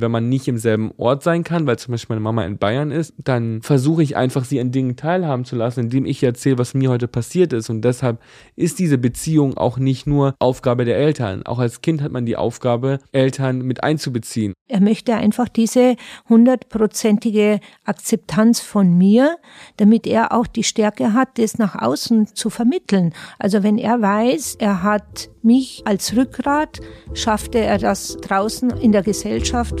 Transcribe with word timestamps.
Wenn 0.00 0.10
man 0.10 0.28
nicht 0.28 0.48
im 0.48 0.58
selben 0.58 0.92
Ort 0.96 1.22
sein 1.22 1.44
kann, 1.44 1.66
weil 1.66 1.78
zum 1.78 1.92
Beispiel 1.92 2.14
meine 2.14 2.24
Mama 2.24 2.44
in 2.44 2.58
Bayern 2.58 2.90
ist, 2.90 3.14
dann 3.18 3.62
versuche 3.62 4.02
ich 4.02 4.16
einfach, 4.16 4.44
sie 4.44 4.60
an 4.60 4.70
Dingen 4.70 4.96
teilhaben 4.96 5.44
zu 5.44 5.56
lassen, 5.56 5.80
indem 5.80 6.06
ich 6.06 6.22
erzähle, 6.22 6.58
was 6.58 6.74
mir 6.74 6.90
heute 6.90 7.08
passiert 7.08 7.52
ist. 7.52 7.70
Und 7.70 7.82
deshalb 7.82 8.20
ist 8.56 8.78
diese 8.78 8.98
Beziehung 8.98 9.56
auch 9.56 9.78
nicht 9.78 10.06
nur 10.06 10.34
Aufgabe 10.38 10.84
der 10.84 10.96
Eltern. 10.96 11.44
Auch 11.44 11.58
als 11.58 11.80
Kind 11.80 12.02
hat 12.02 12.12
man 12.12 12.26
die 12.26 12.36
Aufgabe, 12.36 12.98
Eltern 13.12 13.62
mit 13.62 13.82
einzubeziehen. 13.82 14.54
Er 14.68 14.80
möchte 14.80 15.14
einfach 15.14 15.48
diese 15.48 15.96
hundertprozentige 16.28 17.60
Akzeptanz 17.84 18.60
von 18.60 18.96
mir, 18.96 19.36
damit 19.78 20.06
er 20.06 20.32
auch 20.32 20.46
die 20.46 20.64
Stärke 20.64 21.14
hat, 21.14 21.38
das 21.38 21.56
nach 21.58 21.74
außen 21.80 22.34
zu 22.34 22.50
vermitteln. 22.50 23.14
Also 23.38 23.62
wenn 23.62 23.78
er 23.78 24.02
weiß, 24.02 24.56
er 24.58 24.82
hat 24.82 25.30
mich 25.42 25.82
als 25.86 26.14
Rückgrat, 26.14 26.80
schaffte 27.14 27.58
er 27.58 27.78
das 27.78 28.18
draußen 28.18 28.70
in 28.70 28.92
der 28.92 29.02
Gesellschaft 29.02 29.80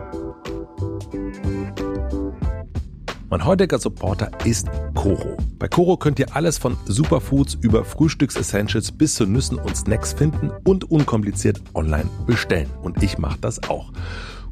Mein 3.31 3.45
heutiger 3.45 3.79
Supporter 3.79 4.29
ist 4.43 4.67
Coro. 4.93 5.37
Bei 5.57 5.69
Coro 5.69 5.95
könnt 5.95 6.19
ihr 6.19 6.35
alles 6.35 6.57
von 6.57 6.75
Superfoods 6.83 7.53
über 7.61 7.85
Frühstücksessentials 7.85 8.91
bis 8.91 9.15
zu 9.15 9.25
Nüssen 9.25 9.57
und 9.57 9.77
Snacks 9.77 10.11
finden 10.11 10.51
und 10.65 10.91
unkompliziert 10.91 11.61
online 11.73 12.09
bestellen. 12.27 12.69
Und 12.81 13.01
ich 13.01 13.17
mache 13.17 13.39
das 13.39 13.69
auch. 13.69 13.93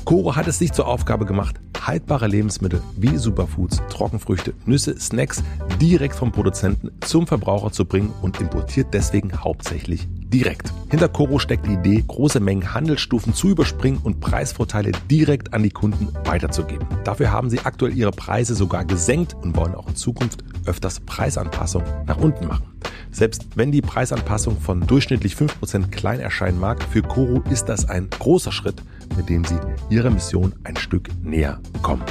Coro 0.06 0.38
hat 0.38 0.48
es 0.48 0.60
sich 0.60 0.72
zur 0.72 0.88
Aufgabe 0.88 1.26
gemacht, 1.26 1.60
haltbare 1.86 2.28
Lebensmittel 2.28 2.82
wie 2.96 3.18
Superfoods, 3.18 3.82
Trockenfrüchte, 3.90 4.54
Nüsse, 4.66 4.98
Snacks 4.98 5.44
direkt 5.82 6.16
vom 6.16 6.32
Produzenten 6.32 6.90
zum 7.02 7.28
Verbraucher 7.28 7.74
zu 7.74 7.84
bringen 7.84 8.14
und 8.22 8.40
importiert 8.40 8.94
deswegen 8.94 9.44
hauptsächlich 9.44 10.08
direkt. 10.30 10.74
Hinter 10.90 11.10
Coro 11.10 11.40
steckt 11.40 11.66
die 11.66 11.74
Idee, 11.74 12.04
große 12.08 12.40
Mengen 12.40 12.74
Handelsstufen 12.74 13.34
zu 13.34 13.50
überspringen 13.50 14.00
und 14.04 14.20
Preisvorteile 14.20 14.92
direkt 15.10 15.54
an 15.54 15.64
die 15.64 15.70
Kunden 15.70 16.10
weiterzugeben. 16.26 16.88
Dafür 17.04 17.32
haben 17.32 17.50
sie 17.50 17.60
aktuell 17.60 17.96
ihre 17.96 18.12
Preise 18.12 18.56
sogar 18.56 18.86
gesenkt 18.86 19.36
und 19.42 19.56
wollen 19.56 19.76
auch 19.76 19.88
in 19.88 19.96
Zukunft 19.96 20.44
öfters 20.66 21.00
Preisanpassungen 21.00 21.88
nach 22.06 22.18
unten 22.18 22.48
machen. 22.48 22.66
Selbst 23.12 23.48
wenn 23.56 23.72
die 23.72 23.82
Preisanpassung 23.82 24.60
von 24.60 24.86
durchschnittlich 24.86 25.34
5% 25.34 25.90
klein 25.90 26.20
erscheinen 26.20 26.60
mag, 26.60 26.84
für 26.84 27.02
Coro 27.02 27.44
ist 27.50 27.66
das 27.66 27.90
ein 27.90 28.08
großer 28.10 28.52
Schritt, 28.52 28.84
mit 29.16 29.30
dem 29.30 29.44
sie 29.44 29.58
ihrer 29.90 30.10
Mission 30.10 30.54
ein 30.64 30.78
Stück 30.78 31.10
näher 31.24 31.60
kommen. 31.82 32.04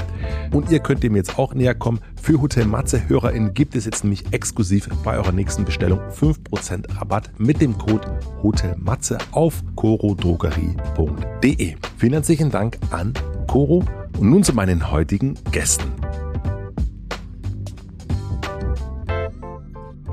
Und 0.52 0.70
ihr 0.70 0.80
könnt 0.80 1.02
dem 1.02 1.16
jetzt 1.16 1.38
auch 1.38 1.54
näher 1.54 1.74
kommen. 1.74 2.00
Für 2.20 2.40
Hotel 2.40 2.66
Matze 2.66 3.08
HörerInnen 3.08 3.54
gibt 3.54 3.76
es 3.76 3.84
jetzt 3.84 4.04
nämlich 4.04 4.32
exklusiv 4.32 4.88
bei 5.04 5.16
eurer 5.16 5.32
nächsten 5.32 5.64
Bestellung 5.64 6.00
5% 6.10 6.98
Rabatt 6.98 7.30
mit 7.38 7.60
dem 7.60 7.76
Code 7.78 8.18
Hotel 8.42 8.74
Matze 8.78 9.18
auf 9.32 9.62
corodrogerie.de. 9.76 11.76
Vielen 11.96 12.12
herzlichen 12.12 12.50
Dank 12.50 12.78
an 12.90 13.12
Coro 13.46 13.84
und 14.18 14.30
nun 14.30 14.42
zu 14.42 14.52
meinen 14.52 14.90
heutigen 14.90 15.34
Gästen. 15.50 15.90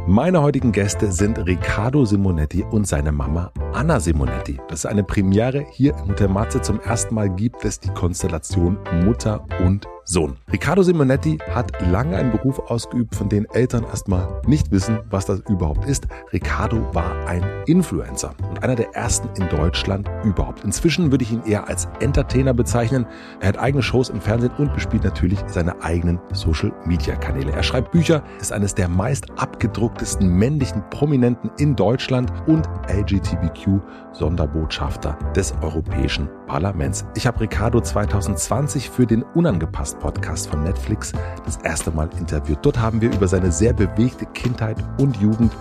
Meine 0.08 0.40
heutigen 0.44 0.72
Gäste 0.72 1.12
sind 1.12 1.40
Riccardo 1.40 2.06
Simonetti 2.06 2.64
und 2.64 2.86
seine 2.86 3.12
Mama 3.12 3.52
Anna 3.74 4.00
Simonetti. 4.00 4.60
Das 4.68 4.80
ist 4.80 4.86
eine 4.86 5.04
Premiere. 5.04 5.66
Hier 5.72 5.98
im 5.98 6.10
Hotel 6.10 6.28
Matze 6.28 6.62
zum 6.62 6.80
ersten 6.80 7.16
Mal 7.16 7.28
gibt 7.32 7.66
es 7.66 7.80
die 7.80 7.90
Konstellation 7.90 8.78
Mutter 9.04 9.44
und 9.66 9.88
Sohn. 10.08 10.36
Riccardo 10.52 10.84
Simonetti 10.84 11.40
hat 11.50 11.82
lange 11.90 12.16
einen 12.16 12.32
Beruf 12.32 12.60
ausgeübt, 12.60 13.16
von 13.16 13.28
dem 13.28 13.48
Eltern 13.54 13.84
erstmal 13.86 14.40
nicht 14.46 14.70
wissen, 14.70 15.00
was 15.10 15.26
das 15.26 15.40
überhaupt 15.50 15.88
ist. 15.88 16.06
Riccardo 16.32 16.78
war 16.94 17.26
ein 17.26 17.44
Influencer 17.66 18.36
und 18.48 18.62
einer 18.62 18.76
der 18.76 18.94
ersten 18.94 19.28
in 19.42 19.50
Deutschland 19.50 20.08
überhaupt. 20.24 20.64
Inzwischen 20.64 21.10
würde 21.12 21.24
ich 21.24 21.32
ihn 21.32 21.42
eher 21.44 21.68
als 21.68 21.88
Entertainer 22.02 22.54
bezeichnen. 22.54 23.08
Er 23.40 23.48
hat 23.48 23.58
eigene 23.58 23.82
Shows 23.82 24.10
im 24.10 24.22
Fernsehen 24.22 24.52
und 24.60 24.76
bespielt 24.76 25.04
natürlich 25.04 25.40
seine 25.48 25.82
eigenen 25.82 26.20
Social 26.34 26.72
Media 26.86 27.16
Kanäle. 27.16 27.52
Er 27.52 27.64
schreibt 27.64 27.92
Bücher, 27.92 28.22
ist 28.40 28.54
eines 28.54 28.76
der 28.76 28.88
meist 28.88 29.26
abgedrucktesten 29.40 30.30
männlichen 30.30 30.88
Prominenten 30.92 31.50
in 31.58 31.76
Deutschland 31.76 32.32
und 32.46 32.70
LGBTQ 32.90 33.82
Sonderbotschafter 34.14 35.18
des 35.36 35.56
Europäischen 35.64 36.30
Parlaments. 36.46 37.06
Ich 37.16 37.28
habe 37.28 37.42
Riccardo 37.42 37.82
2020 37.82 38.90
für 38.90 39.06
den 39.06 39.24
Unangepassten 39.24 40.00
Podcast 40.00 40.50
von 40.50 40.64
Netflix 40.64 41.12
das 41.46 41.58
erste 41.58 41.92
Mal 41.92 42.10
interviewt. 42.18 42.60
Dort 42.62 42.80
haben 42.80 43.02
wir 43.02 43.12
über 43.14 43.28
seine 43.28 43.52
sehr 43.52 43.74
bewegte 43.74 44.26
Kindheit 44.28 44.78
und 45.00 45.18
Jugend 45.18 45.52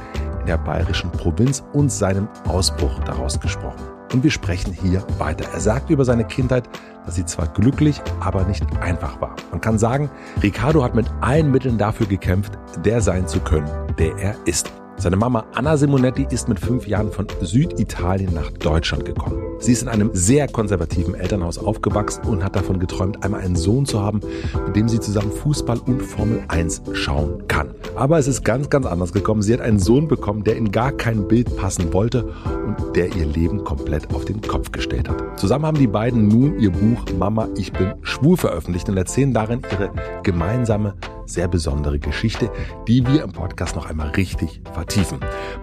in 0.40 0.46
der 0.46 0.58
bayerischen 0.58 1.10
Provinz 1.10 1.64
und 1.72 1.90
seinem 1.90 2.28
Ausbruch 2.46 2.98
daraus 3.00 3.40
gesprochen. 3.40 3.82
Und 4.12 4.22
wir 4.22 4.30
sprechen 4.30 4.72
hier 4.72 5.04
weiter. 5.18 5.44
Er 5.52 5.60
sagt 5.60 5.90
über 5.90 6.04
seine 6.04 6.24
Kindheit, 6.24 6.68
dass 7.04 7.16
sie 7.16 7.24
zwar 7.24 7.48
glücklich, 7.48 8.00
aber 8.20 8.44
nicht 8.44 8.64
einfach 8.80 9.20
war. 9.20 9.34
Man 9.50 9.60
kann 9.60 9.78
sagen, 9.78 10.10
Ricardo 10.42 10.84
hat 10.84 10.94
mit 10.94 11.06
allen 11.20 11.50
Mitteln 11.50 11.78
dafür 11.78 12.06
gekämpft, 12.06 12.52
der 12.84 13.00
sein 13.00 13.26
zu 13.26 13.40
können, 13.40 13.68
der 13.98 14.16
er 14.18 14.36
ist. 14.44 14.72
Seine 14.96 15.16
Mama 15.16 15.44
Anna 15.54 15.76
Simonetti 15.76 16.26
ist 16.30 16.48
mit 16.48 16.58
fünf 16.58 16.86
Jahren 16.86 17.10
von 17.10 17.26
Süditalien 17.40 18.32
nach 18.32 18.50
Deutschland 18.52 19.04
gekommen. 19.04 19.42
Sie 19.58 19.72
ist 19.72 19.82
in 19.82 19.88
einem 19.88 20.10
sehr 20.12 20.48
konservativen 20.48 21.14
Elternhaus 21.14 21.58
aufgewachsen 21.58 22.24
und 22.24 22.44
hat 22.44 22.56
davon 22.56 22.78
geträumt, 22.78 23.22
einmal 23.24 23.40
einen 23.40 23.56
Sohn 23.56 23.86
zu 23.86 24.00
haben, 24.00 24.20
mit 24.66 24.76
dem 24.76 24.88
sie 24.88 25.00
zusammen 25.00 25.32
Fußball 25.32 25.78
und 25.86 26.00
Formel 26.00 26.44
1 26.48 26.82
schauen 26.92 27.46
kann. 27.48 27.74
Aber 27.96 28.18
es 28.18 28.28
ist 28.28 28.44
ganz, 28.44 28.70
ganz 28.70 28.86
anders 28.86 29.12
gekommen. 29.12 29.42
Sie 29.42 29.52
hat 29.52 29.60
einen 29.60 29.78
Sohn 29.78 30.08
bekommen, 30.08 30.44
der 30.44 30.56
in 30.56 30.70
gar 30.70 30.92
kein 30.92 31.28
Bild 31.28 31.56
passen 31.56 31.92
wollte 31.92 32.32
und 32.66 32.96
der 32.96 33.14
ihr 33.14 33.26
Leben 33.26 33.64
komplett 33.64 34.14
auf 34.14 34.24
den 34.24 34.40
Kopf 34.40 34.72
gestellt 34.72 35.08
hat. 35.08 35.38
Zusammen 35.38 35.66
haben 35.66 35.78
die 35.78 35.86
beiden 35.86 36.28
nun 36.28 36.58
ihr 36.58 36.70
Buch 36.70 37.04
Mama, 37.18 37.48
ich 37.56 37.72
bin 37.72 37.94
schwul 38.02 38.36
veröffentlicht 38.36 38.88
und 38.88 38.96
erzählen 38.96 39.32
darin 39.32 39.62
ihre 39.70 39.90
gemeinsame 40.22 40.94
sehr 41.26 41.48
besondere 41.48 41.98
Geschichte, 41.98 42.50
die 42.88 43.06
wir 43.06 43.22
im 43.22 43.32
Podcast 43.32 43.76
noch 43.76 43.86
einmal 43.86 44.08
richtig 44.10 44.60
vertiefen. 44.72 45.20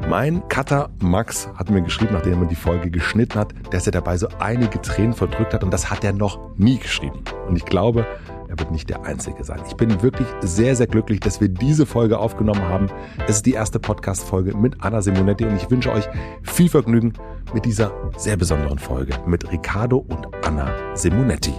Mein 0.09 0.47
Cutter 0.47 0.89
Max 0.99 1.49
hat 1.55 1.69
mir 1.69 1.81
geschrieben, 1.81 2.13
nachdem 2.13 2.41
er 2.41 2.47
die 2.47 2.55
Folge 2.55 2.89
geschnitten 2.89 3.39
hat, 3.39 3.53
dass 3.71 3.85
er 3.85 3.91
dabei 3.91 4.17
so 4.17 4.27
einige 4.39 4.81
Tränen 4.81 5.13
verdrückt 5.13 5.53
hat 5.53 5.63
und 5.63 5.71
das 5.71 5.89
hat 5.89 6.03
er 6.03 6.13
noch 6.13 6.39
nie 6.57 6.77
geschrieben. 6.77 7.23
Und 7.47 7.55
ich 7.55 7.65
glaube, 7.65 8.05
er 8.51 8.59
wird 8.59 8.69
nicht 8.69 8.89
der 8.89 9.05
Einzige 9.05 9.45
sein. 9.45 9.61
Ich 9.65 9.75
bin 9.75 10.01
wirklich 10.01 10.27
sehr, 10.41 10.75
sehr 10.75 10.87
glücklich, 10.87 11.21
dass 11.21 11.39
wir 11.39 11.47
diese 11.47 11.85
Folge 11.85 12.19
aufgenommen 12.19 12.67
haben. 12.67 12.87
Es 13.25 13.37
ist 13.37 13.45
die 13.45 13.53
erste 13.53 13.79
Podcast-Folge 13.79 14.57
mit 14.57 14.75
Anna 14.83 15.01
Simonetti 15.01 15.45
und 15.45 15.55
ich 15.55 15.71
wünsche 15.71 15.89
euch 15.89 16.03
viel 16.43 16.67
Vergnügen 16.67 17.13
mit 17.53 17.63
dieser 17.63 17.93
sehr 18.17 18.35
besonderen 18.35 18.77
Folge 18.77 19.13
mit 19.25 19.49
Riccardo 19.49 20.05
und 20.09 20.27
Anna 20.45 20.69
Simonetti. 20.95 21.53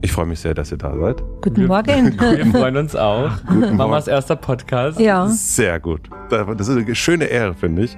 Ich 0.00 0.12
freue 0.12 0.26
mich 0.26 0.38
sehr, 0.38 0.54
dass 0.54 0.70
ihr 0.70 0.78
da 0.78 0.96
seid. 0.96 1.22
Guten 1.42 1.66
Morgen. 1.66 2.18
Wir 2.20 2.46
freuen 2.52 2.76
uns 2.76 2.94
auch. 2.94 3.30
Guten 3.46 3.76
Mamas 3.76 4.06
erster 4.06 4.36
Podcast. 4.36 5.00
Ja. 5.00 5.26
Sehr 5.26 5.80
gut. 5.80 6.02
Das 6.30 6.68
ist 6.68 6.76
eine 6.76 6.94
schöne 6.94 7.24
Ehre, 7.24 7.54
finde 7.54 7.82
ich. 7.82 7.96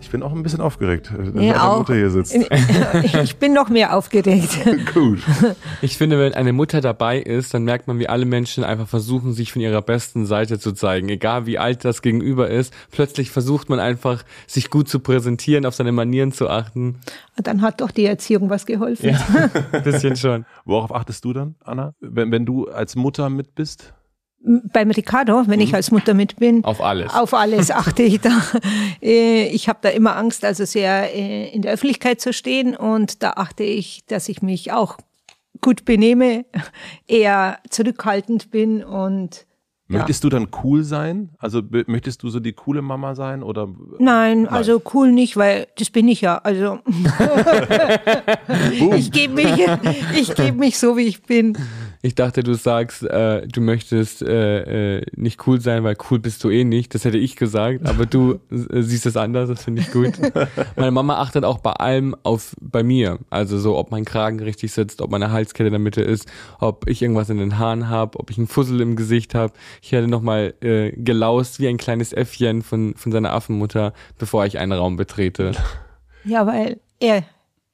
Ich 0.00 0.10
bin 0.10 0.22
auch 0.22 0.32
ein 0.32 0.42
bisschen 0.42 0.60
aufgeregt, 0.60 1.10
dass 1.16 1.26
Ja, 1.28 1.32
meine 1.34 1.62
auch. 1.62 1.78
Mutter 1.78 1.94
hier 1.94 2.10
sitzt. 2.10 2.34
Ich 3.22 3.36
bin 3.36 3.52
noch 3.52 3.68
mehr 3.68 3.96
aufgeregt. 3.96 4.58
Gut. 4.94 5.20
Ich 5.82 5.96
finde, 5.96 6.18
wenn 6.18 6.34
eine 6.34 6.52
Mutter 6.52 6.80
dabei 6.80 7.18
ist, 7.18 7.54
dann 7.54 7.64
merkt 7.64 7.86
man, 7.86 7.98
wie 7.98 8.08
alle 8.08 8.24
Menschen 8.24 8.64
einfach 8.64 8.88
versuchen, 8.88 9.32
sich 9.32 9.52
von 9.52 9.62
ihrer 9.62 9.82
besten 9.82 10.26
Seite 10.26 10.58
zu 10.58 10.72
zeigen. 10.72 11.08
Egal 11.08 11.46
wie 11.46 11.58
alt 11.58 11.84
das 11.84 12.02
Gegenüber 12.02 12.48
ist. 12.48 12.72
Plötzlich 12.90 13.30
versucht 13.30 13.68
man 13.68 13.80
einfach, 13.80 14.22
sich 14.46 14.70
gut 14.70 14.88
zu 14.88 15.00
präsentieren, 15.00 15.66
auf 15.66 15.74
seine 15.74 15.92
Manieren 15.92 16.32
zu 16.32 16.48
achten. 16.48 17.00
Dann 17.36 17.62
hat 17.62 17.80
doch 17.80 17.90
die 17.90 18.04
Erziehung 18.06 18.50
was 18.50 18.66
geholfen. 18.66 19.10
Ja, 19.10 19.50
ein 19.72 19.82
bisschen 19.82 20.16
schon. 20.16 20.44
Worauf 20.64 20.94
achtest 20.94 21.24
du 21.24 21.32
dann, 21.32 21.54
Anna? 21.64 21.94
Wenn, 22.00 22.30
wenn 22.32 22.46
du 22.46 22.68
als 22.68 22.96
Mutter 22.96 23.30
mit 23.30 23.54
bist? 23.54 23.94
Beim 24.72 24.90
Ricardo, 24.90 25.42
wenn 25.46 25.60
ich 25.60 25.74
als 25.74 25.90
Mutter 25.90 26.14
mit 26.14 26.36
bin, 26.36 26.64
Auf 26.64 26.80
alles. 26.80 27.12
auf 27.14 27.34
alles 27.34 27.70
achte 27.70 28.02
ich 28.02 28.20
da. 28.20 28.30
Äh, 29.02 29.48
Ich 29.48 29.68
habe 29.68 29.78
da 29.82 29.88
immer 29.90 30.16
Angst, 30.16 30.44
also 30.44 30.64
sehr 30.64 31.14
äh, 31.14 31.48
in 31.50 31.62
der 31.62 31.72
Öffentlichkeit 31.72 32.20
zu 32.20 32.32
stehen 32.32 32.74
und 32.76 33.22
da 33.22 33.32
achte 33.32 33.64
ich, 33.64 34.04
dass 34.06 34.28
ich 34.28 34.42
mich 34.42 34.72
auch 34.72 34.96
gut 35.60 35.84
benehme, 35.84 36.44
eher 37.06 37.58
zurückhaltend 37.68 38.50
bin 38.50 38.82
und 38.82 39.46
Ja. 39.90 39.98
Möchtest 39.98 40.22
du 40.24 40.28
dann 40.28 40.48
cool 40.62 40.82
sein? 40.84 41.30
Also 41.38 41.62
möchtest 41.86 42.22
du 42.22 42.28
so 42.28 42.40
die 42.40 42.52
coole 42.52 42.82
Mama 42.82 43.14
sein 43.14 43.42
oder? 43.42 43.68
Nein, 43.98 44.46
also 44.48 44.80
cool 44.94 45.12
nicht, 45.12 45.36
weil 45.36 45.66
das 45.78 45.90
bin 45.90 46.08
ich 46.08 46.20
ja. 46.20 46.38
Also 46.38 46.78
ich 48.96 49.10
gebe 49.12 49.34
mich, 49.34 49.66
ich 50.14 50.34
gebe 50.34 50.58
mich 50.58 50.78
so, 50.78 50.96
wie 50.96 51.02
ich 51.06 51.22
bin. 51.22 51.56
Ich 52.00 52.14
dachte, 52.14 52.44
du 52.44 52.54
sagst, 52.54 53.02
äh, 53.02 53.46
du 53.48 53.60
möchtest 53.60 54.22
äh, 54.22 54.98
äh, 54.98 55.06
nicht 55.16 55.46
cool 55.46 55.60
sein, 55.60 55.82
weil 55.82 55.96
cool 56.10 56.20
bist 56.20 56.44
du 56.44 56.50
eh 56.50 56.62
nicht. 56.62 56.94
Das 56.94 57.04
hätte 57.04 57.18
ich 57.18 57.34
gesagt, 57.34 57.86
aber 57.88 58.06
du 58.06 58.34
äh, 58.50 58.82
siehst 58.82 59.06
es 59.06 59.16
anders, 59.16 59.48
das 59.48 59.64
finde 59.64 59.82
ich 59.82 59.90
gut. 59.90 60.12
meine 60.76 60.92
Mama 60.92 61.18
achtet 61.18 61.44
auch 61.44 61.58
bei 61.58 61.72
allem 61.72 62.14
auf 62.22 62.54
bei 62.60 62.84
mir. 62.84 63.18
Also 63.30 63.58
so, 63.58 63.76
ob 63.76 63.90
mein 63.90 64.04
Kragen 64.04 64.38
richtig 64.40 64.72
sitzt, 64.72 65.00
ob 65.02 65.10
meine 65.10 65.32
Halskette 65.32 65.66
in 65.66 65.72
der 65.72 65.80
Mitte 65.80 66.02
ist, 66.02 66.30
ob 66.60 66.88
ich 66.88 67.02
irgendwas 67.02 67.30
in 67.30 67.38
den 67.38 67.58
Haaren 67.58 67.88
habe, 67.88 68.20
ob 68.20 68.30
ich 68.30 68.38
einen 68.38 68.46
Fussel 68.46 68.80
im 68.80 68.94
Gesicht 68.94 69.34
habe. 69.34 69.52
Ich 69.82 69.90
hätte 69.90 70.06
nochmal 70.06 70.54
äh, 70.60 70.92
gelaust 70.92 71.58
wie 71.58 71.66
ein 71.66 71.78
kleines 71.78 72.12
Äffchen 72.12 72.62
von, 72.62 72.94
von 72.94 73.10
seiner 73.10 73.32
Affenmutter, 73.32 73.92
bevor 74.18 74.46
ich 74.46 74.58
einen 74.58 74.72
Raum 74.72 74.96
betrete. 74.96 75.52
Ja, 76.24 76.46
weil 76.46 76.78
er, 77.00 77.24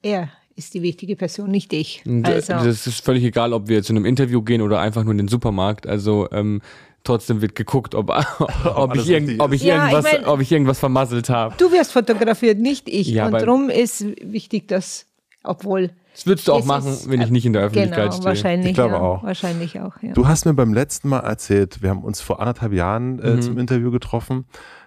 er 0.03 0.31
ist 0.57 0.75
die 0.75 0.83
wichtige 0.83 1.17
Person, 1.17 1.51
nicht 1.51 1.73
ich. 1.73 2.03
Also. 2.23 2.53
Das 2.53 2.87
ist 2.87 3.05
völlig 3.05 3.25
egal, 3.25 3.53
ob 3.53 3.69
wir 3.69 3.83
zu 3.83 3.93
einem 3.93 4.05
Interview 4.05 4.43
gehen 4.43 4.63
oder 4.63 4.81
einfach 4.81 5.03
nur 5.03 5.13
in 5.13 5.19
den 5.19 5.29
Supermarkt. 5.29 5.87
Also 5.87 6.29
ähm, 6.31 6.63
trotzdem 7.03 7.41
wird 7.41 7.55
geguckt, 7.55 7.95
ob, 7.95 8.11
ob, 8.75 8.97
ich, 8.97 9.09
irgend, 9.09 9.41
ob, 9.41 9.53
ich, 9.53 9.63
ja, 9.63 9.87
irgendwas, 9.87 10.07
ich 10.07 10.21
mein, 10.21 10.25
ob 10.27 10.41
ich 10.41 10.53
irgendwas 10.53 10.79
vermasselt 10.79 11.29
habe. 11.29 11.55
Du 11.59 11.71
wirst 11.73 11.93
fotografiert, 11.93 12.59
nicht 12.59 12.89
ich. 12.89 13.09
Ja, 13.09 13.27
Und 13.27 13.33
darum 13.33 13.69
ist 13.69 14.05
wichtig, 14.23 14.69
dass, 14.69 15.07
obwohl 15.43 15.91
das 16.13 16.27
würdest 16.27 16.47
du 16.47 16.53
auch 16.53 16.65
machen, 16.65 16.93
ist, 16.93 17.11
wenn 17.11 17.21
ich 17.21 17.31
nicht 17.31 17.45
in 17.45 17.53
der 17.53 17.63
Öffentlichkeit 17.63 18.05
genau, 18.05 18.13
stehe. 18.13 18.25
Wahrscheinlich, 18.25 18.69
ich 18.69 18.75
glaube 18.75 18.95
ja, 18.95 19.01
auch. 19.01 19.25
Wahrscheinlich 19.25 19.81
auch, 19.81 20.01
ja. 20.01 20.13
Du 20.13 20.29
hast 20.29 20.45
mir 20.45 20.55
beim 20.55 20.73
letzten 20.73 21.09
Mal 21.09 21.21
erzählt, 21.21 21.83
wir 21.83 21.91
haben 21.91 22.05
uns 22.05 22.21
vor 22.21 22.39
anderthalb 22.39 22.73
Jahren 22.73 23.19
äh, 23.19 23.31
mhm. 23.31 23.43
zum 23.43 23.59
Interview 23.59 23.91
getroffen. 23.91 24.45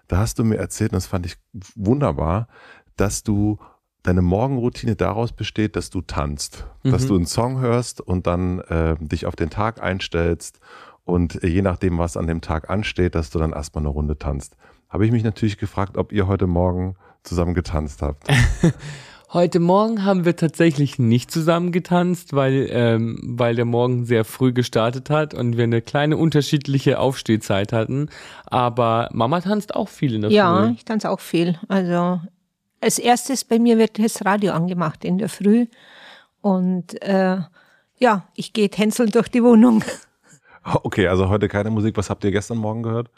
Da 0.08 0.20
hast 0.20 0.40
du 0.40 0.46
mir 0.46 0.56
erzählt, 0.56 0.94
und 0.94 0.96
das 0.96 1.06
fand 1.06 1.26
ich 1.26 1.36
wunderbar, 1.76 2.48
dass 2.96 3.24
du 3.24 3.60
deine 4.08 4.22
Morgenroutine 4.22 4.96
daraus 4.96 5.34
besteht, 5.34 5.76
dass 5.76 5.90
du 5.90 6.02
tanzt, 6.02 6.66
mhm. 6.84 6.92
dass 6.92 7.08
du 7.08 7.16
einen 7.16 7.26
Song 7.26 7.60
hörst 7.60 8.00
und 8.00 8.26
dann 8.26 8.60
äh, 8.62 8.96
dich 9.00 9.26
auf 9.26 9.36
den 9.36 9.50
Tag 9.50 9.84
einstellst 9.84 10.62
und 11.04 11.44
äh, 11.44 11.48
je 11.48 11.62
nachdem, 11.62 11.98
was 11.98 12.16
an 12.16 12.28
dem 12.28 12.42
Tag 12.42 12.70
ansteht, 12.70 13.16
dass 13.16 13.30
du 13.30 13.40
dann 13.40 13.52
erstmal 13.52 13.82
eine 13.82 13.90
Runde 13.90 14.18
tanzt. 14.18 14.56
Habe 14.88 15.06
ich 15.06 15.12
mich 15.12 15.24
natürlich 15.24 15.58
gefragt, 15.58 15.98
ob 15.98 16.14
ihr 16.14 16.28
heute 16.28 16.48
Morgen 16.48 16.96
zusammen 17.24 17.54
getanzt 17.54 18.02
habt. 18.02 18.28
Heute 19.34 19.60
Morgen 19.60 20.06
haben 20.06 20.24
wir 20.24 20.38
tatsächlich 20.38 21.00
nicht 21.00 21.32
zusammen 21.32 21.74
getanzt, 21.74 22.32
weil, 22.32 22.70
ähm, 22.72 23.20
weil 23.22 23.56
der 23.56 23.66
Morgen 23.66 24.06
sehr 24.06 24.24
früh 24.24 24.54
gestartet 24.54 25.10
hat 25.10 25.34
und 25.34 25.58
wir 25.58 25.66
eine 25.66 25.82
kleine 25.82 26.16
unterschiedliche 26.16 26.98
Aufstehzeit 26.98 27.74
hatten. 27.74 28.08
Aber 28.46 29.10
Mama 29.12 29.42
tanzt 29.42 29.76
auch 29.76 29.90
viel 29.90 30.16
in 30.16 30.22
der 30.22 30.32
ja, 30.32 30.56
Früh. 30.56 30.66
Ja, 30.68 30.72
ich 30.72 30.86
tanze 30.86 31.10
auch 31.10 31.20
viel. 31.20 31.60
Also 31.68 32.22
als 32.82 33.00
erstes 33.00 33.44
bei 33.44 33.60
mir 33.60 33.78
wird 33.78 34.00
das 34.00 34.24
Radio 34.26 34.54
angemacht 34.54 35.04
in 35.04 35.18
der 35.18 35.30
Früh. 35.30 35.68
Und 36.42 37.02
äh, 37.02 37.38
ja, 37.98 38.28
ich 38.36 38.54
gehe 38.54 38.70
tänzeln 38.70 39.12
durch 39.12 39.30
die 39.30 39.44
Wohnung. 39.44 39.84
Okay, 40.84 41.08
also 41.08 41.30
heute 41.30 41.48
keine 41.48 41.70
Musik. 41.70 41.96
Was 41.96 42.10
habt 42.10 42.26
ihr 42.26 42.32
gestern 42.32 42.58
Morgen 42.58 42.84
gehört? 42.84 43.10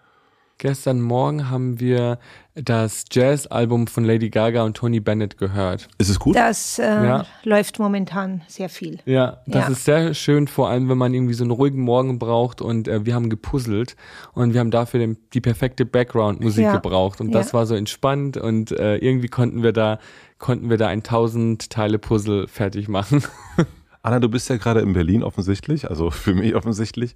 Gestern 0.59 0.99
Morgen 0.99 1.49
haben 1.49 1.79
wir 1.79 2.19
das 2.53 3.05
Jazz-Album 3.09 3.87
von 3.87 4.03
Lady 4.03 4.29
Gaga 4.29 4.63
und 4.63 4.75
Tony 4.75 4.99
Bennett 4.99 5.37
gehört. 5.37 5.87
Ist 5.99 6.09
es 6.09 6.19
gut? 6.19 6.35
Das 6.35 6.77
äh, 6.77 6.83
ja. 6.83 7.25
läuft 7.45 7.79
momentan 7.79 8.41
sehr 8.49 8.67
viel. 8.67 8.99
Ja, 9.05 9.41
das 9.47 9.63
ja. 9.63 9.71
ist 9.71 9.85
sehr 9.85 10.13
schön, 10.13 10.49
vor 10.49 10.67
allem 10.67 10.89
wenn 10.89 10.97
man 10.97 11.13
irgendwie 11.13 11.33
so 11.33 11.45
einen 11.45 11.51
ruhigen 11.51 11.79
Morgen 11.81 12.19
braucht 12.19 12.61
und 12.61 12.89
äh, 12.89 13.05
wir 13.05 13.15
haben 13.15 13.29
gepuzzelt 13.29 13.95
und 14.33 14.51
wir 14.51 14.59
haben 14.59 14.69
dafür 14.69 14.99
den, 14.99 15.17
die 15.31 15.39
perfekte 15.39 15.85
Background-Musik 15.85 16.65
ja. 16.65 16.75
gebraucht 16.75 17.21
und 17.21 17.31
das 17.31 17.53
war 17.53 17.65
so 17.65 17.75
entspannt 17.75 18.35
und 18.35 18.71
äh, 18.71 18.97
irgendwie 18.97 19.29
konnten 19.29 19.63
wir 19.63 19.71
da 19.71 19.97
konnten 20.39 20.69
wir 20.69 20.75
da 20.75 20.87
ein 20.87 21.03
tausend 21.03 21.69
Teile 21.69 21.99
Puzzle 21.99 22.49
fertig 22.49 22.89
machen. 22.89 23.23
Anna, 24.01 24.19
du 24.19 24.27
bist 24.27 24.49
ja 24.49 24.57
gerade 24.57 24.81
in 24.81 24.91
Berlin 24.91 25.23
offensichtlich, 25.23 25.89
also 25.89 26.11
für 26.11 26.33
mich 26.33 26.53
offensichtlich 26.55 27.15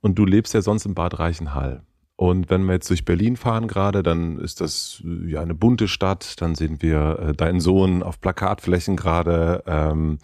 und 0.00 0.18
du 0.18 0.24
lebst 0.24 0.54
ja 0.54 0.60
sonst 0.60 0.86
in 0.86 0.94
Bad 0.94 1.20
Reichenhall. 1.20 1.84
Und 2.20 2.50
wenn 2.50 2.64
wir 2.64 2.74
jetzt 2.74 2.90
durch 2.90 3.06
Berlin 3.06 3.38
fahren 3.38 3.66
gerade, 3.66 4.02
dann 4.02 4.38
ist 4.38 4.60
das 4.60 5.02
ja 5.26 5.40
eine 5.40 5.54
bunte 5.54 5.88
Stadt. 5.88 6.42
Dann 6.42 6.54
sehen 6.54 6.82
wir 6.82 7.18
äh, 7.18 7.32
deinen 7.32 7.60
Sohn 7.60 8.02
auf 8.02 8.20
Plakatflächen 8.20 8.94
gerade. 8.94 9.64
Ähm, 9.66 10.18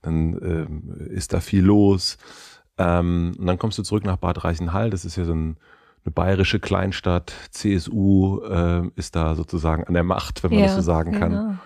dann 0.00 0.34
ähm, 0.44 1.08
ist 1.08 1.32
da 1.32 1.40
viel 1.40 1.64
los. 1.64 2.18
Ähm, 2.78 3.34
und 3.36 3.48
dann 3.48 3.58
kommst 3.58 3.78
du 3.78 3.82
zurück 3.82 4.04
nach 4.04 4.18
Bad 4.18 4.44
Reichenhall. 4.44 4.90
Das 4.90 5.04
ist 5.04 5.16
ja 5.16 5.24
so 5.24 5.32
ein, 5.32 5.56
eine 6.04 6.12
bayerische 6.12 6.60
Kleinstadt. 6.60 7.32
CSU 7.50 8.42
äh, 8.44 8.82
ist 8.94 9.16
da 9.16 9.34
sozusagen 9.34 9.82
an 9.82 9.94
der 9.94 10.04
Macht, 10.04 10.44
wenn 10.44 10.52
man 10.52 10.60
ja, 10.60 10.66
das 10.66 10.76
so 10.76 10.82
sagen 10.82 11.18
kann. 11.18 11.58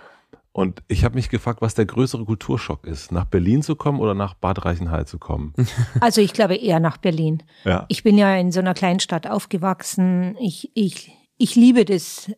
Und 0.57 0.85
ich 0.87 1.05
habe 1.05 1.17
mich 1.17 1.31
gefragt, 1.31 1.63
was 1.63 1.75
der 1.75 1.85
größere 1.85 2.25
Kulturschock 2.25 2.87
ist, 2.87 3.11
nach 3.11 3.25
Berlin 3.25 3.61
zu 3.63 3.75
kommen 3.75 3.99
oder 3.99 4.15
nach 4.15 4.35
Bad 4.35 4.65
Reichenhall 4.65 5.05
zu 5.05 5.19
kommen? 5.19 5.53
Also 6.01 6.21
ich 6.21 6.33
glaube 6.33 6.55
eher 6.55 6.79
nach 6.79 6.97
Berlin. 6.97 7.43
Ja. 7.65 7.87
Ich 7.89 8.05
bin 8.05 8.17
ja 8.17 8.37
in 8.37 8.53
so 8.53 8.61
einer 8.61 8.73
kleinen 8.73 9.01
Stadt 9.01 9.27
aufgewachsen. 9.27 10.37
Ich, 10.39 10.71
ich, 10.75 11.11
ich 11.39 11.57
liebe 11.57 11.85
das, 11.85 12.31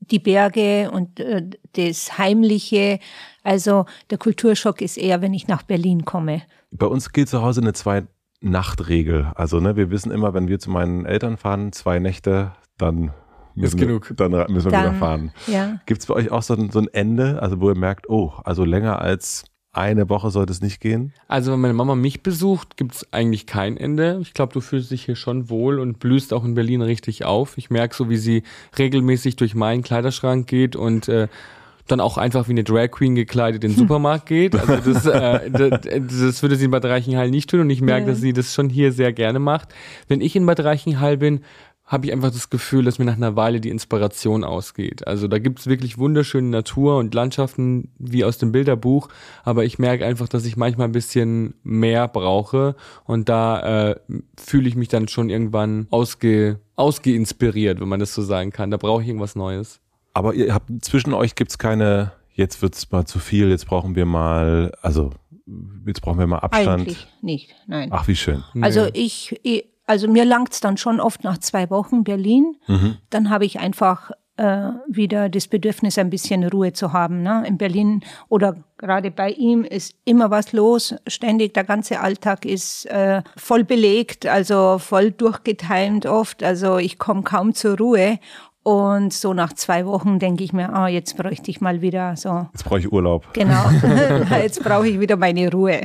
die 0.00 0.18
Berge 0.18 0.90
und 0.90 1.20
äh, 1.20 1.42
das 1.72 2.16
Heimliche. 2.16 3.00
Also 3.42 3.84
der 4.08 4.16
Kulturschock 4.16 4.80
ist 4.80 4.96
eher, 4.96 5.20
wenn 5.20 5.34
ich 5.34 5.46
nach 5.46 5.62
Berlin 5.62 6.06
komme. 6.06 6.42
Bei 6.70 6.86
uns 6.86 7.12
gilt 7.12 7.28
zu 7.28 7.42
Hause 7.42 7.60
eine 7.60 7.74
Zwei-Nacht-Regel. 7.74 9.32
Also 9.34 9.60
ne, 9.60 9.76
wir 9.76 9.90
wissen 9.90 10.10
immer, 10.10 10.32
wenn 10.32 10.48
wir 10.48 10.58
zu 10.58 10.70
meinen 10.70 11.04
Eltern 11.04 11.36
fahren, 11.36 11.72
zwei 11.72 11.98
Nächte, 11.98 12.52
dann 12.78 13.12
ist 13.64 13.76
genug. 13.76 14.12
Dann 14.16 14.32
müssen 14.52 14.66
wir 14.66 14.72
dann, 14.72 14.84
wieder 14.84 14.94
fahren. 14.94 15.32
Ja. 15.46 15.80
Gibt 15.86 16.00
es 16.00 16.06
bei 16.06 16.14
euch 16.14 16.30
auch 16.30 16.42
so 16.42 16.54
ein, 16.54 16.70
so 16.70 16.78
ein 16.78 16.88
Ende, 16.92 17.42
also 17.42 17.60
wo 17.60 17.70
ihr 17.70 17.78
merkt, 17.78 18.08
oh, 18.08 18.32
also 18.44 18.64
länger 18.64 19.00
als 19.00 19.44
eine 19.72 20.08
Woche 20.08 20.30
sollte 20.30 20.52
es 20.52 20.60
nicht 20.60 20.80
gehen? 20.80 21.12
Also 21.28 21.52
wenn 21.52 21.60
meine 21.60 21.74
Mama 21.74 21.94
mich 21.94 22.22
besucht, 22.22 22.76
gibt 22.76 22.94
es 22.94 23.12
eigentlich 23.12 23.46
kein 23.46 23.76
Ende. 23.76 24.18
Ich 24.22 24.34
glaube, 24.34 24.52
du 24.52 24.60
fühlst 24.60 24.90
dich 24.90 25.04
hier 25.04 25.16
schon 25.16 25.50
wohl 25.50 25.78
und 25.78 25.98
blühst 25.98 26.32
auch 26.32 26.44
in 26.44 26.54
Berlin 26.54 26.82
richtig 26.82 27.24
auf. 27.24 27.58
Ich 27.58 27.70
merke 27.70 27.94
so, 27.94 28.08
wie 28.08 28.16
sie 28.16 28.42
regelmäßig 28.78 29.36
durch 29.36 29.54
meinen 29.54 29.82
Kleiderschrank 29.82 30.46
geht 30.46 30.74
und 30.74 31.08
äh, 31.08 31.28
dann 31.86 32.00
auch 32.00 32.18
einfach 32.18 32.48
wie 32.48 32.52
eine 32.52 32.64
Drag 32.64 32.90
Queen 32.90 33.14
gekleidet 33.14 33.64
in 33.64 33.72
den 33.72 33.76
Supermarkt 33.78 34.26
geht. 34.26 34.54
Also 34.54 34.92
das, 34.92 35.06
äh, 35.06 35.50
das, 35.50 35.80
das, 35.82 36.42
würde 36.42 36.56
sie 36.56 36.66
in 36.66 36.70
Bad 36.70 36.84
Reichenhall 36.84 37.30
nicht 37.30 37.50
tun 37.50 37.60
und 37.60 37.70
ich 37.70 37.80
merke, 37.80 38.06
ja. 38.06 38.12
dass 38.12 38.20
sie 38.20 38.32
das 38.32 38.54
schon 38.54 38.68
hier 38.68 38.92
sehr 38.92 39.12
gerne 39.12 39.38
macht. 39.38 39.74
Wenn 40.06 40.20
ich 40.20 40.36
in 40.36 40.46
Bad 40.46 40.60
Reichenhall 40.60 41.16
bin, 41.16 41.40
habe 41.88 42.04
ich 42.04 42.12
einfach 42.12 42.30
das 42.30 42.50
Gefühl, 42.50 42.84
dass 42.84 42.98
mir 42.98 43.06
nach 43.06 43.16
einer 43.16 43.34
Weile 43.34 43.60
die 43.60 43.70
Inspiration 43.70 44.44
ausgeht. 44.44 45.06
Also 45.06 45.26
da 45.26 45.38
gibt's 45.38 45.66
wirklich 45.66 45.96
wunderschöne 45.96 46.48
Natur 46.48 46.98
und 46.98 47.14
Landschaften 47.14 47.90
wie 47.98 48.24
aus 48.24 48.36
dem 48.36 48.52
Bilderbuch, 48.52 49.08
aber 49.42 49.64
ich 49.64 49.78
merke 49.78 50.04
einfach, 50.04 50.28
dass 50.28 50.44
ich 50.44 50.58
manchmal 50.58 50.88
ein 50.88 50.92
bisschen 50.92 51.54
mehr 51.62 52.06
brauche 52.06 52.76
und 53.04 53.30
da 53.30 53.90
äh, 53.90 53.96
fühle 54.38 54.68
ich 54.68 54.76
mich 54.76 54.88
dann 54.88 55.08
schon 55.08 55.30
irgendwann 55.30 55.86
ausge, 55.90 56.60
ausgeinspiriert, 56.76 57.80
wenn 57.80 57.88
man 57.88 58.00
das 58.00 58.14
so 58.14 58.20
sagen 58.20 58.52
kann. 58.52 58.70
Da 58.70 58.76
brauche 58.76 59.00
ich 59.00 59.08
irgendwas 59.08 59.34
Neues. 59.34 59.80
Aber 60.12 60.34
ihr 60.34 60.52
habt 60.52 60.70
zwischen 60.82 61.14
euch 61.14 61.36
gibt's 61.36 61.56
keine, 61.56 62.12
jetzt 62.34 62.60
wird's 62.60 62.90
mal 62.90 63.06
zu 63.06 63.18
viel, 63.18 63.48
jetzt 63.48 63.66
brauchen 63.66 63.96
wir 63.96 64.04
mal, 64.04 64.72
also 64.82 65.10
jetzt 65.86 66.02
brauchen 66.02 66.18
wir 66.18 66.26
mal 66.26 66.40
Abstand. 66.40 66.82
Eigentlich 66.82 67.06
nicht, 67.22 67.54
nein. 67.66 67.88
Ach, 67.92 68.06
wie 68.08 68.16
schön. 68.16 68.44
Also 68.60 68.88
ich, 68.92 69.40
ich 69.42 69.64
also 69.88 70.06
mir 70.06 70.24
langt's 70.24 70.60
dann 70.60 70.76
schon 70.76 71.00
oft 71.00 71.24
nach 71.24 71.38
zwei 71.38 71.70
Wochen 71.70 72.04
Berlin. 72.04 72.56
Mhm. 72.66 72.98
Dann 73.10 73.30
habe 73.30 73.46
ich 73.46 73.58
einfach 73.58 74.10
äh, 74.36 74.70
wieder 74.86 75.28
das 75.28 75.48
Bedürfnis, 75.48 75.98
ein 75.98 76.10
bisschen 76.10 76.44
Ruhe 76.44 76.72
zu 76.72 76.92
haben. 76.92 77.22
Ne? 77.22 77.44
In 77.46 77.58
Berlin 77.58 78.02
oder 78.28 78.56
gerade 78.76 79.10
bei 79.10 79.30
ihm 79.30 79.64
ist 79.64 79.94
immer 80.04 80.30
was 80.30 80.52
los, 80.52 80.94
ständig. 81.06 81.54
Der 81.54 81.64
ganze 81.64 82.00
Alltag 82.00 82.44
ist 82.44 82.86
äh, 82.86 83.22
voll 83.36 83.64
belegt, 83.64 84.26
also 84.26 84.78
voll 84.78 85.10
durchgetimt 85.10 86.06
oft. 86.06 86.42
Also 86.42 86.78
ich 86.78 86.98
komme 86.98 87.22
kaum 87.22 87.54
zur 87.54 87.78
Ruhe. 87.78 88.18
Und 88.62 89.14
so 89.14 89.32
nach 89.32 89.54
zwei 89.54 89.86
Wochen 89.86 90.18
denke 90.18 90.44
ich 90.44 90.52
mir, 90.52 90.74
ah, 90.74 90.88
jetzt 90.88 91.16
bräuchte 91.16 91.50
ich 91.50 91.62
mal 91.62 91.80
wieder 91.80 92.16
so. 92.16 92.48
Jetzt 92.52 92.64
brauche 92.64 92.80
ich 92.80 92.92
Urlaub. 92.92 93.32
Genau. 93.32 93.70
jetzt 94.42 94.62
brauche 94.62 94.86
ich 94.86 95.00
wieder 95.00 95.16
meine 95.16 95.50
Ruhe. 95.50 95.80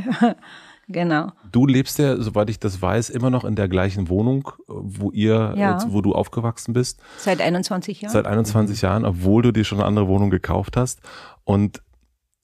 Genau. 0.87 1.31
Du 1.51 1.65
lebst 1.65 1.97
ja, 1.99 2.21
soweit 2.21 2.49
ich 2.49 2.59
das 2.59 2.81
weiß, 2.81 3.09
immer 3.09 3.29
noch 3.29 3.45
in 3.45 3.55
der 3.55 3.69
gleichen 3.69 4.09
Wohnung, 4.09 4.51
wo 4.67 5.11
ihr, 5.11 5.53
ja. 5.55 5.79
wo 5.87 6.01
du 6.01 6.13
aufgewachsen 6.13 6.73
bist. 6.73 6.99
Seit 7.17 7.39
21 7.39 8.01
Jahren. 8.01 8.11
Seit 8.11 8.27
21 8.27 8.81
Jahren, 8.81 9.05
obwohl 9.05 9.43
du 9.43 9.51
dir 9.53 9.63
schon 9.63 9.79
eine 9.79 9.87
andere 9.87 10.07
Wohnung 10.07 10.29
gekauft 10.29 10.75
hast. 10.75 10.99
Und 11.45 11.81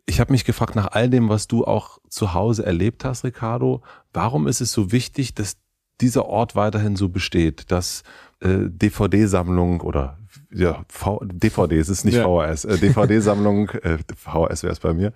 ich 0.06 0.20
habe 0.20 0.32
mich 0.32 0.46
gefragt, 0.46 0.76
nach 0.76 0.88
all 0.92 1.10
dem, 1.10 1.30
was 1.30 1.48
du 1.48 1.66
auch 1.66 2.00
zu 2.10 2.34
Hause 2.34 2.66
erlebt 2.66 3.06
hast, 3.06 3.24
Ricardo, 3.24 3.82
warum 4.14 4.48
ist 4.48 4.62
es 4.62 4.72
so 4.72 4.92
wichtig, 4.92 5.36
dass 5.36 5.58
dieser 6.02 6.26
Ort 6.26 6.56
weiterhin 6.56 6.96
so 6.96 7.10
besteht, 7.10 7.72
dass 7.72 8.04
äh, 8.40 8.70
DVD-Sammlung 8.70 9.82
oder 9.82 10.18
ja, 10.52 10.84
v 10.88 11.22
DVD, 11.26 11.78
es 11.78 11.90
ist 11.90 12.06
nicht 12.06 12.16
ja. 12.16 12.24
VHS, 12.24 12.66
äh, 12.66 12.78
DVD-Sammlung, 12.78 13.70
äh, 13.70 13.98
VHS 14.16 14.64
wäre 14.64 14.74
es 14.74 14.80
bei 14.80 14.94
mir, 14.94 15.14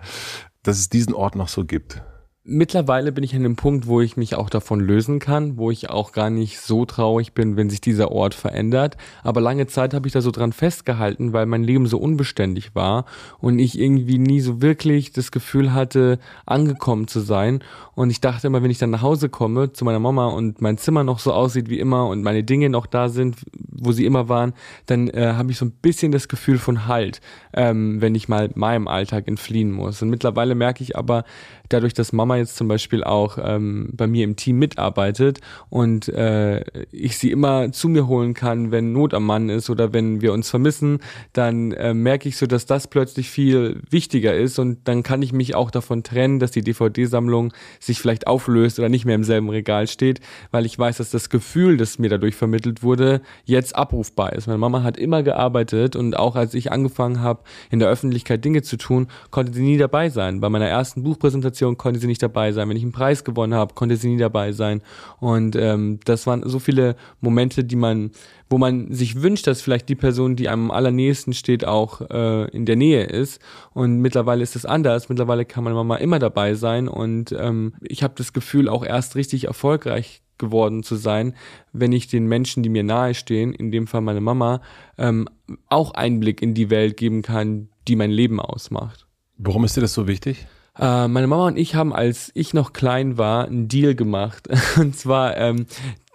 dass 0.62 0.78
es 0.78 0.90
diesen 0.90 1.14
Ort 1.14 1.36
noch 1.36 1.48
so 1.48 1.66
gibt. 1.66 2.02
Mittlerweile 2.46 3.14
bin 3.14 3.24
ich 3.24 3.34
an 3.38 3.44
dem 3.44 3.56
Punkt, 3.56 3.88
wo 3.88 4.02
ich 4.02 4.18
mich 4.18 4.36
auch 4.36 4.50
davon 4.50 4.82
lösen 4.82 5.20
kann, 5.20 5.56
wo 5.56 5.72
ich 5.72 5.90
auch 5.90 6.12
gar 6.12 6.30
nicht 6.30 6.60
so 6.60 6.84
traurig 6.84 7.32
bin, 7.32 7.56
wenn 7.56 7.70
sich 7.70 7.80
dieser 7.80 8.12
Ort 8.12 8.34
verändert. 8.34 8.98
Aber 9.24 9.40
lange 9.40 9.66
Zeit 9.68 9.94
habe 9.94 10.08
ich 10.08 10.14
da 10.14 10.20
so 10.20 10.30
dran 10.30 10.52
festgehalten, 10.52 11.32
weil 11.32 11.46
mein 11.46 11.64
Leben 11.64 11.88
so 11.88 12.00
unbeständig 12.00 12.76
war 12.76 13.06
und 13.40 13.60
ich 13.60 13.80
irgendwie 13.80 14.18
nie 14.18 14.42
so 14.42 14.62
wirklich 14.62 15.14
das 15.14 15.32
Gefühl 15.32 15.72
hatte, 15.72 16.20
angekommen 16.46 17.08
zu 17.08 17.22
sein. 17.22 17.64
Und 17.96 18.10
ich 18.10 18.20
dachte 18.20 18.48
immer, 18.48 18.62
wenn 18.62 18.72
ich 18.72 18.78
dann 18.78 18.90
nach 18.90 19.02
Hause 19.02 19.30
komme 19.30 19.72
zu 19.72 19.86
meiner 19.86 20.00
Mama 20.00 20.28
und 20.28 20.62
mein 20.62 20.78
Zimmer 20.78 21.06
noch 21.06 21.20
so 21.20 21.32
aussieht 21.32 21.70
wie 21.70 21.80
immer 21.80 22.08
und 22.10 22.24
meine 22.24 22.44
Dinge 22.44 22.70
noch 22.70 22.88
da 22.88 23.08
sind, 23.08 23.38
wo 23.58 23.94
sie 23.94 24.04
immer 24.04 24.28
waren, 24.28 24.52
dann 24.86 25.08
äh, 25.08 25.32
habe 25.38 25.52
ich 25.52 25.58
so 25.58 25.64
ein 25.64 25.72
bisschen 25.72 26.12
das 26.12 26.28
Gefühl 26.28 26.58
von 26.58 26.88
Halt, 26.88 27.22
ähm, 27.54 28.02
wenn 28.02 28.16
ich 28.16 28.28
mal 28.28 28.50
meinem 28.56 28.90
Alltag 28.90 29.30
entfliehen 29.30 29.72
muss. 29.72 30.02
Und 30.02 30.10
mittlerweile 30.10 30.56
merke 30.56 30.84
ich 30.84 30.98
aber, 30.98 31.24
dadurch, 31.70 31.94
dass 31.94 32.14
Mama 32.14 32.38
jetzt 32.38 32.56
zum 32.56 32.68
Beispiel 32.68 33.04
auch 33.04 33.38
ähm, 33.42 33.90
bei 33.94 34.08
mir 34.08 34.24
im 34.24 34.36
Team 34.36 34.60
mitarbeitet 34.60 35.40
und 35.70 36.08
äh, 36.10 36.64
ich 36.92 37.18
sie 37.18 37.32
immer 37.32 37.72
zu 37.72 37.90
mir 37.90 38.08
holen 38.08 38.34
kann, 38.34 38.72
wenn 38.72 38.92
Not 38.92 39.14
am 39.14 39.26
Mann 39.26 39.50
ist 39.50 39.70
oder 39.70 39.94
wenn 39.94 40.22
wir 40.22 40.34
uns 40.34 40.50
vermissen, 40.50 41.00
dann 41.32 41.72
äh, 41.72 41.94
merke 41.94 42.30
ich 42.30 42.38
so, 42.38 42.46
dass 42.46 42.66
das 42.66 42.88
plötzlich 42.88 43.30
viel 43.30 43.82
wichtiger 43.90 44.36
ist 44.36 44.60
und 44.60 44.80
dann 44.88 45.04
kann 45.04 45.22
ich 45.22 45.34
mich 45.34 45.56
auch 45.56 45.72
davon 45.72 46.04
trennen, 46.04 46.40
dass 46.40 46.52
die 46.52 46.62
DVD-Sammlung 46.62 47.54
sich 47.80 48.00
vielleicht 48.00 48.28
auflöst 48.28 48.80
oder 48.80 48.90
nicht 48.90 49.06
mehr 49.06 49.16
im 49.16 49.24
selben 49.24 49.50
Regal 49.50 49.88
steht, 49.88 50.20
weil 50.52 50.66
ich 50.66 50.78
weiß, 50.78 50.98
dass 50.98 51.12
das 51.12 51.30
Gefühl, 51.30 51.78
das 51.78 51.98
mir 52.00 52.10
dadurch 52.10 52.36
vermittelt 52.36 52.84
wurde, 52.84 53.22
jetzt 53.46 53.76
abrufbar 53.76 54.34
ist. 54.34 54.48
Meine 54.48 54.60
Mama 54.60 54.84
hat 54.84 54.98
immer 54.98 55.24
gearbeitet 55.24 55.96
und 55.96 56.18
auch 56.18 56.36
als 56.36 56.54
ich 56.54 56.72
angefangen 56.72 57.22
habe, 57.22 57.44
in 57.70 57.80
der 57.80 57.90
Öffentlichkeit 57.90 58.44
Dinge 58.44 58.62
zu 58.62 58.78
tun, 58.78 59.08
konnte 59.32 59.54
sie 59.54 59.64
nie 59.64 59.78
dabei 59.78 60.10
sein. 60.10 60.42
Bei 60.42 60.50
meiner 60.50 60.68
ersten 60.68 61.04
Buchpräsentation 61.04 61.53
Präsentation 61.54 61.78
konnte 61.78 62.00
sie 62.00 62.08
nicht 62.08 62.24
dabei 62.24 62.52
sein. 62.52 62.68
Wenn 62.68 62.78
ich 62.78 62.84
einen 62.84 62.92
Preis 62.92 63.24
gewonnen 63.24 63.54
habe, 63.54 63.74
konnte 63.74 63.96
sie 63.96 64.10
nie 64.10 64.18
dabei 64.18 64.52
sein. 64.52 64.82
Und 65.20 65.56
ähm, 65.56 66.00
das 66.06 66.26
waren 66.26 66.48
so 66.48 66.60
viele 66.60 66.96
Momente, 67.22 67.64
die 67.64 67.76
man, 67.76 68.12
wo 68.50 68.58
man 68.58 68.92
sich 68.92 69.22
wünscht, 69.22 69.46
dass 69.46 69.62
vielleicht 69.62 69.88
die 69.90 69.96
Person, 69.96 70.36
die 70.36 70.50
einem 70.50 70.66
am 70.66 70.72
allernächsten 70.72 71.34
steht, 71.34 71.66
auch 71.66 72.02
äh, 72.10 72.50
in 72.50 72.66
der 72.66 72.76
Nähe 72.76 73.04
ist. 73.04 73.40
Und 73.74 74.00
mittlerweile 74.00 74.42
ist 74.42 74.56
es 74.56 74.66
anders. 74.66 75.10
Mittlerweile 75.10 75.46
kann 75.46 75.64
meine 75.64 75.76
Mama 75.76 75.98
immer 75.98 76.20
dabei 76.20 76.56
sein. 76.56 76.88
Und 76.88 77.32
ähm, 77.38 77.74
ich 77.82 78.04
habe 78.04 78.16
das 78.18 78.34
Gefühl, 78.34 78.68
auch 78.68 78.84
erst 78.84 79.16
richtig 79.16 79.46
erfolgreich 79.46 80.22
geworden 80.40 80.82
zu 80.82 80.96
sein, 80.96 81.36
wenn 81.72 81.92
ich 81.92 82.08
den 82.08 82.26
Menschen, 82.26 82.64
die 82.64 82.70
mir 82.70 82.84
nahestehen, 82.84 83.54
in 83.54 83.72
dem 83.72 83.86
Fall 83.86 84.02
meine 84.02 84.20
Mama, 84.22 84.62
ähm, 84.98 85.30
auch 85.70 85.94
Einblick 85.94 86.42
in 86.42 86.56
die 86.56 86.72
Welt 86.72 86.98
geben 86.98 87.22
kann, 87.22 87.70
die 87.88 87.96
mein 87.96 88.12
Leben 88.12 88.40
ausmacht. 88.40 89.06
Warum 89.38 89.64
ist 89.64 89.78
dir 89.78 89.82
das 89.82 89.94
so 89.94 90.08
wichtig? 90.08 90.48
Äh, 90.78 91.08
meine 91.08 91.28
Mama 91.28 91.48
und 91.48 91.58
ich 91.58 91.76
haben, 91.76 91.94
als 91.94 92.32
ich 92.34 92.54
noch 92.54 92.74
klein 92.74 93.18
war, 93.18 93.46
einen 93.46 93.68
Deal 93.68 93.96
gemacht. 93.96 94.48
Und 94.78 94.96
zwar, 94.96 95.38
ähm, 95.38 95.68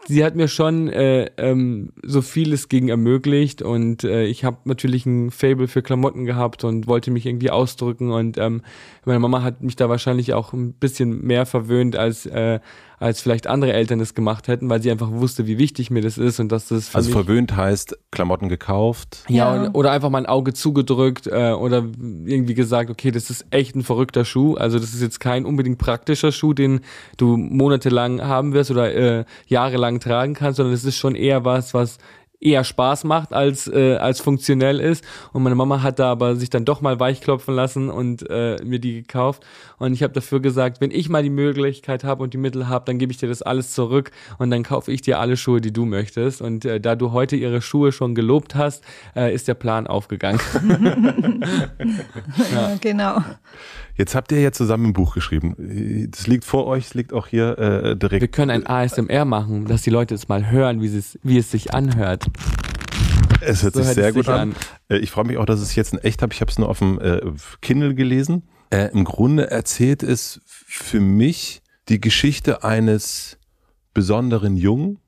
sie 0.08 0.24
hat 0.24 0.34
mir 0.34 0.48
schon 0.48 0.88
äh, 0.88 1.30
ähm, 1.36 1.92
so 2.02 2.22
vieles 2.22 2.68
gegen 2.68 2.88
ermöglicht 2.88 3.62
und 3.62 4.04
äh, 4.04 4.24
ich 4.24 4.44
habe 4.44 4.58
natürlich 4.64 5.04
ein 5.06 5.30
Fable 5.30 5.68
für 5.68 5.82
Klamotten 5.82 6.24
gehabt 6.24 6.64
und 6.64 6.86
wollte 6.86 7.10
mich 7.10 7.26
irgendwie 7.26 7.50
ausdrücken 7.50 8.10
und 8.10 8.38
ähm, 8.38 8.62
meine 9.04 9.20
Mama 9.20 9.42
hat 9.42 9.62
mich 9.62 9.76
da 9.76 9.88
wahrscheinlich 9.88 10.32
auch 10.32 10.52
ein 10.52 10.72
bisschen 10.72 11.22
mehr 11.24 11.44
verwöhnt 11.44 11.94
als 11.94 12.24
äh, 12.26 12.60
als 12.98 13.20
vielleicht 13.20 13.46
andere 13.46 13.72
Eltern 13.72 14.00
es 14.00 14.14
gemacht 14.14 14.48
hätten, 14.48 14.68
weil 14.68 14.82
sie 14.82 14.90
einfach 14.90 15.10
wusste, 15.10 15.46
wie 15.46 15.58
wichtig 15.58 15.90
mir 15.90 16.02
das 16.02 16.18
ist 16.18 16.40
und 16.40 16.50
dass 16.50 16.68
das 16.68 16.94
also 16.94 17.10
verwöhnt 17.10 17.56
heißt 17.56 17.96
Klamotten 18.10 18.48
gekauft. 18.48 19.24
Ja, 19.28 19.64
ja. 19.64 19.70
oder 19.72 19.92
einfach 19.92 20.10
mal 20.10 20.18
ein 20.18 20.26
Auge 20.26 20.52
zugedrückt 20.54 21.26
äh, 21.26 21.52
oder 21.52 21.84
irgendwie 22.24 22.54
gesagt, 22.54 22.90
okay, 22.90 23.10
das 23.10 23.30
ist 23.30 23.46
echt 23.50 23.76
ein 23.76 23.82
verrückter 23.82 24.24
Schuh. 24.24 24.54
Also 24.54 24.78
das 24.78 24.94
ist 24.94 25.02
jetzt 25.02 25.20
kein 25.20 25.44
unbedingt 25.44 25.78
praktischer 25.78 26.32
Schuh, 26.32 26.54
den 26.54 26.80
du 27.16 27.36
monatelang 27.36 28.22
haben 28.22 28.52
wirst 28.52 28.70
oder 28.70 28.92
äh, 28.94 29.24
jahrelang 29.46 30.00
tragen 30.00 30.34
kannst, 30.34 30.56
sondern 30.56 30.74
es 30.74 30.84
ist 30.84 30.96
schon 30.96 31.14
eher 31.14 31.44
was, 31.44 31.74
was 31.74 31.98
eher 32.40 32.64
Spaß 32.64 33.04
macht 33.04 33.32
als 33.32 33.66
äh, 33.66 33.96
als 33.96 34.20
funktionell 34.20 34.80
ist 34.80 35.04
und 35.32 35.42
meine 35.42 35.56
Mama 35.56 35.82
hat 35.82 35.98
da 35.98 36.10
aber 36.10 36.36
sich 36.36 36.50
dann 36.50 36.64
doch 36.64 36.80
mal 36.80 37.00
weichklopfen 37.00 37.54
lassen 37.54 37.90
und 37.90 38.28
äh, 38.30 38.56
mir 38.64 38.78
die 38.78 39.02
gekauft 39.02 39.44
und 39.78 39.92
ich 39.92 40.02
habe 40.02 40.12
dafür 40.12 40.40
gesagt, 40.40 40.80
wenn 40.80 40.90
ich 40.90 41.08
mal 41.08 41.22
die 41.22 41.30
Möglichkeit 41.30 42.04
habe 42.04 42.22
und 42.22 42.34
die 42.34 42.38
Mittel 42.38 42.68
habe, 42.68 42.84
dann 42.84 42.98
gebe 42.98 43.10
ich 43.12 43.18
dir 43.18 43.28
das 43.28 43.42
alles 43.42 43.72
zurück 43.72 44.12
und 44.38 44.50
dann 44.50 44.62
kaufe 44.62 44.92
ich 44.92 45.02
dir 45.02 45.18
alle 45.18 45.36
Schuhe, 45.36 45.60
die 45.60 45.72
du 45.72 45.84
möchtest 45.84 46.40
und 46.40 46.64
äh, 46.64 46.80
da 46.80 46.94
du 46.94 47.12
heute 47.12 47.36
ihre 47.36 47.60
Schuhe 47.60 47.90
schon 47.92 48.14
gelobt 48.14 48.54
hast, 48.54 48.84
äh, 49.16 49.34
ist 49.34 49.48
der 49.48 49.54
Plan 49.54 49.86
aufgegangen. 49.86 50.40
ja. 52.52 52.76
Genau. 52.80 53.22
Jetzt 53.98 54.14
habt 54.14 54.30
ihr 54.30 54.40
ja 54.40 54.52
zusammen 54.52 54.86
ein 54.86 54.92
Buch 54.92 55.12
geschrieben. 55.12 55.56
Das 56.12 56.28
liegt 56.28 56.44
vor 56.44 56.68
euch, 56.68 56.86
es 56.86 56.94
liegt 56.94 57.12
auch 57.12 57.26
hier 57.26 57.58
äh, 57.58 57.96
direkt. 57.96 58.20
Wir 58.20 58.28
können 58.28 58.52
ein 58.52 58.64
ASMR 58.64 59.24
machen, 59.24 59.66
dass 59.66 59.82
die 59.82 59.90
Leute 59.90 60.14
es 60.14 60.28
mal 60.28 60.48
hören, 60.52 60.80
wie 60.80 60.86
es, 60.86 61.18
wie 61.24 61.36
es 61.36 61.50
sich 61.50 61.74
anhört. 61.74 62.24
Es 63.40 63.64
hört 63.64 63.74
so 63.74 63.80
sich 63.80 63.88
hört 63.88 63.94
sehr 63.96 64.12
gut 64.12 64.26
sich 64.26 64.34
an. 64.34 64.50
an. 64.50 64.56
Äh, 64.88 64.98
ich 64.98 65.10
freue 65.10 65.24
mich 65.24 65.36
auch, 65.36 65.46
dass 65.46 65.60
ich 65.60 65.70
es 65.70 65.74
jetzt 65.74 65.94
in 65.94 65.98
echt 65.98 66.22
habe. 66.22 66.32
Ich 66.32 66.40
habe 66.40 66.48
es 66.48 66.58
nur 66.60 66.68
auf 66.68 66.78
dem 66.78 67.00
äh, 67.00 67.20
Kindle 67.60 67.96
gelesen. 67.96 68.44
Äh, 68.70 68.88
Im 68.92 69.02
Grunde 69.02 69.50
erzählt 69.50 70.04
es 70.04 70.40
für 70.44 71.00
mich 71.00 71.60
die 71.88 72.00
Geschichte 72.00 72.62
eines 72.62 73.36
besonderen 73.94 74.56
Jungen, 74.56 75.00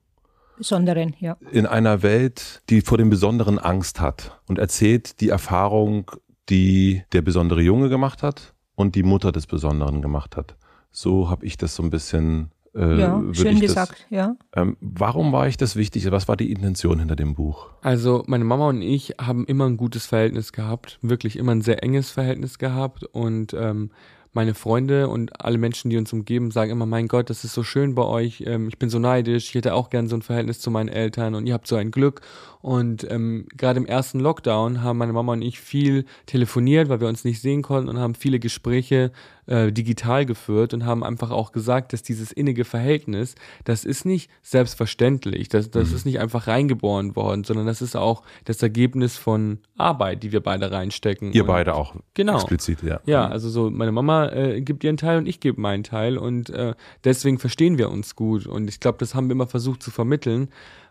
Besonderen, 0.56 1.16
ja. 1.20 1.38
In 1.52 1.64
einer 1.64 2.02
Welt, 2.02 2.60
die 2.68 2.82
vor 2.82 2.98
dem 2.98 3.08
Besonderen 3.08 3.58
Angst 3.58 3.98
hat 3.98 4.38
und 4.46 4.58
erzählt 4.58 5.20
die 5.20 5.30
Erfahrung, 5.30 6.10
die 6.50 7.02
der 7.12 7.22
besondere 7.22 7.62
Junge 7.62 7.88
gemacht 7.88 8.22
hat 8.22 8.52
und 8.80 8.94
die 8.94 9.02
Mutter 9.02 9.30
des 9.30 9.46
Besonderen 9.46 10.00
gemacht 10.00 10.36
hat. 10.36 10.56
So 10.90 11.28
habe 11.28 11.44
ich 11.44 11.56
das 11.56 11.74
so 11.76 11.82
ein 11.82 11.90
bisschen. 11.90 12.50
Äh, 12.74 13.00
ja, 13.00 13.22
schön 13.32 13.60
gesagt, 13.60 14.06
das, 14.08 14.10
ja. 14.10 14.36
Ähm, 14.54 14.76
warum 14.80 15.32
war 15.32 15.48
ich 15.48 15.56
das 15.56 15.76
wichtig? 15.76 16.10
Was 16.10 16.28
war 16.28 16.36
die 16.36 16.52
Intention 16.52 17.00
hinter 17.00 17.16
dem 17.16 17.34
Buch? 17.34 17.68
Also 17.82 18.22
meine 18.26 18.44
Mama 18.44 18.68
und 18.68 18.80
ich 18.80 19.14
haben 19.20 19.44
immer 19.44 19.66
ein 19.66 19.76
gutes 19.76 20.06
Verhältnis 20.06 20.52
gehabt, 20.52 20.98
wirklich 21.02 21.36
immer 21.36 21.52
ein 21.52 21.62
sehr 21.62 21.82
enges 21.82 22.10
Verhältnis 22.10 22.58
gehabt 22.58 23.04
und 23.04 23.54
ähm, 23.54 23.90
meine 24.32 24.54
Freunde 24.54 25.08
und 25.08 25.44
alle 25.44 25.58
Menschen, 25.58 25.90
die 25.90 25.96
uns 25.96 26.12
umgeben, 26.12 26.50
sagen 26.50 26.70
immer, 26.70 26.86
mein 26.86 27.08
Gott, 27.08 27.30
das 27.30 27.44
ist 27.44 27.52
so 27.52 27.64
schön 27.64 27.94
bei 27.94 28.04
euch, 28.04 28.44
ähm, 28.46 28.68
ich 28.68 28.78
bin 28.78 28.88
so 28.88 28.98
neidisch, 28.98 29.48
ich 29.48 29.54
hätte 29.54 29.74
auch 29.74 29.90
gern 29.90 30.08
so 30.08 30.16
ein 30.16 30.22
Verhältnis 30.22 30.60
zu 30.60 30.70
meinen 30.70 30.88
Eltern 30.88 31.34
und 31.34 31.46
ihr 31.46 31.54
habt 31.54 31.66
so 31.66 31.76
ein 31.76 31.90
Glück. 31.90 32.20
Und 32.62 33.10
ähm, 33.10 33.46
gerade 33.56 33.80
im 33.80 33.86
ersten 33.86 34.20
Lockdown 34.20 34.82
haben 34.82 34.98
meine 34.98 35.12
Mama 35.12 35.32
und 35.32 35.42
ich 35.42 35.58
viel 35.60 36.04
telefoniert, 36.26 36.88
weil 36.88 37.00
wir 37.00 37.08
uns 37.08 37.24
nicht 37.24 37.40
sehen 37.40 37.62
konnten 37.62 37.88
und 37.88 37.98
haben 37.98 38.14
viele 38.14 38.38
Gespräche 38.38 39.12
äh, 39.50 39.72
digital 39.72 40.24
geführt 40.26 40.72
und 40.72 40.86
haben 40.86 41.02
einfach 41.02 41.30
auch 41.30 41.50
gesagt, 41.50 41.92
dass 41.92 42.02
dieses 42.02 42.30
innige 42.30 42.64
Verhältnis, 42.64 43.34
das 43.64 43.84
ist 43.84 44.06
nicht 44.06 44.30
selbstverständlich, 44.42 45.48
das, 45.48 45.70
das 45.70 45.90
mhm. 45.90 45.96
ist 45.96 46.06
nicht 46.06 46.20
einfach 46.20 46.46
reingeboren 46.46 47.16
worden, 47.16 47.42
sondern 47.44 47.66
das 47.66 47.82
ist 47.82 47.96
auch 47.96 48.22
das 48.44 48.62
Ergebnis 48.62 49.16
von 49.16 49.58
Arbeit, 49.76 50.22
die 50.22 50.30
wir 50.30 50.40
beide 50.40 50.70
reinstecken. 50.70 51.32
Ihr 51.32 51.42
und 51.42 51.48
beide 51.48 51.74
auch 51.74 51.96
genau. 52.14 52.36
explizit, 52.36 52.82
ja. 52.82 53.00
Ja, 53.06 53.26
mhm. 53.26 53.32
also 53.32 53.48
so 53.48 53.70
meine 53.70 53.92
Mama 53.92 54.28
äh, 54.28 54.60
gibt 54.60 54.84
ihren 54.84 54.96
Teil 54.96 55.18
und 55.18 55.26
ich 55.26 55.40
gebe 55.40 55.60
meinen 55.60 55.82
Teil 55.82 56.16
und 56.16 56.50
äh, 56.50 56.74
deswegen 57.02 57.38
verstehen 57.38 57.76
wir 57.76 57.90
uns 57.90 58.14
gut 58.14 58.46
und 58.46 58.68
ich 58.68 58.78
glaube, 58.78 58.98
das 58.98 59.14
haben 59.14 59.28
wir 59.28 59.32
immer 59.32 59.48
versucht 59.48 59.82
zu 59.82 59.90
vermitteln 59.90 60.48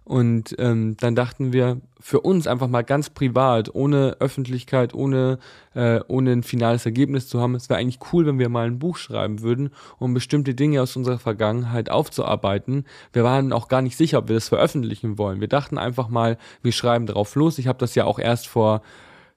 und 0.09 0.55
ähm, 0.57 0.97
dann 0.97 1.13
dachten 1.13 1.53
wir, 1.53 1.81
für 1.99 2.21
uns 2.21 2.47
einfach 2.47 2.67
mal 2.67 2.81
ganz 2.81 3.11
privat, 3.11 3.75
ohne 3.75 4.17
Öffentlichkeit, 4.19 4.95
ohne, 4.95 5.37
äh, 5.75 5.99
ohne 6.07 6.31
ein 6.31 6.41
finales 6.41 6.83
Ergebnis 6.87 7.27
zu 7.27 7.39
haben, 7.39 7.53
es 7.53 7.69
wäre 7.69 7.79
eigentlich 7.79 7.99
cool, 8.11 8.25
wenn 8.25 8.39
wir 8.39 8.49
mal 8.49 8.65
ein 8.65 8.79
Buch 8.79 8.97
schreiben 8.97 9.43
würden, 9.43 9.69
um 9.99 10.15
bestimmte 10.15 10.55
Dinge 10.55 10.81
aus 10.81 10.95
unserer 10.95 11.19
Vergangenheit 11.19 11.91
aufzuarbeiten. 11.91 12.85
Wir 13.13 13.23
waren 13.23 13.53
auch 13.53 13.67
gar 13.67 13.83
nicht 13.83 13.97
sicher, 13.97 14.17
ob 14.17 14.29
wir 14.29 14.33
das 14.33 14.49
veröffentlichen 14.49 15.19
wollen. 15.19 15.41
Wir 15.41 15.47
dachten 15.47 15.77
einfach 15.77 16.09
mal, 16.09 16.39
wir 16.63 16.71
schreiben 16.71 17.05
drauf 17.05 17.35
los. 17.35 17.59
Ich 17.59 17.67
habe 17.67 17.77
das 17.77 17.93
ja 17.93 18.05
auch 18.05 18.17
erst 18.17 18.47
vor 18.47 18.81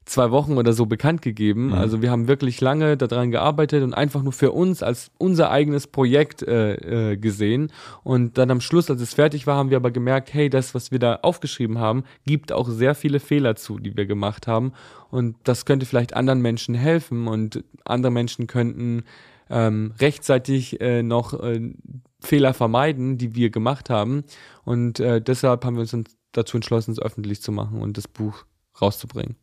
zwei 0.05 0.31
Wochen 0.31 0.57
oder 0.57 0.73
so 0.73 0.87
bekannt 0.87 1.23
gegeben. 1.23 1.67
Mhm. 1.67 1.75
Also 1.75 2.03
wir 2.03 2.11
haben 2.11 2.29
wirklich 2.29 2.61
lange 2.61 2.97
daran 2.97 3.31
gearbeitet 3.31 3.83
und 3.83 3.95
einfach 3.95 4.23
nur 4.23 4.33
für 4.33 4.53
uns 4.53 4.83
als 4.83 5.11
unser 5.19 5.51
eigenes 5.51 5.87
Projekt 5.87 6.43
äh, 6.43 7.13
äh, 7.13 7.17
gesehen. 7.17 7.73
Und 8.03 8.39
dann 8.39 8.51
am 8.51 8.61
Schluss, 8.61 8.91
als 8.91 9.01
es 9.01 9.15
fertig 9.15 9.47
war, 9.47 9.57
haben 9.57 9.71
wir 9.71 9.77
aber 9.77 9.91
gemerkt, 9.91 10.35
hey, 10.35 10.51
das, 10.51 10.75
was 10.75 10.91
wir 10.91 10.99
da 10.99 11.17
aufgeschrieben 11.23 11.79
haben, 11.79 12.05
gibt 12.27 12.53
auch 12.53 12.69
sehr 12.69 12.95
viele 12.95 13.21
Fehler 13.21 13.57
zu, 13.57 13.79
die 13.79 13.97
wir 13.97 14.07
gemacht 14.07 14.47
haben. 14.47 14.73
Und 15.11 15.37
das 15.45 15.65
könnte 15.67 15.87
vielleicht 15.87 16.15
anderen 16.15 16.41
Menschen 16.41 16.75
helfen 16.75 17.29
und 17.29 17.65
andere 17.85 18.13
Menschen 18.13 18.47
könnten 18.47 19.05
ähm, 19.51 19.93
rechtzeitig 19.99 20.81
äh, 20.81 21.03
noch 21.03 21.39
äh, 21.41 21.73
Fehler 22.21 22.55
vermeiden, 22.55 23.19
die 23.19 23.35
wir 23.35 23.51
gemacht 23.51 23.91
haben. 23.91 24.25
Und 24.65 24.99
äh, 25.01 25.21
deshalb 25.21 25.65
haben 25.65 25.77
wir 25.77 25.83
uns 25.83 25.97
dazu 26.33 26.57
entschlossen, 26.57 26.93
es 26.93 26.99
öffentlich 26.99 27.43
zu 27.43 27.53
machen 27.53 27.83
und 27.83 27.99
das 27.99 28.09
Buch 28.09 28.47
rauszubringen. 28.81 29.37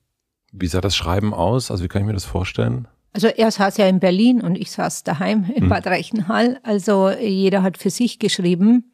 Wie 0.52 0.68
sah 0.68 0.82
das 0.82 0.96
Schreiben 0.96 1.34
aus? 1.34 1.72
Also 1.72 1.84
wie 1.84 1.88
kann 1.88 2.02
ich 2.02 2.08
mir 2.08 2.14
das 2.14 2.26
vorstellen? 2.26 2.88
Also 3.14 3.28
er 3.28 3.52
saß 3.52 3.78
ja 3.78 3.88
in 3.88 4.00
Berlin 4.00 4.42
und 4.42 4.56
ich 4.56 4.72
saß 4.72 5.04
daheim 5.04 5.46
in 5.56 5.64
hm. 5.64 5.70
Bad 5.70 5.88
Reichenhall. 5.88 6.60
Also 6.64 7.10
jeder 7.10 7.64
hat 7.64 7.78
für 7.78 7.90
sich 7.90 8.20
geschrieben. 8.20 8.94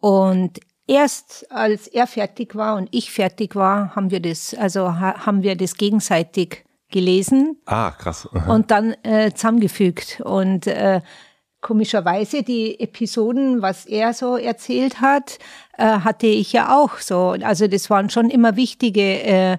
Und 0.00 0.60
erst 0.86 1.50
als 1.50 1.86
er 1.86 2.06
fertig 2.06 2.54
war 2.54 2.76
und 2.76 2.88
ich 2.90 3.10
fertig 3.10 3.54
war, 3.54 3.94
haben 3.94 4.10
wir 4.10 4.20
das, 4.20 4.54
also 4.54 4.94
haben 4.98 5.42
wir 5.42 5.56
das 5.56 5.76
gegenseitig 5.76 6.64
gelesen. 6.90 7.56
Ah, 7.66 7.90
krass. 7.90 8.26
Und 8.48 8.70
dann 8.70 8.94
äh, 9.02 9.32
zusammengefügt. 9.32 10.20
Und 10.24 10.66
äh, 10.66 11.00
komischerweise 11.60 12.42
die 12.42 12.78
Episoden, 12.78 13.62
was 13.62 13.86
er 13.86 14.12
so 14.12 14.36
erzählt 14.36 15.00
hat, 15.00 15.38
äh, 15.76 15.84
hatte 15.84 16.26
ich 16.26 16.52
ja 16.52 16.76
auch 16.76 16.98
so. 16.98 17.36
Also 17.42 17.66
das 17.66 17.90
waren 17.90 18.10
schon 18.10 18.30
immer 18.30 18.56
wichtige 18.56 19.22
äh, 19.22 19.58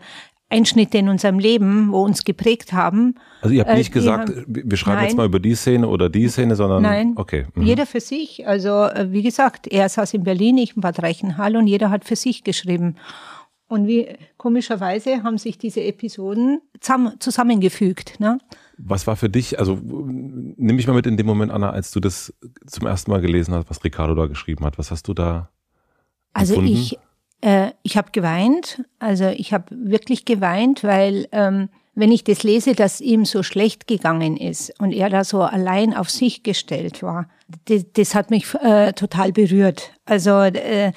Einschnitte 0.55 0.97
in 0.97 1.09
unserem 1.09 1.39
Leben, 1.39 1.91
wo 1.91 2.03
uns 2.03 2.23
geprägt 2.23 2.73
haben. 2.73 3.15
Also 3.41 3.53
ihr 3.53 3.61
habt 3.61 3.77
nicht 3.77 3.91
äh, 3.91 3.93
gesagt, 3.93 4.29
haben, 4.29 4.45
wir 4.47 4.77
schreiben 4.77 4.97
nein, 4.97 5.05
jetzt 5.05 5.17
mal 5.17 5.25
über 5.25 5.39
die 5.39 5.55
Szene 5.55 5.87
oder 5.87 6.09
die 6.09 6.27
Szene, 6.27 6.55
sondern 6.55 6.83
nein, 6.83 7.13
okay. 7.15 7.45
Mhm. 7.55 7.63
Jeder 7.63 7.85
für 7.85 7.99
sich. 7.99 8.47
Also 8.47 8.83
äh, 8.83 9.11
wie 9.11 9.23
gesagt, 9.23 9.67
er 9.67 9.89
saß 9.89 10.13
in 10.13 10.23
Berlin, 10.23 10.57
ich 10.57 10.75
in 10.75 10.81
Bad 10.81 11.01
Reichenhall 11.01 11.55
und 11.55 11.67
jeder 11.67 11.89
hat 11.89 12.05
für 12.05 12.15
sich 12.15 12.43
geschrieben. 12.43 12.95
Und 13.67 13.87
wie 13.87 14.07
komischerweise 14.37 15.23
haben 15.23 15.37
sich 15.37 15.57
diese 15.57 15.83
Episoden 15.83 16.61
zusammengefügt. 17.19 18.19
Ne? 18.19 18.37
Was 18.77 19.07
war 19.07 19.15
für 19.15 19.29
dich, 19.29 19.57
also 19.57 19.79
nimm 19.83 20.75
mich 20.75 20.85
mal 20.85 20.93
mit 20.93 21.07
in 21.07 21.17
dem 21.17 21.25
Moment, 21.25 21.51
Anna, 21.51 21.71
als 21.71 21.91
du 21.91 21.99
das 21.99 22.33
zum 22.67 22.85
ersten 22.85 23.09
Mal 23.09 23.21
gelesen 23.21 23.55
hast, 23.55 23.69
was 23.69 23.83
Ricardo 23.83 24.13
da 24.13 24.27
geschrieben 24.27 24.65
hat. 24.65 24.77
Was 24.77 24.91
hast 24.91 25.07
du 25.07 25.13
da? 25.13 25.49
Also 26.33 26.55
empfunden? 26.55 26.73
ich, 26.73 26.97
äh, 27.41 27.71
ich 27.85 27.97
habe 27.97 28.09
geweint. 28.11 28.83
Also 28.97 29.27
ich 29.27 29.53
habe 29.53 29.65
wirklich 29.69 30.25
geweint, 30.25 30.83
weil 30.83 31.27
ähm, 31.31 31.69
wenn 31.93 32.11
ich 32.11 32.23
das 32.23 32.41
lese, 32.41 32.73
dass 32.73 32.99
ihm 32.99 33.25
so 33.25 33.43
schlecht 33.43 33.85
gegangen 33.85 34.37
ist 34.37 34.73
und 34.79 34.91
er 34.91 35.09
da 35.09 35.23
so 35.23 35.43
allein 35.43 35.95
auf 35.95 36.09
sich 36.09 36.41
gestellt 36.41 37.03
war, 37.03 37.29
das, 37.65 37.85
das 37.93 38.15
hat 38.15 38.31
mich 38.31 38.51
äh, 38.55 38.93
total 38.93 39.31
berührt. 39.31 39.91
Also 40.05 40.31
äh, 40.41 40.93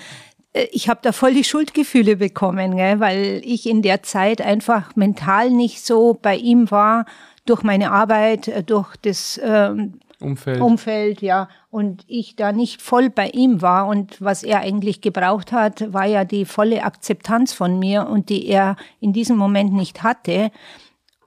ich 0.72 0.88
habe 0.88 1.00
da 1.02 1.12
voll 1.12 1.34
die 1.34 1.44
Schuldgefühle 1.44 2.16
bekommen, 2.16 2.76
gell, 2.76 3.00
weil 3.00 3.42
ich 3.44 3.68
in 3.68 3.82
der 3.82 4.02
Zeit 4.02 4.40
einfach 4.40 4.96
mental 4.96 5.50
nicht 5.50 5.84
so 5.84 6.18
bei 6.20 6.36
ihm 6.36 6.70
war, 6.70 7.04
durch 7.44 7.62
meine 7.62 7.92
Arbeit, 7.92 8.48
äh, 8.48 8.62
durch 8.62 8.96
das 8.96 9.38
ähm, 9.44 10.00
Umfeld. 10.20 10.60
Umfeld, 10.62 11.20
ja. 11.20 11.50
Und 11.70 12.04
ich 12.06 12.34
da 12.34 12.52
nicht 12.52 12.80
voll 12.80 13.10
bei 13.10 13.28
ihm 13.28 13.60
war. 13.60 13.86
Und 13.86 14.20
was 14.20 14.42
er 14.42 14.60
eigentlich 14.60 15.00
gebraucht 15.00 15.52
hat, 15.52 15.92
war 15.92 16.06
ja 16.06 16.24
die 16.24 16.44
volle 16.44 16.82
Akzeptanz 16.82 17.52
von 17.52 17.78
mir 17.78 18.08
und 18.08 18.30
die 18.30 18.46
er 18.46 18.76
in 19.00 19.12
diesem 19.12 19.36
Moment 19.36 19.72
nicht 19.74 20.02
hatte. 20.02 20.50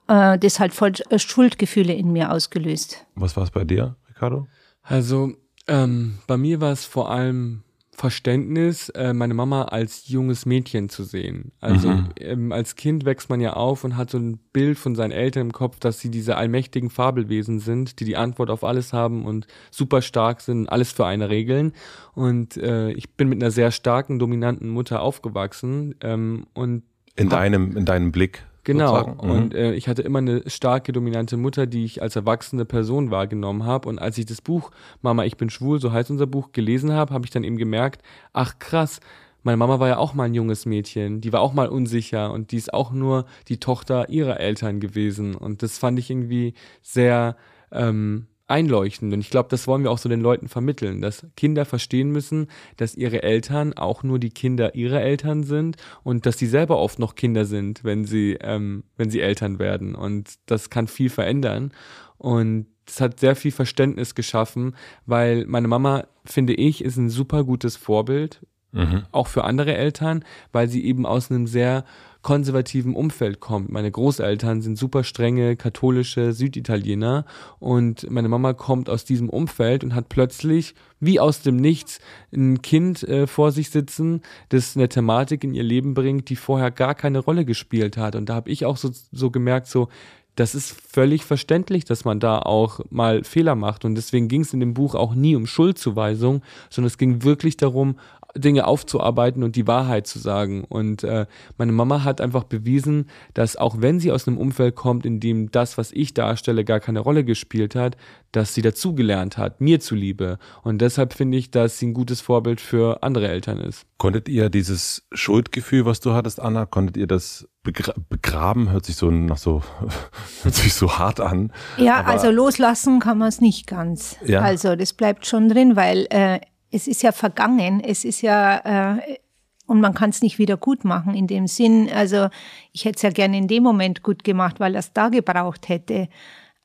Äh, 0.08 0.38
das 0.38 0.58
hat 0.58 0.72
voll 0.72 0.92
Schuldgefühle 1.16 1.92
in 1.92 2.12
mir 2.12 2.32
ausgelöst. 2.32 3.06
Was 3.14 3.36
war 3.36 3.44
es 3.44 3.50
bei 3.50 3.64
dir, 3.64 3.96
Ricardo? 4.08 4.48
Also 4.82 5.32
ähm, 5.68 6.18
bei 6.26 6.36
mir 6.36 6.60
war 6.60 6.72
es 6.72 6.84
vor 6.84 7.10
allem 7.10 7.62
Verständnis, 8.02 8.88
äh, 8.88 9.12
meine 9.12 9.32
Mama 9.32 9.62
als 9.66 10.08
junges 10.08 10.44
Mädchen 10.44 10.88
zu 10.88 11.04
sehen. 11.04 11.52
Also 11.60 11.88
mhm. 11.88 12.08
ähm, 12.18 12.50
als 12.50 12.74
Kind 12.74 13.04
wächst 13.04 13.30
man 13.30 13.40
ja 13.40 13.52
auf 13.52 13.84
und 13.84 13.96
hat 13.96 14.10
so 14.10 14.18
ein 14.18 14.40
Bild 14.52 14.76
von 14.76 14.96
seinen 14.96 15.12
Eltern 15.12 15.42
im 15.42 15.52
Kopf, 15.52 15.78
dass 15.78 16.00
sie 16.00 16.10
diese 16.10 16.36
allmächtigen 16.36 16.90
Fabelwesen 16.90 17.60
sind, 17.60 18.00
die 18.00 18.04
die 18.04 18.16
Antwort 18.16 18.50
auf 18.50 18.64
alles 18.64 18.92
haben 18.92 19.24
und 19.24 19.46
super 19.70 20.02
stark 20.02 20.40
sind, 20.40 20.68
alles 20.68 20.90
für 20.90 21.06
eine 21.06 21.30
regeln. 21.30 21.74
Und 22.12 22.56
äh, 22.56 22.90
ich 22.90 23.10
bin 23.10 23.28
mit 23.28 23.40
einer 23.40 23.52
sehr 23.52 23.70
starken, 23.70 24.18
dominanten 24.18 24.68
Mutter 24.68 25.00
aufgewachsen 25.00 25.94
ähm, 26.00 26.48
und 26.54 26.82
in 27.14 27.28
deinem, 27.28 27.76
in 27.76 27.84
deinem 27.84 28.10
Blick. 28.10 28.42
Genau. 28.64 29.06
Mhm. 29.06 29.30
Und 29.30 29.54
äh, 29.54 29.72
ich 29.74 29.88
hatte 29.88 30.02
immer 30.02 30.18
eine 30.18 30.48
starke, 30.48 30.92
dominante 30.92 31.36
Mutter, 31.36 31.66
die 31.66 31.84
ich 31.84 32.00
als 32.00 32.16
erwachsene 32.16 32.64
Person 32.64 33.10
wahrgenommen 33.10 33.64
habe. 33.64 33.88
Und 33.88 33.98
als 33.98 34.18
ich 34.18 34.26
das 34.26 34.40
Buch 34.40 34.70
Mama, 35.00 35.24
ich 35.24 35.36
bin 35.36 35.50
schwul, 35.50 35.80
so 35.80 35.92
heißt 35.92 36.10
unser 36.10 36.26
Buch, 36.26 36.52
gelesen 36.52 36.92
habe, 36.92 37.12
habe 37.12 37.24
ich 37.24 37.30
dann 37.30 37.44
eben 37.44 37.56
gemerkt, 37.56 38.02
ach 38.32 38.58
krass, 38.58 39.00
meine 39.42 39.56
Mama 39.56 39.80
war 39.80 39.88
ja 39.88 39.98
auch 39.98 40.14
mal 40.14 40.24
ein 40.24 40.34
junges 40.34 40.66
Mädchen, 40.66 41.20
die 41.20 41.32
war 41.32 41.40
auch 41.40 41.52
mal 41.52 41.68
unsicher 41.68 42.32
und 42.32 42.52
die 42.52 42.56
ist 42.56 42.72
auch 42.72 42.92
nur 42.92 43.24
die 43.48 43.58
Tochter 43.58 44.08
ihrer 44.08 44.38
Eltern 44.38 44.78
gewesen. 44.78 45.34
Und 45.34 45.64
das 45.64 45.78
fand 45.78 45.98
ich 45.98 46.10
irgendwie 46.10 46.54
sehr 46.80 47.36
ähm, 47.72 48.26
einleuchtend. 48.52 49.12
Und 49.12 49.20
ich 49.20 49.30
glaube, 49.30 49.48
das 49.48 49.66
wollen 49.66 49.82
wir 49.82 49.90
auch 49.90 49.98
so 49.98 50.08
den 50.08 50.20
Leuten 50.20 50.46
vermitteln, 50.46 51.00
dass 51.00 51.26
Kinder 51.36 51.64
verstehen 51.64 52.10
müssen, 52.10 52.48
dass 52.76 52.94
ihre 52.94 53.22
Eltern 53.22 53.72
auch 53.72 54.02
nur 54.02 54.18
die 54.18 54.30
Kinder 54.30 54.74
ihrer 54.74 55.00
Eltern 55.00 55.42
sind 55.42 55.76
und 56.04 56.26
dass 56.26 56.38
sie 56.38 56.46
selber 56.46 56.78
oft 56.78 56.98
noch 56.98 57.14
Kinder 57.14 57.46
sind, 57.46 57.82
wenn 57.82 58.04
sie, 58.04 58.36
ähm, 58.40 58.84
wenn 58.96 59.10
sie 59.10 59.20
Eltern 59.20 59.58
werden. 59.58 59.94
Und 59.94 60.34
das 60.46 60.68
kann 60.68 60.86
viel 60.86 61.08
verändern. 61.08 61.72
Und 62.18 62.66
es 62.86 63.00
hat 63.00 63.18
sehr 63.18 63.36
viel 63.36 63.52
Verständnis 63.52 64.14
geschaffen, 64.14 64.76
weil 65.06 65.46
meine 65.46 65.68
Mama, 65.68 66.06
finde 66.24 66.52
ich, 66.52 66.84
ist 66.84 66.98
ein 66.98 67.08
super 67.08 67.44
gutes 67.44 67.76
Vorbild, 67.76 68.46
mhm. 68.72 69.04
auch 69.12 69.28
für 69.28 69.44
andere 69.44 69.74
Eltern, 69.74 70.24
weil 70.52 70.68
sie 70.68 70.84
eben 70.84 71.06
aus 71.06 71.30
einem 71.30 71.46
sehr 71.46 71.84
konservativen 72.22 72.94
Umfeld 72.94 73.40
kommt. 73.40 73.70
Meine 73.70 73.90
Großeltern 73.90 74.62
sind 74.62 74.78
super 74.78 75.04
strenge 75.04 75.56
katholische 75.56 76.32
Süditaliener 76.32 77.24
und 77.58 78.08
meine 78.10 78.28
Mama 78.28 78.52
kommt 78.52 78.88
aus 78.88 79.04
diesem 79.04 79.28
Umfeld 79.28 79.84
und 79.84 79.94
hat 79.94 80.08
plötzlich 80.08 80.74
wie 81.00 81.18
aus 81.18 81.42
dem 81.42 81.56
Nichts 81.56 81.98
ein 82.32 82.62
Kind 82.62 83.02
äh, 83.02 83.26
vor 83.26 83.50
sich 83.50 83.70
sitzen, 83.70 84.22
das 84.50 84.76
eine 84.76 84.88
Thematik 84.88 85.42
in 85.42 85.52
ihr 85.52 85.64
Leben 85.64 85.94
bringt, 85.94 86.28
die 86.28 86.36
vorher 86.36 86.70
gar 86.70 86.94
keine 86.94 87.18
Rolle 87.18 87.44
gespielt 87.44 87.96
hat. 87.96 88.14
Und 88.14 88.28
da 88.28 88.36
habe 88.36 88.50
ich 88.50 88.64
auch 88.64 88.76
so, 88.76 88.90
so 89.10 89.30
gemerkt, 89.30 89.66
so 89.66 89.88
das 90.34 90.54
ist 90.54 90.70
völlig 90.70 91.24
verständlich, 91.24 91.84
dass 91.84 92.04
man 92.04 92.18
da 92.18 92.38
auch 92.38 92.80
mal 92.90 93.22
Fehler 93.22 93.54
macht. 93.54 93.84
Und 93.84 93.96
deswegen 93.96 94.28
ging 94.28 94.42
es 94.42 94.54
in 94.54 94.60
dem 94.60 94.72
Buch 94.72 94.94
auch 94.94 95.14
nie 95.14 95.36
um 95.36 95.46
Schuldzuweisung, 95.46 96.42
sondern 96.70 96.86
es 96.86 96.96
ging 96.96 97.22
wirklich 97.22 97.58
darum, 97.58 97.96
Dinge 98.36 98.66
aufzuarbeiten 98.66 99.42
und 99.42 99.56
die 99.56 99.66
Wahrheit 99.66 100.06
zu 100.06 100.18
sagen. 100.18 100.64
Und 100.64 101.04
äh, 101.04 101.26
meine 101.58 101.72
Mama 101.72 102.04
hat 102.04 102.20
einfach 102.20 102.44
bewiesen, 102.44 103.06
dass 103.34 103.56
auch 103.56 103.76
wenn 103.80 104.00
sie 104.00 104.12
aus 104.12 104.26
einem 104.26 104.38
Umfeld 104.38 104.74
kommt, 104.74 105.06
in 105.06 105.20
dem 105.20 105.50
das, 105.50 105.78
was 105.78 105.92
ich 105.92 106.14
darstelle, 106.14 106.64
gar 106.64 106.80
keine 106.80 107.00
Rolle 107.00 107.24
gespielt 107.24 107.74
hat, 107.74 107.96
dass 108.32 108.54
sie 108.54 108.62
dazugelernt 108.62 109.36
hat, 109.36 109.60
mir 109.60 109.80
zuliebe. 109.80 110.38
Und 110.62 110.80
deshalb 110.80 111.12
finde 111.12 111.36
ich, 111.36 111.50
dass 111.50 111.78
sie 111.78 111.88
ein 111.88 111.94
gutes 111.94 112.20
Vorbild 112.20 112.60
für 112.60 113.02
andere 113.02 113.28
Eltern 113.28 113.58
ist. 113.58 113.84
Konntet 113.98 114.28
ihr 114.28 114.48
dieses 114.48 115.06
Schuldgefühl, 115.12 115.84
was 115.84 116.00
du 116.00 116.12
hattest, 116.12 116.40
Anna, 116.40 116.64
konntet 116.64 116.96
ihr 116.96 117.06
das 117.06 117.46
begra 117.62 117.92
begraben? 118.08 118.70
Hört 118.70 118.86
sich 118.86 118.96
so 118.96 119.10
nach 119.10 119.36
so, 119.36 119.62
hört 120.42 120.54
sich 120.54 120.74
so 120.74 120.98
hart 120.98 121.20
an. 121.20 121.52
Ja, 121.76 122.02
also 122.04 122.30
loslassen 122.30 123.00
kann 123.00 123.18
man 123.18 123.28
es 123.28 123.40
nicht 123.40 123.66
ganz. 123.66 124.16
Ja. 124.24 124.40
Also 124.40 124.76
das 124.76 124.94
bleibt 124.94 125.26
schon 125.26 125.48
drin, 125.48 125.76
weil 125.76 126.06
äh, 126.10 126.40
es 126.72 126.88
ist 126.88 127.02
ja 127.02 127.12
vergangen, 127.12 127.80
es 127.80 128.04
ist 128.04 128.22
ja, 128.22 128.96
äh, 128.96 129.18
und 129.66 129.80
man 129.80 129.94
kann 129.94 130.10
es 130.10 130.22
nicht 130.22 130.38
wieder 130.38 130.56
gut 130.56 130.84
machen 130.84 131.14
in 131.14 131.26
dem 131.26 131.46
Sinn. 131.46 131.88
Also 131.94 132.28
ich 132.72 132.84
hätte 132.84 132.96
es 132.96 133.02
ja 133.02 133.10
gerne 133.10 133.36
in 133.36 133.46
dem 133.46 133.62
Moment 133.62 134.02
gut 134.02 134.24
gemacht, 134.24 134.58
weil 134.58 134.72
das 134.72 134.92
da 134.92 135.08
gebraucht 135.08 135.68
hätte. 135.68 136.08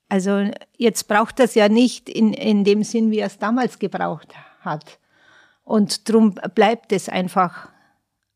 Also 0.10 0.50
jetzt 0.78 1.08
braucht 1.08 1.40
das 1.40 1.54
ja 1.54 1.70
nicht 1.70 2.10
in, 2.10 2.34
in 2.34 2.64
dem 2.64 2.84
Sinn, 2.84 3.12
wie 3.12 3.20
er 3.20 3.28
es 3.28 3.38
damals 3.38 3.78
gebraucht 3.78 4.34
hat. 4.62 5.00
Und 5.64 6.10
drum 6.10 6.36
bleibt 6.56 6.94
es 6.94 7.10
einfach 7.10 7.70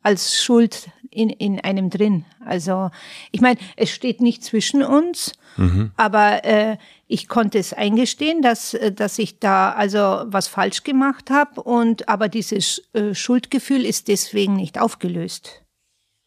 als 0.04 0.42
Schuld 0.42 0.90
in, 1.10 1.30
in 1.30 1.60
einem 1.60 1.90
drin. 1.90 2.26
Also 2.46 2.92
ich 3.32 3.42
meine, 3.42 3.60
es 3.78 3.90
steht 3.90 4.22
nicht 4.22 4.44
zwischen 4.44 4.84
uns, 4.84 5.34
mhm. 5.58 5.92
aber 5.96 6.44
äh, 6.44 6.78
ich 7.12 7.28
konnte 7.28 7.60
es 7.60 7.74
eingestehen, 7.74 8.41
dass, 8.41 8.74
äh, 8.74 8.91
dass 8.91 9.19
ich 9.19 9.39
da 9.39 9.74
also 9.74 10.24
was 10.26 10.47
falsch 10.47 10.84
gemacht 10.84 11.30
habe 11.30 11.62
und 11.62 12.08
aber 12.08 12.30
dieses 12.30 12.82
äh, 12.93 13.13
Schuldgefühl 13.13 13.86
ist 13.86 14.08
deswegen 14.08 14.56
nicht 14.56 14.80
aufgelöst. 14.80 15.62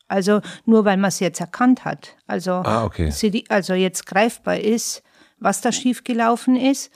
Also 0.08 0.42
nur 0.66 0.84
weil 0.84 0.98
man 0.98 1.08
es 1.08 1.20
jetzt 1.20 1.40
erkannt 1.40 1.86
hat. 1.86 2.16
Also, 2.26 2.52
ah, 2.52 2.84
okay. 2.84 3.10
also 3.48 3.72
jetzt 3.72 4.04
greifbar 4.04 4.58
ist, 4.58 5.02
was 5.38 5.62
da 5.62 5.72
schiefgelaufen 5.72 6.56
ist 6.56 6.90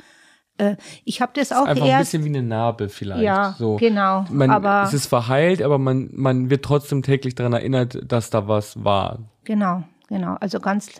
äh, 0.58 0.76
ich 1.04 1.20
habe 1.20 1.32
das, 1.36 1.50
das 1.50 1.58
auch 1.58 1.66
einfach 1.66 1.86
erst, 1.86 2.14
ein 2.14 2.20
bisschen 2.20 2.24
wie 2.24 2.38
eine 2.38 2.46
Narbe 2.46 2.88
vielleicht. 2.88 3.22
Ja, 3.22 3.54
so. 3.56 3.76
genau. 3.76 4.24
Man, 4.28 4.50
aber 4.50 4.82
es 4.82 4.92
ist 4.92 5.06
verheilt, 5.06 5.62
aber 5.62 5.78
man, 5.78 6.10
man 6.12 6.50
wird 6.50 6.64
trotzdem 6.64 7.02
täglich 7.02 7.36
daran 7.36 7.52
erinnert, 7.52 8.00
dass 8.04 8.30
da 8.30 8.48
was 8.48 8.82
war. 8.82 9.20
Genau, 9.44 9.84
genau. 10.08 10.34
Also 10.40 10.58
ganz, 10.58 10.90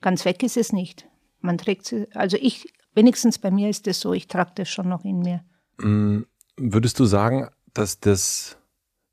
ganz 0.00 0.24
weg 0.24 0.44
ist 0.44 0.56
es 0.56 0.72
nicht. 0.72 1.08
Man 1.42 1.58
trägt 1.58 1.92
es, 1.92 2.10
also 2.14 2.36
ich, 2.40 2.72
wenigstens 2.94 3.38
bei 3.38 3.50
mir 3.50 3.68
ist 3.68 3.86
es 3.86 4.00
so, 4.00 4.12
ich 4.12 4.28
trage 4.28 4.52
das 4.54 4.68
schon 4.68 4.88
noch 4.88 5.04
in 5.04 5.18
mir. 5.20 5.44
Mm, 5.78 6.22
würdest 6.56 6.98
du 6.98 7.04
sagen, 7.04 7.48
dass 7.74 8.00
das, 8.00 8.58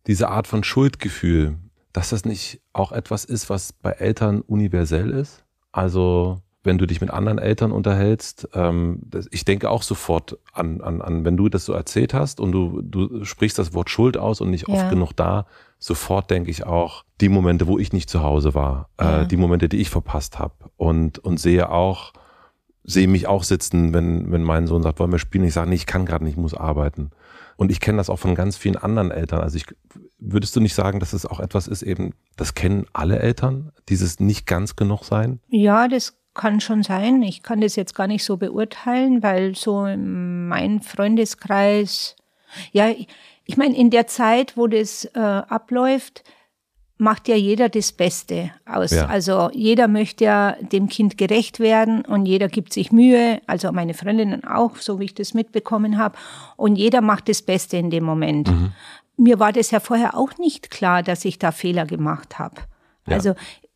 diese 0.08 0.30
Art 0.30 0.48
von 0.48 0.64
Schuldgefühl, 0.64 1.58
dass 1.94 2.10
das 2.10 2.26
nicht 2.26 2.62
auch 2.74 2.92
etwas 2.92 3.26
ist, 3.26 3.50
was 3.50 3.74
bei 3.74 3.92
Eltern 3.92 4.42
universell 4.42 5.10
ist? 5.10 5.44
Also 5.72 6.42
wenn 6.64 6.78
du 6.78 6.86
dich 6.86 7.00
mit 7.00 7.10
anderen 7.10 7.38
Eltern 7.38 7.72
unterhältst, 7.72 8.50
ähm, 8.54 9.00
das, 9.06 9.28
ich 9.32 9.46
denke 9.46 9.70
auch 9.70 9.82
sofort 9.82 10.38
an, 10.52 10.82
an, 10.82 11.02
an, 11.02 11.24
wenn 11.24 11.38
du 11.38 11.48
das 11.48 11.66
so 11.66 11.74
erzählt 11.74 12.14
hast 12.14 12.40
und 12.40 12.52
du, 12.52 12.82
du 12.82 13.24
sprichst 13.24 13.58
das 13.58 13.74
Wort 13.74 13.90
Schuld 13.90 14.18
aus 14.18 14.42
und 14.42 14.50
nicht 14.50 14.68
ja. 14.68 14.76
oft 14.76 14.90
genug 14.90 15.14
da, 15.14 15.46
sofort 15.78 16.30
denke 16.30 16.52
ich 16.52 16.66
auch 16.66 17.06
die 17.22 17.30
Momente, 17.30 17.68
wo 17.68 17.78
ich 17.80 17.94
nicht 17.94 18.10
zu 18.10 18.24
Hause 18.24 18.54
war, 18.54 18.90
äh, 18.98 19.04
ja. 19.04 19.22
äh, 19.22 19.28
die 19.28 19.38
Momente, 19.38 19.70
die 19.70 19.78
ich 19.78 19.90
verpasst 19.90 20.38
habe 20.38 20.54
und, 20.76 21.20
und 21.20 21.40
sehe 21.40 21.70
auch, 21.70 22.12
sehe 22.90 23.08
mich 23.08 23.28
auch 23.28 23.44
sitzen, 23.44 23.94
wenn, 23.94 24.32
wenn 24.32 24.44
mein 24.44 24.68
Sohn 24.68 24.82
sagt, 24.82 25.00
wollen 25.00 25.12
wir 25.12 25.20
spielen? 25.20 25.44
Ich 25.44 25.54
sage, 25.54 25.70
nee, 25.70 25.76
ich 25.76 25.86
kann 25.86 26.06
gerade 26.06 26.24
nicht, 26.24 26.34
ich 26.34 26.40
muss 26.40 26.56
arbeiten. 26.56 27.12
Und 27.56 27.72
ich 27.72 27.80
kenne 27.80 27.98
das 27.98 28.10
auch 28.10 28.18
von 28.18 28.36
ganz 28.36 28.58
vielen 28.58 28.78
anderen 28.78 29.12
Eltern. 29.12 29.42
Also 29.42 29.58
ich, 29.58 29.66
würdest 30.18 30.56
du 30.56 30.60
nicht 30.60 30.74
sagen, 30.74 31.00
dass 31.00 31.14
es 31.14 31.26
auch 31.26 31.40
etwas 31.40 31.68
ist 31.68 31.84
eben, 31.84 32.14
das 32.36 32.56
kennen 32.56 32.86
alle 32.94 33.20
Eltern, 33.20 33.72
dieses 33.90 34.20
nicht 34.20 34.48
ganz 34.48 34.76
genug 34.76 35.04
sein? 35.04 35.40
Ja, 35.50 35.88
das 35.88 36.18
kann 36.34 36.62
schon 36.62 36.84
sein. 36.84 37.22
Ich 37.22 37.44
kann 37.44 37.62
das 37.62 37.76
jetzt 37.76 37.96
gar 37.96 38.08
nicht 38.08 38.24
so 38.24 38.38
beurteilen, 38.38 39.22
weil 39.22 39.56
so 39.56 39.86
mein 39.96 40.82
Freundeskreis, 40.82 42.16
ja, 42.72 42.90
ich 43.46 43.58
meine, 43.58 43.76
in 43.76 43.90
der 43.90 44.08
Zeit, 44.08 44.58
wo 44.58 44.68
das 44.68 45.06
äh, 45.14 45.20
abläuft, 45.20 46.24
macht 47.00 47.30
ja 47.30 47.36
jeder 47.36 47.70
das 47.70 47.94
Beste 47.94 48.52
aus. 48.66 48.92
Ja. 48.92 49.08
Also 49.08 49.50
jeder 49.54 49.88
möchte 49.88 50.26
ja 50.26 50.58
dem 50.60 50.90
Kind 50.90 51.18
gerecht 51.18 51.60
werden 51.62 52.04
und 52.04 52.26
jeder 52.26 52.50
gibt 52.50 52.74
sich 52.74 52.92
Mühe, 52.92 53.42
also 53.48 53.72
meine 53.72 53.94
Freundinnen 53.94 54.44
auch, 54.44 54.76
so 54.76 55.00
wie 55.00 55.06
ich 55.06 55.16
das 55.16 55.34
mitbekommen 55.34 55.98
habe. 55.98 56.18
Und 56.58 56.76
jeder 56.76 57.00
macht 57.00 57.30
das 57.30 57.42
Beste 57.42 57.78
in 57.78 57.90
dem 57.90 58.04
Moment. 58.04 58.50
Mhm. 58.50 58.74
Mir 59.16 59.40
war 59.40 59.54
das 59.54 59.72
ja 59.72 59.80
vorher 59.80 60.16
auch 60.18 60.38
nicht 60.38 60.72
klar, 60.72 61.02
dass 61.02 61.24
ich 61.24 61.40
da 61.40 61.54
Fehler 61.54 61.86
gemacht 61.86 62.38
habe. 62.38 62.56
Ja. 63.08 63.16
Also 63.16 63.34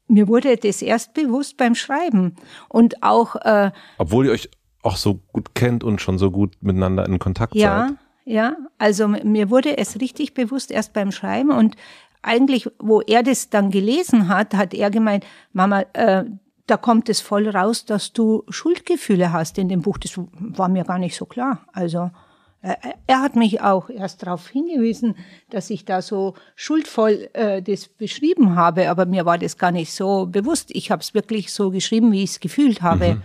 mir 0.09 0.27
wurde 0.27 0.57
das 0.57 0.81
erst 0.81 1.13
bewusst 1.13 1.55
beim 1.55 1.75
Schreiben 1.75 2.35
und 2.67 3.03
auch. 3.03 3.37
Äh, 3.37 3.71
Obwohl 3.97 4.25
ihr 4.25 4.31
euch 4.33 4.49
auch 4.81 4.97
so 4.97 5.21
gut 5.31 5.55
kennt 5.55 5.85
und 5.85 6.01
schon 6.01 6.17
so 6.17 6.29
gut 6.29 6.57
miteinander 6.59 7.05
in 7.05 7.19
Kontakt 7.19 7.55
ja, 7.55 7.87
seid. 7.87 7.97
Ja, 8.25 8.33
ja. 8.33 8.57
Also 8.77 9.07
mir 9.07 9.49
wurde 9.49 9.77
es 9.77 10.01
richtig 10.01 10.33
bewusst 10.33 10.71
erst 10.71 10.91
beim 10.91 11.13
Schreiben 11.13 11.51
und 11.51 11.77
eigentlich, 12.23 12.69
wo 12.79 13.01
er 13.01 13.21
das 13.21 13.49
dann 13.49 13.69
gelesen 13.69 14.27
hat, 14.27 14.53
hat 14.53 14.73
er 14.73 14.89
gemeint, 14.89 15.25
Mama, 15.51 15.81
äh, 15.93 16.23
da 16.65 16.77
kommt 16.77 17.09
es 17.09 17.21
voll 17.21 17.49
raus, 17.49 17.85
dass 17.85 18.13
du 18.13 18.43
Schuldgefühle 18.49 19.31
hast 19.31 19.57
in 19.57 19.69
dem 19.69 19.81
Buch. 19.81 19.97
Das 19.97 20.17
war 20.17 20.69
mir 20.69 20.85
gar 20.85 20.97
nicht 20.97 21.15
so 21.15 21.25
klar. 21.25 21.65
Also 21.73 22.09
äh, 22.61 22.75
er 23.05 23.21
hat 23.21 23.35
mich 23.35 23.61
auch 23.61 23.89
erst 23.89 24.23
darauf 24.23 24.47
hingewiesen, 24.47 25.15
dass 25.49 25.69
ich 25.69 25.83
da 25.83 26.01
so 26.01 26.35
schuldvoll 26.55 27.29
äh, 27.33 27.61
das 27.61 27.89
beschrieben 27.89 28.55
habe, 28.55 28.89
aber 28.89 29.05
mir 29.05 29.25
war 29.25 29.37
das 29.37 29.57
gar 29.57 29.71
nicht 29.71 29.91
so 29.91 30.25
bewusst. 30.25 30.69
Ich 30.71 30.89
habe 30.89 31.01
es 31.01 31.13
wirklich 31.13 31.51
so 31.51 31.69
geschrieben, 31.71 32.13
wie 32.13 32.23
ich 32.23 32.31
es 32.31 32.39
gefühlt 32.39 32.81
habe. 32.81 33.15
Mhm. 33.15 33.21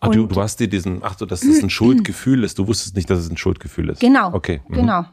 Ach, 0.00 0.08
du, 0.08 0.26
du 0.26 0.40
hast 0.40 0.58
dir 0.58 0.68
diesen, 0.68 1.02
ach 1.04 1.18
so, 1.18 1.26
dass 1.26 1.40
das 1.40 1.62
ein 1.62 1.68
Schuldgefühl 1.70 2.42
ist. 2.42 2.58
Du 2.58 2.66
wusstest 2.66 2.96
nicht, 2.96 3.10
dass 3.10 3.18
es 3.18 3.28
ein 3.28 3.36
Schuldgefühl 3.36 3.90
ist. 3.90 4.00
Genau. 4.00 4.32
Okay. 4.32 4.62
Mhm. 4.68 4.74
Genau. 4.74 5.04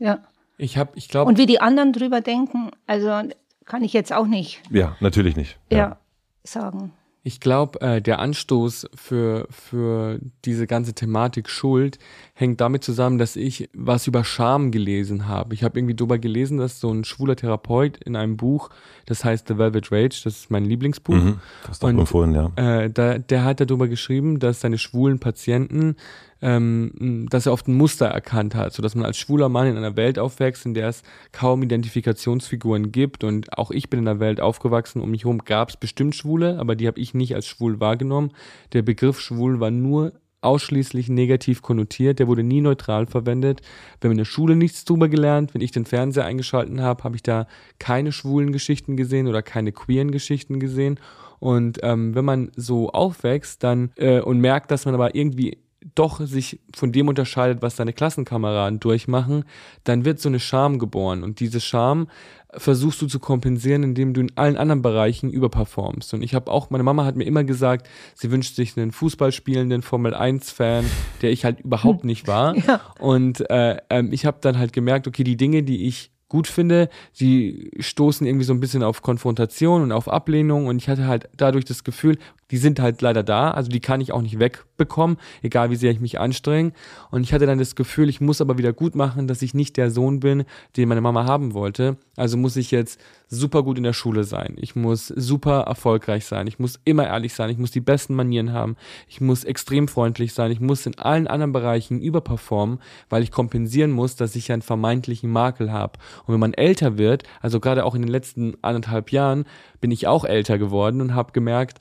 Ja. 0.00 0.18
Ich 0.56 0.76
habe, 0.78 0.92
ich 0.94 1.08
glaube. 1.08 1.28
Und 1.28 1.38
wie 1.38 1.46
die 1.46 1.60
anderen 1.60 1.92
drüber 1.92 2.20
denken, 2.20 2.70
also 2.86 3.28
kann 3.64 3.82
ich 3.82 3.92
jetzt 3.92 4.12
auch 4.12 4.26
nicht. 4.26 4.62
Ja, 4.70 4.96
natürlich 5.00 5.36
nicht. 5.36 5.58
Ja, 5.70 5.78
ja 5.78 5.98
sagen. 6.44 6.92
Ich 7.26 7.40
glaube, 7.40 7.80
äh, 7.80 8.02
der 8.02 8.18
Anstoß 8.18 8.86
für, 8.94 9.46
für 9.48 10.18
diese 10.44 10.66
ganze 10.66 10.92
Thematik 10.92 11.48
Schuld 11.48 11.98
hängt 12.34 12.60
damit 12.60 12.84
zusammen, 12.84 13.16
dass 13.16 13.34
ich 13.36 13.70
was 13.72 14.06
über 14.06 14.24
Scham 14.24 14.70
gelesen 14.70 15.26
habe. 15.26 15.54
Ich 15.54 15.64
habe 15.64 15.78
irgendwie 15.78 15.94
darüber 15.94 16.18
gelesen, 16.18 16.58
dass 16.58 16.80
so 16.80 16.92
ein 16.92 17.02
schwuler 17.04 17.34
Therapeut 17.34 17.96
in 17.96 18.14
einem 18.14 18.36
Buch, 18.36 18.68
das 19.06 19.24
heißt 19.24 19.48
The 19.48 19.56
Velvet 19.56 19.90
Rage, 19.90 20.20
das 20.22 20.36
ist 20.36 20.50
mein 20.50 20.66
Lieblingsbuch. 20.66 21.14
Mhm, 21.14 21.40
das 21.62 21.80
hast 21.80 21.82
du 21.82 22.04
vorhin, 22.04 22.34
ja. 22.34 22.52
Äh, 22.56 22.90
da, 22.90 23.16
der 23.16 23.44
hat 23.44 23.58
darüber 23.58 23.88
geschrieben, 23.88 24.38
dass 24.38 24.60
seine 24.60 24.76
schwulen 24.76 25.18
Patienten 25.18 25.96
ähm, 26.42 27.26
dass 27.30 27.46
er 27.46 27.52
oft 27.52 27.68
ein 27.68 27.74
Muster 27.74 28.06
erkannt 28.06 28.54
hat, 28.54 28.72
so 28.72 28.82
dass 28.82 28.94
man 28.94 29.04
als 29.04 29.16
schwuler 29.16 29.48
Mann 29.48 29.66
in 29.66 29.76
einer 29.76 29.96
Welt 29.96 30.18
aufwächst, 30.18 30.66
in 30.66 30.74
der 30.74 30.88
es 30.88 31.02
kaum 31.32 31.62
Identifikationsfiguren 31.62 32.92
gibt 32.92 33.24
und 33.24 33.56
auch 33.56 33.70
ich 33.70 33.90
bin 33.90 34.00
in 34.00 34.08
einer 34.08 34.20
Welt 34.20 34.40
aufgewachsen, 34.40 35.00
um 35.00 35.10
mich 35.10 35.24
herum 35.24 35.38
gab 35.38 35.70
es 35.70 35.76
bestimmt 35.76 36.14
Schwule, 36.14 36.58
aber 36.58 36.76
die 36.76 36.86
habe 36.86 37.00
ich 37.00 37.14
nicht 37.14 37.34
als 37.34 37.46
schwul 37.46 37.80
wahrgenommen. 37.80 38.32
Der 38.72 38.82
Begriff 38.82 39.20
schwul 39.20 39.60
war 39.60 39.70
nur 39.70 40.12
ausschließlich 40.44 41.08
negativ 41.08 41.62
konnotiert, 41.62 42.18
der 42.18 42.28
wurde 42.28 42.42
nie 42.42 42.60
neutral 42.60 43.06
verwendet. 43.06 43.62
Wir 44.00 44.08
haben 44.08 44.12
in 44.12 44.18
der 44.18 44.24
Schule 44.26 44.56
nichts 44.56 44.84
drüber 44.84 45.08
gelernt. 45.08 45.54
Wenn 45.54 45.62
ich 45.62 45.72
den 45.72 45.86
Fernseher 45.86 46.26
eingeschalten 46.26 46.82
habe, 46.82 47.02
habe 47.02 47.16
ich 47.16 47.22
da 47.22 47.46
keine 47.78 48.12
schwulen 48.12 48.52
Geschichten 48.52 48.96
gesehen 48.96 49.26
oder 49.26 49.42
keine 49.42 49.72
queeren 49.72 50.10
Geschichten 50.10 50.60
gesehen. 50.60 51.00
Und 51.40 51.80
ähm, 51.82 52.14
wenn 52.14 52.24
man 52.24 52.52
so 52.56 52.90
aufwächst 52.90 53.62
dann 53.64 53.92
äh, 53.96 54.20
und 54.20 54.40
merkt, 54.40 54.70
dass 54.70 54.84
man 54.84 54.94
aber 54.94 55.14
irgendwie 55.14 55.58
doch 55.94 56.20
sich 56.24 56.60
von 56.74 56.92
dem 56.92 57.08
unterscheidet, 57.08 57.62
was 57.62 57.76
seine 57.76 57.92
Klassenkameraden 57.92 58.80
durchmachen, 58.80 59.44
dann 59.84 60.04
wird 60.04 60.18
so 60.18 60.28
eine 60.28 60.40
Scham 60.40 60.78
geboren. 60.78 61.22
Und 61.22 61.40
diese 61.40 61.60
Scham 61.60 62.08
versuchst 62.56 63.02
du 63.02 63.06
zu 63.06 63.18
kompensieren, 63.18 63.82
indem 63.82 64.14
du 64.14 64.20
in 64.20 64.36
allen 64.36 64.56
anderen 64.56 64.82
Bereichen 64.82 65.30
überperformst. 65.30 66.14
Und 66.14 66.22
ich 66.22 66.34
habe 66.34 66.50
auch, 66.50 66.70
meine 66.70 66.84
Mama 66.84 67.04
hat 67.04 67.16
mir 67.16 67.24
immer 67.24 67.44
gesagt, 67.44 67.88
sie 68.14 68.30
wünscht 68.30 68.54
sich 68.54 68.76
einen 68.76 68.92
Fußballspielenden 68.92 69.82
Formel-1-Fan, 69.82 70.84
der 71.22 71.32
ich 71.32 71.44
halt 71.44 71.60
überhaupt 71.60 72.04
nicht 72.04 72.26
war. 72.26 72.54
Ja. 72.66 72.80
Und 72.98 73.48
äh, 73.50 73.76
ähm, 73.90 74.10
ich 74.10 74.24
habe 74.24 74.38
dann 74.40 74.58
halt 74.58 74.72
gemerkt, 74.72 75.06
okay, 75.06 75.22
die 75.22 75.36
Dinge, 75.36 75.64
die 75.64 75.86
ich 75.86 76.12
gut 76.28 76.48
finde. 76.48 76.88
Sie 77.12 77.70
stoßen 77.78 78.26
irgendwie 78.26 78.44
so 78.44 78.52
ein 78.52 78.60
bisschen 78.60 78.82
auf 78.82 79.02
Konfrontation 79.02 79.82
und 79.82 79.92
auf 79.92 80.08
Ablehnung 80.08 80.66
und 80.66 80.78
ich 80.78 80.88
hatte 80.88 81.06
halt 81.06 81.28
dadurch 81.36 81.64
das 81.64 81.84
Gefühl, 81.84 82.18
die 82.50 82.56
sind 82.58 82.80
halt 82.80 83.00
leider 83.02 83.22
da, 83.22 83.50
also 83.50 83.70
die 83.70 83.80
kann 83.80 84.00
ich 84.00 84.12
auch 84.12 84.22
nicht 84.22 84.38
wegbekommen, 84.38 85.16
egal 85.42 85.70
wie 85.70 85.76
sehr 85.76 85.90
ich 85.90 86.00
mich 86.00 86.20
anstrenge. 86.20 86.72
Und 87.10 87.22
ich 87.22 87.32
hatte 87.32 87.46
dann 87.46 87.58
das 87.58 87.74
Gefühl, 87.74 88.08
ich 88.08 88.20
muss 88.20 88.40
aber 88.40 88.58
wieder 88.58 88.72
gut 88.72 88.94
machen, 88.94 89.26
dass 89.26 89.42
ich 89.42 89.54
nicht 89.54 89.76
der 89.76 89.90
Sohn 89.90 90.20
bin, 90.20 90.44
den 90.76 90.88
meine 90.88 91.00
Mama 91.00 91.24
haben 91.24 91.54
wollte. 91.54 91.96
Also 92.16 92.36
muss 92.36 92.56
ich 92.56 92.70
jetzt 92.70 93.00
super 93.28 93.62
gut 93.62 93.78
in 93.78 93.84
der 93.84 93.92
Schule 93.92 94.24
sein. 94.24 94.56
Ich 94.58 94.76
muss 94.76 95.08
super 95.08 95.62
erfolgreich 95.62 96.24
sein. 96.26 96.46
Ich 96.46 96.58
muss 96.58 96.78
immer 96.84 97.06
ehrlich 97.06 97.34
sein. 97.34 97.50
Ich 97.50 97.58
muss 97.58 97.70
die 97.70 97.80
besten 97.80 98.14
Manieren 98.14 98.52
haben. 98.52 98.76
Ich 99.08 99.20
muss 99.20 99.44
extrem 99.44 99.88
freundlich 99.88 100.32
sein. 100.32 100.50
Ich 100.52 100.60
muss 100.60 100.86
in 100.86 100.98
allen 100.98 101.26
anderen 101.26 101.52
Bereichen 101.52 102.00
überperformen, 102.00 102.78
weil 103.08 103.22
ich 103.22 103.32
kompensieren 103.32 103.90
muss, 103.90 104.16
dass 104.16 104.36
ich 104.36 104.52
einen 104.52 104.62
vermeintlichen 104.62 105.30
Makel 105.30 105.72
habe. 105.72 105.98
Und 106.26 106.34
wenn 106.34 106.40
man 106.40 106.54
älter 106.54 106.98
wird, 106.98 107.24
also 107.40 107.60
gerade 107.60 107.84
auch 107.84 107.94
in 107.94 108.02
den 108.02 108.10
letzten 108.10 108.54
anderthalb 108.62 109.10
Jahren, 109.10 109.44
bin 109.80 109.90
ich 109.90 110.06
auch 110.06 110.24
älter 110.24 110.58
geworden 110.58 111.00
und 111.00 111.14
habe 111.14 111.32
gemerkt, 111.32 111.78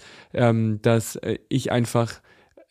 ähm, 0.54 0.80
dass 0.82 1.16
äh, 1.18 1.38
ich 1.50 1.72
einfach 1.72 2.22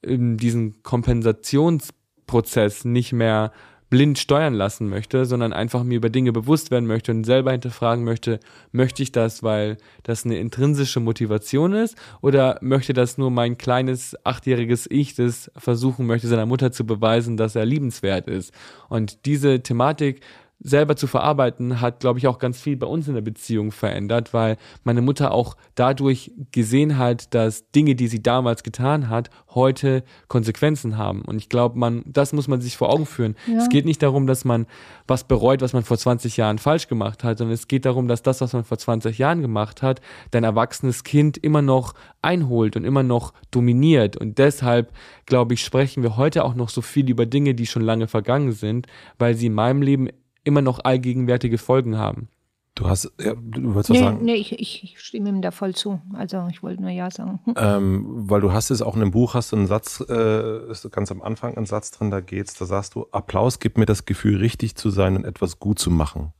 diesen 0.04 0.82
Kompensationsprozess 0.82 2.84
nicht 2.84 3.12
mehr 3.12 3.52
blind 3.92 4.18
steuern 4.18 4.54
lassen 4.54 4.88
möchte, 4.88 5.26
sondern 5.26 5.52
einfach 5.52 5.84
mir 5.84 5.96
über 5.96 6.08
Dinge 6.08 6.32
bewusst 6.32 6.70
werden 6.70 6.86
möchte 6.86 7.12
und 7.12 7.24
selber 7.24 7.52
hinterfragen 7.52 8.04
möchte, 8.04 8.40
möchte 8.72 9.02
ich 9.02 9.12
das, 9.12 9.42
weil 9.42 9.76
das 10.02 10.24
eine 10.24 10.38
intrinsische 10.38 10.98
Motivation 10.98 11.74
ist 11.74 11.94
oder 12.22 12.58
möchte 12.62 12.94
das 12.94 13.18
nur 13.18 13.30
mein 13.30 13.58
kleines 13.58 14.16
achtjähriges 14.24 14.88
Ich, 14.90 15.14
das 15.14 15.50
versuchen 15.58 16.06
möchte, 16.06 16.26
seiner 16.26 16.46
Mutter 16.46 16.72
zu 16.72 16.86
beweisen, 16.86 17.36
dass 17.36 17.54
er 17.54 17.66
liebenswert 17.66 18.28
ist. 18.28 18.54
Und 18.88 19.26
diese 19.26 19.62
Thematik 19.62 20.22
selber 20.62 20.96
zu 20.96 21.06
verarbeiten, 21.06 21.80
hat, 21.80 22.00
glaube 22.00 22.18
ich, 22.18 22.26
auch 22.28 22.38
ganz 22.38 22.60
viel 22.60 22.76
bei 22.76 22.86
uns 22.86 23.08
in 23.08 23.14
der 23.14 23.20
Beziehung 23.20 23.72
verändert, 23.72 24.32
weil 24.32 24.56
meine 24.84 25.02
Mutter 25.02 25.32
auch 25.32 25.56
dadurch 25.74 26.30
gesehen 26.52 26.98
hat, 26.98 27.34
dass 27.34 27.70
Dinge, 27.72 27.94
die 27.94 28.06
sie 28.06 28.22
damals 28.22 28.62
getan 28.62 29.08
hat, 29.08 29.30
heute 29.50 30.04
Konsequenzen 30.28 30.96
haben. 30.96 31.22
Und 31.22 31.36
ich 31.36 31.48
glaube, 31.48 31.78
man, 31.78 32.02
das 32.06 32.32
muss 32.32 32.48
man 32.48 32.60
sich 32.60 32.76
vor 32.76 32.90
Augen 32.90 33.06
führen. 33.06 33.34
Ja. 33.46 33.58
Es 33.58 33.68
geht 33.68 33.84
nicht 33.84 34.02
darum, 34.02 34.26
dass 34.26 34.44
man 34.44 34.66
was 35.06 35.24
bereut, 35.24 35.62
was 35.62 35.72
man 35.72 35.82
vor 35.82 35.98
20 35.98 36.36
Jahren 36.36 36.58
falsch 36.58 36.86
gemacht 36.86 37.24
hat, 37.24 37.38
sondern 37.38 37.54
es 37.54 37.66
geht 37.66 37.84
darum, 37.84 38.06
dass 38.06 38.22
das, 38.22 38.40
was 38.40 38.52
man 38.52 38.64
vor 38.64 38.78
20 38.78 39.18
Jahren 39.18 39.42
gemacht 39.42 39.82
hat, 39.82 40.00
dein 40.30 40.44
erwachsenes 40.44 41.02
Kind 41.02 41.38
immer 41.38 41.62
noch 41.62 41.94
einholt 42.22 42.76
und 42.76 42.84
immer 42.84 43.02
noch 43.02 43.32
dominiert. 43.50 44.16
Und 44.16 44.38
deshalb, 44.38 44.92
glaube 45.26 45.54
ich, 45.54 45.64
sprechen 45.64 46.02
wir 46.02 46.16
heute 46.16 46.44
auch 46.44 46.54
noch 46.54 46.68
so 46.68 46.82
viel 46.82 47.10
über 47.10 47.26
Dinge, 47.26 47.54
die 47.54 47.66
schon 47.66 47.82
lange 47.82 48.06
vergangen 48.06 48.52
sind, 48.52 48.86
weil 49.18 49.34
sie 49.34 49.46
in 49.46 49.54
meinem 49.54 49.82
Leben 49.82 50.08
immer 50.44 50.62
noch 50.62 50.84
allgegenwärtige 50.84 51.58
Folgen 51.58 51.98
haben. 51.98 52.28
Du 52.74 52.88
hast, 52.88 53.12
ja, 53.20 53.34
du 53.34 53.74
wolltest 53.74 53.90
nee, 53.90 53.98
was 53.98 54.04
sagen? 54.04 54.24
Nee, 54.24 54.34
ich, 54.34 54.58
ich 54.58 54.94
stimme 54.98 55.28
ihm 55.28 55.42
da 55.42 55.50
voll 55.50 55.74
zu. 55.74 56.00
Also 56.14 56.48
ich 56.50 56.62
wollte 56.62 56.80
nur 56.80 56.90
Ja 56.90 57.10
sagen. 57.10 57.40
Ähm, 57.54 58.06
weil 58.06 58.40
du 58.40 58.52
hast 58.52 58.70
es 58.70 58.80
auch 58.80 58.96
in 58.96 59.02
einem 59.02 59.10
Buch, 59.10 59.34
hast 59.34 59.52
du 59.52 59.56
einen 59.56 59.66
Satz, 59.66 60.02
äh, 60.08 60.70
ist 60.70 60.90
ganz 60.90 61.10
am 61.12 61.20
Anfang 61.20 61.54
ein 61.58 61.66
Satz 61.66 61.90
drin, 61.90 62.10
da 62.10 62.20
geht's, 62.20 62.54
da 62.54 62.64
sagst 62.64 62.94
du, 62.94 63.06
Applaus 63.12 63.60
gibt 63.60 63.76
mir 63.76 63.84
das 63.84 64.06
Gefühl, 64.06 64.38
richtig 64.38 64.74
zu 64.74 64.88
sein 64.88 65.16
und 65.16 65.26
etwas 65.26 65.58
gut 65.58 65.78
zu 65.78 65.90
machen. 65.90 66.32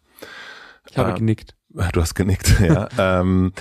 Ich 0.89 0.97
habe 0.97 1.11
äh, 1.11 1.15
genickt. 1.15 1.55
Du 1.93 2.01
hast 2.01 2.15
genickt, 2.15 2.61
ja. 2.61 2.89
ähm, 2.99 3.53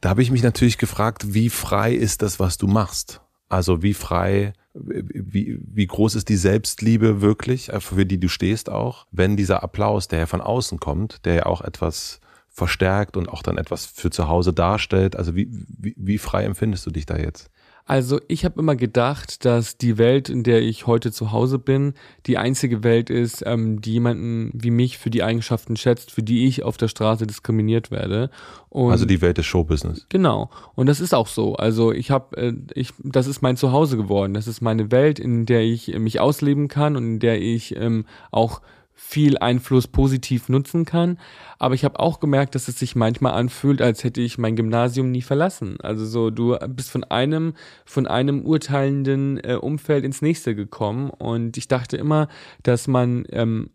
da 0.00 0.08
habe 0.08 0.22
ich 0.22 0.32
mich 0.32 0.42
natürlich 0.42 0.78
gefragt, 0.78 1.32
wie 1.32 1.48
frei 1.48 1.92
ist 1.92 2.22
das, 2.22 2.40
was 2.40 2.58
du 2.58 2.66
machst? 2.66 3.20
Also 3.48 3.82
wie 3.82 3.94
frei 3.94 4.52
wie, 4.74 5.58
wie 5.60 5.86
groß 5.86 6.14
ist 6.14 6.28
die 6.28 6.36
Selbstliebe 6.36 7.20
wirklich, 7.20 7.70
äh, 7.70 7.80
für 7.80 8.06
die 8.06 8.20
du 8.20 8.28
stehst 8.28 8.70
auch, 8.70 9.06
wenn 9.10 9.36
dieser 9.36 9.62
Applaus, 9.62 10.08
der 10.08 10.20
ja 10.20 10.26
von 10.26 10.40
außen 10.40 10.78
kommt, 10.78 11.24
der 11.24 11.34
ja 11.34 11.46
auch 11.46 11.60
etwas 11.60 12.20
verstärkt 12.48 13.16
und 13.16 13.28
auch 13.28 13.42
dann 13.42 13.58
etwas 13.58 13.86
für 13.86 14.10
zu 14.10 14.28
Hause 14.28 14.52
darstellt, 14.52 15.16
also 15.16 15.34
wie, 15.34 15.48
wie, 15.50 15.94
wie 15.96 16.18
frei 16.18 16.44
empfindest 16.44 16.86
du 16.86 16.90
dich 16.90 17.06
da 17.06 17.16
jetzt? 17.16 17.50
Also 17.90 18.20
ich 18.28 18.44
habe 18.44 18.60
immer 18.60 18.76
gedacht, 18.76 19.44
dass 19.44 19.76
die 19.76 19.98
Welt, 19.98 20.28
in 20.28 20.44
der 20.44 20.62
ich 20.62 20.86
heute 20.86 21.10
zu 21.10 21.32
Hause 21.32 21.58
bin, 21.58 21.94
die 22.26 22.38
einzige 22.38 22.84
Welt 22.84 23.10
ist, 23.10 23.42
ähm, 23.44 23.80
die 23.80 23.94
jemanden 23.94 24.52
wie 24.54 24.70
mich 24.70 24.96
für 24.96 25.10
die 25.10 25.24
Eigenschaften 25.24 25.74
schätzt, 25.74 26.12
für 26.12 26.22
die 26.22 26.46
ich 26.46 26.62
auf 26.62 26.76
der 26.76 26.86
Straße 26.86 27.26
diskriminiert 27.26 27.90
werde. 27.90 28.30
Und 28.68 28.92
also 28.92 29.06
die 29.06 29.20
Welt 29.20 29.38
des 29.38 29.46
Showbusiness. 29.46 30.06
Genau. 30.08 30.50
Und 30.76 30.86
das 30.86 31.00
ist 31.00 31.12
auch 31.12 31.26
so. 31.26 31.56
Also 31.56 31.90
ich 31.90 32.12
habe, 32.12 32.36
äh, 32.36 32.52
ich, 32.74 32.92
das 33.02 33.26
ist 33.26 33.42
mein 33.42 33.56
Zuhause 33.56 33.96
geworden. 33.96 34.34
Das 34.34 34.46
ist 34.46 34.60
meine 34.60 34.92
Welt, 34.92 35.18
in 35.18 35.44
der 35.44 35.62
ich 35.62 35.88
mich 35.98 36.20
ausleben 36.20 36.68
kann 36.68 36.94
und 36.94 37.04
in 37.04 37.18
der 37.18 37.42
ich 37.42 37.74
ähm, 37.74 38.04
auch 38.30 38.60
viel 39.02 39.38
Einfluss 39.38 39.88
positiv 39.88 40.48
nutzen 40.48 40.84
kann. 40.84 41.18
Aber 41.58 41.74
ich 41.74 41.84
habe 41.84 41.98
auch 41.98 42.20
gemerkt, 42.20 42.54
dass 42.54 42.68
es 42.68 42.78
sich 42.78 42.94
manchmal 42.94 43.32
anfühlt, 43.32 43.82
als 43.82 44.04
hätte 44.04 44.20
ich 44.20 44.38
mein 44.38 44.54
Gymnasium 44.54 45.10
nie 45.10 45.22
verlassen. 45.22 45.78
Also 45.80 46.04
so, 46.04 46.30
du 46.30 46.56
bist 46.68 46.90
von 46.90 47.02
einem, 47.02 47.54
von 47.86 48.06
einem 48.06 48.44
urteilenden 48.44 49.38
äh, 49.42 49.54
Umfeld 49.54 50.04
ins 50.04 50.22
nächste 50.22 50.54
gekommen. 50.54 51.10
Und 51.10 51.56
ich 51.56 51.66
dachte 51.66 51.96
immer, 51.96 52.28
dass 52.62 52.86
man 52.86 53.24
ähm, 53.30 53.70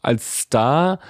als 0.00 0.40
Star 0.40 1.00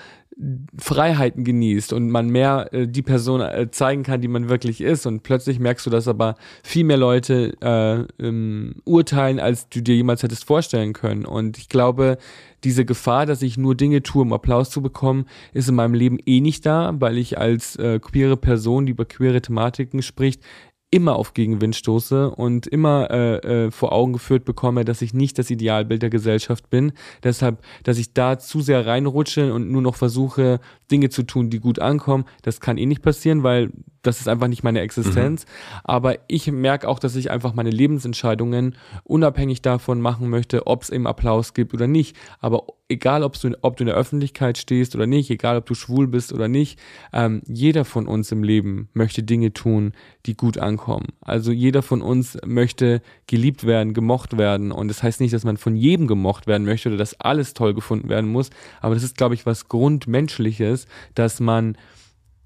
Freiheiten 0.78 1.42
genießt 1.42 1.92
und 1.92 2.10
man 2.10 2.30
mehr 2.30 2.68
äh, 2.72 2.86
die 2.86 3.02
Person 3.02 3.40
äh, 3.40 3.70
zeigen 3.72 4.04
kann, 4.04 4.20
die 4.20 4.28
man 4.28 4.48
wirklich 4.48 4.80
ist. 4.80 5.04
Und 5.06 5.24
plötzlich 5.24 5.58
merkst 5.58 5.84
du, 5.86 5.90
dass 5.90 6.06
aber 6.06 6.36
viel 6.62 6.84
mehr 6.84 6.96
Leute 6.96 7.54
äh, 7.60 8.24
ähm, 8.24 8.76
urteilen, 8.84 9.40
als 9.40 9.68
du 9.68 9.80
dir 9.80 9.96
jemals 9.96 10.22
hättest 10.22 10.44
vorstellen 10.44 10.92
können. 10.92 11.24
Und 11.24 11.58
ich 11.58 11.68
glaube, 11.68 12.18
diese 12.64 12.84
Gefahr, 12.84 13.26
dass 13.26 13.42
ich 13.42 13.58
nur 13.58 13.74
Dinge 13.74 14.02
tue, 14.02 14.22
um 14.22 14.32
Applaus 14.32 14.70
zu 14.70 14.80
bekommen, 14.80 15.26
ist 15.54 15.68
in 15.68 15.74
meinem 15.74 15.94
Leben 15.94 16.18
eh 16.24 16.40
nicht 16.40 16.64
da, 16.66 16.92
weil 16.98 17.18
ich 17.18 17.38
als 17.38 17.76
äh, 17.76 17.98
queere 17.98 18.36
Person, 18.36 18.86
die 18.86 18.92
über 18.92 19.04
queere 19.04 19.40
Thematiken 19.40 20.02
spricht, 20.02 20.42
immer 20.90 21.16
auf 21.16 21.34
Gegenwind 21.34 21.76
stoße 21.76 22.30
und 22.30 22.66
immer 22.66 23.10
äh, 23.10 23.66
äh, 23.66 23.70
vor 23.70 23.92
Augen 23.92 24.14
geführt 24.14 24.44
bekomme, 24.46 24.86
dass 24.86 25.02
ich 25.02 25.12
nicht 25.12 25.38
das 25.38 25.50
Idealbild 25.50 26.00
der 26.00 26.08
Gesellschaft 26.08 26.70
bin. 26.70 26.92
Deshalb, 27.22 27.62
dass 27.82 27.98
ich 27.98 28.14
da 28.14 28.38
zu 28.38 28.62
sehr 28.62 28.86
reinrutsche 28.86 29.52
und 29.52 29.70
nur 29.70 29.82
noch 29.82 29.96
versuche, 29.96 30.60
Dinge 30.90 31.10
zu 31.10 31.24
tun, 31.24 31.50
die 31.50 31.60
gut 31.60 31.78
ankommen, 31.78 32.24
das 32.42 32.60
kann 32.60 32.78
eh 32.78 32.86
nicht 32.86 33.02
passieren, 33.02 33.42
weil 33.42 33.70
das 34.00 34.20
ist 34.20 34.28
einfach 34.28 34.48
nicht 34.48 34.62
meine 34.62 34.80
Existenz. 34.80 35.44
Mhm. 35.44 35.80
Aber 35.84 36.14
ich 36.28 36.50
merke 36.50 36.88
auch, 36.88 36.98
dass 36.98 37.16
ich 37.16 37.30
einfach 37.30 37.52
meine 37.52 37.70
Lebensentscheidungen 37.70 38.76
unabhängig 39.04 39.60
davon 39.60 40.00
machen 40.00 40.30
möchte, 40.30 40.66
ob 40.66 40.82
es 40.82 40.90
eben 40.90 41.06
Applaus 41.06 41.52
gibt 41.52 41.74
oder 41.74 41.86
nicht. 41.86 42.16
Aber 42.40 42.62
egal, 42.88 43.22
ob 43.22 43.38
du, 43.38 43.56
ob 43.62 43.76
du 43.76 43.82
in 43.82 43.88
der 43.88 43.96
Öffentlichkeit 43.96 44.58
stehst 44.58 44.94
oder 44.94 45.06
nicht, 45.06 45.30
egal, 45.30 45.56
ob 45.56 45.66
du 45.66 45.74
schwul 45.74 46.08
bist 46.08 46.32
oder 46.32 46.48
nicht, 46.48 46.78
ähm, 47.12 47.42
jeder 47.46 47.84
von 47.84 48.06
uns 48.06 48.32
im 48.32 48.42
Leben 48.42 48.88
möchte 48.94 49.22
Dinge 49.22 49.52
tun, 49.52 49.92
die 50.26 50.36
gut 50.36 50.58
ankommen. 50.58 51.08
Also 51.20 51.52
jeder 51.52 51.82
von 51.82 52.00
uns 52.00 52.38
möchte 52.46 53.02
geliebt 53.26 53.66
werden, 53.66 53.94
gemocht 53.94 54.38
werden. 54.38 54.72
Und 54.72 54.88
das 54.88 55.02
heißt 55.02 55.20
nicht, 55.20 55.34
dass 55.34 55.44
man 55.44 55.58
von 55.58 55.76
jedem 55.76 56.06
gemocht 56.06 56.46
werden 56.46 56.64
möchte 56.64 56.88
oder 56.88 56.98
dass 56.98 57.20
alles 57.20 57.54
toll 57.54 57.74
gefunden 57.74 58.08
werden 58.08 58.30
muss. 58.30 58.50
Aber 58.80 58.94
das 58.94 59.04
ist, 59.04 59.18
glaube 59.18 59.34
ich, 59.34 59.44
was 59.44 59.68
Grundmenschliches, 59.68 60.86
dass 61.14 61.40
man 61.40 61.76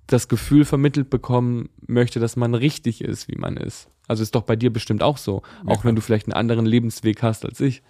das 0.09 0.28
Gefühl 0.28 0.64
vermittelt 0.64 1.09
bekommen 1.09 1.70
möchte, 1.87 2.18
dass 2.20 2.37
man 2.37 2.55
richtig 2.55 3.02
ist, 3.02 3.28
wie 3.28 3.37
man 3.37 3.57
ist. 3.57 3.88
Also 4.09 4.22
ist 4.22 4.35
doch 4.35 4.42
bei 4.42 4.57
dir 4.57 4.72
bestimmt 4.72 5.02
auch 5.02 5.16
so, 5.16 5.42
ja, 5.64 5.72
auch 5.72 5.85
wenn 5.85 5.94
du 5.94 6.02
vielleicht 6.02 6.26
einen 6.26 6.35
anderen 6.35 6.66
Lebensweg 6.66 7.22
hast 7.22 7.44
als 7.44 7.61
ich. 7.61 7.83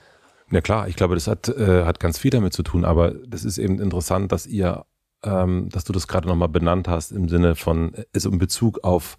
Ja 0.52 0.60
klar, 0.60 0.86
ich 0.86 0.96
glaube, 0.96 1.14
das 1.14 1.26
hat, 1.26 1.48
äh, 1.48 1.84
hat 1.84 1.98
ganz 1.98 2.18
viel 2.18 2.30
damit 2.30 2.52
zu 2.52 2.62
tun, 2.62 2.84
aber 2.84 3.12
das 3.26 3.44
ist 3.44 3.56
eben 3.56 3.80
interessant, 3.80 4.30
dass 4.32 4.46
ihr, 4.46 4.84
ähm, 5.24 5.70
dass 5.70 5.84
du 5.84 5.94
das 5.94 6.06
gerade 6.06 6.28
nochmal 6.28 6.50
benannt 6.50 6.88
hast 6.88 7.10
im 7.10 7.28
Sinne 7.28 7.56
von, 7.56 7.92
also 8.14 8.30
in 8.30 8.38
Bezug 8.38 8.84
auf 8.84 9.16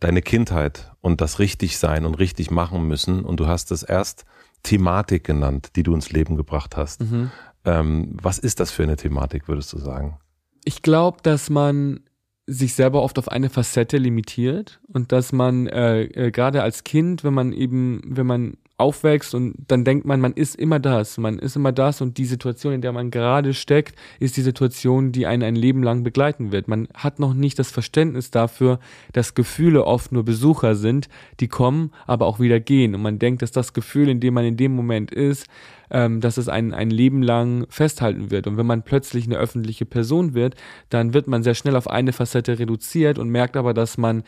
deine 0.00 0.20
Kindheit 0.20 0.92
und 1.00 1.22
das 1.22 1.38
richtig 1.38 1.78
sein 1.78 2.04
und 2.04 2.16
richtig 2.16 2.50
machen 2.50 2.86
müssen 2.86 3.24
und 3.24 3.40
du 3.40 3.46
hast 3.46 3.72
es 3.72 3.82
erst 3.82 4.26
Thematik 4.62 5.24
genannt, 5.24 5.70
die 5.76 5.82
du 5.82 5.94
ins 5.94 6.12
Leben 6.12 6.36
gebracht 6.36 6.76
hast. 6.76 7.00
Mhm. 7.00 7.30
Ähm, 7.64 8.10
was 8.20 8.38
ist 8.38 8.60
das 8.60 8.70
für 8.70 8.82
eine 8.82 8.96
Thematik, 8.96 9.48
würdest 9.48 9.72
du 9.72 9.78
sagen? 9.78 10.18
Ich 10.64 10.82
glaube, 10.82 11.18
dass 11.22 11.48
man 11.48 12.00
sich 12.46 12.74
selber 12.74 13.02
oft 13.02 13.18
auf 13.18 13.28
eine 13.28 13.48
Facette 13.48 13.96
limitiert 13.96 14.80
und 14.86 15.10
dass 15.10 15.32
man 15.32 15.66
äh, 15.68 16.02
äh, 16.02 16.30
gerade 16.30 16.62
als 16.62 16.84
Kind, 16.84 17.24
wenn 17.24 17.34
man 17.34 17.52
eben, 17.52 18.02
wenn 18.04 18.26
man 18.26 18.58
aufwächst 18.78 19.34
und 19.34 19.54
dann 19.68 19.84
denkt 19.84 20.04
man, 20.04 20.20
man 20.20 20.34
ist 20.34 20.54
immer 20.54 20.78
das, 20.78 21.16
man 21.16 21.38
ist 21.38 21.56
immer 21.56 21.72
das 21.72 22.02
und 22.02 22.18
die 22.18 22.26
Situation, 22.26 22.74
in 22.74 22.82
der 22.82 22.92
man 22.92 23.10
gerade 23.10 23.54
steckt, 23.54 23.96
ist 24.20 24.36
die 24.36 24.42
Situation, 24.42 25.12
die 25.12 25.26
einen 25.26 25.42
ein 25.42 25.56
Leben 25.56 25.82
lang 25.82 26.02
begleiten 26.02 26.52
wird. 26.52 26.68
Man 26.68 26.88
hat 26.94 27.18
noch 27.18 27.32
nicht 27.32 27.58
das 27.58 27.70
Verständnis 27.70 28.30
dafür, 28.30 28.78
dass 29.12 29.34
Gefühle 29.34 29.84
oft 29.84 30.12
nur 30.12 30.24
Besucher 30.24 30.74
sind, 30.74 31.08
die 31.40 31.48
kommen, 31.48 31.90
aber 32.06 32.26
auch 32.26 32.38
wieder 32.38 32.60
gehen 32.60 32.94
und 32.94 33.00
man 33.00 33.18
denkt, 33.18 33.40
dass 33.40 33.52
das 33.52 33.72
Gefühl, 33.72 34.08
in 34.08 34.20
dem 34.20 34.34
man 34.34 34.44
in 34.44 34.58
dem 34.58 34.74
Moment 34.74 35.10
ist, 35.10 35.46
ähm, 35.90 36.20
dass 36.20 36.36
es 36.36 36.48
ein, 36.48 36.74
ein 36.74 36.90
Leben 36.90 37.22
lang 37.22 37.66
festhalten 37.70 38.30
wird. 38.30 38.46
Und 38.46 38.56
wenn 38.56 38.66
man 38.66 38.82
plötzlich 38.82 39.26
eine 39.26 39.36
öffentliche 39.36 39.86
Person 39.86 40.34
wird, 40.34 40.54
dann 40.90 41.14
wird 41.14 41.28
man 41.28 41.42
sehr 41.42 41.54
schnell 41.54 41.76
auf 41.76 41.88
eine 41.88 42.12
Facette 42.12 42.58
reduziert 42.58 43.18
und 43.18 43.30
merkt 43.30 43.56
aber, 43.56 43.72
dass 43.72 43.96
man 43.96 44.22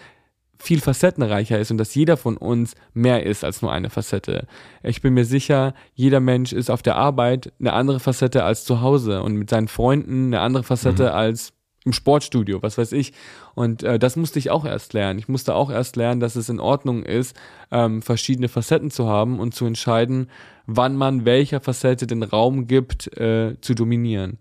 viel 0.59 0.81
facettenreicher 0.81 1.59
ist 1.59 1.71
und 1.71 1.79
dass 1.79 1.95
jeder 1.95 2.17
von 2.17 2.37
uns 2.37 2.75
mehr 2.93 3.25
ist 3.25 3.45
als 3.45 3.63
nur 3.63 3.73
eine 3.73 3.91
Facette. 3.91 4.47
Ich 4.83 5.03
bin 5.03 5.15
mir 5.15 5.25
sicher, 5.25 5.75
jeder 5.95 6.21
Mensch 6.21 6.53
ist 6.53 6.71
auf 6.71 6.83
der 6.83 6.97
Arbeit 6.97 7.53
eine 7.61 7.73
andere 7.73 8.01
Facette 8.01 8.45
als 8.45 8.65
zu 8.65 8.81
Hause 8.81 9.23
und 9.23 9.35
mit 9.35 9.51
seinen 9.51 9.69
Freunden 9.69 10.27
eine 10.27 10.41
andere 10.41 10.65
Facette 10.65 11.05
mhm. 11.05 11.15
als 11.17 11.53
im 11.85 11.93
Sportstudio, 11.93 12.63
was 12.63 12.77
weiß 12.77 12.93
ich. 12.93 13.13
Und 13.55 13.83
äh, 13.83 13.99
das 13.99 14.17
musste 14.17 14.39
ich 14.39 14.51
auch 14.51 14.65
erst 14.65 14.93
lernen. 14.93 15.19
Ich 15.19 15.29
musste 15.29 15.55
auch 15.55 15.71
erst 15.71 15.97
lernen, 15.97 16.21
dass 16.21 16.37
es 16.37 16.49
in 16.49 16.61
Ordnung 16.61 17.03
ist, 17.03 17.37
ähm, 17.71 18.03
verschiedene 18.03 18.49
Facetten 18.49 18.91
zu 18.91 19.07
haben 19.07 19.41
und 19.41 19.55
zu 19.55 19.65
entscheiden, 19.65 20.29
wann 20.67 20.97
man 20.97 21.25
welcher 21.25 21.61
Facette 21.61 22.07
den 22.07 22.23
Raum 22.23 22.67
gibt, 22.67 23.17
äh, 23.17 23.57
zu 23.61 23.75
dominieren. 23.75 24.39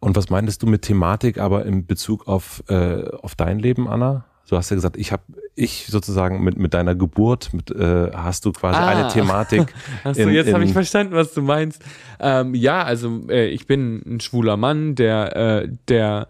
Und 0.00 0.16
was 0.16 0.30
meintest 0.30 0.62
du 0.62 0.66
mit 0.66 0.82
Thematik 0.82 1.38
aber 1.38 1.64
in 1.64 1.86
Bezug 1.86 2.26
auf, 2.26 2.64
äh, 2.68 3.08
auf 3.22 3.36
dein 3.36 3.58
Leben, 3.58 3.86
Anna? 3.86 4.24
Du 4.48 4.56
hast 4.56 4.70
ja 4.70 4.76
gesagt, 4.76 4.96
ich 4.96 5.12
habe 5.12 5.22
ich 5.54 5.86
sozusagen 5.88 6.42
mit, 6.42 6.58
mit 6.58 6.74
deiner 6.74 6.94
Geburt, 6.94 7.52
mit, 7.52 7.70
äh, 7.70 8.10
hast 8.12 8.44
du 8.44 8.52
quasi 8.52 8.78
ah. 8.78 8.88
eine 8.88 9.08
Thematik. 9.08 9.72
Achso, 10.04 10.28
jetzt 10.28 10.52
habe 10.52 10.64
ich 10.64 10.72
verstanden, 10.72 11.14
was 11.14 11.34
du 11.34 11.42
meinst. 11.42 11.82
Ähm, 12.20 12.54
ja, 12.54 12.82
also 12.82 13.28
äh, 13.28 13.48
ich 13.48 13.66
bin 13.66 14.02
ein 14.06 14.20
schwuler 14.20 14.56
Mann, 14.56 14.94
der, 14.94 15.36
äh, 15.36 15.68
der 15.88 16.28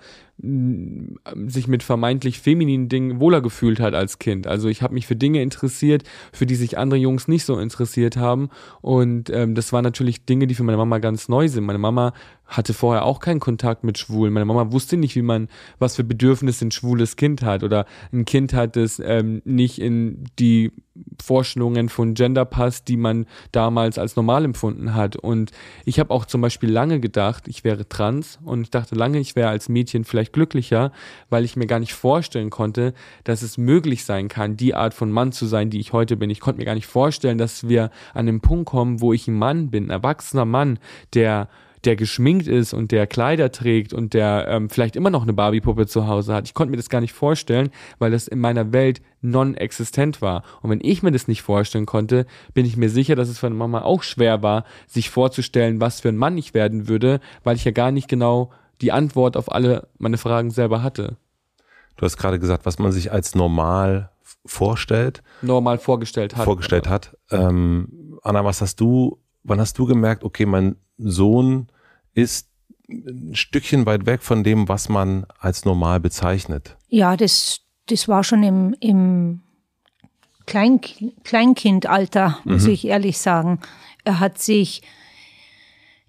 sich 1.47 1.69
mit 1.69 1.85
vermeintlich 1.85 2.41
femininen 2.41 2.89
Dingen 2.89 3.21
wohler 3.21 3.41
gefühlt 3.41 3.79
hat 3.79 3.95
als 3.95 4.19
Kind. 4.19 4.49
Also 4.49 4.69
ich 4.69 4.83
habe 4.83 4.95
mich 4.95 5.07
für 5.07 5.15
Dinge 5.15 5.41
interessiert, 5.41 6.03
für 6.33 6.47
die 6.47 6.57
sich 6.57 6.79
andere 6.79 6.99
Jungs 6.99 7.29
nicht 7.29 7.45
so 7.45 7.61
interessiert 7.61 8.17
haben. 8.17 8.51
Und 8.81 9.31
ähm, 9.31 9.55
das 9.55 9.73
waren 9.73 9.85
natürlich 9.85 10.25
Dinge, 10.25 10.49
die 10.49 10.57
für 10.57 10.65
meine 10.65 10.79
Mama 10.79 10.99
ganz 10.99 11.29
neu 11.29 11.47
sind. 11.47 11.65
Meine 11.65 11.79
Mama 11.79 12.13
hatte 12.53 12.75
vorher 12.75 13.05
auch 13.05 13.21
keinen 13.21 13.41
Kontakt 13.41 13.83
mit 13.83 13.99
Schwulen. 13.99 14.33
Meine 14.33 14.45
Mama 14.45 14.73
wusste 14.73 14.97
nicht, 14.97 15.17
wie 15.17 15.23
man, 15.23 15.49
was 15.79 15.97
für 15.97 16.05
Bedürfnisse 16.05 16.67
ein 16.67 16.71
schwules 16.71 17.17
Kind 17.17 17.43
hat 17.43 17.65
oder 17.65 17.87
ein 18.13 18.25
Kind 18.25 18.53
hat, 18.53 18.77
das 18.77 19.01
ähm, 19.05 19.43
nicht 19.45 19.81
in 19.81 20.25
die 20.39 20.71
Vorstellungen 21.23 21.89
von 21.89 22.13
Gender 22.13 22.45
passt, 22.45 22.89
die 22.89 22.99
man 22.99 23.27
damals 23.51 23.99
als 23.99 24.17
normal 24.17 24.45
empfunden 24.45 24.95
hat. 24.95 25.17
Und 25.17 25.51
ich 25.87 25.99
habe 25.99 26.11
auch 26.11 26.27
zum 26.27 26.43
Beispiel 26.43 26.71
lange 26.71 27.01
gedacht, 27.01 27.49
ich 27.49 27.65
wäre 27.65 27.89
trans 27.89 28.39
und 28.45 28.63
ich 28.63 28.71
dachte 28.71 28.95
lange, 28.95 29.19
ich 29.19 29.35
wäre 29.35 29.49
als 29.49 29.71
Mädchen 29.71 30.05
vielleicht 30.05 30.35
glücklicher, 30.35 30.93
weil 31.31 31.45
ich 31.45 31.57
mir 31.57 31.67
gar 31.67 31.81
nicht 31.81 31.95
vorstellen 31.95 32.51
konnte, 32.51 32.93
dass 33.25 33.41
es 33.41 33.57
möglich 33.57 34.05
sein 34.05 34.29
kann, 34.29 34.57
die 34.57 34.75
Art 34.75 34.93
von 34.93 35.11
Mann 35.11 35.33
zu 35.33 35.47
sein, 35.47 35.71
die 35.71 35.81
ich 35.81 35.95
heute 35.95 36.17
bin. 36.19 36.29
Ich 36.29 36.41
konnte 36.41 36.59
mir 36.59 36.67
gar 36.67 36.75
nicht 36.75 36.87
vorstellen, 36.87 37.39
dass 37.39 37.69
wir 37.69 37.91
an 38.13 38.27
den 38.27 38.41
Punkt 38.41 38.67
kommen, 38.67 39.01
wo 39.01 39.15
ich 39.15 39.27
ein 39.29 39.39
Mann 39.39 39.71
bin, 39.71 39.87
ein 39.87 39.91
erwachsener 39.91 40.45
Mann, 40.45 40.79
der 41.15 41.49
der 41.85 41.97
geschminkt 41.97 42.47
ist 42.47 42.73
und 42.73 42.93
der 42.93 43.07
Kleider 43.07 43.51
trägt 43.51 43.93
und 43.93 44.15
der 44.15 44.47
ähm, 44.49 44.71
vielleicht 44.71 44.97
immer 44.97 45.11
noch 45.11 45.23
eine 45.23 45.33
Barbie-Puppe 45.33 45.87
zu 45.87 46.07
Hause 46.07 46.35
hat. 46.35 46.47
Ich 46.47 46.55
konnte 46.55 46.71
mir 46.71 46.77
das 46.77 46.89
gar 46.89 47.01
nicht 47.01 47.13
vorstellen, 47.13 47.71
weil 47.99 48.11
das 48.11 48.29
in 48.29 48.39
meiner 48.39 48.73
Welt 48.73 49.03
non-existent 49.21 50.23
war. 50.23 50.43
Und 50.63 50.71
wenn 50.71 50.81
ich 50.83 51.03
mir 51.03 51.11
das 51.11 51.29
nicht 51.29 51.43
vorstellen 51.43 51.87
konnte, 51.87 52.27
bin 52.55 52.67
ich 52.67 52.77
mir 52.77 52.91
sicher, 52.91 53.17
dass 53.17 53.29
es 53.29 53.39
für 53.39 53.47
eine 53.47 53.57
Mama 53.57 53.83
auch 53.83 54.03
schwer 54.03 54.43
war, 54.43 54.65
sich 54.87 55.11
vorzustellen, 55.11 55.81
was 55.81 56.01
für 56.01 56.09
ein 56.09 56.17
Mann 56.17 56.39
ich 56.39 56.55
werden 56.55 56.89
würde, 56.89 57.21
weil 57.45 57.57
ich 57.57 57.65
ja 57.65 57.73
gar 57.73 57.91
nicht 57.91 58.09
genau 58.09 58.51
die 58.81 58.93
Antwort 58.93 59.37
auf 59.37 59.51
alle 59.51 59.89
meine 59.99 60.19
Fragen 60.19 60.51
selber 60.51 60.83
hatte. 60.83 61.17
Du 61.97 62.05
hast 62.05 62.17
gerade 62.17 62.39
gesagt, 62.39 62.67
was 62.67 62.79
man 62.79 62.93
sich 62.93 63.13
als 63.13 63.35
normal 63.35 64.11
vorstellt. 64.45 65.23
Normal 65.43 65.79
vorgestellt 65.79 66.37
hat. 66.37 66.45
Vorgestellt 66.45 66.89
hat. 66.89 67.17
Ähm, 67.31 68.19
Anna, 68.23 68.45
was 68.45 68.61
hast 68.61 68.81
du, 68.81 69.19
wann 69.45 69.61
hast 69.61 69.79
du 69.79 69.87
gemerkt, 69.87 70.25
okay, 70.25 70.47
mein 70.47 70.77
Sohn 71.11 71.69
ist 72.15 72.49
ein 72.89 73.35
Stückchen 73.35 73.87
weit 73.87 74.07
weg 74.07 74.23
von 74.23 74.45
dem, 74.45 74.69
was 74.69 74.89
man 74.89 75.27
als 75.39 75.65
normal 75.65 76.01
bezeichnet. 76.01 76.77
Ja, 76.89 77.17
das, 77.17 77.61
das 77.87 78.09
war 78.09 78.25
schon 78.25 78.43
im, 78.43 78.75
im 78.81 79.43
Klein, 80.47 80.81
Kleinkindalter, 81.25 82.39
muss 82.45 82.65
mhm. 82.65 82.71
ich 82.71 82.87
ehrlich 82.87 83.19
sagen. 83.19 83.61
Er 84.05 84.21
hat 84.21 84.39
sich 84.39 84.83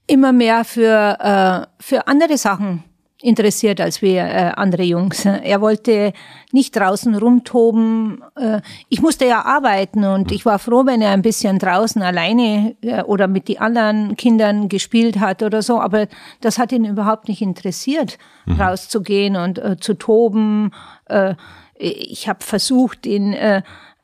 immer 0.08 0.34
mehr 0.34 0.65
für, 0.65 1.17
äh, 1.19 1.82
für 1.82 2.08
andere 2.08 2.38
Sachen 2.38 2.84
interessiert 3.23 3.79
als 3.79 4.01
wir 4.01 4.23
äh, 4.23 4.51
andere 4.55 4.83
Jungs. 4.83 5.25
Er 5.43 5.62
wollte 5.62 6.13
nicht 6.51 6.75
draußen 6.75 7.15
rumtoben. 7.15 8.23
Äh, 8.36 8.62
ich 8.89 9.01
musste 9.01 9.25
ja 9.25 9.45
arbeiten 9.45 10.03
und 10.03 10.31
ich 10.31 10.45
war 10.45 10.59
froh, 10.59 10.86
wenn 10.86 11.01
er 11.01 11.12
ein 11.12 11.21
bisschen 11.21 11.57
draußen 11.57 12.01
alleine 12.01 12.75
äh, 12.81 13.01
oder 13.03 13.27
mit 13.27 13.47
den 13.47 13.59
anderen 13.59 14.17
Kindern 14.17 14.69
gespielt 14.69 15.19
hat 15.19 15.41
oder 15.41 15.62
so. 15.62 15.79
Aber 15.79 16.07
das 16.41 16.59
hat 16.59 16.71
ihn 16.71 16.86
überhaupt 16.86 17.27
nicht 17.29 17.41
interessiert, 17.41 18.17
mhm. 18.45 18.59
rauszugehen 18.59 19.36
und 19.36 19.57
äh, 19.57 19.77
zu 19.79 19.93
toben. 19.93 20.71
Äh, 21.05 21.36
ich 21.75 22.27
habe 22.27 22.43
versucht, 22.43 23.05
ihn 23.05 23.33
äh, 23.33 23.62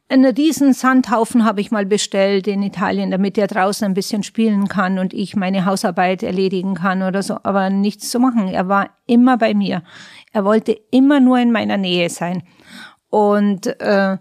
einen 0.10 0.36
riesen 0.36 0.74
Sandhaufen 0.74 1.46
habe 1.46 1.62
ich 1.62 1.70
mal 1.70 1.86
bestellt 1.86 2.48
in 2.48 2.64
Italien, 2.64 3.12
damit 3.12 3.38
er 3.38 3.48
draußen 3.48 3.86
ein 3.86 3.94
bisschen 3.94 4.24
spielen 4.24 4.68
kann 4.68 4.98
und 4.98 5.14
ich 5.14 5.36
meine 5.36 5.66
Hausarbeit 5.66 6.24
erledigen 6.24 6.74
kann 6.74 7.04
oder 7.04 7.22
so, 7.22 7.38
aber 7.44 7.70
nichts 7.70 8.10
zu 8.10 8.20
machen. 8.20 8.48
Er 8.48 8.68
war 8.68 8.90
immer 9.06 9.38
bei 9.38 9.54
mir. 9.54 9.84
Er 10.34 10.46
wollte 10.46 10.76
immer 10.92 11.20
nur 11.20 11.38
in 11.38 11.52
meiner 11.52 11.78
Nähe 11.78 12.10
sein. 12.10 12.44
Und 13.10 13.68
äh, 13.80 14.18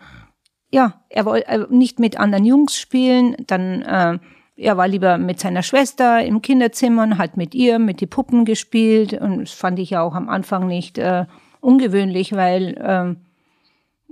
ja, 0.71 1.01
er 1.09 1.25
wollte 1.25 1.69
nicht 1.71 1.99
mit 1.99 2.21
anderen 2.21 2.45
Jungs 2.45 2.79
spielen, 2.79 3.37
dann 3.47 3.83
äh, 3.83 4.19
er 4.57 4.77
war 4.77 4.89
lieber 4.89 5.19
mit 5.19 5.41
seiner 5.41 5.63
Schwester 5.63 6.23
im 6.23 6.43
Kinderzimmer 6.43 7.05
und 7.05 7.19
hat 7.19 7.37
mit 7.37 7.55
ihr, 7.55 7.79
mit 7.79 8.01
die 8.01 8.07
Puppen 8.07 8.45
gespielt. 8.45 9.13
Und 9.15 9.43
das 9.43 9.53
fand 9.53 9.79
ich 9.79 9.91
ja 9.91 10.03
auch 10.03 10.15
am 10.15 10.29
Anfang 10.29 10.67
nicht 10.67 10.99
äh, 10.99 11.27
ungewöhnlich, 11.61 12.35
weil 12.35 12.75
äh, 12.77 13.28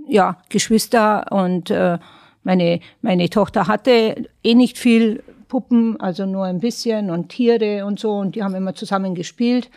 ja, 0.08 0.38
Geschwister 0.48 1.30
und 1.30 1.70
äh, 1.70 1.98
meine, 2.42 2.80
meine 3.02 3.28
Tochter 3.28 3.66
hatte 3.66 4.28
eh 4.42 4.54
nicht 4.54 4.78
viel 4.78 5.22
Puppen, 5.48 6.00
also 6.00 6.26
nur 6.26 6.44
ein 6.44 6.60
bisschen 6.60 7.10
und 7.10 7.28
Tiere 7.28 7.84
und 7.84 7.98
so 7.98 8.12
und 8.12 8.34
die 8.34 8.42
haben 8.42 8.54
immer 8.54 8.74
zusammen 8.74 9.14
gespielt. 9.14 9.70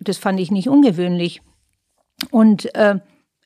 Das 0.00 0.18
fand 0.18 0.40
ich 0.40 0.50
nicht 0.50 0.68
ungewöhnlich. 0.68 1.40
Und 2.30 2.74
äh, 2.74 2.98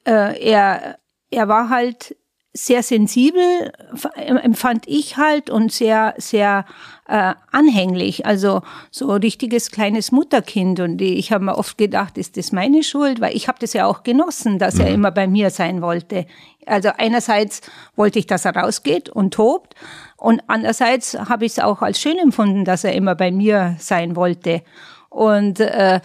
äh, 0.04 0.50
er, 0.50 0.98
er 1.30 1.48
war 1.48 1.68
halt 1.68 2.16
sehr 2.52 2.82
sensibel, 2.82 3.72
empfand 4.16 4.88
ich 4.88 5.16
halt 5.16 5.50
und 5.50 5.70
sehr, 5.72 6.14
sehr 6.16 6.64
äh, 7.08 7.34
anhänglich. 7.50 8.26
Also 8.26 8.62
so 8.90 9.10
ein 9.10 9.20
richtiges 9.20 9.70
kleines 9.70 10.12
Mutterkind. 10.12 10.78
Und 10.80 11.00
ich 11.00 11.32
habe 11.32 11.44
mir 11.44 11.56
oft 11.56 11.78
gedacht, 11.78 12.18
ist 12.18 12.36
das 12.36 12.52
meine 12.52 12.82
Schuld? 12.82 13.20
Weil 13.20 13.34
ich 13.34 13.48
habe 13.48 13.58
das 13.60 13.72
ja 13.72 13.86
auch 13.86 14.02
genossen, 14.02 14.58
dass 14.58 14.74
mhm. 14.74 14.80
er 14.82 14.88
immer 14.90 15.10
bei 15.10 15.26
mir 15.26 15.50
sein 15.50 15.82
wollte. 15.82 16.26
Also 16.66 16.90
einerseits 16.96 17.62
wollte 17.96 18.18
ich, 18.18 18.26
dass 18.26 18.44
er 18.44 18.54
rausgeht 18.54 19.08
und 19.08 19.34
tobt. 19.34 19.74
Und 20.16 20.42
andererseits 20.46 21.18
habe 21.18 21.46
ich 21.46 21.52
es 21.52 21.58
auch 21.58 21.80
als 21.82 22.00
schön 22.00 22.18
empfunden, 22.18 22.64
dass 22.64 22.84
er 22.84 22.92
immer 22.92 23.14
bei 23.14 23.30
mir 23.30 23.76
sein 23.78 24.14
wollte. 24.14 24.62
Und 25.08 25.60
äh, 25.60 26.00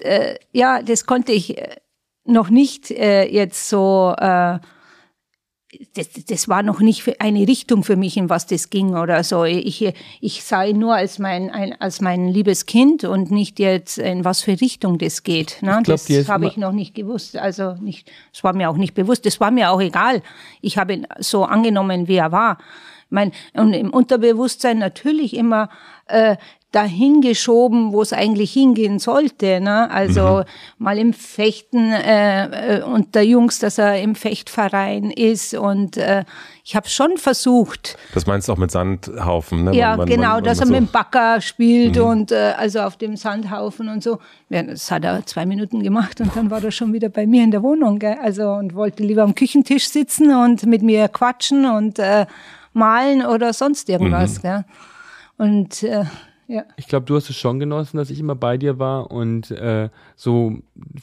äh, 0.00 0.36
ja, 0.52 0.82
das 0.82 1.04
konnte 1.04 1.32
ich 1.32 1.58
äh, 1.58 1.76
noch 2.24 2.48
nicht 2.48 2.90
äh, 2.90 3.24
jetzt 3.24 3.68
so 3.68 4.14
äh, 4.18 4.58
das, 5.94 6.08
das 6.26 6.48
war 6.48 6.62
noch 6.62 6.80
nicht 6.80 7.20
eine 7.20 7.46
Richtung 7.46 7.82
für 7.84 7.96
mich, 7.96 8.16
in 8.16 8.30
was 8.30 8.46
das 8.46 8.70
ging 8.70 8.94
oder 8.94 9.22
so. 9.22 9.44
Ich, 9.44 9.92
ich 10.20 10.42
sah 10.42 10.64
ihn 10.64 10.78
nur 10.78 10.94
als 10.94 11.18
mein, 11.18 11.50
ein, 11.50 11.78
als 11.78 12.00
mein 12.00 12.28
liebes 12.28 12.64
Kind 12.64 13.04
und 13.04 13.30
nicht 13.30 13.58
jetzt, 13.58 13.98
in 13.98 14.24
was 14.24 14.40
für 14.40 14.58
Richtung 14.60 14.98
das 14.98 15.24
geht. 15.24 15.58
Ne? 15.60 15.80
Glaub, 15.84 16.00
das 16.06 16.28
habe 16.28 16.46
ich 16.46 16.56
noch 16.56 16.72
nicht 16.72 16.94
gewusst. 16.94 17.36
Also 17.36 17.74
nicht, 17.74 18.10
das 18.32 18.42
war 18.44 18.54
mir 18.54 18.70
auch 18.70 18.76
nicht 18.76 18.94
bewusst. 18.94 19.26
Das 19.26 19.40
war 19.40 19.50
mir 19.50 19.70
auch 19.70 19.80
egal. 19.80 20.22
Ich 20.62 20.78
habe 20.78 20.94
ihn 20.94 21.06
so 21.18 21.44
angenommen, 21.44 22.08
wie 22.08 22.16
er 22.16 22.32
war. 22.32 22.58
Mein, 23.10 23.32
und 23.54 23.72
im 23.72 23.90
Unterbewusstsein 23.90 24.78
natürlich 24.78 25.34
immer 25.34 25.70
äh, 26.06 26.36
dahin 26.72 27.22
geschoben, 27.22 27.92
wo 27.92 28.02
es 28.02 28.12
eigentlich 28.12 28.52
hingehen 28.52 28.98
sollte. 28.98 29.58
Ne? 29.60 29.90
Also 29.90 30.38
mhm. 30.38 30.44
mal 30.84 30.98
im 30.98 31.12
Fechten 31.14 31.92
äh, 31.92 32.78
äh, 32.78 32.82
unter 32.82 33.22
Jungs, 33.22 33.58
dass 33.58 33.78
er 33.78 34.00
im 34.02 34.14
Fechtverein 34.14 35.10
ist 35.10 35.54
und 35.54 35.96
äh, 35.96 36.24
ich 36.64 36.76
habe 36.76 36.86
schon 36.86 37.16
versucht. 37.16 37.96
Das 38.12 38.26
meinst 38.26 38.46
du 38.46 38.52
auch 38.52 38.58
mit 38.58 38.70
Sandhaufen, 38.70 39.64
ne? 39.64 39.74
Ja, 39.74 39.90
man, 39.90 40.00
man, 40.00 40.08
genau, 40.08 40.34
man, 40.34 40.44
dass 40.44 40.60
er 40.60 40.66
so 40.66 40.72
mit 40.72 40.82
dem 40.82 40.88
Bagger 40.88 41.40
spielt 41.40 41.96
mhm. 41.96 42.02
und 42.02 42.32
äh, 42.32 42.52
also 42.58 42.80
auf 42.80 42.98
dem 42.98 43.16
Sandhaufen 43.16 43.88
und 43.88 44.02
so. 44.02 44.18
Ja, 44.50 44.62
das 44.62 44.90
hat 44.90 45.04
er 45.04 45.24
zwei 45.24 45.46
Minuten 45.46 45.82
gemacht 45.82 46.20
und 46.20 46.36
dann 46.36 46.50
war 46.50 46.62
er 46.62 46.70
schon 46.70 46.92
wieder 46.92 47.08
bei 47.08 47.26
mir 47.26 47.44
in 47.44 47.50
der 47.50 47.62
Wohnung. 47.62 47.98
Gell? 47.98 48.18
Also 48.22 48.50
und 48.50 48.74
wollte 48.74 49.02
lieber 49.02 49.22
am 49.22 49.34
Küchentisch 49.34 49.88
sitzen 49.88 50.34
und 50.34 50.66
mit 50.66 50.82
mir 50.82 51.08
quatschen 51.08 51.64
und 51.64 51.98
äh, 51.98 52.26
malen 52.74 53.24
oder 53.24 53.54
sonst 53.54 53.88
irgendwas. 53.88 54.38
Mhm. 54.38 54.42
Gell? 54.42 54.64
Und 55.38 55.82
äh, 55.84 56.04
ja. 56.48 56.64
Ich 56.76 56.88
glaube, 56.88 57.04
du 57.04 57.14
hast 57.14 57.28
es 57.28 57.36
schon 57.36 57.60
genossen, 57.60 57.98
dass 57.98 58.08
ich 58.08 58.18
immer 58.18 58.34
bei 58.34 58.56
dir 58.56 58.78
war 58.78 59.10
und 59.10 59.50
äh, 59.50 59.90
so, 60.16 60.56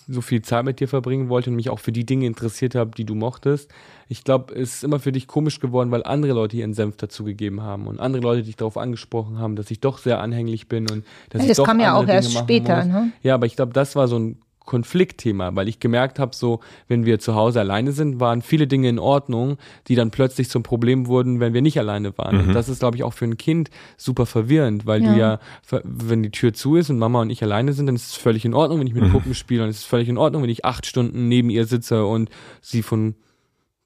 so 0.07 0.21
viel 0.21 0.41
Zeit 0.41 0.65
mit 0.65 0.79
dir 0.79 0.87
verbringen 0.87 1.29
wollte 1.29 1.51
und 1.51 1.55
mich 1.55 1.69
auch 1.69 1.77
für 1.77 1.91
die 1.91 2.03
Dinge 2.03 2.25
interessiert 2.25 2.73
habe, 2.73 2.91
die 2.97 3.05
du 3.05 3.13
mochtest. 3.13 3.71
Ich 4.09 4.23
glaube, 4.23 4.55
es 4.55 4.77
ist 4.77 4.83
immer 4.83 4.99
für 4.99 5.11
dich 5.11 5.27
komisch 5.27 5.59
geworden, 5.59 5.91
weil 5.91 6.03
andere 6.03 6.33
Leute 6.33 6.57
ihren 6.57 6.73
Senf 6.73 6.97
dazugegeben 6.97 7.61
haben 7.61 7.85
und 7.85 7.99
andere 7.99 8.23
Leute 8.23 8.41
dich 8.41 8.55
darauf 8.55 8.75
angesprochen 8.75 9.37
haben, 9.37 9.55
dass 9.55 9.69
ich 9.69 9.79
doch 9.79 9.99
sehr 9.99 10.19
anhänglich 10.19 10.67
bin 10.67 10.89
und 10.89 11.05
dass 11.29 11.43
ja, 11.43 11.47
das 11.47 11.49
ich 11.49 11.57
doch 11.57 11.65
kam 11.65 11.79
ja 11.79 11.93
auch 11.93 12.07
erst 12.07 12.33
später. 12.33 12.83
Ne? 12.83 13.11
Ja, 13.21 13.35
aber 13.35 13.45
ich 13.45 13.55
glaube, 13.55 13.73
das 13.73 13.95
war 13.95 14.07
so 14.07 14.17
ein 14.17 14.39
Konfliktthema, 14.65 15.55
weil 15.55 15.67
ich 15.67 15.79
gemerkt 15.79 16.19
habe, 16.19 16.35
so, 16.35 16.59
wenn 16.87 17.05
wir 17.05 17.19
zu 17.19 17.35
Hause 17.35 17.59
alleine 17.59 17.91
sind, 17.91 18.19
waren 18.19 18.41
viele 18.41 18.67
Dinge 18.67 18.89
in 18.89 18.99
Ordnung, 18.99 19.57
die 19.87 19.95
dann 19.95 20.11
plötzlich 20.11 20.49
zum 20.49 20.63
Problem 20.63 21.07
wurden, 21.07 21.39
wenn 21.39 21.53
wir 21.53 21.61
nicht 21.61 21.79
alleine 21.79 22.17
waren. 22.17 22.41
Mhm. 22.41 22.47
Und 22.47 22.53
das 22.53 22.69
ist, 22.69 22.79
glaube 22.79 22.97
ich, 22.97 23.03
auch 23.03 23.13
für 23.13 23.25
ein 23.25 23.37
Kind 23.37 23.69
super 23.97 24.25
verwirrend, 24.25 24.85
weil 24.85 25.03
ja. 25.03 25.13
du 25.13 25.19
ja, 25.19 25.39
wenn 25.83 26.23
die 26.23 26.31
Tür 26.31 26.53
zu 26.53 26.75
ist 26.75 26.89
und 26.89 26.99
Mama 26.99 27.21
und 27.21 27.29
ich 27.29 27.43
alleine 27.43 27.73
sind, 27.73 27.85
dann 27.87 27.95
ist 27.95 28.07
es 28.07 28.15
völlig 28.15 28.45
in 28.45 28.53
Ordnung, 28.53 28.79
wenn 28.79 28.87
ich 28.87 28.93
mit 28.93 29.03
mhm. 29.03 29.11
Puppen 29.11 29.35
spiele 29.35 29.63
und 29.63 29.69
es 29.69 29.79
ist 29.79 29.85
völlig 29.85 30.09
in 30.09 30.17
Ordnung, 30.17 30.43
wenn 30.43 30.49
ich 30.49 30.65
acht 30.65 30.85
Stunden 30.85 31.27
neben 31.27 31.49
ihr 31.49 31.65
sitze 31.65 32.05
und 32.05 32.29
sie 32.61 32.81
von 32.81 33.15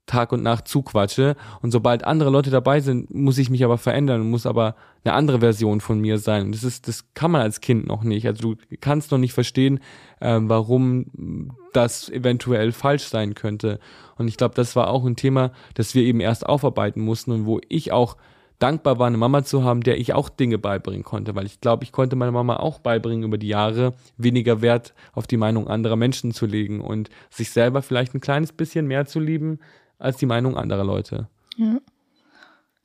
Tag 0.09 0.31
und 0.31 0.41
Nacht 0.41 0.67
zuquatsche. 0.67 1.35
Und 1.61 1.71
sobald 1.71 2.03
andere 2.03 2.31
Leute 2.31 2.49
dabei 2.49 2.81
sind, 2.81 3.13
muss 3.13 3.37
ich 3.37 3.49
mich 3.49 3.63
aber 3.63 3.77
verändern, 3.77 4.29
muss 4.29 4.45
aber 4.45 4.75
eine 5.03 5.13
andere 5.13 5.39
Version 5.39 5.81
von 5.81 5.99
mir 5.99 6.17
sein. 6.17 6.45
Und 6.45 6.55
das 6.55 6.63
ist, 6.63 6.87
das 6.87 7.13
kann 7.13 7.31
man 7.31 7.41
als 7.41 7.61
Kind 7.61 7.87
noch 7.87 8.03
nicht. 8.03 8.25
Also 8.25 8.55
du 8.55 8.57
kannst 8.81 9.11
noch 9.11 9.19
nicht 9.19 9.33
verstehen, 9.33 9.79
äh, 10.19 10.39
warum 10.41 11.51
das 11.73 12.09
eventuell 12.09 12.71
falsch 12.71 13.03
sein 13.03 13.35
könnte. 13.35 13.79
Und 14.17 14.27
ich 14.27 14.37
glaube, 14.37 14.55
das 14.55 14.75
war 14.75 14.89
auch 14.89 15.05
ein 15.05 15.15
Thema, 15.15 15.51
das 15.75 15.93
wir 15.93 16.03
eben 16.03 16.19
erst 16.19 16.45
aufarbeiten 16.45 17.01
mussten 17.01 17.31
und 17.31 17.45
wo 17.45 17.61
ich 17.69 17.91
auch 17.91 18.17
dankbar 18.57 18.99
war, 18.99 19.07
eine 19.07 19.17
Mama 19.17 19.43
zu 19.43 19.63
haben, 19.63 19.81
der 19.81 19.97
ich 19.99 20.13
auch 20.13 20.27
Dinge 20.27 20.57
beibringen 20.57 21.03
konnte, 21.03 21.33
weil 21.35 21.45
ich 21.45 21.61
glaube, 21.61 21.85
ich 21.85 21.93
konnte 21.93 22.17
meiner 22.17 22.33
Mama 22.33 22.57
auch 22.57 22.79
beibringen, 22.79 23.23
über 23.23 23.37
die 23.37 23.47
Jahre 23.47 23.93
weniger 24.17 24.61
Wert 24.61 24.93
auf 25.13 25.27
die 25.27 25.37
Meinung 25.37 25.69
anderer 25.69 25.95
Menschen 25.95 26.33
zu 26.33 26.45
legen 26.45 26.81
und 26.81 27.09
sich 27.29 27.51
selber 27.51 27.81
vielleicht 27.81 28.13
ein 28.13 28.21
kleines 28.21 28.51
bisschen 28.51 28.85
mehr 28.85 29.05
zu 29.05 29.21
lieben, 29.21 29.59
als 29.99 30.17
die 30.17 30.25
Meinung 30.25 30.57
anderer 30.57 30.83
Leute. 30.83 31.27
Ja. 31.57 31.77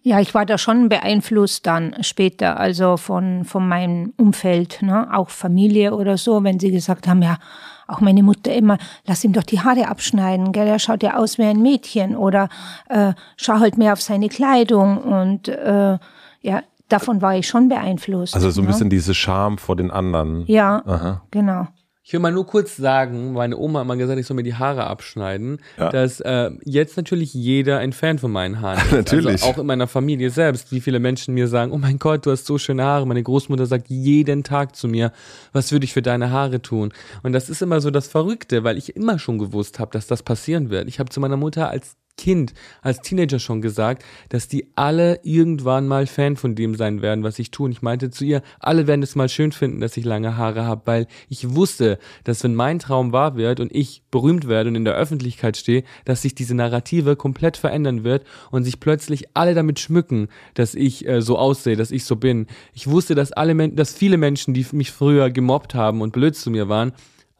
Ja, 0.06 0.20
ich 0.20 0.34
war 0.34 0.44
da 0.44 0.58
schon 0.58 0.90
beeinflusst 0.90 1.66
dann 1.66 1.96
später, 2.02 2.60
also 2.60 2.98
von, 2.98 3.46
von 3.46 3.66
meinem 3.66 4.12
Umfeld, 4.18 4.82
ne? 4.82 5.08
auch 5.14 5.30
Familie 5.30 5.94
oder 5.94 6.18
so, 6.18 6.44
wenn 6.44 6.60
sie 6.60 6.70
gesagt 6.70 7.08
haben, 7.08 7.22
ja, 7.22 7.38
auch 7.86 8.00
meine 8.00 8.22
Mutter 8.22 8.52
immer, 8.52 8.76
lass 9.06 9.24
ihm 9.24 9.32
doch 9.32 9.44
die 9.44 9.60
Haare 9.60 9.88
abschneiden, 9.88 10.52
gell, 10.52 10.66
er 10.66 10.78
schaut 10.78 11.02
ja 11.02 11.16
aus 11.16 11.38
wie 11.38 11.44
ein 11.44 11.62
Mädchen 11.62 12.16
oder 12.16 12.50
äh, 12.90 13.14
schau 13.38 13.60
halt 13.60 13.78
mehr 13.78 13.94
auf 13.94 14.02
seine 14.02 14.28
Kleidung 14.28 14.98
und 14.98 15.48
äh, 15.48 15.98
ja, 16.42 16.62
davon 16.90 17.22
war 17.22 17.36
ich 17.36 17.48
schon 17.48 17.70
beeinflusst. 17.70 18.34
Also 18.34 18.50
so 18.50 18.60
ein 18.60 18.64
ne? 18.64 18.72
bisschen 18.72 18.90
diese 18.90 19.14
Scham 19.14 19.56
vor 19.56 19.76
den 19.76 19.90
anderen. 19.90 20.44
Ja, 20.46 20.82
Aha. 20.84 21.22
genau. 21.30 21.68
Ich 22.06 22.12
will 22.12 22.20
mal 22.20 22.32
nur 22.32 22.46
kurz 22.46 22.76
sagen, 22.76 23.32
meine 23.32 23.56
Oma 23.56 23.80
hat 23.80 23.86
mal 23.86 23.96
gesagt, 23.96 24.20
ich 24.20 24.26
soll 24.26 24.34
mir 24.34 24.42
die 24.42 24.54
Haare 24.54 24.84
abschneiden, 24.84 25.58
ja. 25.78 25.88
dass 25.88 26.20
äh, 26.20 26.50
jetzt 26.62 26.98
natürlich 26.98 27.32
jeder 27.32 27.78
ein 27.78 27.94
Fan 27.94 28.18
von 28.18 28.30
meinen 28.30 28.60
Haaren 28.60 28.78
ist. 28.84 28.92
natürlich. 28.92 29.42
Also 29.42 29.46
auch 29.46 29.56
in 29.56 29.64
meiner 29.64 29.86
Familie 29.86 30.28
selbst, 30.28 30.70
wie 30.70 30.82
viele 30.82 30.98
Menschen 30.98 31.32
mir 31.32 31.48
sagen, 31.48 31.72
oh 31.72 31.78
mein 31.78 31.98
Gott, 31.98 32.26
du 32.26 32.30
hast 32.30 32.44
so 32.44 32.58
schöne 32.58 32.84
Haare. 32.84 33.06
Meine 33.06 33.22
Großmutter 33.22 33.64
sagt 33.64 33.88
jeden 33.88 34.44
Tag 34.44 34.76
zu 34.76 34.86
mir, 34.86 35.12
was 35.54 35.72
würde 35.72 35.86
ich 35.86 35.94
für 35.94 36.02
deine 36.02 36.30
Haare 36.30 36.60
tun? 36.60 36.92
Und 37.22 37.32
das 37.32 37.48
ist 37.48 37.62
immer 37.62 37.80
so 37.80 37.90
das 37.90 38.06
Verrückte, 38.06 38.64
weil 38.64 38.76
ich 38.76 38.96
immer 38.96 39.18
schon 39.18 39.38
gewusst 39.38 39.78
habe, 39.78 39.90
dass 39.92 40.06
das 40.06 40.22
passieren 40.22 40.68
wird. 40.68 40.88
Ich 40.88 40.98
habe 40.98 41.08
zu 41.08 41.20
meiner 41.20 41.38
Mutter 41.38 41.70
als 41.70 41.96
Kind, 42.16 42.54
als 42.80 43.00
Teenager 43.00 43.38
schon 43.38 43.60
gesagt, 43.60 44.04
dass 44.28 44.46
die 44.46 44.68
alle 44.76 45.20
irgendwann 45.24 45.88
mal 45.88 46.06
Fan 46.06 46.36
von 46.36 46.54
dem 46.54 46.76
sein 46.76 47.02
werden, 47.02 47.24
was 47.24 47.38
ich 47.38 47.50
tue. 47.50 47.66
Und 47.66 47.72
ich 47.72 47.82
meinte 47.82 48.10
zu 48.10 48.24
ihr, 48.24 48.42
alle 48.60 48.86
werden 48.86 49.02
es 49.02 49.16
mal 49.16 49.28
schön 49.28 49.50
finden, 49.50 49.80
dass 49.80 49.96
ich 49.96 50.04
lange 50.04 50.36
Haare 50.36 50.64
habe, 50.64 50.82
weil 50.84 51.06
ich 51.28 51.54
wusste, 51.54 51.98
dass 52.22 52.44
wenn 52.44 52.54
mein 52.54 52.78
Traum 52.78 53.12
wahr 53.12 53.36
wird 53.36 53.58
und 53.58 53.74
ich 53.74 54.02
berühmt 54.10 54.46
werde 54.46 54.68
und 54.68 54.76
in 54.76 54.84
der 54.84 54.94
Öffentlichkeit 54.94 55.56
stehe, 55.56 55.82
dass 56.04 56.22
sich 56.22 56.34
diese 56.34 56.54
Narrative 56.54 57.16
komplett 57.16 57.56
verändern 57.56 58.04
wird 58.04 58.24
und 58.50 58.62
sich 58.62 58.78
plötzlich 58.78 59.28
alle 59.34 59.54
damit 59.54 59.80
schmücken, 59.80 60.28
dass 60.54 60.74
ich 60.74 61.06
äh, 61.08 61.20
so 61.20 61.36
aussehe, 61.36 61.76
dass 61.76 61.90
ich 61.90 62.04
so 62.04 62.16
bin. 62.16 62.46
Ich 62.72 62.86
wusste, 62.86 63.14
dass 63.14 63.32
alle, 63.32 63.70
dass 63.70 63.92
viele 63.92 64.18
Menschen, 64.18 64.54
die 64.54 64.64
mich 64.72 64.92
früher 64.92 65.30
gemobbt 65.30 65.74
haben 65.74 66.00
und 66.00 66.12
blöd 66.12 66.36
zu 66.36 66.50
mir 66.50 66.68
waren, 66.68 66.92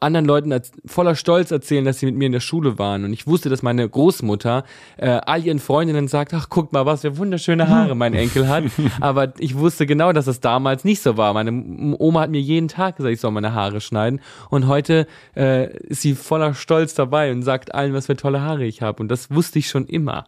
anderen 0.05 0.25
Leuten 0.25 0.53
voller 0.85 1.15
Stolz 1.15 1.51
erzählen, 1.51 1.83
dass 1.83 1.99
sie 1.99 2.05
mit 2.05 2.15
mir 2.15 2.27
in 2.27 2.31
der 2.31 2.39
Schule 2.39 2.77
waren. 2.77 3.03
Und 3.03 3.13
ich 3.13 3.27
wusste, 3.27 3.49
dass 3.49 3.63
meine 3.63 3.87
Großmutter 3.87 4.63
äh, 4.97 5.09
all 5.09 5.43
ihren 5.43 5.59
Freundinnen 5.59 6.07
sagt, 6.07 6.33
ach, 6.33 6.47
guck 6.49 6.71
mal, 6.71 6.85
was 6.85 7.01
für 7.01 7.17
wunderschöne 7.17 7.67
Haare 7.67 7.95
mein 7.95 8.13
Enkel 8.13 8.47
hat. 8.47 8.65
Aber 9.01 9.33
ich 9.39 9.57
wusste 9.57 9.85
genau, 9.85 10.13
dass 10.13 10.25
das 10.25 10.39
damals 10.39 10.83
nicht 10.83 11.01
so 11.01 11.17
war. 11.17 11.33
Meine 11.33 11.95
Oma 11.97 12.21
hat 12.21 12.29
mir 12.29 12.41
jeden 12.41 12.67
Tag 12.67 12.97
gesagt, 12.97 13.13
ich 13.13 13.19
soll 13.19 13.31
meine 13.31 13.53
Haare 13.53 13.81
schneiden. 13.81 14.21
Und 14.49 14.67
heute 14.67 15.07
äh, 15.35 15.75
ist 15.87 16.01
sie 16.01 16.13
voller 16.13 16.53
Stolz 16.53 16.93
dabei 16.93 17.31
und 17.31 17.41
sagt 17.41 17.73
allen, 17.73 17.93
was 17.93 18.05
für 18.05 18.15
tolle 18.15 18.41
Haare 18.41 18.65
ich 18.65 18.81
habe. 18.81 19.01
Und 19.01 19.09
das 19.09 19.31
wusste 19.31 19.59
ich 19.59 19.67
schon 19.67 19.85
immer. 19.87 20.25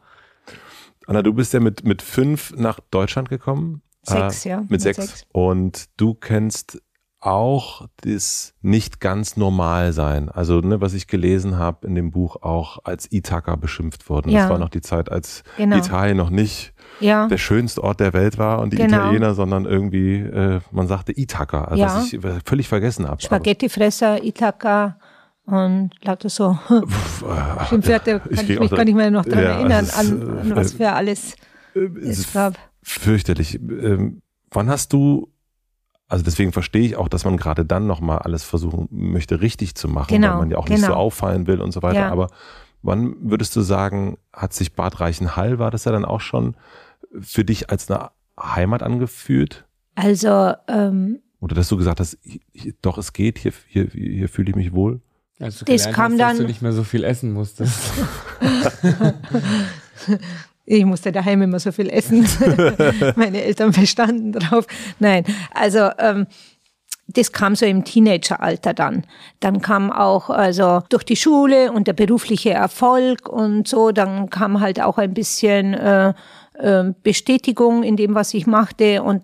Anna, 1.06 1.22
du 1.22 1.34
bist 1.34 1.54
ja 1.54 1.60
mit, 1.60 1.86
mit 1.86 2.02
fünf 2.02 2.54
nach 2.56 2.80
Deutschland 2.92 3.30
gekommen. 3.30 3.82
Sechs, 4.04 4.46
äh, 4.46 4.50
ja. 4.50 4.62
Mit, 4.62 4.72
mit 4.72 4.82
sechs. 4.82 4.98
sechs. 4.98 5.26
Und 5.32 5.86
du 5.98 6.14
kennst 6.14 6.82
auch 7.20 7.88
das 8.02 8.54
nicht 8.62 9.00
ganz 9.00 9.38
normal 9.38 9.92
sein. 9.92 10.30
Also, 10.30 10.60
ne, 10.62 10.82
was 10.82 10.94
ich 10.94 11.08
gelesen 11.08 11.58
habe 11.58 11.88
in 11.88 11.96
dem 11.96 12.12
Buch 12.12 12.38
auch 12.44 12.80
als 12.84 13.12
Ithaka 13.12 13.56
beschimpft 13.56 14.08
worden. 14.10 14.30
Ja. 14.30 14.42
Das 14.42 14.50
war 14.52 14.60
noch 14.60 14.70
die 14.70 14.82
Zeit, 14.82 15.12
als 15.12 15.44
Genau. 15.58 15.78
Italien 15.78 16.16
noch 16.18 16.30
nicht 16.30 16.74
Ja, 17.00 17.28
der 17.28 17.38
schönste 17.40 17.84
Ort 17.84 18.00
der 18.00 18.14
Welt 18.14 18.38
war 18.38 18.60
und 18.60 18.72
die 18.74 18.78
Genau. 18.78 18.98
Italiener, 18.98 19.34
sondern 19.34 19.66
irgendwie, 19.66 20.16
äh, 20.18 20.60
man 20.72 20.88
sagte 20.88 21.12
Ithaka, 21.18 21.64
also 21.66 21.82
Ja. 21.84 21.96
was 21.96 22.14
ich 22.14 22.20
völlig 22.46 22.68
vergessen 22.68 23.08
habe. 23.08 23.22
Spaghettifresser, 23.22 24.24
Ithaka 24.24 25.00
und 25.46 25.92
lauter 26.04 26.30
so 26.30 26.58
äh, 26.70 27.66
Schimpfwörter, 27.66 28.20
kann 28.20 28.32
ich, 28.34 28.46
krieg 28.46 28.60
mich 28.60 28.70
gar 28.72 28.84
nicht 28.86 28.96
mehr 28.96 29.10
noch 29.12 29.26
dran 29.26 29.40
Ja, 29.44 29.50
erinnern, 29.60 29.86
es 29.86 29.90
ist, 29.90 29.98
an, 29.98 30.38
an 30.40 30.52
äh, 30.52 30.56
was 30.56 30.74
für 30.74 30.92
alles 30.92 31.36
es 31.74 32.04
es 32.04 32.20
ist 32.20 32.34
gab. 32.34 32.54
fürchterlich. 32.84 33.56
Ähm, 33.56 34.22
wann 34.52 34.70
hast 34.70 34.94
du, 34.94 35.30
also 36.08 36.24
deswegen 36.24 36.52
verstehe 36.54 36.84
ich 36.86 36.96
auch, 36.96 37.08
dass 37.10 37.26
man 37.26 37.38
gerade 37.38 37.66
dann 37.66 37.86
nochmal 37.88 38.20
alles 38.20 38.44
versuchen 38.44 38.88
möchte, 38.92 39.42
richtig 39.42 39.76
zu 39.76 39.88
machen, 39.90 40.08
Genau, 40.16 40.30
weil 40.32 40.38
man 40.38 40.52
ja 40.52 40.58
auch 40.58 40.70
nicht 40.70 40.80
so 40.82 40.88
genau. 40.88 40.98
auffallen 41.00 41.48
will 41.48 41.60
und 41.62 41.72
so 41.72 41.82
weiter. 41.82 42.00
Ja. 42.00 42.12
Aber 42.12 42.30
wann 42.82 43.16
würdest 43.30 43.56
du 43.56 43.62
sagen, 43.62 44.18
hat 44.32 44.54
sich 44.54 44.74
Bad 44.74 45.00
Reichenhall, 45.00 45.60
war 45.60 45.72
das 45.72 45.84
ja 45.86 45.92
dann 45.92 46.06
auch 46.06 46.22
schon 46.22 46.56
für 47.20 47.44
dich 47.44 47.70
als 47.70 47.90
eine 47.92 48.12
Heimat 48.40 48.84
angefühlt? 48.84 49.66
Also, 49.96 50.54
ähm, 50.68 51.20
Oder 51.40 51.56
dass 51.56 51.68
du 51.70 51.78
gesagt 51.78 52.00
hast, 52.00 52.18
hier, 52.54 52.74
doch, 52.82 52.98
es 52.98 53.12
geht, 53.14 53.38
hier, 53.40 53.52
hier, 53.68 53.86
hier 53.92 54.30
fühle 54.30 54.50
ich 54.52 54.56
mich 54.56 54.74
wohl? 54.74 55.02
Als 55.40 55.60
du 55.60 55.66
Das 55.66 55.92
kam 55.92 56.14
hast, 56.14 56.20
dass 56.20 56.28
dann- 56.30 56.38
du 56.38 56.44
nicht 56.46 56.62
mehr 56.62 56.72
so 56.74 56.84
viel 56.84 57.04
essen 57.04 57.34
musstest. 57.34 57.78
ich 60.70 60.86
musste 60.86 61.14
daheim 61.14 61.42
immer 61.42 61.60
so 61.60 61.72
viel 61.72 61.90
essen. 61.90 62.28
Meine 63.16 63.42
Eltern 63.42 63.72
bestanden 63.72 64.34
drauf. 64.34 64.68
Nein, 65.00 65.24
also 65.54 65.90
ähm, 65.98 66.28
das 67.08 67.32
kam 67.32 67.56
so 67.56 67.66
im 67.66 67.86
Teenageralter 67.86 68.74
dann. 68.74 69.06
Dann 69.40 69.62
kam 69.62 69.94
auch 69.94 70.30
also 70.30 70.84
durch 70.90 71.04
die 71.04 71.16
Schule 71.16 71.72
und 71.72 71.88
der 71.88 71.94
berufliche 71.94 72.50
Erfolg 72.50 73.30
und 73.30 73.66
so, 73.70 73.94
dann 73.94 74.30
kam 74.30 74.60
halt 74.60 74.82
auch 74.82 74.98
ein 74.98 75.14
bisschen 75.14 75.74
äh, 75.74 76.14
äh, 76.56 76.94
Bestätigung 77.02 77.84
in 77.84 77.96
dem, 77.96 78.14
was 78.14 78.34
ich 78.34 78.46
machte 78.46 79.04
und 79.04 79.24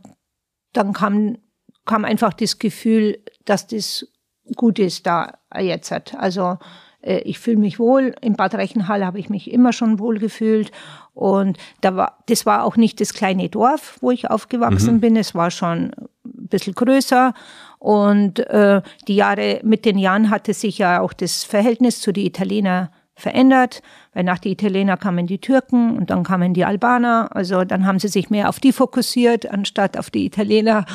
dann 0.72 0.94
kam, 0.94 1.38
kam 1.86 2.06
einfach 2.06 2.32
das 2.32 2.58
Gefühl, 2.58 3.22
dass 3.44 3.68
das 3.68 4.08
gut 4.56 4.80
ist 4.80 5.06
da 5.06 5.40
jetzt. 5.60 5.94
Also 6.16 6.58
ich 7.04 7.40
fühle 7.40 7.58
mich 7.58 7.80
wohl. 7.80 8.16
In 8.22 8.36
Bad 8.36 8.56
Reichenhall 8.56 9.06
habe 9.06 9.20
ich 9.20 9.30
mich 9.30 9.52
immer 9.52 9.74
schon 9.74 10.00
wohl 10.00 10.20
gefühlt. 10.20 10.72
Und 11.14 11.58
da 11.82 11.96
war, 11.96 12.18
das 12.28 12.46
war 12.46 12.64
auch 12.64 12.78
nicht 12.78 13.00
das 13.02 13.14
kleine 13.14 13.50
Dorf, 13.50 13.98
wo 14.02 14.12
ich 14.12 14.30
aufgewachsen 14.30 15.00
bin. 15.00 15.16
Es 15.16 15.36
war 15.36 15.52
schon 15.52 15.92
ein 15.94 16.48
bisschen 16.48 16.74
größer. 16.74 17.34
Und 17.80 18.40
äh, 18.40 18.82
die 19.08 19.16
Jahre, 19.16 19.60
mit 19.64 19.86
den 19.86 19.98
Jahren 19.98 20.30
hatte 20.30 20.54
sich 20.54 20.78
ja 20.78 21.02
auch 21.02 21.14
das 21.14 21.44
Verhältnis 21.44 22.00
zu 22.00 22.14
den 22.14 22.26
Italienern 22.26 22.90
verändert, 23.16 23.82
weil 24.14 24.24
nach 24.24 24.40
den 24.40 24.54
Italiener 24.54 24.98
kamen 24.98 25.28
die 25.28 25.40
Türken 25.40 25.98
und 25.98 26.10
dann 26.10 26.24
kamen 26.24 26.54
die 26.54 26.66
Albaner. 26.66 27.30
Also 27.32 27.64
dann 27.64 27.86
haben 27.86 28.00
sie 28.00 28.08
sich 28.08 28.30
mehr 28.30 28.50
auf 28.50 28.60
die 28.60 28.72
fokussiert, 28.72 29.50
anstatt 29.52 29.98
auf 29.98 30.10
die 30.10 30.26
Italiener. 30.26 30.86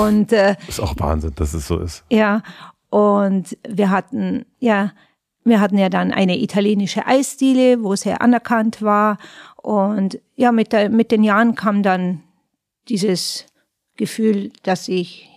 Und 0.00 0.32
äh, 0.32 0.56
Ist 0.68 0.80
auch 0.80 0.94
Wahnsinn, 0.98 1.32
dass 1.36 1.54
es 1.54 1.66
so 1.66 1.78
ist. 1.78 2.04
ja, 2.10 2.42
und 2.90 3.56
wir 3.68 3.90
hatten, 3.90 4.46
ja, 4.60 4.92
wir 5.44 5.60
hatten 5.60 5.78
ja 5.78 5.88
dann 5.88 6.12
eine 6.12 6.38
italienische 6.38 7.06
Eisdiele, 7.06 7.82
wo 7.82 7.94
sehr 7.94 8.22
anerkannt 8.22 8.82
war. 8.82 9.18
Und 9.56 10.18
ja, 10.36 10.52
mit, 10.52 10.72
der, 10.72 10.88
mit 10.88 11.10
den 11.10 11.22
Jahren 11.22 11.54
kam 11.54 11.82
dann 11.82 12.22
dieses 12.88 13.46
Gefühl, 13.96 14.50
dass 14.62 14.88
ich 14.88 15.30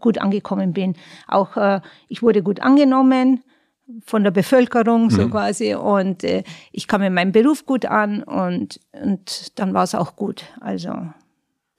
gut 0.00 0.18
angekommen 0.18 0.72
bin. 0.72 0.94
Auch 1.26 1.56
äh, 1.56 1.80
ich 2.08 2.22
wurde 2.22 2.42
gut 2.42 2.60
angenommen 2.60 3.42
von 4.04 4.24
der 4.24 4.32
Bevölkerung 4.32 5.10
so 5.10 5.28
quasi 5.28 5.74
und 5.74 6.24
äh, 6.24 6.42
ich 6.72 6.88
kam 6.88 7.02
in 7.02 7.14
meinem 7.14 7.30
Beruf 7.32 7.66
gut 7.66 7.86
an 7.86 8.22
und, 8.24 8.80
und 8.92 9.58
dann 9.58 9.74
war 9.74 9.84
es 9.84 9.94
auch 9.94 10.16
gut. 10.16 10.44
Also 10.60 10.92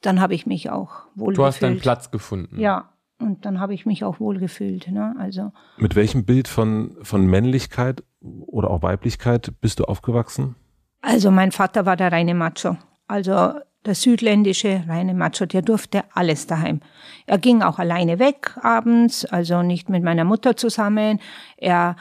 dann 0.02 0.22
habe 0.22 0.34
ich 0.34 0.46
mich 0.46 0.70
auch 0.70 0.92
wohl 1.16 1.34
Du 1.34 1.44
hast 1.44 1.62
deinen. 1.62 1.80
Platz 1.80 2.12
gefunden. 2.12 2.60
Ja, 2.60 2.90
und 3.20 3.46
dann 3.46 3.60
habe 3.60 3.74
ich 3.74 3.86
mich 3.86 4.04
auch 4.04 4.20
wohl 4.20 4.40
gefühlt. 4.40 4.90
Ne? 4.90 5.16
Also 5.20 5.52
Mit 5.78 5.96
welchem 5.96 6.26
Bild 6.26 6.48
von, 6.48 6.96
von 7.02 7.26
Männlichkeit 7.26 8.04
oder 8.22 8.70
auch 8.70 8.82
Weiblichkeit 8.82 9.54
bist 9.62 9.80
du 9.80 9.86
aufgewachsen? 9.86 10.56
Also 11.02 11.32
mein 11.32 11.52
Vater 11.52 11.86
war 11.86 11.96
der 11.96 12.12
reine 12.12 12.36
Macho. 12.36 12.78
Also 13.08 13.54
der 13.86 13.96
südländische 13.96 14.84
reine 14.88 15.14
Macho, 15.14 15.46
der 15.46 15.62
durfte 15.62 16.04
alles 16.14 16.46
daheim. 16.46 16.82
Er 17.26 17.38
ging 17.38 17.62
auch 17.62 17.80
alleine 17.80 18.20
weg 18.20 18.58
abends, 18.62 19.26
also 19.26 19.62
nicht 19.64 19.90
mit 19.90 20.04
meiner 20.04 20.26
Mutter 20.26 20.58
zusammen. 20.58 21.20
Er, 21.56 21.96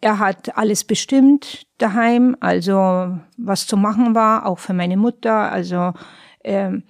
er 0.00 0.18
hat 0.18 0.56
alles 0.56 0.84
bestimmt 0.84 1.66
daheim, 1.78 2.36
also 2.40 3.18
was 3.36 3.66
zu 3.66 3.76
machen 3.76 4.14
war, 4.14 4.46
auch 4.46 4.58
für 4.58 4.72
meine 4.72 4.96
Mutter. 4.96 5.52
Also 5.52 5.92
ähm, 6.42 6.84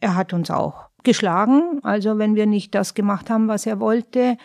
er 0.00 0.16
hat 0.16 0.32
uns 0.32 0.50
auch 0.50 0.89
geschlagen, 1.04 1.80
also 1.82 2.18
wenn 2.18 2.34
wir 2.34 2.46
nicht 2.46 2.74
das 2.74 2.94
gemacht 2.94 3.30
haben, 3.30 3.48
was 3.48 3.66
er 3.66 3.80
wollte. 3.80 4.36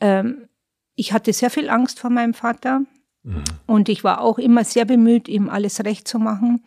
Ähm, 0.00 0.48
ich 0.94 1.12
hatte 1.12 1.32
sehr 1.32 1.50
viel 1.50 1.68
Angst 1.68 2.00
vor 2.00 2.10
meinem 2.10 2.34
Vater. 2.34 2.82
Und 3.66 3.88
ich 3.88 4.04
war 4.04 4.20
auch 4.20 4.38
immer 4.38 4.62
sehr 4.62 4.84
bemüht, 4.84 5.28
ihm 5.28 5.48
alles 5.48 5.84
recht 5.84 6.06
zu 6.06 6.20
machen. 6.20 6.64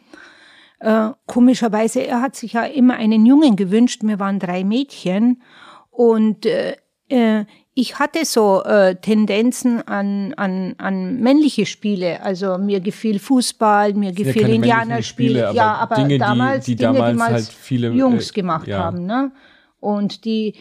Äh, 0.79 1.11
komischerweise, 1.25 2.05
er 2.05 2.21
hat 2.21 2.35
sich 2.35 2.53
ja 2.53 2.63
immer 2.65 2.95
einen 2.95 3.25
Jungen 3.25 3.55
gewünscht. 3.55 4.01
Wir 4.03 4.19
waren 4.19 4.39
drei 4.39 4.65
Mädchen. 4.65 5.41
Und 5.89 6.45
äh, 6.45 6.75
äh, 7.07 7.45
ich 7.79 7.97
hatte 7.97 8.25
so 8.25 8.63
äh, 8.63 8.95
Tendenzen 8.95 9.87
an, 9.87 10.33
an, 10.35 10.75
an 10.77 11.19
männliche 11.19 11.65
Spiele. 11.65 12.21
Also 12.21 12.57
mir 12.57 12.81
gefiel 12.81 13.19
Fußball, 13.19 13.93
mir 13.93 14.09
ja 14.09 14.15
gefiel 14.15 14.43
männlichen 14.43 14.55
Indianerspiele. 14.55 15.47
Aber 15.47 15.55
ja, 15.55 15.73
aber 15.75 15.95
Dinge, 15.95 16.07
die- 16.09 16.17
damals, 16.17 16.65
die 16.65 16.75
Dinge, 16.75 16.93
damals 16.93 17.11
die 17.11 17.17
mal 17.17 17.31
halt 17.31 17.47
viele, 17.47 17.89
Jungs 17.91 18.31
äh, 18.31 18.33
gemacht 18.33 18.67
ja. 18.67 18.79
haben. 18.79 19.05
Ne? 19.05 19.31
Und 19.79 20.25
die, 20.25 20.55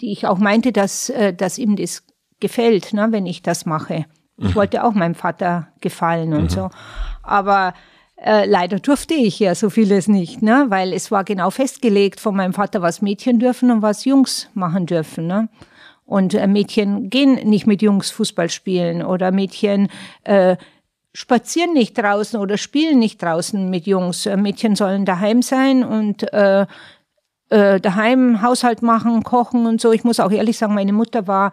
die 0.00 0.12
ich 0.12 0.26
auch 0.26 0.38
meinte, 0.38 0.72
dass, 0.72 1.08
äh, 1.10 1.32
dass 1.32 1.58
ihm 1.58 1.76
das 1.76 2.04
gefällt, 2.40 2.92
ne, 2.92 3.08
wenn 3.10 3.26
ich 3.26 3.42
das 3.42 3.66
mache. 3.66 4.04
Ich 4.40 4.54
wollte 4.54 4.84
auch 4.84 4.94
meinem 4.94 5.16
Vater 5.16 5.68
gefallen 5.80 6.32
und 6.32 6.52
so. 6.52 6.70
Aber 7.24 7.74
äh, 8.16 8.46
leider 8.46 8.78
durfte 8.78 9.14
ich 9.14 9.40
ja 9.40 9.54
so 9.56 9.68
vieles 9.68 10.06
nicht, 10.06 10.42
ne? 10.42 10.66
weil 10.68 10.92
es 10.92 11.10
war 11.10 11.24
genau 11.24 11.50
festgelegt 11.50 12.20
von 12.20 12.36
meinem 12.36 12.52
Vater, 12.52 12.80
was 12.80 13.02
Mädchen 13.02 13.40
dürfen 13.40 13.70
und 13.72 13.82
was 13.82 14.04
Jungs 14.04 14.48
machen 14.54 14.86
dürfen. 14.86 15.26
Ne? 15.26 15.48
Und 16.08 16.32
äh, 16.32 16.46
Mädchen 16.46 17.10
gehen 17.10 17.34
nicht 17.50 17.66
mit 17.66 17.82
Jungs 17.82 18.10
Fußball 18.10 18.48
spielen 18.48 19.02
oder 19.02 19.30
Mädchen 19.30 19.88
äh, 20.24 20.56
spazieren 21.12 21.74
nicht 21.74 21.98
draußen 21.98 22.40
oder 22.40 22.56
spielen 22.56 22.98
nicht 22.98 23.20
draußen 23.20 23.68
mit 23.68 23.86
Jungs. 23.86 24.24
Äh, 24.24 24.38
Mädchen 24.38 24.74
sollen 24.74 25.04
daheim 25.04 25.42
sein 25.42 25.84
und 25.84 26.32
äh, 26.32 26.64
äh, 27.50 27.78
daheim 27.78 28.40
Haushalt 28.40 28.80
machen, 28.80 29.22
kochen 29.22 29.66
und 29.66 29.82
so. 29.82 29.92
Ich 29.92 30.02
muss 30.02 30.18
auch 30.18 30.30
ehrlich 30.30 30.56
sagen, 30.56 30.72
meine 30.72 30.94
Mutter 30.94 31.26
war 31.26 31.52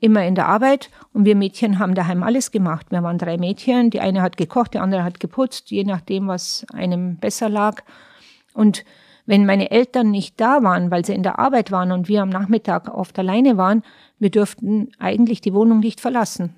immer 0.00 0.22
in 0.26 0.34
der 0.34 0.48
Arbeit 0.48 0.90
und 1.14 1.24
wir 1.24 1.34
Mädchen 1.34 1.78
haben 1.78 1.94
daheim 1.94 2.22
alles 2.22 2.50
gemacht. 2.50 2.88
Wir 2.90 3.02
waren 3.02 3.16
drei 3.16 3.38
Mädchen, 3.38 3.88
die 3.88 4.00
eine 4.00 4.20
hat 4.20 4.36
gekocht, 4.36 4.74
die 4.74 4.80
andere 4.80 5.02
hat 5.02 5.18
geputzt, 5.18 5.70
je 5.70 5.84
nachdem, 5.84 6.28
was 6.28 6.66
einem 6.74 7.16
besser 7.16 7.48
lag. 7.48 7.82
Und 8.52 8.84
wenn 9.26 9.46
meine 9.46 9.70
Eltern 9.70 10.10
nicht 10.10 10.40
da 10.40 10.62
waren, 10.62 10.90
weil 10.90 11.04
sie 11.04 11.14
in 11.14 11.22
der 11.22 11.38
Arbeit 11.38 11.70
waren 11.70 11.92
und 11.92 12.08
wir 12.08 12.22
am 12.22 12.28
Nachmittag 12.28 12.92
oft 12.92 13.18
alleine 13.18 13.56
waren, 13.56 13.82
wir 14.18 14.30
durften 14.30 14.90
eigentlich 14.98 15.40
die 15.40 15.54
Wohnung 15.54 15.80
nicht 15.80 16.00
verlassen. 16.00 16.54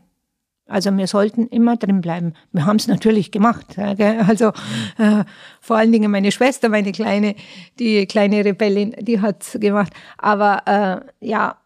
Also 0.68 0.94
wir 0.96 1.06
sollten 1.06 1.46
immer 1.46 1.76
drin 1.76 2.00
bleiben. 2.00 2.34
Wir 2.52 2.66
haben 2.66 2.76
es 2.76 2.88
natürlich 2.88 3.30
gemacht. 3.30 3.78
Also 3.78 4.48
äh, 4.98 5.24
vor 5.60 5.76
allen 5.76 5.92
Dingen 5.92 6.10
meine 6.10 6.32
Schwester, 6.32 6.68
meine 6.68 6.90
kleine, 6.90 7.36
die 7.78 8.06
kleine 8.06 8.44
Rebellin, 8.44 8.94
die 9.00 9.20
hat's 9.20 9.56
gemacht. 9.60 9.92
Aber 10.18 10.62
äh, 10.66 11.26
ja, 11.26 11.58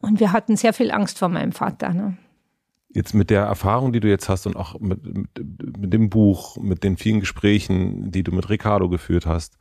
und 0.00 0.20
wir 0.20 0.32
hatten 0.32 0.56
sehr 0.56 0.72
viel 0.72 0.90
Angst 0.90 1.18
vor 1.18 1.28
meinem 1.28 1.52
Vater. 1.52 1.92
Ne? 1.92 2.16
Jetzt 2.88 3.12
mit 3.12 3.28
der 3.28 3.42
Erfahrung, 3.42 3.92
die 3.92 4.00
du 4.00 4.08
jetzt 4.08 4.30
hast 4.30 4.46
und 4.46 4.56
auch 4.56 4.80
mit, 4.80 5.04
mit, 5.04 5.78
mit 5.78 5.92
dem 5.92 6.08
Buch, 6.08 6.56
mit 6.56 6.82
den 6.82 6.96
vielen 6.96 7.20
Gesprächen, 7.20 8.10
die 8.10 8.22
du 8.22 8.32
mit 8.32 8.48
Ricardo 8.48 8.88
geführt 8.88 9.26
hast, 9.26 9.58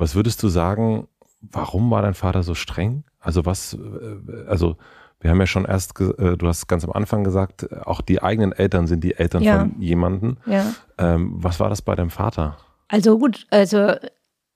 was 0.00 0.14
würdest 0.14 0.42
du 0.42 0.48
sagen, 0.48 1.06
warum 1.40 1.90
war 1.90 2.02
dein 2.02 2.14
Vater 2.14 2.42
so 2.42 2.54
streng? 2.54 3.04
Also 3.20 3.46
was, 3.46 3.74
äh, 3.74 4.46
also 4.48 4.76
wir 5.20 5.30
haben 5.30 5.38
ja 5.40 5.46
schon 5.46 5.66
erst, 5.66 6.00
äh, 6.00 6.36
du 6.36 6.46
hast 6.48 6.66
ganz 6.66 6.84
am 6.84 6.92
Anfang 6.92 7.24
gesagt, 7.24 7.70
auch 7.86 8.00
die 8.00 8.22
eigenen 8.22 8.52
Eltern 8.52 8.86
sind 8.86 9.04
die 9.04 9.14
Eltern 9.14 9.42
Ja. 9.42 9.60
von 9.60 9.80
jemandem. 9.80 10.38
Ja. 10.46 10.72
Ähm, 10.98 11.32
was 11.34 11.60
war 11.60 11.68
das 11.68 11.82
bei 11.82 11.94
deinem 11.94 12.10
Vater? 12.10 12.56
Also 12.88 13.18
gut, 13.18 13.46
also 13.50 13.94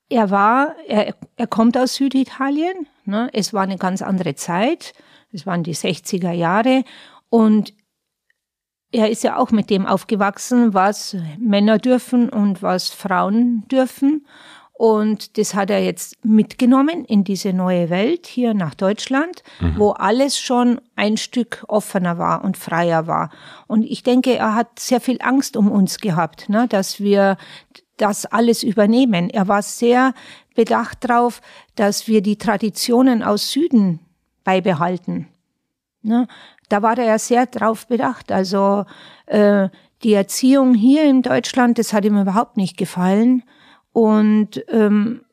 er 0.08 0.30
war, 0.30 0.74
er, 0.86 1.14
er 1.36 1.46
kommt 1.46 1.76
aus 1.76 1.94
Süditalien. 1.94 2.86
Ne? 3.04 3.28
Es 3.32 3.52
war 3.52 3.62
eine 3.62 3.76
ganz 3.76 4.02
andere 4.02 4.34
Zeit. 4.34 4.92
Es 5.32 5.46
waren 5.46 5.62
die 5.62 5.74
60er 5.74 6.32
Jahre. 6.32 6.84
Und 7.28 7.74
er 8.92 9.10
ist 9.10 9.24
ja 9.24 9.36
auch 9.38 9.50
mit 9.50 9.70
dem 9.70 9.86
aufgewachsen, 9.86 10.72
was 10.72 11.16
Männer 11.38 11.78
dürfen 11.78 12.28
und 12.28 12.62
was 12.62 12.90
Frauen 12.90 13.66
dürfen. 13.68 14.26
Und 14.76 15.38
das 15.38 15.54
hat 15.54 15.70
er 15.70 15.84
jetzt 15.84 16.24
mitgenommen 16.24 17.04
in 17.04 17.22
diese 17.22 17.52
neue 17.52 17.90
Welt 17.90 18.26
hier 18.26 18.54
nach 18.54 18.74
Deutschland, 18.74 19.44
mhm. 19.60 19.78
wo 19.78 19.90
alles 19.90 20.38
schon 20.38 20.80
ein 20.96 21.16
Stück 21.16 21.64
offener 21.68 22.18
war 22.18 22.44
und 22.44 22.56
freier 22.56 23.06
war. 23.06 23.30
Und 23.68 23.84
ich 23.84 24.02
denke, 24.02 24.36
er 24.36 24.56
hat 24.56 24.80
sehr 24.80 25.00
viel 25.00 25.18
Angst 25.22 25.56
um 25.56 25.70
uns 25.70 25.98
gehabt, 25.98 26.48
ne, 26.48 26.66
dass 26.68 26.98
wir 26.98 27.36
das 27.98 28.26
alles 28.26 28.64
übernehmen. 28.64 29.30
Er 29.30 29.46
war 29.46 29.62
sehr 29.62 30.12
bedacht 30.56 31.08
darauf, 31.08 31.40
dass 31.76 32.08
wir 32.08 32.20
die 32.20 32.36
Traditionen 32.36 33.22
aus 33.22 33.52
Süden 33.52 34.00
beibehalten. 34.42 35.28
Ne? 36.02 36.26
Da 36.68 36.82
war 36.82 36.98
er 36.98 37.04
ja 37.04 37.18
sehr 37.18 37.46
drauf 37.46 37.86
bedacht. 37.86 38.32
Also 38.32 38.84
äh, 39.26 39.68
die 40.02 40.14
Erziehung 40.14 40.74
hier 40.74 41.04
in 41.04 41.22
Deutschland, 41.22 41.78
das 41.78 41.92
hat 41.92 42.04
ihm 42.04 42.20
überhaupt 42.20 42.56
nicht 42.56 42.76
gefallen. 42.76 43.44
Und 43.94 44.64
ähm, 44.68 45.24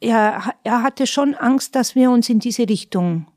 er, 0.00 0.56
er 0.64 0.82
hatte 0.82 1.06
schon 1.06 1.36
Angst, 1.36 1.76
dass 1.76 1.94
wir 1.94 2.10
uns 2.10 2.28
in 2.28 2.40
diese 2.40 2.68
Richtung 2.68 3.28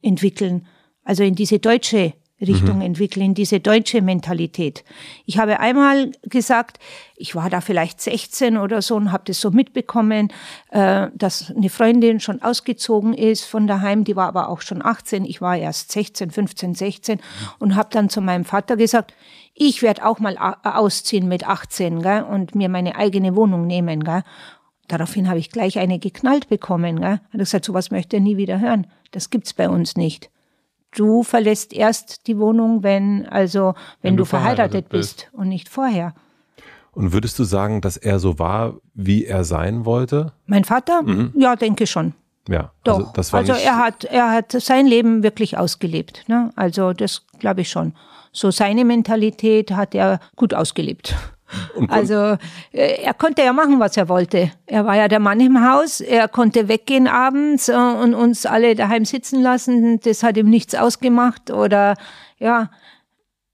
entwickeln, 0.00 0.68
also 1.02 1.24
in 1.24 1.34
diese 1.34 1.58
deutsche 1.58 2.14
Richtung 2.40 2.76
mhm. 2.76 2.82
entwickeln, 2.82 3.34
diese 3.34 3.60
deutsche 3.60 4.02
Mentalität. 4.02 4.84
Ich 5.26 5.38
habe 5.38 5.60
einmal 5.60 6.12
gesagt, 6.22 6.78
ich 7.16 7.34
war 7.34 7.50
da 7.50 7.60
vielleicht 7.60 8.00
16 8.00 8.56
oder 8.56 8.82
so 8.82 8.96
und 8.96 9.12
habe 9.12 9.24
das 9.26 9.40
so 9.40 9.50
mitbekommen, 9.50 10.32
äh, 10.70 11.08
dass 11.14 11.52
eine 11.54 11.68
Freundin 11.68 12.20
schon 12.20 12.42
ausgezogen 12.42 13.14
ist 13.14 13.44
von 13.44 13.66
daheim, 13.66 14.04
die 14.04 14.16
war 14.16 14.28
aber 14.28 14.48
auch 14.48 14.62
schon 14.62 14.84
18, 14.84 15.24
ich 15.24 15.40
war 15.40 15.56
erst 15.56 15.92
16, 15.92 16.30
15, 16.30 16.74
16 16.74 17.20
und 17.58 17.76
habe 17.76 17.90
dann 17.92 18.08
zu 18.08 18.20
meinem 18.20 18.44
Vater 18.44 18.76
gesagt, 18.76 19.14
ich 19.54 19.82
werde 19.82 20.06
auch 20.06 20.18
mal 20.18 20.36
ausziehen 20.62 21.28
mit 21.28 21.46
18 21.46 22.00
gell, 22.00 22.22
und 22.22 22.54
mir 22.54 22.68
meine 22.68 22.96
eigene 22.96 23.36
Wohnung 23.36 23.66
nehmen. 23.66 24.04
Gell. 24.04 24.22
Daraufhin 24.88 25.28
habe 25.28 25.38
ich 25.38 25.50
gleich 25.50 25.78
eine 25.78 25.98
geknallt 25.98 26.48
bekommen. 26.48 27.00
Gell. 27.00 27.20
Hat 27.20 27.32
gesagt, 27.32 27.66
sowas 27.66 27.90
möchte 27.90 28.16
er 28.16 28.20
nie 28.20 28.38
wieder 28.38 28.60
hören. 28.60 28.86
Das 29.10 29.28
gibt's 29.28 29.52
bei 29.52 29.68
uns 29.68 29.96
nicht. 29.96 30.30
Du 30.94 31.22
verlässt 31.22 31.72
erst 31.72 32.26
die 32.26 32.38
Wohnung, 32.38 32.82
wenn 32.82 33.26
also 33.26 33.74
wenn, 34.00 34.10
wenn 34.10 34.16
du, 34.16 34.22
du, 34.22 34.24
verheiratet, 34.26 34.56
verheiratet 34.56 34.88
bist. 34.88 35.16
bist 35.16 35.30
und 35.32 35.48
nicht 35.48 35.68
vorher. 35.68 36.14
Und 36.92 37.12
würdest 37.12 37.38
du 37.38 37.44
sagen, 37.44 37.80
dass 37.80 37.96
er 37.96 38.18
so 38.18 38.38
war, 38.38 38.74
wie 38.94 39.24
er 39.24 39.44
sein 39.44 39.84
wollte? 39.84 40.32
Mein 40.46 40.64
Vater? 40.64 41.02
Mhm. 41.02 41.32
Ja, 41.36 41.54
denke 41.54 41.86
schon. 41.86 42.14
Ja, 42.48 42.72
doch. 42.82 42.98
Also, 42.98 43.10
das 43.14 43.32
war 43.32 43.40
also 43.40 43.52
er 43.52 43.76
hat 43.76 44.04
er 44.04 44.30
hat 44.30 44.52
sein 44.52 44.86
Leben 44.86 45.22
wirklich 45.22 45.56
ausgelebt. 45.56 46.24
Ne? 46.26 46.50
Also 46.56 46.92
das 46.92 47.26
glaube 47.38 47.60
ich 47.60 47.70
schon 47.70 47.94
so 48.32 48.50
seine 48.50 48.84
Mentalität 48.84 49.72
hat 49.72 49.94
er 49.94 50.20
gut 50.36 50.54
ausgelebt. 50.54 51.14
Also 51.88 52.36
äh, 52.72 53.02
er 53.02 53.14
konnte 53.14 53.42
ja 53.42 53.52
machen, 53.52 53.80
was 53.80 53.96
er 53.96 54.08
wollte. 54.08 54.50
Er 54.66 54.84
war 54.84 54.96
ja 54.96 55.08
der 55.08 55.20
Mann 55.20 55.40
im 55.40 55.66
Haus. 55.66 56.00
Er 56.00 56.28
konnte 56.28 56.68
weggehen 56.68 57.08
abends 57.08 57.68
äh, 57.68 57.74
und 57.74 58.14
uns 58.14 58.46
alle 58.46 58.74
daheim 58.74 59.04
sitzen 59.04 59.42
lassen. 59.42 60.00
Das 60.00 60.22
hat 60.22 60.36
ihm 60.36 60.48
nichts 60.48 60.74
ausgemacht 60.74 61.50
oder 61.50 61.94
ja. 62.38 62.70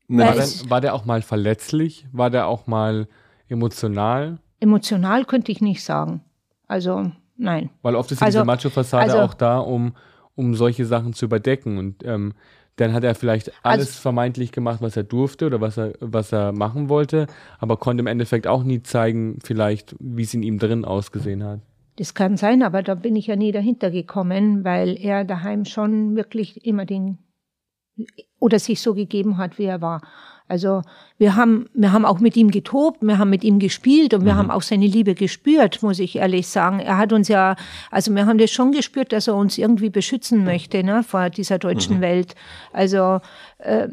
War, 0.08 0.32
denn, 0.32 0.70
war 0.70 0.80
der 0.80 0.94
auch 0.94 1.04
mal 1.04 1.22
verletzlich? 1.22 2.06
War 2.12 2.30
der 2.30 2.46
auch 2.46 2.66
mal 2.66 3.08
emotional? 3.48 4.38
Emotional 4.60 5.24
könnte 5.24 5.52
ich 5.52 5.60
nicht 5.60 5.82
sagen. 5.82 6.22
Also 6.68 7.10
nein. 7.36 7.70
Weil 7.82 7.96
oft 7.96 8.10
ist 8.12 8.22
also, 8.22 8.38
diese 8.38 8.44
Macho-Fassade 8.44 9.12
also, 9.12 9.18
auch 9.18 9.34
da, 9.34 9.58
um, 9.58 9.94
um 10.34 10.54
solche 10.54 10.86
Sachen 10.86 11.12
zu 11.12 11.24
überdecken. 11.24 11.78
Und 11.78 12.04
ähm, 12.04 12.34
dann 12.76 12.92
hat 12.92 13.04
er 13.04 13.14
vielleicht 13.14 13.52
alles 13.62 13.88
also, 13.88 14.00
vermeintlich 14.00 14.52
gemacht, 14.52 14.80
was 14.82 14.96
er 14.96 15.02
durfte 15.02 15.46
oder 15.46 15.60
was 15.60 15.78
er, 15.78 15.94
was 16.00 16.32
er 16.32 16.52
machen 16.52 16.88
wollte, 16.88 17.26
aber 17.58 17.76
konnte 17.78 18.02
im 18.02 18.06
Endeffekt 18.06 18.46
auch 18.46 18.62
nie 18.62 18.82
zeigen, 18.82 19.38
vielleicht, 19.42 19.96
wie 19.98 20.22
es 20.22 20.34
in 20.34 20.42
ihm 20.42 20.58
drin 20.58 20.84
ausgesehen 20.84 21.42
hat. 21.42 21.60
Das 21.96 22.12
kann 22.12 22.36
sein, 22.36 22.62
aber 22.62 22.82
da 22.82 22.94
bin 22.94 23.16
ich 23.16 23.26
ja 23.26 23.36
nie 23.36 23.52
dahinter 23.52 23.90
gekommen, 23.90 24.64
weil 24.64 24.98
er 25.00 25.24
daheim 25.24 25.64
schon 25.64 26.14
wirklich 26.14 26.66
immer 26.66 26.84
den 26.84 27.18
oder 28.38 28.58
sich 28.58 28.80
so 28.80 28.94
gegeben 28.94 29.38
hat, 29.38 29.58
wie 29.58 29.64
er 29.64 29.80
war. 29.80 30.02
Also 30.48 30.82
wir 31.18 31.34
haben, 31.34 31.68
wir 31.74 31.92
haben 31.92 32.04
auch 32.04 32.20
mit 32.20 32.36
ihm 32.36 32.50
getobt, 32.50 33.02
wir 33.02 33.18
haben 33.18 33.30
mit 33.30 33.42
ihm 33.42 33.58
gespielt 33.58 34.14
und 34.14 34.24
wir 34.24 34.34
mhm. 34.34 34.38
haben 34.38 34.50
auch 34.50 34.62
seine 34.62 34.86
Liebe 34.86 35.14
gespürt, 35.14 35.82
muss 35.82 35.98
ich 35.98 36.16
ehrlich 36.16 36.46
sagen. 36.46 36.78
Er 36.78 36.98
hat 36.98 37.12
uns 37.12 37.28
ja, 37.28 37.56
also 37.90 38.14
wir 38.14 38.26
haben 38.26 38.38
das 38.38 38.50
schon 38.50 38.70
gespürt, 38.70 39.12
dass 39.12 39.26
er 39.26 39.34
uns 39.34 39.58
irgendwie 39.58 39.90
beschützen 39.90 40.44
möchte 40.44 40.84
ne, 40.84 41.02
vor 41.02 41.30
dieser 41.30 41.58
deutschen 41.58 41.96
mhm. 41.96 42.00
Welt. 42.00 42.34
Also 42.72 43.20
äh, 43.58 43.88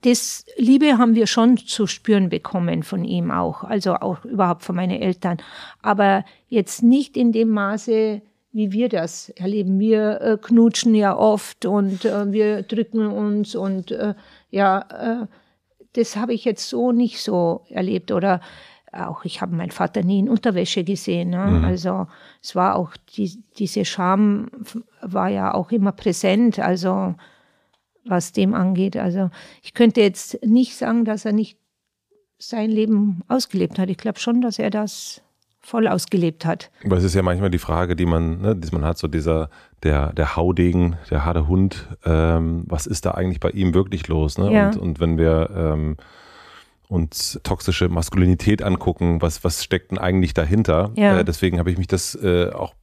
das 0.00 0.44
Liebe 0.58 0.98
haben 0.98 1.14
wir 1.14 1.26
schon 1.26 1.56
zu 1.56 1.86
spüren 1.86 2.28
bekommen 2.28 2.82
von 2.82 3.04
ihm 3.04 3.30
auch, 3.30 3.64
also 3.64 3.94
auch 3.94 4.24
überhaupt 4.24 4.64
von 4.64 4.76
meinen 4.76 5.00
Eltern. 5.00 5.38
Aber 5.80 6.24
jetzt 6.48 6.82
nicht 6.82 7.16
in 7.16 7.32
dem 7.32 7.50
Maße, 7.50 8.20
wie 8.54 8.70
wir 8.70 8.88
das 8.88 9.30
erleben. 9.30 9.80
Wir 9.80 10.20
äh, 10.20 10.38
knutschen 10.40 10.94
ja 10.94 11.16
oft 11.16 11.66
und 11.66 12.04
äh, 12.04 12.32
wir 12.32 12.62
drücken 12.62 13.08
uns 13.08 13.56
und 13.56 13.90
äh, 13.90 14.14
ja, 14.50 15.22
äh, 15.22 15.26
das 15.94 16.16
habe 16.16 16.32
ich 16.32 16.44
jetzt 16.44 16.68
so 16.68 16.92
nicht 16.92 17.20
so 17.20 17.66
erlebt. 17.68 18.12
Oder 18.12 18.40
auch, 18.92 19.24
ich 19.24 19.40
habe 19.40 19.56
meinen 19.56 19.72
Vater 19.72 20.04
nie 20.04 20.20
in 20.20 20.28
Unterwäsche 20.28 20.84
gesehen. 20.84 21.30
Ne? 21.30 21.44
Mhm. 21.44 21.64
Also 21.64 22.06
es 22.40 22.54
war 22.54 22.76
auch, 22.76 22.96
die, 23.16 23.42
diese 23.58 23.84
Scham 23.84 24.48
war 25.02 25.28
ja 25.28 25.52
auch 25.52 25.72
immer 25.72 25.90
präsent, 25.90 26.60
also 26.60 27.16
was 28.04 28.30
dem 28.30 28.54
angeht. 28.54 28.96
Also 28.96 29.30
ich 29.62 29.74
könnte 29.74 30.00
jetzt 30.00 30.44
nicht 30.46 30.76
sagen, 30.76 31.04
dass 31.04 31.24
er 31.24 31.32
nicht 31.32 31.58
sein 32.38 32.70
Leben 32.70 33.22
ausgelebt 33.26 33.80
hat. 33.80 33.90
Ich 33.90 33.96
glaube 33.96 34.20
schon, 34.20 34.40
dass 34.40 34.60
er 34.60 34.70
das 34.70 35.22
voll 35.64 35.88
ausgelebt 35.88 36.44
hat. 36.44 36.70
Aber 36.84 36.96
es 36.96 37.04
ist 37.04 37.14
ja 37.14 37.22
manchmal 37.22 37.50
die 37.50 37.58
Frage, 37.58 37.96
die 37.96 38.06
man, 38.06 38.40
ne, 38.40 38.54
die 38.56 38.70
man 38.70 38.84
hat, 38.84 38.98
so 38.98 39.08
dieser, 39.08 39.48
der, 39.82 40.12
der 40.12 40.36
Haudegen, 40.36 40.96
der 41.10 41.24
harte 41.24 41.48
Hund, 41.48 41.88
ähm, 42.04 42.64
was 42.66 42.86
ist 42.86 43.06
da 43.06 43.12
eigentlich 43.12 43.40
bei 43.40 43.50
ihm 43.50 43.74
wirklich 43.74 44.06
los? 44.08 44.38
Ne? 44.38 44.52
Ja. 44.52 44.66
Und, 44.68 44.76
und 44.76 45.00
wenn 45.00 45.18
wir 45.18 45.50
ähm, 45.56 45.96
uns 46.88 47.40
toxische 47.42 47.88
Maskulinität 47.88 48.62
angucken, 48.62 49.22
was, 49.22 49.42
was 49.42 49.64
steckt 49.64 49.90
denn 49.90 49.98
eigentlich 49.98 50.34
dahinter? 50.34 50.92
Ja. 50.96 51.18
Äh, 51.18 51.24
deswegen 51.24 51.58
habe 51.58 51.70
ich 51.70 51.78
mich 51.78 51.86
das 51.86 52.14
äh, 52.14 52.50
auch 52.50 52.74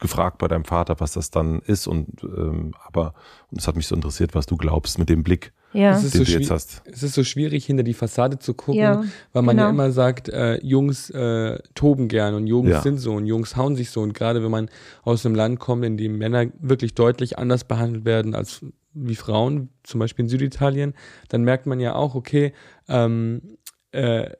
gefragt 0.00 0.38
bei 0.38 0.48
deinem 0.48 0.64
Vater, 0.64 1.00
was 1.00 1.12
das 1.12 1.30
dann 1.30 1.60
ist. 1.60 1.86
Und 1.86 2.22
ähm, 2.22 2.74
aber 2.84 3.14
und 3.50 3.58
es 3.60 3.68
hat 3.68 3.76
mich 3.76 3.86
so 3.86 3.94
interessiert, 3.94 4.34
was 4.34 4.46
du 4.46 4.56
glaubst 4.56 4.98
mit 4.98 5.08
dem 5.08 5.22
Blick 5.22 5.52
ja. 5.74 5.96
es, 5.96 6.04
ist 6.04 6.14
so 6.14 6.22
jetzt 6.22 6.50
hast. 6.50 6.82
es 6.86 7.02
ist 7.02 7.14
so 7.14 7.24
schwierig, 7.24 7.66
hinter 7.66 7.82
die 7.82 7.94
Fassade 7.94 8.38
zu 8.38 8.54
gucken, 8.54 8.80
ja, 8.80 9.04
weil 9.32 9.42
man 9.42 9.56
genau. 9.56 9.68
ja 9.68 9.70
immer 9.70 9.90
sagt, 9.90 10.28
äh, 10.28 10.58
Jungs 10.64 11.10
äh, 11.10 11.58
toben 11.74 12.08
gern 12.08 12.34
und 12.34 12.46
Jungs 12.46 12.70
ja. 12.70 12.80
sind 12.80 12.98
so 12.98 13.12
und 13.12 13.26
Jungs 13.26 13.56
hauen 13.56 13.76
sich 13.76 13.90
so. 13.90 14.00
Und 14.00 14.14
gerade 14.14 14.42
wenn 14.42 14.50
man 14.50 14.70
aus 15.02 15.26
einem 15.26 15.34
Land 15.34 15.58
kommt, 15.58 15.84
in 15.84 15.96
dem 15.96 16.16
Männer 16.16 16.46
wirklich 16.60 16.94
deutlich 16.94 17.38
anders 17.38 17.64
behandelt 17.64 18.04
werden 18.04 18.34
als 18.34 18.64
wie 18.94 19.16
Frauen, 19.16 19.70
zum 19.82 20.00
Beispiel 20.00 20.24
in 20.24 20.28
Süditalien, 20.28 20.94
dann 21.28 21.42
merkt 21.42 21.66
man 21.66 21.80
ja 21.80 21.94
auch, 21.94 22.14
okay, 22.14 22.52
ähm, 22.88 23.58
äh, 23.92 24.30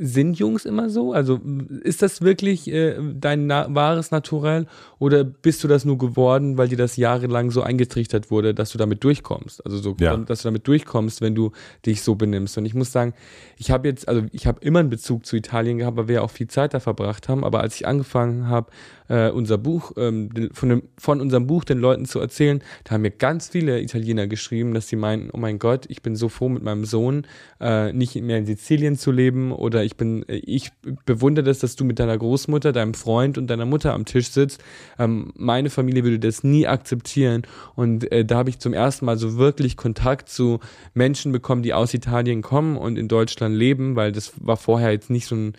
sind 0.00 0.38
Jungs 0.38 0.64
immer 0.64 0.90
so? 0.90 1.12
Also 1.12 1.40
ist 1.82 2.02
das 2.02 2.22
wirklich 2.22 2.70
äh, 2.70 2.96
dein 3.14 3.46
na 3.46 3.66
wahres 3.74 4.10
Naturell 4.10 4.66
oder 4.98 5.24
bist 5.24 5.62
du 5.64 5.68
das 5.68 5.84
nur 5.84 5.98
geworden, 5.98 6.56
weil 6.58 6.68
dir 6.68 6.78
das 6.78 6.96
jahrelang 6.96 7.50
so 7.50 7.62
eingetrichtert 7.62 8.30
wurde, 8.30 8.54
dass 8.54 8.70
du 8.70 8.78
damit 8.78 9.04
durchkommst? 9.04 9.64
Also 9.64 9.78
so, 9.78 9.96
ja. 10.00 10.16
dass 10.16 10.42
du 10.42 10.48
damit 10.48 10.66
durchkommst, 10.66 11.20
wenn 11.20 11.34
du 11.34 11.52
dich 11.84 12.02
so 12.02 12.14
benimmst. 12.14 12.56
Und 12.58 12.64
ich 12.64 12.74
muss 12.74 12.92
sagen, 12.92 13.14
ich 13.56 13.70
habe 13.70 13.88
jetzt, 13.88 14.08
also 14.08 14.22
ich 14.32 14.46
habe 14.46 14.60
immer 14.60 14.80
einen 14.80 14.90
Bezug 14.90 15.26
zu 15.26 15.36
Italien 15.36 15.78
gehabt, 15.78 15.96
weil 15.96 16.08
wir 16.08 16.16
ja 16.16 16.22
auch 16.22 16.30
viel 16.30 16.48
Zeit 16.48 16.74
da 16.74 16.80
verbracht 16.80 17.28
haben. 17.28 17.44
Aber 17.44 17.60
als 17.60 17.76
ich 17.76 17.86
angefangen 17.86 18.48
habe, 18.48 18.70
äh, 19.08 19.30
unser 19.30 19.58
Buch, 19.58 19.92
ähm, 19.96 20.30
von, 20.52 20.68
dem, 20.68 20.82
von 20.98 21.20
unserem 21.20 21.46
Buch 21.46 21.64
den 21.64 21.78
Leuten 21.78 22.04
zu 22.04 22.20
erzählen, 22.20 22.62
da 22.84 22.92
haben 22.92 23.02
mir 23.02 23.10
ganz 23.10 23.48
viele 23.48 23.80
Italiener 23.80 24.26
geschrieben, 24.26 24.74
dass 24.74 24.88
sie 24.88 24.96
meinen, 24.96 25.30
oh 25.32 25.38
mein 25.38 25.58
Gott, 25.58 25.86
ich 25.88 26.02
bin 26.02 26.16
so 26.16 26.28
froh 26.28 26.48
mit 26.48 26.62
meinem 26.62 26.84
Sohn, 26.84 27.26
äh, 27.60 27.92
nicht 27.92 28.14
mehr 28.16 28.38
in 28.38 28.46
Sizilien 28.46 28.96
zu 28.96 29.10
leben. 29.10 29.52
Oder 29.52 29.84
ich 29.84 29.96
bin, 29.96 30.28
äh, 30.28 30.36
ich 30.36 30.70
bewundere 31.04 31.44
das, 31.44 31.58
dass 31.58 31.76
du 31.76 31.84
mit 31.84 31.98
deiner 31.98 32.16
Großmutter, 32.16 32.72
deinem 32.72 32.94
Freund 32.94 33.38
und 33.38 33.48
deiner 33.48 33.66
Mutter 33.66 33.94
am 33.94 34.04
Tisch 34.04 34.30
sitzt. 34.30 34.62
Ähm, 34.98 35.32
meine 35.36 35.70
Familie 35.70 36.04
würde 36.04 36.18
das 36.18 36.44
nie 36.44 36.66
akzeptieren. 36.66 37.42
Und 37.74 38.10
äh, 38.12 38.24
da 38.24 38.36
habe 38.36 38.50
ich 38.50 38.58
zum 38.58 38.72
ersten 38.72 39.06
Mal 39.06 39.18
so 39.18 39.36
wirklich 39.36 39.76
Kontakt 39.76 40.28
zu 40.28 40.60
Menschen 40.94 41.32
bekommen, 41.32 41.62
die 41.62 41.74
aus 41.74 41.94
Italien 41.94 42.42
kommen 42.42 42.76
und 42.76 42.98
in 42.98 43.08
Deutschland 43.08 43.56
leben, 43.56 43.96
weil 43.96 44.12
das 44.12 44.32
war 44.40 44.56
vorher 44.56 44.92
jetzt 44.92 45.10
nicht 45.10 45.26
so 45.26 45.34
ein 45.34 45.52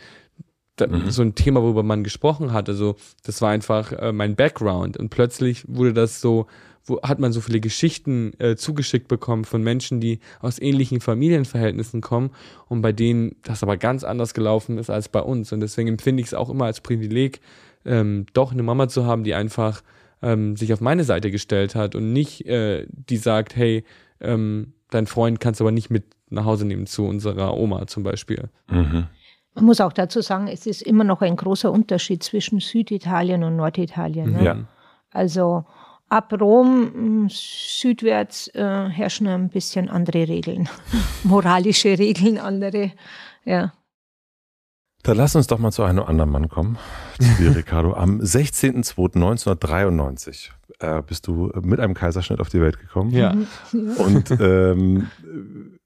mhm. 0.87 1.09
so 1.11 1.21
ein 1.21 1.35
Thema, 1.35 1.61
worüber 1.61 1.83
man 1.83 2.03
gesprochen 2.03 2.53
hat. 2.53 2.69
Also 2.69 2.95
das 3.23 3.41
war 3.41 3.49
einfach 3.51 3.91
äh, 3.91 4.11
mein 4.11 4.35
Background 4.35 4.97
und 4.97 5.09
plötzlich 5.09 5.63
wurde 5.67 5.93
das 5.93 6.21
so, 6.21 6.47
wo 6.85 7.01
hat 7.01 7.19
man 7.19 7.31
so 7.31 7.41
viele 7.41 7.59
Geschichten 7.59 8.33
äh, 8.39 8.55
zugeschickt 8.55 9.07
bekommen 9.07 9.45
von 9.45 9.61
Menschen, 9.61 9.99
die 9.99 10.19
aus 10.39 10.59
ähnlichen 10.59 11.01
Familienverhältnissen 11.01 12.01
kommen 12.01 12.31
und 12.67 12.81
bei 12.81 12.91
denen 12.91 13.35
das 13.43 13.63
aber 13.63 13.77
ganz 13.77 14.03
anders 14.03 14.33
gelaufen 14.33 14.77
ist 14.77 14.89
als 14.89 15.09
bei 15.09 15.21
uns. 15.21 15.51
Und 15.51 15.59
deswegen 15.59 15.89
empfinde 15.89 16.21
ich 16.21 16.27
es 16.27 16.33
auch 16.33 16.49
immer 16.49 16.65
als 16.65 16.81
Privileg, 16.81 17.41
ähm, 17.85 18.25
doch 18.33 18.51
eine 18.51 18.63
Mama 18.63 18.87
zu 18.87 19.05
haben, 19.05 19.23
die 19.23 19.33
einfach 19.33 19.81
ähm, 20.21 20.55
sich 20.55 20.73
auf 20.73 20.81
meine 20.81 21.03
Seite 21.03 21.31
gestellt 21.31 21.75
hat 21.75 21.95
und 21.95 22.11
nicht 22.11 22.45
äh, 22.45 22.85
die 22.89 23.17
sagt, 23.17 23.55
hey, 23.55 23.83
ähm, 24.19 24.73
dein 24.89 25.07
Freund 25.07 25.39
kannst 25.39 25.59
du 25.59 25.63
aber 25.63 25.71
nicht 25.71 25.89
mit 25.89 26.03
nach 26.29 26.45
Hause 26.45 26.65
nehmen 26.65 26.85
zu 26.85 27.05
unserer 27.05 27.55
Oma 27.57 27.87
zum 27.87 28.03
Beispiel. 28.03 28.49
Mhm. 28.69 29.07
Man 29.55 29.65
muss 29.65 29.81
auch 29.81 29.93
dazu 29.93 30.21
sagen, 30.21 30.47
es 30.47 30.65
ist 30.65 30.81
immer 30.81 31.03
noch 31.03 31.21
ein 31.21 31.35
großer 31.35 31.71
Unterschied 31.71 32.23
zwischen 32.23 32.59
Süditalien 32.59 33.43
und 33.43 33.55
Norditalien. 33.55 34.33
Ne? 34.33 34.43
Ja. 34.43 34.57
Also 35.11 35.65
ab 36.07 36.33
Rom 36.39 37.23
mh, 37.23 37.29
südwärts 37.31 38.47
äh, 38.55 38.89
herrschen 38.89 39.27
ein 39.27 39.49
bisschen 39.49 39.89
andere 39.89 40.27
Regeln, 40.27 40.69
moralische 41.23 41.97
Regeln, 41.97 42.37
andere. 42.37 42.91
Ja. 43.45 43.73
Dann 45.03 45.15
lass 45.15 45.33
uns 45.35 45.47
doch 45.47 45.59
mal 45.59 45.71
zu 45.71 45.83
einem 45.83 46.03
anderen 46.03 46.29
Mann 46.29 46.49
kommen, 46.49 46.77
zu 47.19 47.29
dir, 47.41 47.55
Ricardo. 47.55 47.93
Am 47.93 48.19
16.02.1993 48.19 50.49
äh, 50.79 51.01
bist 51.01 51.25
du 51.27 51.53
mit 51.61 51.79
einem 51.79 51.93
Kaiserschnitt 51.93 52.41
auf 52.41 52.49
die 52.49 52.59
Welt 52.59 52.79
gekommen. 52.79 53.11
Ja. 53.11 53.33
Und 53.71 54.29
ähm, 54.41 55.07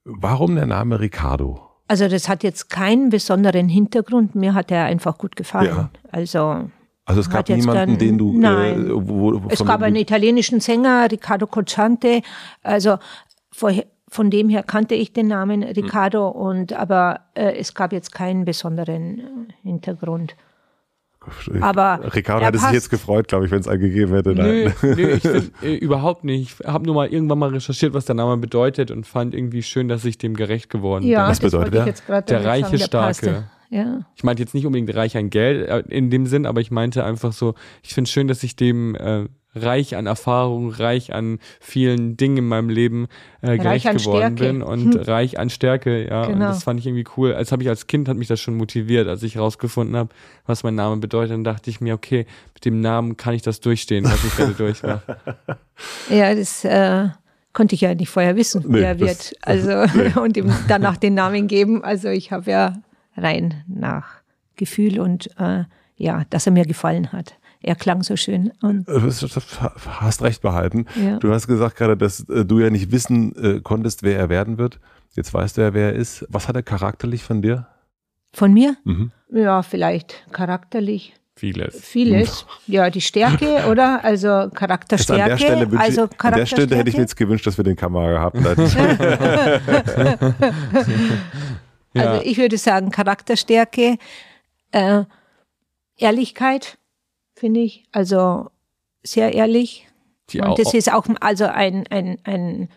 warum 0.03 0.55
der 0.55 0.65
Name 0.65 0.99
Ricardo? 0.99 1.72
Also 1.87 2.07
das 2.07 2.29
hat 2.29 2.43
jetzt 2.43 2.69
keinen 2.69 3.09
besonderen 3.09 3.67
Hintergrund. 3.69 4.35
Mir 4.35 4.53
hat 4.53 4.71
er 4.71 4.85
einfach 4.85 5.17
gut 5.17 5.35
gefallen. 5.35 5.67
Ja. 5.67 5.89
Also 6.11 6.69
Also 7.05 7.21
es 7.21 7.29
gab 7.29 7.49
niemanden, 7.49 7.73
keinen- 7.73 7.97
den 7.97 8.17
du... 8.17 8.37
Nein. 8.37 8.87
Äh, 8.87 9.07
wo, 9.07 9.41
es 9.49 9.63
gab 9.63 9.81
einen 9.81 9.97
italienischen 9.97 10.59
Sänger, 10.61 11.11
Riccardo 11.11 11.45
Cocciante. 11.47 12.21
Also 12.63 12.97
vorher, 13.51 13.85
von 14.07 14.29
dem 14.29 14.47
her 14.49 14.63
kannte 14.63 14.95
ich 14.95 15.11
den 15.11 15.27
Namen 15.27 15.63
Riccardo 15.63 16.27
und 16.29 16.71
aber 16.73 17.21
äh, 17.33 17.57
es 17.57 17.73
gab 17.73 17.91
jetzt 17.91 18.13
keinen 18.13 18.45
besonderen 18.45 19.19
äh, 19.19 19.23
Hintergrund. 19.63 20.35
Aber 21.61 21.99
Ricardo 22.13 22.45
hätte 22.45 22.57
sich 22.59 22.71
jetzt 22.71 22.89
gefreut, 22.89 23.27
glaube 23.27 23.45
ich, 23.45 23.51
wenn 23.51 23.59
es 23.59 23.67
einen 23.67 23.81
gegeben 23.81 24.13
hätte. 24.13 24.33
Nö, 24.33 24.65
Nein. 24.65 24.73
nö, 24.95 25.09
ich 25.11 25.21
find, 25.27 25.51
äh, 25.63 25.75
überhaupt 25.75 26.23
nicht. 26.23 26.59
Ich 26.59 26.67
habe 26.67 26.85
nur 26.85 26.95
mal 26.95 27.07
irgendwann 27.07 27.39
mal 27.39 27.49
recherchiert, 27.49 27.93
was 27.93 28.05
der 28.05 28.15
Name 28.15 28.37
bedeutet 28.37 28.91
und 28.91 29.05
fand 29.07 29.33
irgendwie 29.33 29.63
schön, 29.63 29.87
dass 29.87 30.05
ich 30.05 30.17
dem 30.17 30.35
gerecht 30.35 30.69
geworden 30.69 31.05
Ja, 31.05 31.23
bin. 31.23 31.31
Was 31.31 31.39
das 31.39 31.51
bedeutet 31.51 31.75
er? 31.75 31.85
jetzt 31.85 32.03
Der 32.07 32.21
damit 32.21 32.45
reiche, 32.45 32.61
sagen, 32.65 32.77
der 32.77 32.85
Starke. 32.85 33.07
passte. 33.07 33.43
Ja. 33.69 34.01
Ich 34.15 34.23
meinte 34.23 34.43
jetzt 34.43 34.53
nicht 34.53 34.65
unbedingt 34.67 34.93
reich 34.95 35.17
an 35.17 35.29
Geld 35.31 35.67
äh, 35.67 35.79
in 35.89 36.09
dem 36.11 36.27
Sinn, 36.27 36.45
aber 36.45 36.61
ich 36.61 36.69
meinte 36.69 37.03
einfach 37.03 37.33
so, 37.33 37.55
ich 37.81 37.93
finde 37.93 38.09
schön, 38.09 38.27
dass 38.27 38.43
ich 38.43 38.55
dem 38.55 38.93
äh, 38.95 39.25
reich 39.55 39.95
an 39.95 40.05
Erfahrung, 40.07 40.69
reich 40.71 41.13
an 41.13 41.39
vielen 41.59 42.17
Dingen 42.17 42.37
in 42.37 42.47
meinem 42.47 42.69
Leben 42.69 43.07
äh, 43.41 43.57
gerecht 43.57 43.85
geworden 43.85 44.37
Stärke. 44.37 44.53
bin 44.53 44.61
und 44.61 44.95
reich 45.07 45.37
an 45.39 45.49
Stärke, 45.49 46.07
ja. 46.07 46.23
Und 46.23 46.33
Genau. 46.33 46.47
das 46.47 46.63
fand 46.63 46.79
ich 46.79 46.87
irgendwie 46.87 47.05
cool. 47.17 47.33
Als 47.33 47.51
habe 47.51 47.61
ich 47.63 47.69
als 47.69 47.87
Kind 47.87 48.09
hat 48.09 48.17
mich 48.17 48.27
das 48.27 48.39
schon 48.39 48.55
motiviert, 48.55 49.07
als 49.07 49.21
ich 49.23 49.35
herausgefunden 49.35 49.95
habe, 49.95 50.09
was 50.45 50.63
mein 50.63 50.75
Name 50.75 50.97
bedeutet, 50.97 51.31
dann 51.33 51.43
dachte 51.43 51.69
ich 51.69 51.81
mir, 51.81 51.93
okay, 51.93 52.25
mit 52.53 52.65
dem 52.65 52.81
Namen 52.81 53.15
kann 53.17 53.33
ich 53.35 53.41
das 53.41 53.59
durchstehen, 53.59 54.05
was 54.05 54.23
ich 54.23 54.35
gerade 54.35 54.53
durchmache. 54.53 55.17
Ja, 56.09 56.33
das 56.35 56.63
äh, 56.65 57.07
konnte 57.51 57.75
ich 57.75 57.81
ja 57.81 57.93
nicht 57.95 58.09
vorher 58.09 58.35
wissen, 58.35 58.63
Nee, 58.67 58.79
wie 58.79 58.81
er 58.83 58.95
das- 58.95 59.07
wird. 59.31 59.33
Also 59.41 60.21
und 60.21 60.37
ihm 60.37 60.51
danach 60.67 60.97
den 60.97 61.13
Namen 61.15 61.47
geben. 61.47 61.83
Also 61.83 62.09
ich 62.09 62.31
habe 62.31 62.49
ja 62.51 62.73
rein 63.17 63.63
nach 63.67 64.07
Gefühl 64.55 64.99
und 64.99 65.29
äh, 65.39 65.63
ja, 65.95 66.23
dass 66.29 66.45
er 66.45 66.51
mir 66.53 66.65
gefallen 66.65 67.11
hat. 67.11 67.35
Er 67.63 67.75
klang 67.75 68.03
so 68.03 68.15
schön 68.17 68.51
und 68.61 68.87
Du 68.87 69.01
hast 69.01 70.21
recht 70.21 70.41
behalten. 70.41 70.85
Ja. 71.01 71.17
Du 71.17 71.31
hast 71.33 71.47
gesagt 71.47 71.77
gerade, 71.77 71.95
dass 71.97 72.27
äh, 72.29 72.43
du 72.45 72.59
ja 72.59 72.69
nicht 72.69 72.91
wissen 72.91 73.33
äh, 73.35 73.61
konntest, 73.61 74.03
wer 74.03 74.19
er 74.19 74.29
werden 74.29 74.57
wird. 74.57 74.79
Jetzt 75.15 75.33
weißt 75.33 75.57
du 75.57 75.61
ja, 75.61 75.73
wer 75.73 75.93
er 75.93 75.93
ist. 75.93 76.25
Was 76.29 76.47
hat 76.47 76.55
er 76.55 76.63
charakterlich 76.63 77.23
von 77.23 77.41
dir? 77.41 77.67
von 78.35 78.51
mir, 78.51 78.75
Mhm. 78.83 79.11
ja, 79.31 79.61
vielleicht 79.61 80.25
charakterlich 80.31 81.13
Vieles. 81.35 81.79
vieles. 81.79 82.45
Ja, 82.65 82.89
die 82.89 82.99
Stärke, 83.01 83.65
oder? 83.69 84.03
Also 84.03 84.27
Jetzt 84.27 84.43
an 84.45 84.53
Charakterstärke. 84.53 85.29
der 85.29 85.37
Stelle, 85.37 85.79
also 85.79 86.05
ich, 86.05 86.19
an 86.25 86.33
der 86.33 86.45
Stelle 86.47 86.75
hätte 86.75 86.89
ich 86.89 86.95
Charakterstärke. 86.95 86.97
mir 86.97 87.01
jetzt 87.03 87.15
gewünscht, 87.15 87.45
dass 87.47 87.57
wir 87.57 87.63
den 87.63 87.75
Kamera 87.75 88.11
gehabt 88.11 88.37
hätten. 88.43 88.67
Ja. 91.95 92.01
Also 92.13 92.25
ich 92.25 92.37
würde 92.39 92.57
sagen 92.57 92.89
Charakterstärke, 92.89 93.97
äh, 94.71 95.03
Ehrlichkeit, 95.97 96.79
finde 97.35 97.61
ich. 97.61 97.85
Also 97.91 98.49
sehr 99.03 99.33
ehrlich. 99.33 99.87
Die 100.29 100.41
Und 100.41 100.57
das 100.57 100.73
ist 100.73 100.91
auch 100.91 101.05
also 101.19 101.45
ein, 101.45 101.85
ein, 101.89 102.17
ein, 102.23 102.69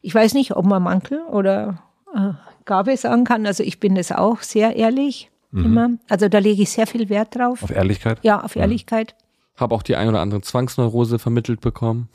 ich 0.00 0.14
weiß 0.14 0.34
nicht, 0.34 0.56
ob 0.56 0.64
man 0.64 0.82
Mankel 0.82 1.20
oder 1.30 1.82
äh, 2.14 2.30
Gabe 2.64 2.96
sagen 2.96 3.24
kann. 3.24 3.46
Also 3.46 3.62
ich 3.62 3.80
bin 3.80 3.94
das 3.94 4.12
auch 4.12 4.40
sehr 4.42 4.76
ehrlich 4.76 5.30
immer. 5.54 5.90
Also 6.08 6.28
da 6.30 6.38
lege 6.38 6.62
ich 6.62 6.70
sehr 6.70 6.86
viel 6.86 7.10
Wert 7.10 7.36
drauf. 7.36 7.60
Mhm. 7.60 7.64
Auf 7.64 7.70
Ehrlichkeit? 7.72 8.18
Ja, 8.22 8.42
auf 8.42 8.56
Ehrlichkeit 8.56 9.14
habe 9.56 9.74
auch 9.74 9.82
die 9.82 9.96
ein 9.96 10.08
oder 10.08 10.20
andere 10.20 10.40
Zwangsneurose 10.40 11.18
vermittelt 11.18 11.60
bekommen 11.60 12.08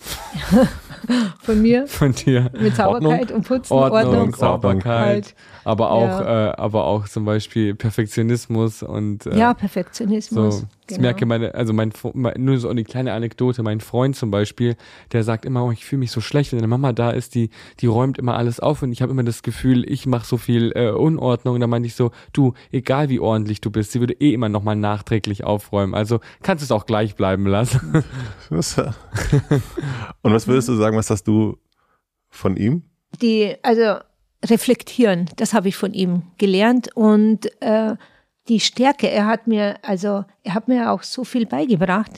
von 1.41 1.62
mir. 1.62 1.88
von 1.88 2.14
dir. 2.14 2.52
Mit 2.60 2.76
Sauberkeit 2.76 3.32
und 3.32 3.48
Putzen, 3.48 3.74
Ordnung, 3.74 4.06
Ordnung. 4.06 4.36
Sauberkeit, 4.36 5.36
aber 5.64 5.91
auch, 5.91 6.20
Ja. 6.20 6.50
äh, 6.50 6.56
aber 6.58 6.86
auch 6.86 7.08
zum 7.08 7.26
Beispiel 7.26 7.76
Perfektionismus 7.76 8.84
und 8.84 9.26
äh, 9.26 9.38
Ja, 9.38 9.56
so. 10.20 10.64
Perfektionismus. 10.88 10.92
Ich 10.92 10.98
genau. 10.98 11.02
merke 11.02 11.26
meine, 11.26 11.56
also 11.56 11.74
mein, 11.74 12.44
nur 12.44 12.58
so 12.58 12.70
eine 12.70 12.84
kleine 12.84 13.14
Anekdote, 13.14 13.64
mein 13.64 13.80
Freund 13.80 14.16
zum 14.16 14.32
Beispiel, 14.32 14.76
der 15.12 15.24
sagt 15.24 15.46
immer, 15.46 15.66
oh, 15.66 15.72
ich 15.72 15.86
fühle 15.86 16.00
mich 16.00 16.12
so 16.12 16.22
schlecht, 16.22 16.52
wenn 16.52 16.60
deine 16.60 16.68
Mama 16.68 16.94
da 16.94 17.12
ist, 17.12 17.36
die, 17.36 17.50
die 17.80 17.88
räumt 17.88 18.18
immer 18.18 18.36
alles 18.36 18.60
auf 18.60 18.82
und 18.82 18.92
ich 18.92 19.02
habe 19.02 19.12
immer 19.12 19.24
das 19.24 19.44
Gefühl, 19.44 19.90
ich 19.90 20.06
mache 20.06 20.26
so 20.26 20.38
viel 20.38 20.72
äh, 20.76 20.90
Unordnung. 20.90 21.56
Und 21.56 21.62
da 21.62 21.68
meinte 21.68 21.88
ich 21.88 21.96
so, 21.96 22.12
du, 22.34 22.54
egal 22.72 23.10
wie 23.10 23.20
ordentlich 23.20 23.62
du 23.62 23.70
bist, 23.72 23.92
sie 23.92 24.00
würde 24.00 24.14
eh 24.14 24.34
immer 24.34 24.50
nochmal 24.50 24.76
nachträglich 24.76 25.44
aufräumen. 25.44 25.94
Also 25.94 26.20
kannst 26.42 26.64
du 26.64 26.66
es 26.66 26.72
auch 26.72 26.86
gleich 26.86 27.16
bleiben 27.16 27.46
lassen. 27.46 28.04
Und 30.22 30.34
was 30.34 30.48
würdest 30.48 30.70
du 30.70 30.76
sagen, 30.76 30.98
was 30.98 31.10
hast 31.10 31.28
du 31.28 31.58
von 32.30 32.56
ihm? 32.58 32.84
die, 33.22 33.56
also 33.64 33.98
reflektieren, 34.46 35.30
das 35.36 35.54
habe 35.54 35.68
ich 35.68 35.76
von 35.76 35.94
ihm 35.94 36.24
gelernt 36.38 36.96
und 36.96 37.50
äh, 37.62 37.96
die 38.48 38.60
Stärke, 38.60 39.10
er 39.10 39.26
hat 39.26 39.48
mir, 39.48 39.78
also 39.84 40.26
er 40.43 40.54
hat 40.54 40.68
mir 40.68 40.91
auch 40.91 41.04
so 41.04 41.24
viel 41.24 41.45
beigebracht 41.45 42.12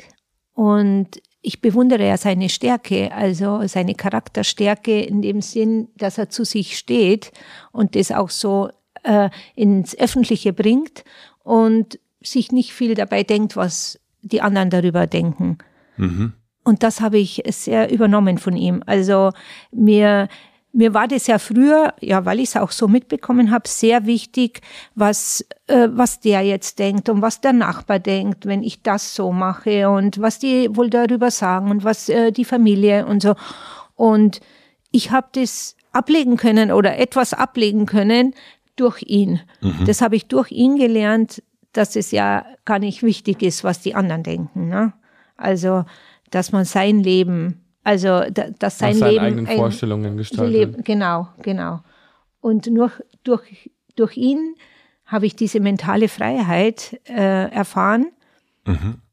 und 0.54 1.22
ich 1.42 1.62
bewundere 1.62 2.06
ja 2.06 2.18
seine 2.18 2.50
Stärke, 2.50 3.12
also 3.14 3.66
seine 3.66 3.96
Charakterstärke 3.96 5.02
in 5.02 5.22
dem 5.22 5.42
Sinn, 5.42 5.88
dass 5.96 6.18
er 6.18 6.30
zu 6.30 6.44
sich 6.44 6.78
steht 6.78 7.32
und 7.72 7.96
das 7.96 8.12
auch 8.12 8.30
so 8.30 8.70
äh, 9.04 9.30
ins 9.56 9.98
Öffentliche 9.98 10.52
bringt 10.54 11.04
und 11.44 12.00
sich 12.22 12.52
nicht 12.52 12.74
viel 12.74 12.96
dabei 12.96 13.24
denkt, 13.24 13.56
was 13.56 14.00
die 14.22 14.42
anderen 14.42 14.70
darüber 14.70 15.08
denken. 15.08 15.58
Und 16.64 16.84
das 16.84 17.00
habe 17.00 17.18
ich 17.18 17.42
sehr 17.48 17.92
übernommen 17.92 18.38
von 18.38 18.56
ihm. 18.56 18.84
Also 18.86 19.32
mir, 19.72 20.28
mir 20.72 20.94
war 20.94 21.08
das 21.08 21.28
ja 21.28 21.40
früher, 21.40 21.94
ja, 22.00 22.26
weil 22.26 22.40
ich 22.40 22.50
es 22.50 22.56
auch 22.56 22.72
so 22.72 22.88
mitbekommen 22.88 23.52
habe, 23.52 23.68
sehr 23.68 24.06
wichtig, 24.06 24.62
was, 24.96 25.46
äh, 25.68 25.88
was 25.92 26.20
der 26.20 26.42
jetzt 26.42 26.80
denkt 26.80 27.10
und 27.10 27.22
was 27.22 27.42
der 27.42 27.54
Nachbar 27.54 28.00
denkt, 28.00 28.46
wenn 28.46 28.62
ich 28.64 28.84
das 28.84 29.16
so 29.16 29.32
mache 29.32 29.90
und 29.90 30.22
was 30.22 30.40
die 30.40 30.70
wohl 30.76 30.90
darüber 30.90 31.32
sagen 31.32 31.72
und 31.72 31.84
was 31.84 32.10
äh, 32.10 32.32
die 32.32 32.46
Familie 32.46 33.06
und 33.06 33.24
so. 33.24 33.36
Und 33.96 34.42
ich 34.92 35.12
habe 35.12 35.28
das 35.34 35.76
ablegen 35.92 36.38
können 36.38 36.72
oder 36.72 36.98
etwas 36.98 37.34
ablegen 37.34 37.86
können 37.86 38.36
durch 38.76 39.02
ihn. 39.02 39.42
Das 39.86 40.02
habe 40.02 40.16
ich 40.16 40.28
durch 40.28 40.52
ihn 40.52 40.78
gelernt, 40.78 41.44
dass 41.74 41.96
es 41.96 42.12
ja 42.12 42.46
gar 42.64 42.80
nicht 42.80 43.04
wichtig 43.04 43.42
ist, 43.42 43.64
was 43.64 43.82
die 43.82 43.96
anderen 43.96 44.24
denken. 44.24 44.70
Ne? 44.70 44.94
Also, 45.36 45.84
dass 46.30 46.52
man 46.52 46.66
sein 46.66 47.04
Leben, 47.04 47.66
also 47.84 48.22
da- 48.32 48.50
dass 48.60 48.78
sein 48.80 48.98
Leben 48.98 49.20
eigenen 49.20 49.48
ein- 49.48 49.58
Vorstellungen 49.58 50.18
gestaltet. 50.18 50.54
Leben, 50.54 50.84
genau, 50.84 51.28
genau. 51.42 51.82
Und 52.42 52.68
nur 52.68 52.92
durch, 53.24 53.70
durch 53.96 54.18
ihn 54.18 54.56
habe 55.06 55.26
ich 55.26 55.36
diese 55.36 55.60
mentale 55.60 56.08
Freiheit 56.08 57.00
äh, 57.06 57.50
erfahren. 57.52 58.08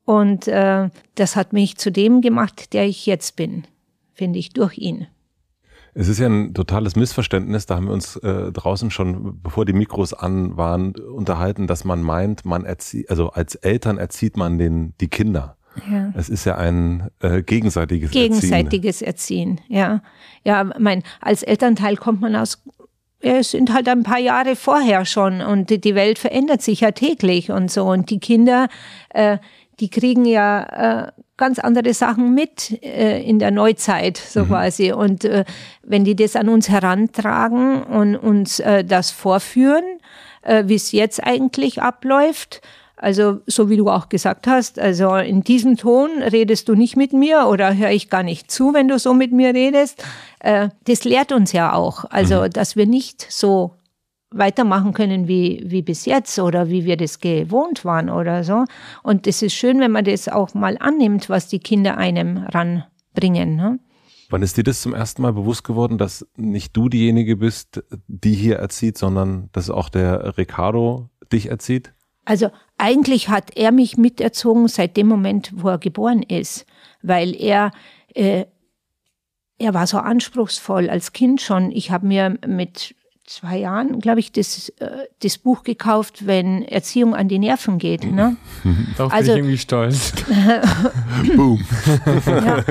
Und 0.04 0.46
äh, 0.48 0.90
das 1.14 1.34
hat 1.36 1.52
mich 1.54 1.78
zu 1.78 1.90
dem 1.90 2.20
gemacht, 2.20 2.72
der 2.74 2.84
ich 2.86 3.06
jetzt 3.06 3.36
bin, 3.36 3.64
finde 4.12 4.38
ich, 4.38 4.50
durch 4.50 4.76
ihn. 4.76 5.06
Es 5.94 6.08
ist 6.08 6.18
ja 6.18 6.26
ein 6.26 6.52
totales 6.52 6.94
Missverständnis, 6.94 7.64
da 7.64 7.76
haben 7.76 7.86
wir 7.86 7.94
uns 7.94 8.16
äh, 8.16 8.52
draußen 8.52 8.90
schon, 8.90 9.40
bevor 9.42 9.64
die 9.64 9.72
Mikros 9.72 10.12
an 10.12 10.58
waren, 10.58 10.94
unterhalten, 10.94 11.66
dass 11.66 11.84
man 11.86 12.02
meint, 12.02 12.44
man 12.44 12.66
erzieht, 12.66 13.08
also 13.08 13.30
als 13.30 13.54
Eltern 13.54 13.96
erzieht 13.96 14.36
man 14.36 14.58
den, 14.58 14.92
die 15.00 15.08
Kinder. 15.08 15.56
Ja. 15.90 16.12
Es 16.16 16.28
ist 16.28 16.44
ja 16.44 16.56
ein 16.56 17.10
äh, 17.20 17.42
gegenseitiges 17.42 18.08
Erziehen. 18.10 18.22
Gegenseitiges 18.22 19.02
Erziehen, 19.02 19.60
ja. 19.68 20.02
Ja, 20.44 20.64
mein, 20.78 21.02
als 21.20 21.42
Elternteil 21.42 21.96
kommt 21.96 22.20
man 22.20 22.36
aus, 22.36 22.62
ja, 23.22 23.36
es 23.38 23.50
sind 23.50 23.72
halt 23.72 23.88
ein 23.88 24.02
paar 24.02 24.18
Jahre 24.18 24.56
vorher 24.56 25.04
schon 25.04 25.40
und 25.40 25.70
die- 25.70 25.94
Welt 25.94 26.18
verändert 26.18 26.62
sich 26.62 26.80
ja 26.80 26.90
täglich 26.92 27.50
und 27.50 27.70
so 27.70 27.84
und 27.84 28.10
die 28.10 28.20
Kinder, 28.20 28.68
äh, 29.10 29.38
die 29.80 29.88
kriegen 29.90 30.24
ja 30.24 31.06
äh, 31.08 31.12
ganz 31.36 31.58
andere 31.58 31.92
Sachen 31.92 32.34
mit 32.34 32.82
äh, 32.82 33.22
in 33.22 33.38
der 33.38 33.50
Neuzeit, 33.50 34.16
so 34.16 34.44
quasi. 34.46 34.92
Und 34.92 35.24
äh, 35.24 35.44
wenn 35.82 36.04
die 36.04 36.16
das 36.16 36.34
an 36.36 36.48
uns 36.48 36.68
herantragen 36.70 37.82
und 37.82 38.16
uns 38.16 38.58
äh, 38.60 38.84
das 38.84 39.10
vorführen, 39.10 39.84
äh, 40.42 40.64
wie 40.66 40.76
es 40.76 40.92
jetzt 40.92 41.22
eigentlich 41.22 41.82
abläuft, 41.82 42.62
also 42.96 43.40
so 43.46 43.68
wie 43.68 43.76
du 43.76 43.88
auch 43.88 44.08
gesagt 44.08 44.46
hast, 44.46 44.78
also 44.78 45.14
in 45.16 45.42
diesem 45.42 45.76
Ton 45.76 46.22
redest 46.22 46.68
du 46.68 46.74
nicht 46.74 46.96
mit 46.96 47.12
mir 47.12 47.46
oder 47.48 47.76
höre 47.76 47.90
ich 47.90 48.08
gar 48.08 48.22
nicht 48.22 48.50
zu, 48.50 48.72
wenn 48.72 48.88
du 48.88 48.98
so 48.98 49.12
mit 49.12 49.32
mir 49.32 49.54
redest. 49.54 50.02
Äh, 50.40 50.70
das 50.84 51.04
lehrt 51.04 51.32
uns 51.32 51.52
ja 51.52 51.74
auch, 51.74 52.06
also 52.08 52.48
dass 52.48 52.74
wir 52.74 52.86
nicht 52.86 53.26
so 53.30 53.74
weitermachen 54.30 54.92
können 54.92 55.28
wie, 55.28 55.62
wie 55.66 55.82
bis 55.82 56.04
jetzt 56.04 56.38
oder 56.38 56.68
wie 56.68 56.84
wir 56.84 56.96
das 56.96 57.20
gewohnt 57.20 57.84
waren 57.84 58.10
oder 58.10 58.44
so. 58.44 58.64
Und 59.02 59.26
es 59.26 59.42
ist 59.42 59.54
schön, 59.54 59.78
wenn 59.80 59.92
man 59.92 60.04
das 60.04 60.28
auch 60.28 60.54
mal 60.54 60.76
annimmt, 60.80 61.28
was 61.28 61.48
die 61.48 61.60
Kinder 61.60 61.96
einem 61.96 62.38
ranbringen. 62.38 63.56
Ne? 63.56 63.78
Wann 64.28 64.42
ist 64.42 64.56
dir 64.56 64.64
das 64.64 64.82
zum 64.82 64.94
ersten 64.94 65.22
Mal 65.22 65.32
bewusst 65.32 65.64
geworden, 65.64 65.98
dass 65.98 66.26
nicht 66.36 66.76
du 66.76 66.88
diejenige 66.88 67.36
bist, 67.36 67.84
die 68.08 68.34
hier 68.34 68.56
erzieht, 68.56 68.98
sondern 68.98 69.48
dass 69.52 69.70
auch 69.70 69.88
der 69.88 70.36
Ricardo 70.36 71.08
dich 71.32 71.48
erzieht? 71.50 71.92
Also 72.24 72.50
eigentlich 72.78 73.28
hat 73.28 73.56
er 73.56 73.72
mich 73.72 73.96
miterzogen 73.96 74.68
seit 74.68 74.96
dem 74.96 75.06
Moment, 75.06 75.50
wo 75.54 75.68
er 75.68 75.78
geboren 75.78 76.22
ist, 76.22 76.66
weil 77.02 77.34
er 77.34 77.70
äh, 78.14 78.44
er 79.58 79.74
war 79.74 79.86
so 79.86 79.98
anspruchsvoll 79.98 80.90
als 80.90 81.12
Kind 81.12 81.40
schon. 81.40 81.72
Ich 81.72 81.90
habe 81.90 82.06
mir 82.06 82.38
mit 82.46 82.94
zwei 83.26 83.58
Jahren, 83.58 83.98
glaube 83.98 84.20
ich, 84.20 84.30
das, 84.30 84.68
äh, 84.78 84.88
das 85.20 85.36
Buch 85.38 85.64
gekauft, 85.64 86.26
wenn 86.26 86.62
Erziehung 86.62 87.14
an 87.14 87.26
die 87.26 87.40
Nerven 87.40 87.78
geht. 87.78 88.04
Ne? 88.04 88.36
Darauf 88.96 89.12
also, 89.12 89.32
bin 89.32 89.38
ich 89.38 89.38
irgendwie 89.38 89.58
stolz. 89.58 90.12
Boom. 91.36 91.64
ja. 92.24 92.64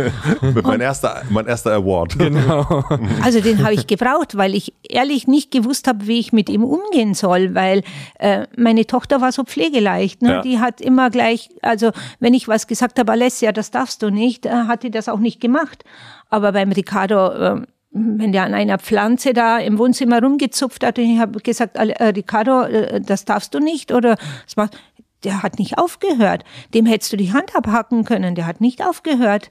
mein, 0.64 0.80
erster, 0.80 1.24
mein 1.30 1.45
erster 1.45 1.74
Award. 1.74 2.18
Genau. 2.18 2.86
Also 3.22 3.41
den 3.41 3.64
habe 3.64 3.74
ich 3.74 3.86
gebraucht, 3.86 4.38
weil 4.38 4.56
ich 4.56 4.74
ehrlich 4.84 5.28
nicht 5.28 5.51
gewusst 5.51 5.88
habe, 5.88 6.08
wie 6.08 6.20
ich 6.20 6.32
mit 6.32 6.49
ihm 6.49 6.64
umgehen 6.64 7.14
soll, 7.14 7.53
weil 7.53 7.84
äh, 8.20 8.47
meine 8.56 8.88
Tochter 8.88 9.20
war 9.20 9.34
so 9.34 9.43
pflegeleicht. 9.43 10.22
Ne? 10.22 10.30
Ja. 10.30 10.41
Die 10.41 10.60
hat 10.60 10.80
immer 10.80 11.10
gleich, 11.10 11.49
also 11.62 11.91
wenn 12.22 12.34
ich 12.34 12.47
was 12.47 12.68
gesagt 12.68 12.97
habe, 12.97 13.12
Alessia, 13.12 13.51
das 13.51 13.72
darfst 13.72 14.01
du 14.01 14.10
nicht, 14.10 14.45
äh, 14.45 14.51
hat 14.51 14.84
die 14.84 14.91
das 14.91 15.10
auch 15.10 15.20
nicht 15.20 15.41
gemacht. 15.41 15.84
Aber 16.30 16.53
beim 16.53 16.72
Ricardo, 16.72 17.32
äh, 17.32 17.62
wenn 17.96 18.34
der 18.34 18.43
an 18.43 18.54
einer 18.54 18.78
Pflanze 18.78 19.34
da 19.34 19.58
im 19.58 19.78
Wohnzimmer 19.78 20.22
rumgezupft 20.22 20.84
hat 20.84 21.00
und 21.00 21.06
ich 21.06 21.18
habe 21.18 21.39
gesagt, 21.39 21.78
äh, 21.78 22.04
Ricardo, 22.04 22.64
äh, 22.64 23.00
das 23.00 23.24
darfst 23.24 23.54
du 23.54 23.60
nicht 23.60 23.93
oder 23.93 24.18
das 24.46 24.58
macht, 24.58 24.78
der 25.24 25.41
hat 25.41 25.60
nicht 25.60 25.78
aufgehört. 25.78 26.43
Dem 26.74 26.86
hättest 26.86 27.14
du 27.14 27.18
die 27.18 27.32
Hand 27.32 27.56
abhacken 27.56 28.04
können, 28.04 28.36
der 28.36 28.46
hat 28.46 28.60
nicht 28.60 28.86
aufgehört. 28.86 29.50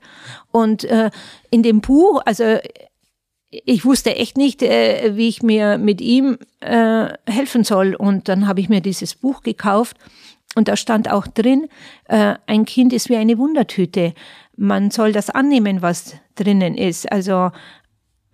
Und 0.53 0.85
äh, 0.85 1.11
in 1.51 1.63
dem 1.63 1.81
Buch, 1.81 2.21
also 2.27 2.59
ich 3.51 3.85
wusste 3.87 4.15
echt 4.15 4.37
nicht, 4.37 4.63
äh, 4.63 5.17
wie 5.17 5.29
ich 5.29 5.43
mir 5.43 5.79
mit 5.79 6.03
ihm 6.03 6.37
äh, 6.61 7.09
helfen 7.27 7.65
soll. 7.65 7.95
Und 7.95 8.29
dann 8.29 8.47
habe 8.47 8.61
ich 8.61 8.69
mir 8.69 8.83
dieses 8.83 9.15
Buch 9.15 9.43
gekauft 9.43 9.97
und 10.55 10.69
da 10.69 10.77
stand 10.77 11.11
auch 11.11 11.27
drin, 11.27 11.69
äh, 12.09 12.35
ein 12.47 12.67
Kind 12.67 12.93
ist 12.93 13.09
wie 13.09 13.17
eine 13.17 13.39
Wundertüte. 13.39 14.13
Man 14.57 14.91
soll 14.91 15.13
das 15.13 15.31
annehmen, 15.31 15.83
was 15.83 16.15
drinnen 16.35 16.77
ist. 16.77 17.11
Also 17.11 17.51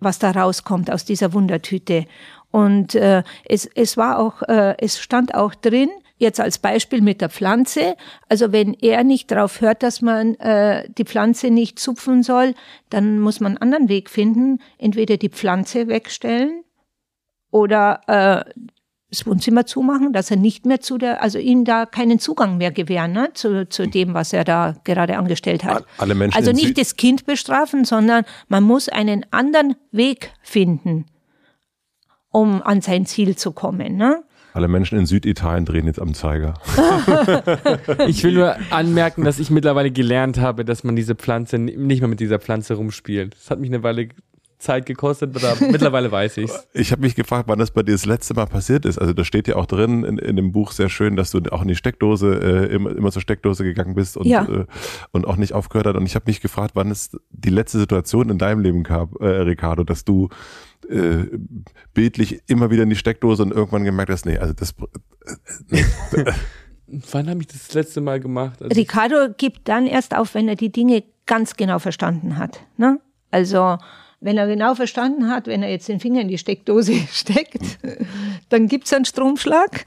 was 0.01 0.19
da 0.19 0.31
rauskommt 0.31 0.91
aus 0.91 1.05
dieser 1.05 1.31
Wundertüte. 1.31 2.05
Und 2.51 2.95
äh, 2.95 3.23
es, 3.45 3.65
es 3.65 3.95
war 3.95 4.19
auch, 4.19 4.41
äh, 4.43 4.75
es 4.79 4.99
stand 4.99 5.33
auch 5.33 5.55
drin, 5.55 5.89
jetzt 6.17 6.39
als 6.39 6.59
Beispiel 6.59 7.01
mit 7.01 7.21
der 7.21 7.29
Pflanze. 7.29 7.95
Also 8.27 8.51
wenn 8.51 8.73
er 8.73 9.03
nicht 9.03 9.31
darauf 9.31 9.61
hört, 9.61 9.83
dass 9.83 10.01
man 10.01 10.35
äh, 10.35 10.87
die 10.97 11.05
Pflanze 11.05 11.49
nicht 11.49 11.79
zupfen 11.79 12.23
soll, 12.23 12.53
dann 12.89 13.19
muss 13.19 13.39
man 13.39 13.53
einen 13.53 13.61
anderen 13.61 13.89
Weg 13.89 14.09
finden. 14.09 14.59
Entweder 14.77 15.17
die 15.17 15.29
Pflanze 15.29 15.87
wegstellen 15.87 16.63
oder 17.49 18.01
äh, 18.07 18.61
das 19.11 19.25
Wohnzimmer 19.25 19.65
zumachen, 19.65 20.13
dass 20.13 20.31
er 20.31 20.37
nicht 20.37 20.65
mehr 20.65 20.79
zu 20.79 20.97
der, 20.97 21.21
also 21.21 21.37
ihnen 21.37 21.65
da 21.65 21.85
keinen 21.85 22.17
Zugang 22.17 22.57
mehr 22.57 22.71
gewähren, 22.71 23.11
ne, 23.11 23.29
zu, 23.33 23.67
zu 23.67 23.85
dem, 23.85 24.13
was 24.13 24.31
er 24.31 24.45
da 24.45 24.75
gerade 24.85 25.17
angestellt 25.17 25.65
hat. 25.65 25.85
Alle 25.97 26.15
Menschen 26.15 26.37
also 26.37 26.53
nicht 26.53 26.77
das 26.77 26.95
Kind 26.95 27.25
bestrafen, 27.25 27.83
sondern 27.83 28.23
man 28.47 28.63
muss 28.63 28.87
einen 28.87 29.25
anderen 29.29 29.75
Weg 29.91 30.31
finden, 30.41 31.05
um 32.29 32.61
an 32.63 32.79
sein 32.79 33.05
Ziel 33.05 33.35
zu 33.35 33.51
kommen. 33.51 33.97
Ne? 33.97 34.23
Alle 34.53 34.69
Menschen 34.69 34.97
in 34.97 35.05
Süditalien 35.05 35.65
drehen 35.65 35.87
jetzt 35.87 36.01
am 36.01 36.13
Zeiger. 36.13 36.53
ich 38.07 38.23
will 38.23 38.33
nur 38.33 38.55
anmerken, 38.69 39.25
dass 39.25 39.39
ich 39.39 39.49
mittlerweile 39.49 39.91
gelernt 39.91 40.39
habe, 40.39 40.63
dass 40.63 40.85
man 40.85 40.95
diese 40.95 41.15
Pflanze 41.15 41.59
nicht 41.59 41.99
mehr 41.99 42.07
mit 42.07 42.21
dieser 42.21 42.39
Pflanze 42.39 42.75
rumspielt. 42.75 43.35
Das 43.35 43.51
hat 43.51 43.59
mich 43.59 43.69
eine 43.69 43.83
Weile 43.83 44.07
Zeit 44.61 44.85
gekostet, 44.85 45.35
aber 45.35 45.65
mittlerweile 45.67 46.11
weiß 46.11 46.37
ich's. 46.37 46.67
Ich 46.73 46.91
habe 46.91 47.01
mich 47.01 47.15
gefragt, 47.15 47.47
wann 47.47 47.59
das 47.59 47.71
bei 47.71 47.83
dir 47.83 47.91
das 47.91 48.05
letzte 48.05 48.33
Mal 48.33 48.45
passiert 48.45 48.85
ist. 48.85 48.97
Also 48.97 49.13
da 49.13 49.23
steht 49.23 49.47
ja 49.47 49.55
auch 49.55 49.65
drin 49.65 50.03
in, 50.03 50.17
in 50.17 50.35
dem 50.35 50.51
Buch 50.51 50.71
sehr 50.71 50.89
schön, 50.89 51.15
dass 51.15 51.31
du 51.31 51.39
auch 51.51 51.61
in 51.61 51.67
die 51.67 51.75
Steckdose, 51.75 52.39
äh, 52.41 52.73
immer, 52.73 52.95
immer 52.95 53.11
zur 53.11 53.21
Steckdose 53.21 53.63
gegangen 53.63 53.95
bist 53.95 54.17
und, 54.17 54.27
ja. 54.27 54.45
äh, 54.45 54.65
und 55.11 55.27
auch 55.27 55.35
nicht 55.35 55.53
aufgehört 55.53 55.87
hat. 55.87 55.95
Und 55.95 56.05
ich 56.05 56.15
habe 56.15 56.25
mich 56.27 56.41
gefragt, 56.41 56.71
wann 56.75 56.91
es 56.91 57.17
die 57.31 57.49
letzte 57.49 57.79
Situation 57.79 58.29
in 58.29 58.37
deinem 58.37 58.61
Leben 58.61 58.83
gab, 58.83 59.19
äh, 59.21 59.25
Ricardo, 59.25 59.83
dass 59.83 60.05
du 60.05 60.29
äh, 60.89 61.25
bildlich 61.93 62.41
immer 62.47 62.71
wieder 62.71 62.83
in 62.83 62.89
die 62.89 62.95
Steckdose 62.95 63.43
und 63.43 63.51
irgendwann 63.51 63.83
gemerkt 63.83 64.11
hast, 64.11 64.25
nee, 64.25 64.37
also 64.37 64.53
das 64.53 64.71
äh, 64.71 65.83
nee. 66.11 66.25
Wann 67.11 67.29
habe 67.29 67.39
ich 67.39 67.47
das, 67.47 67.67
das 67.67 67.73
letzte 67.73 68.01
Mal 68.01 68.19
gemacht? 68.19 68.61
Also 68.61 68.75
Ricardo 68.75 69.33
gibt 69.37 69.69
dann 69.69 69.87
erst 69.87 70.15
auf, 70.15 70.35
wenn 70.35 70.49
er 70.49 70.55
die 70.55 70.71
Dinge 70.71 71.03
ganz 71.25 71.55
genau 71.55 71.79
verstanden 71.79 72.37
hat. 72.37 72.59
Ne? 72.77 72.99
Also 73.29 73.77
wenn 74.21 74.37
er 74.37 74.47
genau 74.47 74.75
verstanden 74.75 75.29
hat, 75.29 75.47
wenn 75.47 75.63
er 75.63 75.69
jetzt 75.69 75.89
den 75.89 75.99
Finger 75.99 76.21
in 76.21 76.27
die 76.27 76.37
Steckdose 76.37 76.93
steckt, 77.11 77.79
dann 78.49 78.67
gibt 78.67 78.85
es 78.85 78.93
einen 78.93 79.05
Stromschlag 79.05 79.85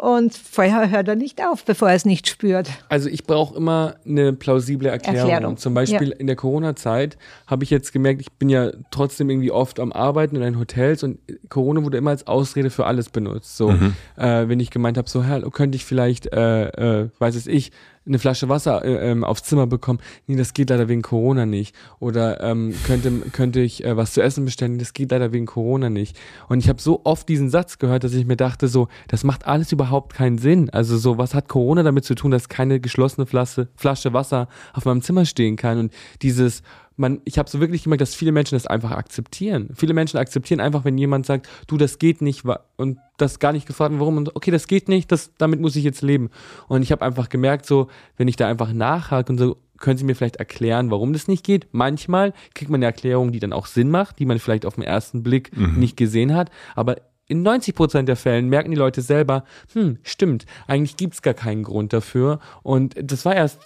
und 0.00 0.34
vorher 0.34 0.90
hört 0.90 1.08
er 1.08 1.14
nicht 1.14 1.44
auf, 1.44 1.64
bevor 1.64 1.90
er 1.90 1.94
es 1.94 2.06
nicht 2.06 2.26
spürt. 2.26 2.70
Also 2.88 3.10
ich 3.10 3.24
brauche 3.24 3.54
immer 3.54 3.96
eine 4.06 4.32
plausible 4.32 4.88
Erklärung. 4.88 5.30
Erklärung. 5.30 5.56
Zum 5.58 5.74
Beispiel 5.74 6.08
ja. 6.08 6.16
in 6.16 6.26
der 6.26 6.36
Corona-Zeit 6.36 7.18
habe 7.46 7.64
ich 7.64 7.70
jetzt 7.70 7.92
gemerkt, 7.92 8.22
ich 8.22 8.32
bin 8.32 8.48
ja 8.48 8.70
trotzdem 8.90 9.28
irgendwie 9.28 9.50
oft 9.50 9.78
am 9.78 9.92
Arbeiten 9.92 10.36
in 10.36 10.58
Hotels 10.58 11.02
und 11.02 11.18
Corona 11.50 11.84
wurde 11.84 11.98
immer 11.98 12.10
als 12.10 12.26
Ausrede 12.26 12.70
für 12.70 12.86
alles 12.86 13.10
benutzt. 13.10 13.58
So, 13.58 13.72
mhm. 13.72 13.94
äh, 14.16 14.48
wenn 14.48 14.58
ich 14.58 14.70
gemeint 14.70 14.96
habe, 14.96 15.08
so, 15.08 15.22
Herr, 15.22 15.42
könnte 15.50 15.76
ich 15.76 15.84
vielleicht, 15.84 16.32
äh, 16.32 17.02
äh, 17.02 17.10
weiß 17.18 17.34
es 17.34 17.46
ich, 17.46 17.70
eine 18.10 18.18
Flasche 18.18 18.48
Wasser 18.48 18.84
äh, 18.84 19.10
ähm, 19.10 19.24
aufs 19.24 19.44
Zimmer 19.44 19.66
bekommen. 19.66 20.00
Nee, 20.26 20.36
das 20.36 20.52
geht 20.52 20.70
leider 20.70 20.88
wegen 20.88 21.02
Corona 21.02 21.46
nicht. 21.46 21.74
Oder 21.98 22.40
ähm, 22.42 22.74
könnte, 22.84 23.10
könnte 23.32 23.60
ich 23.60 23.84
äh, 23.84 23.96
was 23.96 24.12
zu 24.12 24.22
essen 24.22 24.44
bestellen? 24.44 24.78
Das 24.78 24.92
geht 24.92 25.10
leider 25.10 25.32
wegen 25.32 25.46
Corona 25.46 25.88
nicht. 25.88 26.18
Und 26.48 26.58
ich 26.58 26.68
habe 26.68 26.80
so 26.80 27.00
oft 27.04 27.28
diesen 27.28 27.48
Satz 27.48 27.78
gehört, 27.78 28.04
dass 28.04 28.12
ich 28.12 28.26
mir 28.26 28.36
dachte, 28.36 28.68
so, 28.68 28.88
das 29.08 29.24
macht 29.24 29.46
alles 29.46 29.72
überhaupt 29.72 30.14
keinen 30.14 30.38
Sinn. 30.38 30.68
Also 30.70 30.98
so, 30.98 31.16
was 31.16 31.34
hat 31.34 31.48
Corona 31.48 31.82
damit 31.82 32.04
zu 32.04 32.14
tun, 32.14 32.30
dass 32.30 32.48
keine 32.48 32.80
geschlossene 32.80 33.26
Flasche, 33.26 33.68
Flasche 33.76 34.12
Wasser 34.12 34.48
auf 34.74 34.84
meinem 34.84 35.02
Zimmer 35.02 35.24
stehen 35.24 35.56
kann? 35.56 35.78
Und 35.78 35.92
dieses, 36.20 36.62
man, 37.00 37.22
ich 37.24 37.38
habe 37.38 37.48
so 37.48 37.60
wirklich 37.60 37.82
gemerkt, 37.82 38.02
dass 38.02 38.14
viele 38.14 38.30
Menschen 38.30 38.56
das 38.56 38.66
einfach 38.66 38.90
akzeptieren. 38.90 39.70
Viele 39.74 39.94
Menschen 39.94 40.18
akzeptieren 40.18 40.60
einfach, 40.60 40.84
wenn 40.84 40.98
jemand 40.98 41.24
sagt, 41.24 41.48
du, 41.66 41.78
das 41.78 41.98
geht 41.98 42.20
nicht 42.20 42.44
und 42.76 42.98
das 43.16 43.38
gar 43.38 43.52
nicht 43.52 43.66
gefragt, 43.66 43.94
warum 43.96 44.18
und 44.18 44.36
okay, 44.36 44.50
das 44.50 44.66
geht 44.66 44.88
nicht, 44.88 45.10
das, 45.10 45.32
damit 45.38 45.60
muss 45.60 45.76
ich 45.76 45.84
jetzt 45.84 46.02
leben. 46.02 46.28
Und 46.68 46.82
ich 46.82 46.92
habe 46.92 47.02
einfach 47.02 47.30
gemerkt, 47.30 47.64
so, 47.64 47.88
wenn 48.18 48.28
ich 48.28 48.36
da 48.36 48.46
einfach 48.46 48.72
nachhake 48.74 49.32
und 49.32 49.38
so, 49.38 49.56
können 49.78 49.96
Sie 49.96 50.04
mir 50.04 50.14
vielleicht 50.14 50.36
erklären, 50.36 50.90
warum 50.90 51.14
das 51.14 51.26
nicht 51.26 51.42
geht? 51.42 51.68
Manchmal 51.72 52.34
kriegt 52.54 52.70
man 52.70 52.80
eine 52.80 52.86
Erklärung, 52.86 53.32
die 53.32 53.40
dann 53.40 53.54
auch 53.54 53.64
Sinn 53.64 53.90
macht, 53.90 54.18
die 54.18 54.26
man 54.26 54.38
vielleicht 54.38 54.66
auf 54.66 54.74
den 54.74 54.84
ersten 54.84 55.22
Blick 55.22 55.56
mhm. 55.56 55.78
nicht 55.78 55.96
gesehen 55.96 56.34
hat, 56.34 56.50
aber 56.76 56.96
in 57.30 57.42
90 57.42 57.74
Prozent 57.74 58.08
der 58.08 58.16
Fällen 58.16 58.48
merken 58.48 58.70
die 58.70 58.76
Leute 58.76 59.02
selber, 59.02 59.44
hm, 59.72 59.98
stimmt, 60.02 60.46
eigentlich 60.66 60.96
gibt 60.96 61.14
es 61.14 61.22
gar 61.22 61.34
keinen 61.34 61.62
Grund 61.62 61.92
dafür. 61.92 62.40
Und 62.62 62.94
das 63.00 63.24
war 63.24 63.36
erst 63.36 63.60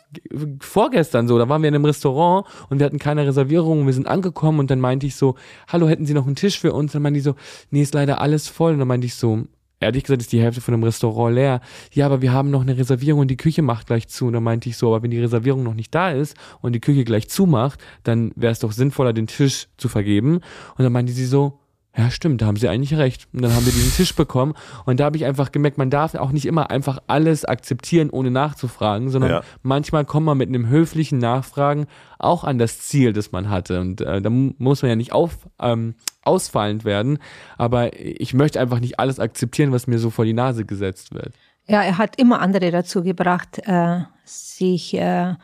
vorgestern 0.60 1.28
so, 1.28 1.38
da 1.38 1.48
waren 1.48 1.62
wir 1.62 1.68
in 1.68 1.74
einem 1.74 1.86
Restaurant 1.86 2.46
und 2.68 2.78
wir 2.78 2.86
hatten 2.86 2.98
keine 2.98 3.26
Reservierung, 3.26 3.86
wir 3.86 3.94
sind 3.94 4.06
angekommen 4.06 4.60
und 4.60 4.70
dann 4.70 4.80
meinte 4.80 5.06
ich 5.06 5.16
so, 5.16 5.34
hallo, 5.66 5.88
hätten 5.88 6.04
Sie 6.04 6.14
noch 6.14 6.26
einen 6.26 6.36
Tisch 6.36 6.60
für 6.60 6.72
uns? 6.72 6.92
dann 6.92 7.02
meinte 7.02 7.18
die 7.18 7.24
so, 7.24 7.34
nee, 7.70 7.82
ist 7.82 7.94
leider 7.94 8.20
alles 8.20 8.48
voll. 8.48 8.72
Und 8.72 8.80
dann 8.80 8.88
meinte 8.88 9.06
ich 9.06 9.14
so, 9.14 9.44
ehrlich 9.80 10.04
gesagt 10.04 10.22
ist 10.22 10.32
die 10.32 10.40
Hälfte 10.40 10.60
von 10.60 10.72
dem 10.72 10.82
Restaurant 10.82 11.34
leer. 11.34 11.60
Ja, 11.92 12.06
aber 12.06 12.22
wir 12.22 12.32
haben 12.32 12.50
noch 12.50 12.62
eine 12.62 12.76
Reservierung 12.76 13.22
und 13.22 13.28
die 13.28 13.36
Küche 13.36 13.62
macht 13.62 13.86
gleich 13.86 14.08
zu. 14.08 14.26
Und 14.26 14.34
dann 14.34 14.42
meinte 14.42 14.68
ich 14.68 14.76
so, 14.76 14.88
aber 14.88 15.02
wenn 15.02 15.10
die 15.10 15.20
Reservierung 15.20 15.62
noch 15.62 15.74
nicht 15.74 15.94
da 15.94 16.10
ist 16.10 16.36
und 16.60 16.72
die 16.72 16.80
Küche 16.80 17.04
gleich 17.04 17.28
zumacht, 17.28 17.80
dann 18.02 18.32
wäre 18.36 18.52
es 18.52 18.58
doch 18.58 18.72
sinnvoller, 18.72 19.12
den 19.12 19.26
Tisch 19.26 19.68
zu 19.76 19.88
vergeben. 19.88 20.36
Und 20.76 20.84
dann 20.84 20.92
meinte 20.92 21.12
sie 21.12 21.26
so, 21.26 21.60
ja, 21.96 22.10
stimmt, 22.10 22.42
da 22.42 22.46
haben 22.46 22.56
sie 22.56 22.68
eigentlich 22.68 22.98
recht. 22.98 23.28
Und 23.32 23.42
dann 23.42 23.54
haben 23.54 23.64
wir 23.64 23.72
diesen 23.72 23.92
Tisch 23.92 24.16
bekommen. 24.16 24.54
Und 24.84 24.98
da 24.98 25.04
habe 25.04 25.16
ich 25.16 25.24
einfach 25.24 25.52
gemerkt, 25.52 25.78
man 25.78 25.90
darf 25.90 26.14
auch 26.16 26.32
nicht 26.32 26.44
immer 26.44 26.70
einfach 26.70 26.98
alles 27.06 27.44
akzeptieren, 27.44 28.10
ohne 28.10 28.32
nachzufragen, 28.32 29.10
sondern 29.10 29.30
ja. 29.30 29.42
manchmal 29.62 30.04
kommt 30.04 30.26
man 30.26 30.36
mit 30.36 30.48
einem 30.48 30.68
höflichen 30.68 31.18
Nachfragen 31.18 31.86
auch 32.18 32.42
an 32.42 32.58
das 32.58 32.80
Ziel, 32.80 33.12
das 33.12 33.30
man 33.30 33.48
hatte. 33.48 33.80
Und 33.80 34.00
äh, 34.00 34.20
da 34.20 34.28
muss 34.30 34.82
man 34.82 34.88
ja 34.88 34.96
nicht 34.96 35.12
auf, 35.12 35.38
ähm, 35.60 35.94
ausfallend 36.22 36.84
werden. 36.84 37.18
Aber 37.58 37.96
ich 38.00 38.34
möchte 38.34 38.58
einfach 38.58 38.80
nicht 38.80 38.98
alles 38.98 39.20
akzeptieren, 39.20 39.70
was 39.70 39.86
mir 39.86 40.00
so 40.00 40.10
vor 40.10 40.24
die 40.24 40.32
Nase 40.32 40.64
gesetzt 40.64 41.14
wird. 41.14 41.34
Ja, 41.66 41.82
er 41.82 41.96
hat 41.96 42.18
immer 42.18 42.40
andere 42.40 42.72
dazu 42.72 43.04
gebracht, 43.04 43.60
äh, 43.64 44.00
sich 44.24 44.94
äh, 44.94 45.34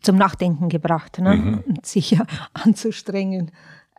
zum 0.00 0.16
Nachdenken 0.16 0.70
gebracht, 0.70 1.18
ne? 1.18 1.36
Mhm. 1.36 1.74
sich 1.82 2.12
ja 2.12 2.24
anzustrengen. 2.54 3.50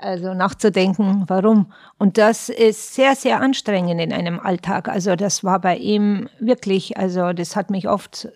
Also 0.02 0.34
nachzudenken, 0.34 1.26
warum. 1.28 1.72
Und 1.98 2.18
das 2.18 2.50
ist 2.50 2.96
sehr, 2.96 3.16
sehr 3.16 3.40
anstrengend 3.40 4.02
in 4.02 4.12
einem 4.12 4.40
Alltag. 4.40 4.88
Also 4.88 5.16
das 5.16 5.44
war 5.44 5.60
bei 5.60 5.78
ihm 5.78 6.28
wirklich, 6.40 6.98
also 6.98 7.34
das 7.34 7.56
hat 7.56 7.70
mich 7.70 7.88
oft 7.88 8.28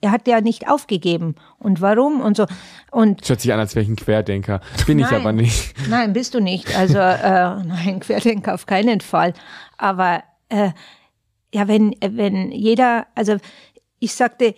er 0.00 0.12
hat 0.12 0.28
ja 0.28 0.40
nicht 0.40 0.68
aufgegeben. 0.68 1.34
Und 1.58 1.80
warum? 1.80 2.20
Und 2.20 2.36
so. 2.36 2.46
Und 2.90 3.20
das 3.22 3.30
hört 3.30 3.40
sich 3.40 3.52
an, 3.52 3.58
als 3.58 3.74
wäre 3.74 3.82
ich 3.82 3.88
ein 3.88 3.96
Querdenker. 3.96 4.60
Bin 4.86 4.98
nein, 4.98 5.08
ich 5.10 5.16
aber 5.16 5.32
nicht. 5.32 5.74
Nein, 5.88 6.12
bist 6.12 6.34
du 6.34 6.40
nicht. 6.40 6.76
Also 6.76 6.98
äh, 6.98 7.62
nein, 7.64 8.00
Querdenker 8.00 8.54
auf 8.54 8.66
keinen 8.66 9.00
Fall. 9.00 9.34
Aber 9.76 10.22
äh, 10.48 10.70
ja, 11.52 11.66
wenn, 11.66 11.96
wenn 12.00 12.52
jeder, 12.52 13.06
also 13.14 13.38
ich 13.98 14.14
sagte, 14.14 14.54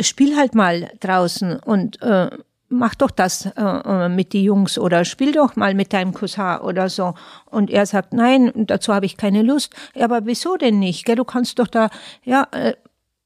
spiel 0.00 0.36
halt 0.36 0.54
mal 0.54 0.92
draußen 1.00 1.58
und 1.58 2.00
äh, 2.02 2.30
mach 2.68 2.94
doch 2.94 3.10
das 3.10 3.46
äh, 3.46 3.60
äh 3.60 4.08
mit 4.08 4.32
die 4.32 4.44
Jungs 4.44 4.78
oder 4.78 5.04
spiel 5.04 5.32
doch 5.32 5.56
mal 5.56 5.74
mit 5.74 5.92
deinem 5.92 6.12
Cousin 6.12 6.58
oder 6.58 6.88
so. 6.88 7.14
Und 7.46 7.70
er 7.70 7.86
sagt, 7.86 8.12
nein, 8.12 8.52
dazu 8.54 8.92
habe 8.94 9.06
ich 9.06 9.16
keine 9.16 9.42
Lust. 9.42 9.74
Ja, 9.94 10.04
aber 10.04 10.26
wieso 10.26 10.56
denn 10.56 10.78
nicht? 10.78 11.04
Gell, 11.04 11.16
du 11.16 11.24
kannst 11.24 11.58
doch 11.58 11.68
da, 11.68 11.90
ja, 12.24 12.46
äh, 12.52 12.74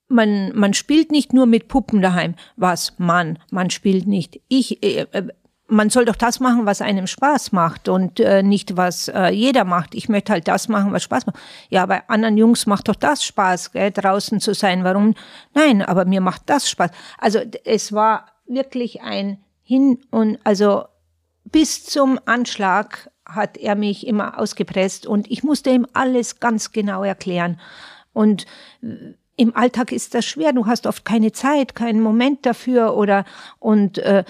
man, 0.09 0.53
man 0.55 0.75
spielt 0.75 1.11
nicht 1.11 1.33
nur 1.33 1.47
mit 1.47 1.69
Puppen 1.69 2.03
daheim. 2.03 2.35
Was? 2.57 2.99
Mann, 2.99 3.39
man 3.51 3.71
spielt 3.71 4.07
nicht. 4.07 4.41
Ich, 4.49 4.83
äh, 4.83 5.07
äh, 5.13 5.29
man 5.71 5.89
soll 5.89 6.05
doch 6.05 6.17
das 6.17 6.41
machen, 6.41 6.67
was 6.67 6.83
einem 6.83 7.07
Spaß 7.07 7.53
macht 7.53 7.89
und 7.89 8.19
äh, 8.19 8.43
nicht, 8.43 8.77
was 8.77 9.09
äh, 9.09 9.29
jeder 9.29 9.65
macht. 9.65 9.95
Ich 9.95 10.09
möchte 10.09 10.33
halt 10.33 10.49
das 10.49 10.69
machen, 10.69 10.93
was 10.93 11.05
Spaß 11.05 11.27
macht. 11.27 11.39
Ja, 11.69 11.87
bei 11.87 12.03
anderen 12.09 12.37
Jungs 12.37 12.67
macht 12.67 12.89
doch 12.89 12.97
das 12.97 13.25
Spaß, 13.25 13.73
gell, 13.73 13.93
draußen 13.93 14.41
zu 14.41 14.53
sein. 14.53 14.83
Warum? 14.83 15.15
Nein, 15.55 15.83
aber 15.83 16.05
mir 16.05 16.21
macht 16.21 16.43
das 16.47 16.69
Spaß. 16.69 16.91
Also 17.19 17.39
es 17.65 17.93
war 17.93 18.27
wirklich 18.51 19.03
ein 19.03 19.39
Hin 19.63 19.99
und 20.11 20.39
also 20.45 20.85
bis 21.45 21.85
zum 21.85 22.19
Anschlag 22.27 23.11
hat 23.25 23.57
er 23.57 23.77
mich 23.77 24.07
immer 24.07 24.39
ausgepresst 24.39 25.07
und 25.07 25.31
ich 25.31 25.43
musste 25.43 25.71
ihm 25.71 25.87
alles 25.93 26.41
ganz 26.41 26.73
genau 26.73 27.05
erklären. 27.05 27.61
Und 28.13 28.47
äh, 28.83 29.15
im 29.37 29.57
Alltag 29.57 29.93
ist 29.93 30.15
das 30.15 30.27
schwer. 30.27 30.53
Du 30.53 30.67
hast 30.67 30.87
oft 30.87 31.05
keine 31.05 31.33
Zeit, 31.33 31.75
keinen 31.75 32.03
Moment 32.03 32.45
dafür 32.45 32.95
oder 32.97 33.25
und 33.59 33.99
äh, 33.99 34.25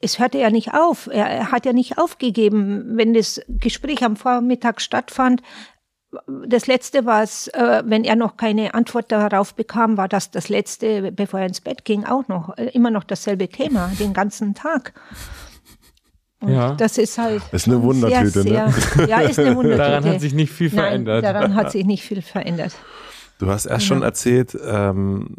es 0.00 0.18
hörte 0.18 0.38
ja 0.38 0.50
nicht 0.50 0.74
auf. 0.74 1.08
Er, 1.10 1.26
er 1.26 1.50
hat 1.50 1.66
ja 1.66 1.72
nicht 1.72 1.98
aufgegeben, 1.98 2.96
wenn 2.96 3.14
das 3.14 3.40
Gespräch 3.48 4.04
am 4.04 4.16
Vormittag 4.16 4.80
stattfand. 4.80 5.42
Das 6.46 6.66
letzte 6.66 7.06
war 7.06 7.22
es, 7.22 7.48
äh, 7.48 7.82
wenn 7.86 8.04
er 8.04 8.16
noch 8.16 8.36
keine 8.36 8.74
Antwort 8.74 9.10
darauf 9.10 9.54
bekam, 9.54 9.96
war 9.96 10.08
das 10.08 10.30
das 10.30 10.48
letzte, 10.48 11.12
bevor 11.12 11.40
er 11.40 11.46
ins 11.46 11.60
Bett 11.60 11.84
ging, 11.84 12.04
auch 12.04 12.28
noch 12.28 12.56
äh, 12.56 12.66
immer 12.66 12.90
noch 12.90 13.04
dasselbe 13.04 13.48
Thema 13.48 13.90
den 13.98 14.12
ganzen 14.12 14.54
Tag. 14.54 14.92
Und 16.40 16.52
ja. 16.52 16.74
das 16.74 16.98
ist 16.98 17.16
halt. 17.18 17.42
Ist 17.52 17.66
eine 17.66 17.82
Wundertüte, 17.82 18.42
sehr, 18.42 18.66
ne? 18.66 18.72
sehr, 18.72 19.08
Ja, 19.08 19.20
ist 19.20 19.38
eine 19.38 19.56
Wundertüte. 19.56 19.78
Daran 19.78 20.04
hat 20.04 20.20
sich 20.20 20.34
nicht 20.34 20.52
viel 20.52 20.70
verändert. 20.70 21.22
Nein, 21.22 21.34
daran 21.34 21.54
hat 21.54 21.70
sich 21.70 21.84
nicht 21.84 22.02
viel 22.04 22.22
verändert. 22.22 22.74
Du 23.38 23.48
hast 23.48 23.66
erst 23.66 23.86
ja. 23.86 23.88
schon 23.88 24.02
erzählt, 24.02 24.56
ähm, 24.64 25.36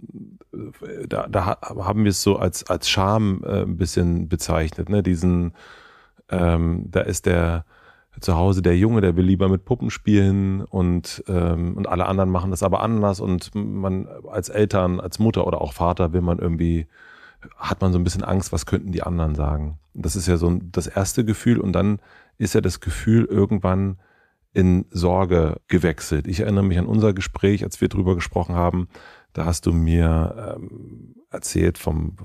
da, 1.07 1.27
da 1.27 1.57
haben 1.61 2.03
wir 2.03 2.09
es 2.09 2.21
so 2.21 2.37
als, 2.37 2.67
als 2.69 2.89
Scham 2.89 3.43
äh, 3.45 3.61
ein 3.61 3.77
bisschen 3.77 4.27
bezeichnet, 4.27 4.89
ne? 4.89 5.03
Diesen, 5.03 5.53
ähm, 6.29 6.85
da 6.89 7.01
ist 7.01 7.25
der 7.25 7.65
zu 8.19 8.35
Hause 8.35 8.61
der 8.61 8.77
Junge, 8.77 9.01
der 9.01 9.15
will 9.15 9.25
lieber 9.25 9.49
mit 9.49 9.65
Puppen 9.65 9.89
spielen 9.89 10.61
und, 10.61 11.23
ähm, 11.27 11.75
und 11.75 11.87
alle 11.87 12.05
anderen 12.05 12.29
machen 12.29 12.51
das 12.51 12.63
aber 12.63 12.81
anders 12.81 13.19
und 13.19 13.51
man 13.53 14.07
als 14.29 14.49
Eltern, 14.49 14.99
als 14.99 15.19
Mutter 15.19 15.45
oder 15.47 15.61
auch 15.61 15.73
Vater 15.73 16.13
will 16.13 16.21
man 16.21 16.39
irgendwie, 16.39 16.87
hat 17.57 17.81
man 17.81 17.91
so 17.91 17.99
ein 17.99 18.03
bisschen 18.03 18.23
Angst, 18.23 18.51
was 18.51 18.65
könnten 18.65 18.91
die 18.91 19.03
anderen 19.03 19.35
sagen. 19.35 19.79
Das 19.93 20.15
ist 20.15 20.27
ja 20.27 20.37
so 20.37 20.59
das 20.71 20.87
erste 20.87 21.25
Gefühl 21.25 21.59
und 21.59 21.73
dann 21.73 21.99
ist 22.37 22.53
ja 22.53 22.61
das 22.61 22.79
Gefühl 22.79 23.25
irgendwann 23.25 23.97
in 24.53 24.85
Sorge 24.89 25.59
gewechselt. 25.67 26.27
Ich 26.27 26.39
erinnere 26.39 26.63
mich 26.63 26.79
an 26.79 26.85
unser 26.85 27.13
Gespräch, 27.13 27.63
als 27.63 27.81
wir 27.81 27.89
drüber 27.89 28.15
gesprochen 28.15 28.55
haben, 28.55 28.87
da 29.33 29.45
hast 29.45 29.65
du 29.65 29.73
mir 29.73 30.55
ähm, 30.55 31.15
erzählt 31.29 31.77
vom, 31.77 32.15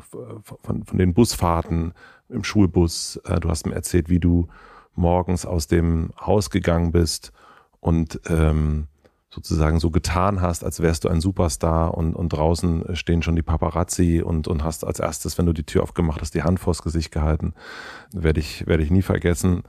von, 0.62 0.84
von 0.84 0.99
den 0.99 1.12
Busfahrten 1.12 1.93
im 2.28 2.45
Schulbus. 2.45 3.16
Äh, 3.24 3.41
du 3.41 3.49
hast 3.49 3.66
mir 3.66 3.74
erzählt, 3.74 4.09
wie 4.09 4.20
du 4.20 4.47
morgens 5.01 5.46
aus 5.46 5.66
dem 5.66 6.11
Haus 6.20 6.51
gegangen 6.51 6.92
bist 6.92 7.32
und 7.80 8.20
ähm, 8.28 8.86
sozusagen 9.30 9.78
so 9.78 9.90
getan 9.90 10.40
hast, 10.40 10.64
als 10.64 10.80
wärst 10.80 11.05
du 11.05 11.09
ein 11.09 11.20
Superstar 11.20 11.94
und, 11.94 12.14
und 12.14 12.30
draußen 12.30 12.96
stehen 12.96 13.22
schon 13.22 13.36
die 13.36 13.42
Paparazzi 13.42 14.22
und, 14.24 14.48
und 14.48 14.64
hast 14.64 14.84
als 14.84 14.98
erstes, 14.98 15.38
wenn 15.38 15.46
du 15.46 15.53
die 15.53 15.64
Tür 15.64 15.84
aufgemacht 15.84 16.20
hast, 16.20 16.34
die 16.34 16.42
Hand 16.42 16.59
vors 16.59 16.82
Gesicht 16.82 17.12
gehalten. 17.12 17.55
Werde 18.12 18.40
ich, 18.40 18.66
werde 18.66 18.82
ich 18.82 18.90
nie 18.90 19.03
vergessen, 19.03 19.62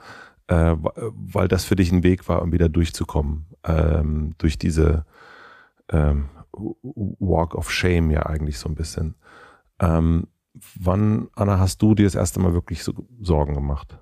äh, 0.48 0.76
weil 0.76 1.48
das 1.48 1.64
für 1.64 1.76
dich 1.76 1.92
ein 1.92 2.04
Weg 2.04 2.28
war, 2.28 2.42
um 2.42 2.52
wieder 2.52 2.70
durchzukommen, 2.70 3.46
ähm, 3.64 4.34
durch 4.40 4.58
diese 4.58 5.06
ähm, 5.90 6.30
Walk 6.54 7.54
of 7.56 7.72
Shame 7.72 8.10
ja 8.10 8.26
eigentlich 8.26 8.58
so 8.58 8.68
ein 8.68 8.76
bisschen. 8.76 9.16
Ähm, 9.80 10.28
wann, 10.80 11.28
Anna, 11.36 11.60
hast 11.60 11.82
du 11.84 11.94
dir 11.94 12.06
das 12.06 12.16
erste 12.16 12.40
Mal 12.40 12.54
wirklich 12.54 12.84
so 12.84 12.94
Sorgen 13.22 13.54
gemacht? 13.54 14.00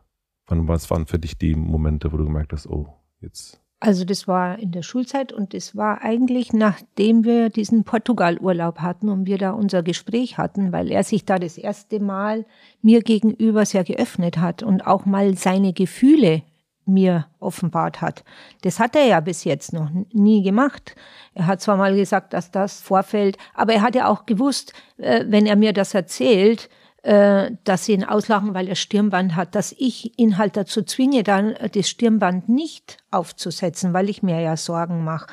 Wann, 0.49 0.67
was 0.67 0.89
waren 0.89 1.05
für 1.05 1.19
dich 1.19 1.37
die 1.37 1.55
Momente, 1.55 2.11
wo 2.11 2.17
du 2.17 2.25
gemerkt 2.25 2.53
hast, 2.53 2.67
oh, 2.67 2.87
jetzt. 3.21 3.61
Also 3.79 4.03
das 4.03 4.27
war 4.27 4.59
in 4.59 4.71
der 4.71 4.81
Schulzeit 4.81 5.31
und 5.31 5.53
das 5.53 5.75
war 5.75 6.01
eigentlich 6.01 6.51
nachdem 6.51 7.23
wir 7.23 7.49
diesen 7.49 7.85
Portugal-Urlaub 7.85 8.79
hatten 8.79 9.07
und 9.07 9.25
wir 9.25 9.37
da 9.37 9.51
unser 9.51 9.83
Gespräch 9.83 10.37
hatten, 10.37 10.73
weil 10.73 10.91
er 10.91 11.03
sich 11.03 11.23
da 11.23 11.39
das 11.39 11.57
erste 11.57 12.01
Mal 12.01 12.45
mir 12.81 13.01
gegenüber 13.01 13.65
sehr 13.65 13.85
geöffnet 13.85 14.37
hat 14.37 14.63
und 14.63 14.85
auch 14.85 15.05
mal 15.05 15.37
seine 15.37 15.71
Gefühle 15.71 16.41
mir 16.85 17.27
offenbart 17.39 18.01
hat. 18.01 18.25
Das 18.63 18.79
hat 18.79 18.95
er 18.95 19.05
ja 19.05 19.19
bis 19.21 19.45
jetzt 19.45 19.71
noch 19.71 19.89
nie 20.11 20.43
gemacht. 20.43 20.95
Er 21.33 21.47
hat 21.47 21.61
zwar 21.61 21.77
mal 21.77 21.95
gesagt, 21.95 22.33
dass 22.33 22.51
das 22.51 22.81
vorfällt, 22.81 23.37
aber 23.53 23.73
er 23.73 23.81
hat 23.81 23.95
ja 23.95 24.07
auch 24.07 24.25
gewusst, 24.25 24.73
äh, 24.97 25.23
wenn 25.27 25.45
er 25.45 25.55
mir 25.55 25.71
das 25.71 25.93
erzählt, 25.93 26.69
äh, 27.01 27.51
dass 27.63 27.85
sie 27.85 27.93
ihn 27.93 28.03
auslachen, 28.03 28.53
weil 28.53 28.67
er 28.67 28.75
Stirnband 28.75 29.37
hat, 29.37 29.55
dass 29.55 29.73
ich 29.77 30.19
ihn 30.19 30.37
halt 30.37 30.57
dazu 30.57 30.83
zwinge, 30.83 31.23
dann 31.23 31.53
äh, 31.53 31.69
das 31.69 31.87
Stirnband 31.87 32.49
nicht 32.49 32.97
aufzusetzen, 33.09 33.93
weil 33.93 34.09
ich 34.09 34.21
mir 34.21 34.41
ja 34.41 34.57
Sorgen 34.57 35.05
mache. 35.05 35.27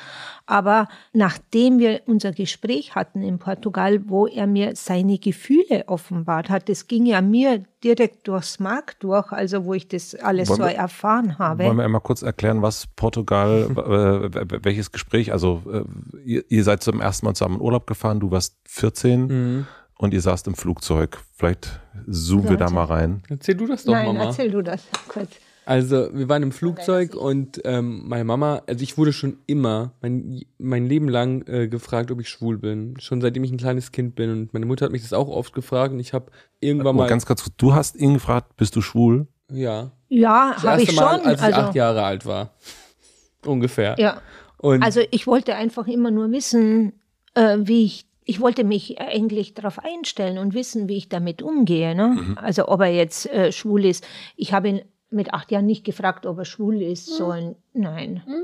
Aber 0.47 0.87
nachdem 1.13 1.81
wir 1.81 2.03
unser 2.07 2.31
Gespräch 2.31 2.95
hatten 2.95 3.21
in 3.21 3.41
Portugal, 3.41 4.09
wo 4.09 4.29
er 4.29 4.47
mir 4.47 4.77
seine 4.77 5.19
Gefühle 5.19 5.85
offenbart 5.89 6.51
hat, 6.51 6.69
das 6.69 6.87
ging 6.87 7.05
ja 7.05 7.21
mir 7.21 7.65
direkt 7.83 8.29
durchs 8.29 8.61
Mark 8.61 9.01
durch, 9.01 9.33
also 9.33 9.65
wo 9.65 9.75
ich 9.75 9.89
das 9.89 10.15
alles 10.15 10.49
wollen 10.49 10.61
so 10.61 10.67
wir, 10.67 10.75
erfahren 10.75 11.39
habe. 11.39 11.65
Wollen 11.65 11.79
wir 11.79 11.85
einmal 11.85 12.01
kurz 12.01 12.23
erklären, 12.23 12.63
was 12.63 12.87
Portugal, 12.95 13.69
äh, 14.33 14.65
welches 14.65 14.93
Gespräch, 14.93 15.33
also 15.33 15.63
äh, 15.71 15.83
ihr, 16.25 16.45
ihr, 16.49 16.63
seid 16.63 16.85
zum 16.85 17.01
ersten 17.01 17.27
Mal 17.27 17.35
zusammen 17.35 17.57
in 17.57 17.61
Urlaub 17.61 17.89
gefahren, 17.89 18.21
du 18.21 18.31
warst 18.31 18.57
14. 18.67 19.27
Mhm 19.27 19.67
und 19.99 20.15
ihr 20.15 20.21
saßt 20.21 20.47
im 20.47 20.55
Flugzeug. 20.55 21.19
Vielleicht 21.33 21.81
zoomen 22.09 22.51
wir 22.51 22.57
da 22.57 22.71
mal 22.71 22.85
rein. 22.85 23.23
Erzähl 23.29 23.55
du 23.55 23.67
das 23.67 23.85
doch, 23.85 23.93
Nein, 23.93 24.07
Mama. 24.07 24.25
erzähl 24.25 24.51
du 24.51 24.63
das 24.63 24.83
kurz. 25.09 25.31
Also, 25.65 26.11
wir 26.13 26.29
waren 26.29 26.45
im 26.45 26.53
Flugzeug 26.53 27.17
und 27.17 27.61
ähm, 27.65 28.03
meine 28.07 28.23
Mama, 28.23 28.63
also 28.69 28.85
ich 28.85 28.97
wurde 28.97 29.13
schon 29.13 29.39
immer, 29.47 29.95
mein, 30.01 30.43
mein 30.59 30.87
Leben 30.87 31.09
lang 31.09 31.45
äh, 31.49 31.67
gefragt, 31.67 32.13
ob 32.13 32.21
ich 32.21 32.29
schwul 32.29 32.57
bin. 32.57 32.95
Schon 33.01 33.21
seitdem 33.21 33.43
ich 33.43 33.51
ein 33.51 33.57
kleines 33.57 33.91
Kind 33.91 34.15
bin. 34.15 34.31
Und 34.31 34.55
meine 34.55 34.65
Mutter 34.65 34.85
hat 34.85 34.93
mich 34.93 35.03
das 35.03 35.13
auch 35.13 35.27
oft 35.27 35.53
gefragt 35.55 35.93
und 35.93 35.99
ich 35.99 36.13
habe 36.13 36.31
irgendwann 36.61 36.95
oh, 36.95 36.99
mal. 36.99 37.09
Ganz 37.09 37.27
kurz, 37.27 37.45
du 37.57 37.75
hast 37.75 37.97
ihn 37.97 38.15
gefragt, 38.15 38.57
bist 38.57 38.77
du 38.77 38.81
schwul? 38.81 39.27
Ja. 39.51 39.91
Ja, 40.09 40.55
habe 40.63 40.83
ich 40.83 40.95
mal, 40.95 41.19
schon. 41.19 41.27
Als 41.27 41.41
ich 41.41 41.47
also, 41.47 41.61
acht 41.61 41.75
Jahre 41.75 42.05
alt 42.05 42.25
war. 42.27 42.55
Ungefähr. 43.45 43.97
Ja. 43.99 44.21
Und 44.59 44.85
also 44.85 45.01
ich 45.11 45.27
wollte 45.27 45.57
einfach 45.57 45.89
immer 45.89 46.13
nur 46.13 46.31
wissen, 46.31 46.93
äh, 47.35 47.59
wie 47.61 47.85
ich 47.85 48.06
ich 48.29 48.41
wollte 48.41 48.65
mich 48.65 49.01
eigentlich 49.01 49.55
darauf 49.55 49.79
einstellen 49.79 50.37
und 50.37 50.53
wissen, 50.53 50.89
wie 50.89 50.97
ich 50.97 51.09
damit 51.09 51.43
umgehe. 51.43 51.95
Ne? 51.95 52.09
Mhm. 52.09 52.39
Also 52.39 52.69
ob 52.69 52.81
er 52.81 52.93
jetzt 52.93 53.31
äh, 53.31 53.53
schwul 53.53 53.85
ist. 53.85 54.07
Ich 54.37 54.53
habe 54.53 54.69
ihn 54.69 54.83
mit 55.11 55.33
acht 55.33 55.53
Jahren 55.53 55.65
nicht 55.65 55.85
gefragt, 55.85 56.27
ob 56.27 56.39
er 56.39 56.45
schwul 56.45 56.83
ist. 56.83 57.09
Mhm. 57.09 57.15
So, 57.15 57.55
nein. 57.73 58.23
Mhm. 58.27 58.43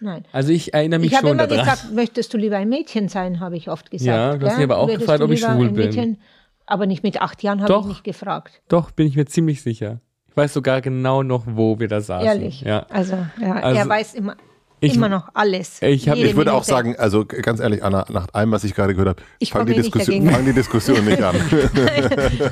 Nein. 0.00 0.24
Also 0.30 0.52
ich 0.52 0.74
erinnere 0.74 1.00
mich 1.00 1.10
ich 1.10 1.18
schon 1.18 1.38
daran. 1.38 1.50
Ich 1.50 1.58
habe 1.58 1.62
immer 1.62 1.74
gesagt, 1.74 1.94
möchtest 1.94 2.34
du 2.34 2.38
lieber 2.38 2.58
ein 2.58 2.68
Mädchen 2.68 3.08
sein, 3.08 3.40
habe 3.40 3.56
ich 3.56 3.70
oft 3.70 3.90
gesagt. 3.90 4.06
Ja, 4.06 4.36
du 4.36 4.46
hast 4.46 4.56
mich 4.56 4.64
aber 4.64 4.76
auch 4.76 4.86
Würdest 4.86 5.00
gefragt, 5.00 5.22
ob 5.22 5.30
ich 5.30 5.40
schwul 5.40 5.70
bin. 5.70 5.86
Mädchen, 5.86 6.18
aber 6.66 6.86
nicht 6.86 7.02
mit 7.02 7.20
acht 7.20 7.42
Jahren 7.42 7.62
habe 7.62 7.80
ich 7.80 7.86
nicht 7.86 8.04
gefragt. 8.04 8.60
Doch, 8.68 8.90
bin 8.90 9.08
ich 9.08 9.16
mir 9.16 9.24
ziemlich 9.24 9.62
sicher. 9.62 10.00
Ich 10.28 10.36
weiß 10.36 10.52
sogar 10.52 10.82
genau 10.82 11.22
noch, 11.22 11.44
wo 11.48 11.80
wir 11.80 11.88
da 11.88 12.00
saßen. 12.00 12.26
Ehrlich? 12.26 12.60
Ja. 12.60 12.86
Also, 12.90 13.16
ja, 13.40 13.54
also, 13.54 13.80
er 13.80 13.88
weiß 13.88 14.14
immer 14.14 14.36
ich, 14.80 14.94
Immer 14.94 15.08
noch 15.08 15.28
alles. 15.34 15.82
Ich, 15.82 16.08
hab, 16.08 16.16
ich 16.16 16.36
würde 16.36 16.52
auch 16.52 16.64
sagen, 16.64 16.94
also 16.96 17.24
ganz 17.24 17.60
ehrlich, 17.60 17.82
Anna, 17.82 18.04
nach 18.10 18.28
allem, 18.32 18.52
was 18.52 18.62
ich 18.64 18.74
gerade 18.74 18.94
gehört 18.94 19.08
habe, 19.08 19.22
ich 19.38 19.50
fang, 19.50 19.66
die 19.66 19.74
Diskussion, 19.74 20.30
fang 20.30 20.44
die 20.44 20.52
Diskussion 20.52 21.04
nicht 21.04 21.22
an. 21.22 21.34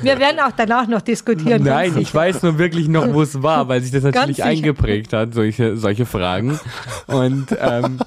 Wir 0.01 0.19
werden 0.19 0.39
auch 0.41 0.51
danach 0.55 0.87
noch 0.87 1.01
diskutieren. 1.01 1.63
Nein, 1.63 1.97
ich 1.97 2.13
weiß 2.13 2.43
nur 2.43 2.57
wirklich 2.57 2.89
noch, 2.89 3.13
wo 3.13 3.21
es 3.21 3.41
war, 3.41 3.67
weil 3.69 3.81
sich 3.81 3.91
das 3.91 4.03
natürlich 4.03 4.43
eingeprägt 4.43 5.13
hat, 5.13 5.33
solche, 5.33 5.77
solche 5.77 6.05
Fragen. 6.05 6.59
Und 7.07 7.47
ähm, 7.59 7.99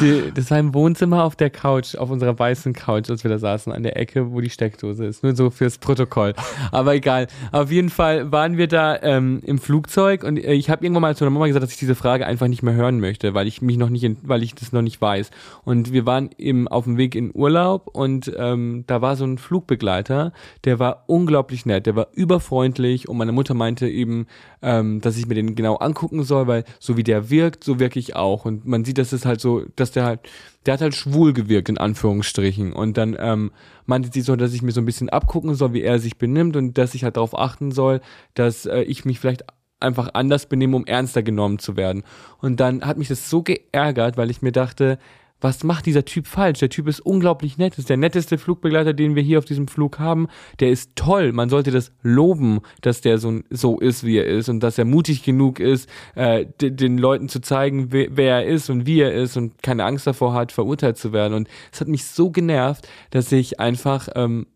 die, 0.00 0.32
das 0.34 0.50
war 0.50 0.58
im 0.58 0.74
Wohnzimmer 0.74 1.24
auf 1.24 1.36
der 1.36 1.50
Couch, 1.50 1.94
auf 1.96 2.10
unserer 2.10 2.38
weißen 2.38 2.72
Couch, 2.72 3.10
als 3.10 3.22
wir 3.24 3.30
da 3.30 3.38
saßen, 3.38 3.72
an 3.72 3.82
der 3.82 3.96
Ecke, 3.96 4.32
wo 4.32 4.40
die 4.40 4.50
Steckdose 4.50 5.04
ist. 5.04 5.22
Nur 5.22 5.36
so 5.36 5.50
fürs 5.50 5.78
Protokoll. 5.78 6.34
Aber 6.72 6.94
egal. 6.94 7.28
Auf 7.52 7.70
jeden 7.70 7.90
Fall 7.90 8.32
waren 8.32 8.56
wir 8.56 8.66
da 8.66 9.00
ähm, 9.02 9.40
im 9.44 9.58
Flugzeug 9.58 10.24
und 10.24 10.38
äh, 10.38 10.52
ich 10.52 10.70
habe 10.70 10.84
irgendwann 10.84 11.02
mal 11.02 11.16
zu 11.16 11.24
der 11.24 11.30
Mama 11.30 11.46
gesagt, 11.46 11.62
dass 11.62 11.72
ich 11.72 11.78
diese 11.78 11.94
Frage 11.94 12.26
einfach 12.26 12.48
nicht 12.48 12.62
mehr 12.62 12.74
hören 12.74 13.00
möchte, 13.00 13.34
weil 13.34 13.46
ich 13.46 13.62
mich 13.64 13.76
noch 13.76 13.88
nicht, 13.88 14.04
weil 14.22 14.42
ich 14.42 14.54
das 14.54 14.72
noch 14.72 14.82
nicht 14.82 15.00
weiß. 15.00 15.30
Und 15.64 15.92
wir 15.92 16.06
waren 16.06 16.30
eben 16.38 16.68
auf 16.68 16.84
dem 16.84 16.96
Weg 16.96 17.14
in 17.14 17.32
Urlaub 17.34 17.88
und 17.92 18.32
ähm, 18.36 18.84
da 18.86 19.02
war 19.02 19.16
so 19.16 19.24
ein 19.24 19.38
Flugbegleiter, 19.38 20.32
der 20.64 20.78
war 20.78 21.04
unglaublich 21.06 21.66
nett, 21.66 21.86
der 21.86 21.96
war 21.96 22.08
überfreundlich 22.12 23.08
und 23.08 23.16
meine 23.16 23.32
Mutter 23.32 23.54
meinte 23.54 23.88
eben, 23.88 24.26
ähm, 24.62 25.00
dass 25.00 25.16
ich 25.16 25.26
mir 25.26 25.34
den 25.34 25.54
genau 25.54 25.76
angucken 25.76 26.22
soll, 26.22 26.46
weil 26.46 26.64
so 26.80 26.96
wie 26.96 27.02
der 27.02 27.30
wirkt, 27.30 27.64
so 27.64 27.78
wirke 27.78 27.98
ich 27.98 28.16
auch. 28.16 28.44
Und 28.44 28.66
man 28.66 28.84
sieht, 28.84 28.98
dass 28.98 29.12
es 29.12 29.24
halt 29.26 29.40
so, 29.40 29.62
dass 29.76 29.92
der 29.92 30.04
halt, 30.04 30.20
der 30.66 30.74
hat 30.74 30.80
halt 30.80 30.94
schwul 30.94 31.32
gewirkt, 31.32 31.68
in 31.68 31.78
Anführungsstrichen. 31.78 32.72
Und 32.72 32.96
dann 32.96 33.16
ähm, 33.18 33.52
meinte 33.86 34.10
sie 34.12 34.22
so, 34.22 34.36
dass 34.36 34.54
ich 34.54 34.62
mir 34.62 34.72
so 34.72 34.80
ein 34.80 34.86
bisschen 34.86 35.10
abgucken 35.10 35.54
soll, 35.54 35.74
wie 35.74 35.82
er 35.82 35.98
sich 35.98 36.16
benimmt 36.16 36.56
und 36.56 36.78
dass 36.78 36.94
ich 36.94 37.04
halt 37.04 37.16
darauf 37.16 37.38
achten 37.38 37.72
soll, 37.72 38.00
dass 38.34 38.66
äh, 38.66 38.82
ich 38.82 39.04
mich 39.04 39.20
vielleicht 39.20 39.44
einfach 39.84 40.10
anders 40.14 40.46
benehmen, 40.46 40.74
um 40.74 40.86
ernster 40.86 41.22
genommen 41.22 41.58
zu 41.58 41.76
werden. 41.76 42.02
Und 42.38 42.60
dann 42.60 42.84
hat 42.84 42.98
mich 42.98 43.08
das 43.08 43.30
so 43.30 43.42
geärgert, 43.42 44.16
weil 44.16 44.30
ich 44.30 44.42
mir 44.42 44.52
dachte, 44.52 44.98
was 45.44 45.62
macht 45.62 45.84
dieser 45.84 46.06
Typ 46.06 46.26
falsch? 46.26 46.60
Der 46.60 46.70
Typ 46.70 46.88
ist 46.88 47.00
unglaublich 47.00 47.58
nett, 47.58 47.76
ist 47.76 47.90
der 47.90 47.98
netteste 47.98 48.38
Flugbegleiter, 48.38 48.94
den 48.94 49.14
wir 49.14 49.22
hier 49.22 49.38
auf 49.38 49.44
diesem 49.44 49.68
Flug 49.68 49.98
haben. 49.98 50.28
Der 50.58 50.70
ist 50.70 50.92
toll. 50.96 51.32
Man 51.32 51.50
sollte 51.50 51.70
das 51.70 51.92
loben, 52.02 52.60
dass 52.80 53.02
der 53.02 53.18
so, 53.18 53.40
so 53.50 53.78
ist, 53.78 54.04
wie 54.04 54.16
er 54.16 54.26
ist 54.26 54.48
und 54.48 54.60
dass 54.60 54.78
er 54.78 54.86
mutig 54.86 55.22
genug 55.22 55.60
ist, 55.60 55.86
äh, 56.14 56.46
den 56.58 56.96
Leuten 56.96 57.28
zu 57.28 57.40
zeigen, 57.40 57.92
wer, 57.92 58.16
er 58.16 58.46
ist 58.46 58.70
und 58.70 58.86
wie 58.86 59.00
er 59.00 59.12
ist 59.12 59.36
und 59.36 59.62
keine 59.62 59.84
Angst 59.84 60.06
davor 60.06 60.32
hat, 60.32 60.50
verurteilt 60.50 60.96
zu 60.96 61.12
werden. 61.12 61.34
Und 61.34 61.48
es 61.70 61.80
hat 61.82 61.88
mich 61.88 62.06
so 62.06 62.30
genervt, 62.30 62.88
dass 63.10 63.30
ich 63.30 63.60
einfach 63.60 64.08
ähm, 64.14 64.46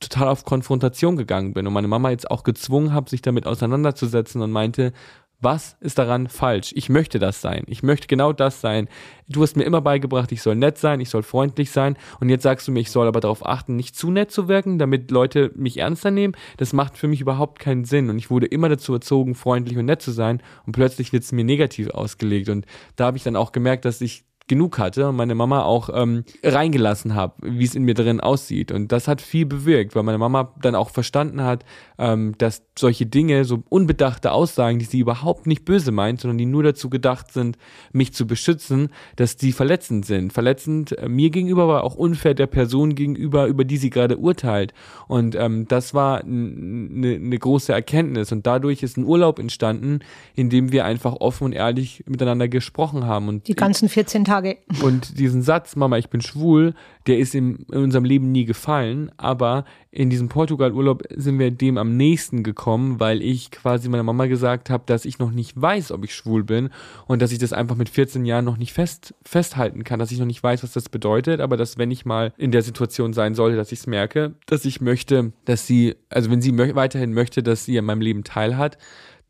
total 0.00 0.28
auf 0.28 0.44
Konfrontation 0.44 1.16
gegangen 1.16 1.54
bin 1.54 1.66
und 1.66 1.72
meine 1.72 1.88
Mama 1.88 2.10
jetzt 2.10 2.30
auch 2.30 2.42
gezwungen 2.42 2.92
habe, 2.92 3.10
sich 3.10 3.22
damit 3.22 3.46
auseinanderzusetzen 3.46 4.42
und 4.42 4.52
meinte, 4.52 4.92
was 5.40 5.76
ist 5.80 5.98
daran 5.98 6.28
falsch? 6.28 6.72
Ich 6.74 6.88
möchte 6.88 7.18
das 7.18 7.42
sein. 7.42 7.64
Ich 7.66 7.82
möchte 7.82 8.06
genau 8.06 8.32
das 8.32 8.60
sein. 8.60 8.88
Du 9.28 9.42
hast 9.42 9.56
mir 9.56 9.64
immer 9.64 9.82
beigebracht, 9.82 10.32
ich 10.32 10.40
soll 10.40 10.56
nett 10.56 10.78
sein, 10.78 11.00
ich 11.00 11.10
soll 11.10 11.22
freundlich 11.22 11.70
sein. 11.70 11.96
Und 12.20 12.30
jetzt 12.30 12.42
sagst 12.42 12.66
du 12.66 12.72
mir, 12.72 12.80
ich 12.80 12.90
soll 12.90 13.06
aber 13.06 13.20
darauf 13.20 13.44
achten, 13.44 13.76
nicht 13.76 13.96
zu 13.96 14.10
nett 14.10 14.30
zu 14.30 14.48
wirken, 14.48 14.78
damit 14.78 15.10
Leute 15.10 15.52
mich 15.54 15.76
ernster 15.78 16.10
nehmen. 16.10 16.34
Das 16.56 16.72
macht 16.72 16.96
für 16.96 17.08
mich 17.08 17.20
überhaupt 17.20 17.58
keinen 17.58 17.84
Sinn. 17.84 18.08
Und 18.08 18.18
ich 18.18 18.30
wurde 18.30 18.46
immer 18.46 18.70
dazu 18.70 18.94
erzogen, 18.94 19.34
freundlich 19.34 19.76
und 19.76 19.84
nett 19.84 20.00
zu 20.00 20.10
sein. 20.10 20.42
Und 20.64 20.72
plötzlich 20.72 21.12
wird 21.12 21.24
es 21.24 21.32
mir 21.32 21.44
negativ 21.44 21.90
ausgelegt. 21.90 22.48
Und 22.48 22.64
da 22.96 23.06
habe 23.06 23.18
ich 23.18 23.24
dann 23.24 23.36
auch 23.36 23.52
gemerkt, 23.52 23.84
dass 23.84 24.00
ich 24.00 24.24
genug 24.48 24.78
hatte 24.78 25.08
und 25.08 25.16
meine 25.16 25.34
Mama 25.34 25.62
auch 25.62 25.90
ähm, 25.92 26.24
reingelassen 26.42 27.14
habe, 27.14 27.34
wie 27.42 27.64
es 27.64 27.74
in 27.74 27.82
mir 27.82 27.94
drin 27.94 28.20
aussieht. 28.20 28.70
Und 28.70 28.92
das 28.92 29.08
hat 29.08 29.20
viel 29.20 29.44
bewirkt, 29.44 29.96
weil 29.96 30.04
meine 30.04 30.18
Mama 30.18 30.52
dann 30.60 30.74
auch 30.74 30.90
verstanden 30.90 31.42
hat, 31.42 31.64
ähm, 31.98 32.34
dass 32.38 32.62
solche 32.78 33.06
Dinge, 33.06 33.44
so 33.44 33.62
unbedachte 33.68 34.30
Aussagen, 34.30 34.78
die 34.78 34.84
sie 34.84 35.00
überhaupt 35.00 35.46
nicht 35.46 35.64
böse 35.64 35.90
meint, 35.90 36.20
sondern 36.20 36.38
die 36.38 36.46
nur 36.46 36.62
dazu 36.62 36.90
gedacht 36.90 37.32
sind, 37.32 37.58
mich 37.92 38.12
zu 38.12 38.26
beschützen, 38.26 38.90
dass 39.16 39.36
die 39.36 39.52
verletzend 39.52 40.06
sind. 40.06 40.32
Verletzend 40.32 40.96
äh, 40.96 41.08
mir 41.08 41.30
gegenüber, 41.30 41.64
aber 41.64 41.82
auch 41.82 41.96
unfair 41.96 42.34
der 42.34 42.46
Person 42.46 42.94
gegenüber, 42.94 43.46
über 43.46 43.64
die 43.64 43.78
sie 43.78 43.90
gerade 43.90 44.16
urteilt. 44.16 44.74
Und 45.08 45.34
ähm, 45.34 45.66
das 45.66 45.92
war 45.92 46.20
eine 46.20 47.18
ne 47.18 47.38
große 47.38 47.72
Erkenntnis. 47.72 48.30
Und 48.30 48.46
dadurch 48.46 48.82
ist 48.84 48.96
ein 48.96 49.04
Urlaub 49.04 49.40
entstanden, 49.40 50.00
in 50.34 50.50
dem 50.50 50.70
wir 50.70 50.84
einfach 50.84 51.14
offen 51.14 51.44
und 51.44 51.52
ehrlich 51.52 52.04
miteinander 52.06 52.46
gesprochen 52.46 53.06
haben. 53.06 53.28
Und 53.28 53.48
die 53.48 53.54
ganzen 53.54 53.88
14 53.88 54.24
Tage 54.24 54.35
Tage. 54.36 54.58
Und 54.82 55.18
diesen 55.18 55.42
Satz, 55.42 55.76
Mama, 55.76 55.98
ich 55.98 56.10
bin 56.10 56.20
schwul, 56.20 56.74
der 57.06 57.18
ist 57.18 57.34
in, 57.34 57.66
in 57.70 57.78
unserem 57.78 58.04
Leben 58.04 58.32
nie 58.32 58.44
gefallen, 58.44 59.10
aber 59.16 59.64
in 59.90 60.10
diesem 60.10 60.28
Portugal-Urlaub 60.28 61.04
sind 61.14 61.38
wir 61.38 61.50
dem 61.50 61.78
am 61.78 61.96
nächsten 61.96 62.42
gekommen, 62.42 63.00
weil 63.00 63.22
ich 63.22 63.50
quasi 63.50 63.88
meiner 63.88 64.02
Mama 64.02 64.26
gesagt 64.26 64.68
habe, 64.70 64.84
dass 64.86 65.04
ich 65.04 65.18
noch 65.18 65.30
nicht 65.30 65.60
weiß, 65.60 65.92
ob 65.92 66.04
ich 66.04 66.14
schwul 66.14 66.44
bin 66.44 66.70
und 67.06 67.22
dass 67.22 67.32
ich 67.32 67.38
das 67.38 67.52
einfach 67.52 67.76
mit 67.76 67.88
14 67.88 68.24
Jahren 68.26 68.44
noch 68.44 68.58
nicht 68.58 68.72
fest, 68.72 69.14
festhalten 69.24 69.84
kann, 69.84 69.98
dass 69.98 70.10
ich 70.10 70.18
noch 70.18 70.26
nicht 70.26 70.42
weiß, 70.42 70.62
was 70.62 70.72
das 70.72 70.88
bedeutet, 70.88 71.40
aber 71.40 71.56
dass 71.56 71.78
wenn 71.78 71.90
ich 71.90 72.04
mal 72.04 72.32
in 72.36 72.50
der 72.50 72.62
Situation 72.62 73.12
sein 73.12 73.34
sollte, 73.34 73.56
dass 73.56 73.72
ich 73.72 73.80
es 73.80 73.86
merke, 73.86 74.34
dass 74.46 74.64
ich 74.64 74.80
möchte, 74.80 75.32
dass 75.44 75.66
sie, 75.66 75.94
also 76.10 76.30
wenn 76.30 76.42
sie 76.42 76.52
mö 76.52 76.74
weiterhin 76.74 77.12
möchte, 77.12 77.42
dass 77.42 77.64
sie 77.64 77.78
an 77.78 77.84
meinem 77.84 78.00
Leben 78.00 78.24
teilhat, 78.24 78.76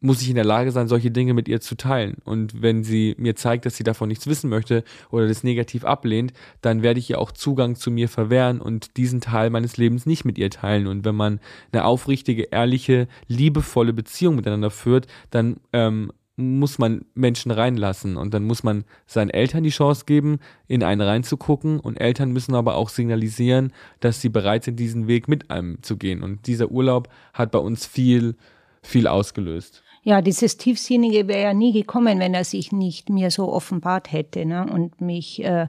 muss 0.01 0.21
ich 0.21 0.29
in 0.29 0.35
der 0.35 0.45
Lage 0.45 0.73
sein, 0.73 0.89
solche 0.89 1.11
Dinge 1.11 1.35
mit 1.35 1.49
ihr 1.49 1.61
zu 1.61 1.75
teilen. 1.75 2.17
Und 2.25 2.61
wenn 2.63 2.85
sie 2.85 3.15
mir 3.19 3.35
zeigt, 3.35 3.65
dass 3.65 3.77
sie 3.77 3.85
davon 3.85 4.09
nichts 4.09 4.27
wissen 4.27 4.51
möchte 4.51 4.85
oder 5.11 5.27
das 5.27 5.43
negativ 5.43 5.85
ablehnt, 5.85 6.33
dann 6.61 6.83
werde 6.83 7.01
ich 7.01 7.11
ihr 7.11 7.19
auch 7.19 7.33
Zugang 7.33 7.77
zu 7.77 7.91
mir 7.91 8.09
verwehren 8.09 8.61
und 8.61 8.97
diesen 8.97 9.21
Teil 9.21 9.51
meines 9.51 9.77
Lebens 9.77 10.07
nicht 10.07 10.25
mit 10.25 10.39
ihr 10.39 10.51
teilen. 10.51 10.87
Und 10.87 11.05
wenn 11.05 11.15
man 11.15 11.41
eine 11.73 11.85
aufrichtige, 11.85 12.45
ehrliche, 12.45 13.09
liebevolle 13.27 13.93
Beziehung 13.93 14.37
miteinander 14.37 14.71
führt, 14.71 15.07
dann 15.31 15.57
ähm, 15.73 16.13
muss 16.37 16.79
man 16.79 17.07
Menschen 17.15 17.51
reinlassen 17.51 18.19
und 18.19 18.35
dann 18.35 18.45
muss 18.45 18.63
man 18.63 18.85
seinen 19.07 19.31
Eltern 19.31 19.65
die 19.65 19.71
Chance 19.71 20.05
geben, 20.05 20.39
in 20.69 20.83
einen 20.83 21.01
reinzugucken 21.01 21.81
und 21.81 21.97
Eltern 21.97 22.31
müssen 22.31 22.55
aber 22.55 22.75
auch 22.75 22.91
signalisieren, 22.91 23.73
dass 24.01 24.21
sie 24.21 24.29
bereit 24.29 24.65
sind, 24.65 24.79
diesen 24.79 25.09
Weg 25.09 25.29
mit 25.29 25.51
einem 25.51 25.83
zu 25.83 25.97
gehen. 25.97 26.23
Und 26.23 26.47
dieser 26.47 26.71
Urlaub 26.71 27.09
hat 27.33 27.51
bei 27.53 27.59
uns 27.59 27.87
viel, 27.87 28.37
viel 28.83 29.07
ausgelöst 29.07 29.83
ja, 30.07 30.23
dieses 30.23 30.57
Tiefsinnige 30.57 31.27
wäre 31.27 31.43
ja 31.43 31.53
nie 31.53 31.73
gekommen, 31.73 32.21
wenn 32.21 32.33
er 32.33 32.45
sich 32.45 32.71
nicht 32.71 33.11
mir 33.11 33.33
so 33.33 33.53
offenbart 33.53 34.13
hätte 34.13 34.47
ne? 34.47 34.65
und 34.65 35.01
mich 35.01 35.43
äh, 35.43 35.67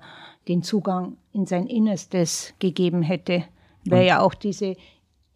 den 0.47 0.61
Zugang 0.61 1.17
in 1.33 1.47
sein 1.47 1.65
Innerstes 1.65 2.53
gegeben 2.59 3.01
hätte. 3.01 3.45
Wäre 3.83 4.05
ja 4.05 4.19
auch 4.19 4.35
diese 4.35 4.75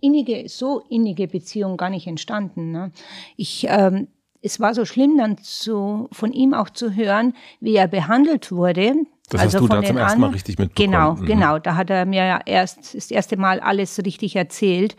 innige, 0.02 0.48
so 0.50 0.84
innige 0.88 1.28
Beziehung 1.28 1.78
gar 1.78 1.90
nicht 1.90 2.06
entstanden. 2.06 2.70
Ne? 2.70 2.92
Ich, 3.38 3.66
ähm, 3.68 4.08
es 4.44 4.60
war 4.60 4.76
so 4.76 4.86
schlimm 4.86 5.18
dann 5.18 5.40
zu, 5.40 6.08
von 6.12 6.32
ihm 6.32 6.54
auch 6.54 6.70
zu 6.70 6.96
hören, 6.96 7.34
wie 7.60 7.78
er 7.78 7.88
behandelt 7.88 8.52
wurde. 8.52 8.94
Das 9.30 9.42
also 9.42 9.62
hast 9.62 9.64
du 9.64 9.68
da 9.68 9.84
zum 9.84 9.98
ersten 9.98 10.22
Mal 10.22 10.30
richtig 10.30 10.60
mitbekommen. 10.60 10.92
Genau, 10.92 11.14
mhm. 11.16 11.26
genau. 11.26 11.58
Da 11.58 11.76
hat 11.76 11.90
er 11.90 12.06
mir 12.06 12.24
ja 12.24 12.40
erst 12.46 12.94
das 12.94 13.10
erste 13.10 13.36
Mal 13.36 13.62
alles 13.62 13.98
richtig 14.06 14.36
erzählt. 14.36 14.96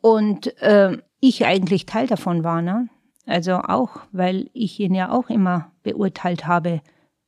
Und 0.00 0.56
äh, 0.62 0.98
ich 1.18 1.44
eigentlich 1.46 1.86
Teil 1.86 2.06
davon 2.06 2.44
war. 2.44 2.62
Ne? 2.62 2.88
Also 3.30 3.58
auch, 3.58 3.90
weil 4.10 4.50
ich 4.54 4.80
ihn 4.80 4.92
ja 4.92 5.12
auch 5.12 5.30
immer 5.30 5.70
beurteilt 5.84 6.48
habe 6.48 6.80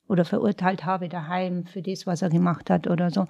oder 0.09 0.25
verurteilt 0.25 0.85
habe 0.85 1.09
daheim 1.09 1.65
für 1.65 1.81
das, 1.81 2.09
was 2.09 2.23
er 2.23 2.29
gemacht 2.29 2.71
hat 2.71 2.89
oder 2.89 3.13
so. 3.13 3.29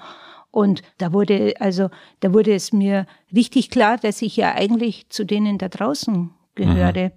Und 0.50 0.82
da 0.96 1.12
wurde, 1.12 1.52
also, 1.60 1.90
da 2.20 2.32
wurde 2.32 2.54
es 2.54 2.72
mir 2.72 3.04
richtig 3.30 3.68
klar, 3.68 3.98
dass 3.98 4.22
ich 4.22 4.38
ja 4.38 4.54
eigentlich 4.54 5.10
zu 5.10 5.26
denen 5.26 5.58
da 5.58 5.68
draußen 5.68 6.30
gehöre 6.54 7.08
mhm. 7.08 7.12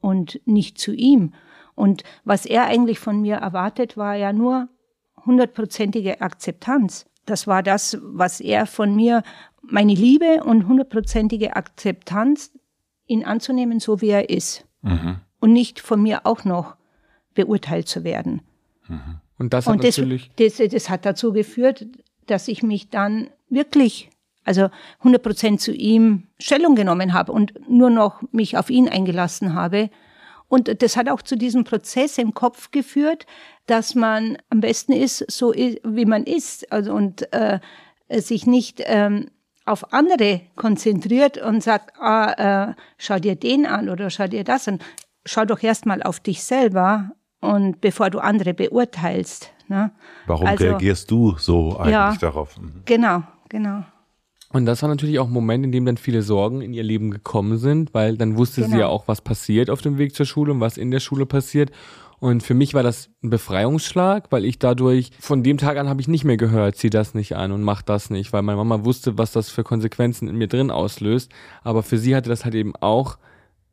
und 0.00 0.40
nicht 0.44 0.78
zu 0.78 0.92
ihm. 0.92 1.34
Und 1.74 2.04
was 2.22 2.46
er 2.46 2.66
eigentlich 2.66 3.00
von 3.00 3.20
mir 3.20 3.34
erwartet, 3.34 3.96
war 3.96 4.14
ja 4.14 4.32
nur 4.32 4.68
hundertprozentige 5.26 6.20
Akzeptanz. 6.20 7.06
Das 7.26 7.48
war 7.48 7.64
das, 7.64 7.98
was 8.00 8.40
er 8.40 8.64
von 8.64 8.94
mir, 8.94 9.24
meine 9.60 9.94
Liebe 9.94 10.44
und 10.44 10.68
hundertprozentige 10.68 11.56
Akzeptanz, 11.56 12.52
ihn 13.06 13.24
anzunehmen, 13.24 13.80
so 13.80 14.00
wie 14.00 14.10
er 14.10 14.30
ist 14.30 14.69
mhm. 14.82 15.16
und 15.40 15.52
nicht 15.52 15.80
von 15.80 16.02
mir 16.02 16.26
auch 16.26 16.44
noch 16.44 16.76
beurteilt 17.34 17.88
zu 17.88 18.04
werden. 18.04 18.42
Mhm. 18.88 19.20
Und 19.38 19.54
das 19.54 19.66
hat 19.66 19.72
und 19.72 19.84
das, 19.84 19.96
natürlich. 19.96 20.30
Das, 20.36 20.56
das, 20.56 20.90
hat 20.90 21.06
dazu 21.06 21.32
geführt, 21.32 21.86
dass 22.26 22.48
ich 22.48 22.62
mich 22.62 22.90
dann 22.90 23.30
wirklich, 23.48 24.10
also 24.44 24.68
100 24.98 25.22
Prozent 25.22 25.60
zu 25.60 25.72
ihm 25.72 26.24
Stellung 26.38 26.74
genommen 26.74 27.14
habe 27.14 27.32
und 27.32 27.54
nur 27.68 27.90
noch 27.90 28.20
mich 28.32 28.58
auf 28.58 28.68
ihn 28.68 28.88
eingelassen 28.88 29.54
habe. 29.54 29.90
Und 30.48 30.82
das 30.82 30.96
hat 30.96 31.08
auch 31.08 31.22
zu 31.22 31.36
diesem 31.36 31.64
Prozess 31.64 32.18
im 32.18 32.34
Kopf 32.34 32.70
geführt, 32.70 33.24
dass 33.66 33.94
man 33.94 34.36
am 34.50 34.60
besten 34.60 34.92
ist, 34.92 35.24
so 35.30 35.54
wie 35.54 36.04
man 36.04 36.24
ist, 36.24 36.70
also 36.72 36.92
und 36.92 37.32
äh, 37.32 37.60
sich 38.10 38.46
nicht 38.46 38.82
ähm, 38.84 39.30
auf 39.64 39.92
andere 39.92 40.42
konzentriert 40.56 41.38
und 41.38 41.62
sagt, 41.62 41.98
ah, 42.00 42.70
äh, 42.70 42.74
schau 42.98 43.18
dir 43.18 43.36
den 43.36 43.66
an 43.66 43.88
oder 43.88 44.10
schau 44.10 44.26
dir 44.26 44.44
das 44.44 44.68
an. 44.68 44.78
Schau 45.24 45.44
doch 45.44 45.62
erstmal 45.62 46.02
auf 46.02 46.20
dich 46.20 46.42
selber 46.42 47.10
und 47.40 47.80
bevor 47.80 48.10
du 48.10 48.18
andere 48.18 48.54
beurteilst. 48.54 49.52
Ne? 49.68 49.92
Warum 50.26 50.46
also, 50.46 50.64
reagierst 50.64 51.10
du 51.10 51.36
so 51.38 51.76
eigentlich 51.76 51.92
ja, 51.92 52.16
darauf? 52.20 52.58
Mhm. 52.58 52.82
Genau, 52.84 53.22
genau. 53.48 53.84
Und 54.52 54.66
das 54.66 54.82
war 54.82 54.88
natürlich 54.88 55.20
auch 55.20 55.28
ein 55.28 55.32
Moment, 55.32 55.64
in 55.64 55.70
dem 55.70 55.86
dann 55.86 55.96
viele 55.96 56.22
Sorgen 56.22 56.60
in 56.60 56.72
ihr 56.72 56.82
Leben 56.82 57.12
gekommen 57.12 57.56
sind, 57.56 57.94
weil 57.94 58.16
dann 58.16 58.36
wusste 58.36 58.62
genau. 58.62 58.74
sie 58.74 58.80
ja 58.80 58.86
auch, 58.88 59.06
was 59.06 59.20
passiert 59.20 59.70
auf 59.70 59.80
dem 59.80 59.96
Weg 59.96 60.16
zur 60.16 60.26
Schule 60.26 60.52
und 60.52 60.60
was 60.60 60.76
in 60.76 60.90
der 60.90 60.98
Schule 60.98 61.24
passiert. 61.24 61.70
Und 62.20 62.42
für 62.42 62.52
mich 62.52 62.74
war 62.74 62.82
das 62.82 63.08
ein 63.24 63.30
Befreiungsschlag, 63.30 64.30
weil 64.30 64.44
ich 64.44 64.58
dadurch, 64.58 65.10
von 65.20 65.42
dem 65.42 65.56
Tag 65.56 65.78
an 65.78 65.88
habe 65.88 66.02
ich 66.02 66.08
nicht 66.08 66.24
mehr 66.24 66.36
gehört, 66.36 66.76
zieh 66.76 66.90
das 66.90 67.14
nicht 67.14 67.34
an 67.34 67.50
und 67.50 67.62
mach 67.62 67.80
das 67.80 68.10
nicht, 68.10 68.32
weil 68.34 68.42
meine 68.42 68.58
Mama 68.58 68.84
wusste, 68.84 69.16
was 69.16 69.32
das 69.32 69.48
für 69.48 69.64
Konsequenzen 69.64 70.28
in 70.28 70.36
mir 70.36 70.46
drin 70.46 70.70
auslöst. 70.70 71.32
Aber 71.62 71.82
für 71.82 71.96
sie 71.96 72.14
hatte 72.14 72.28
das 72.28 72.44
halt 72.44 72.54
eben 72.54 72.76
auch 72.76 73.16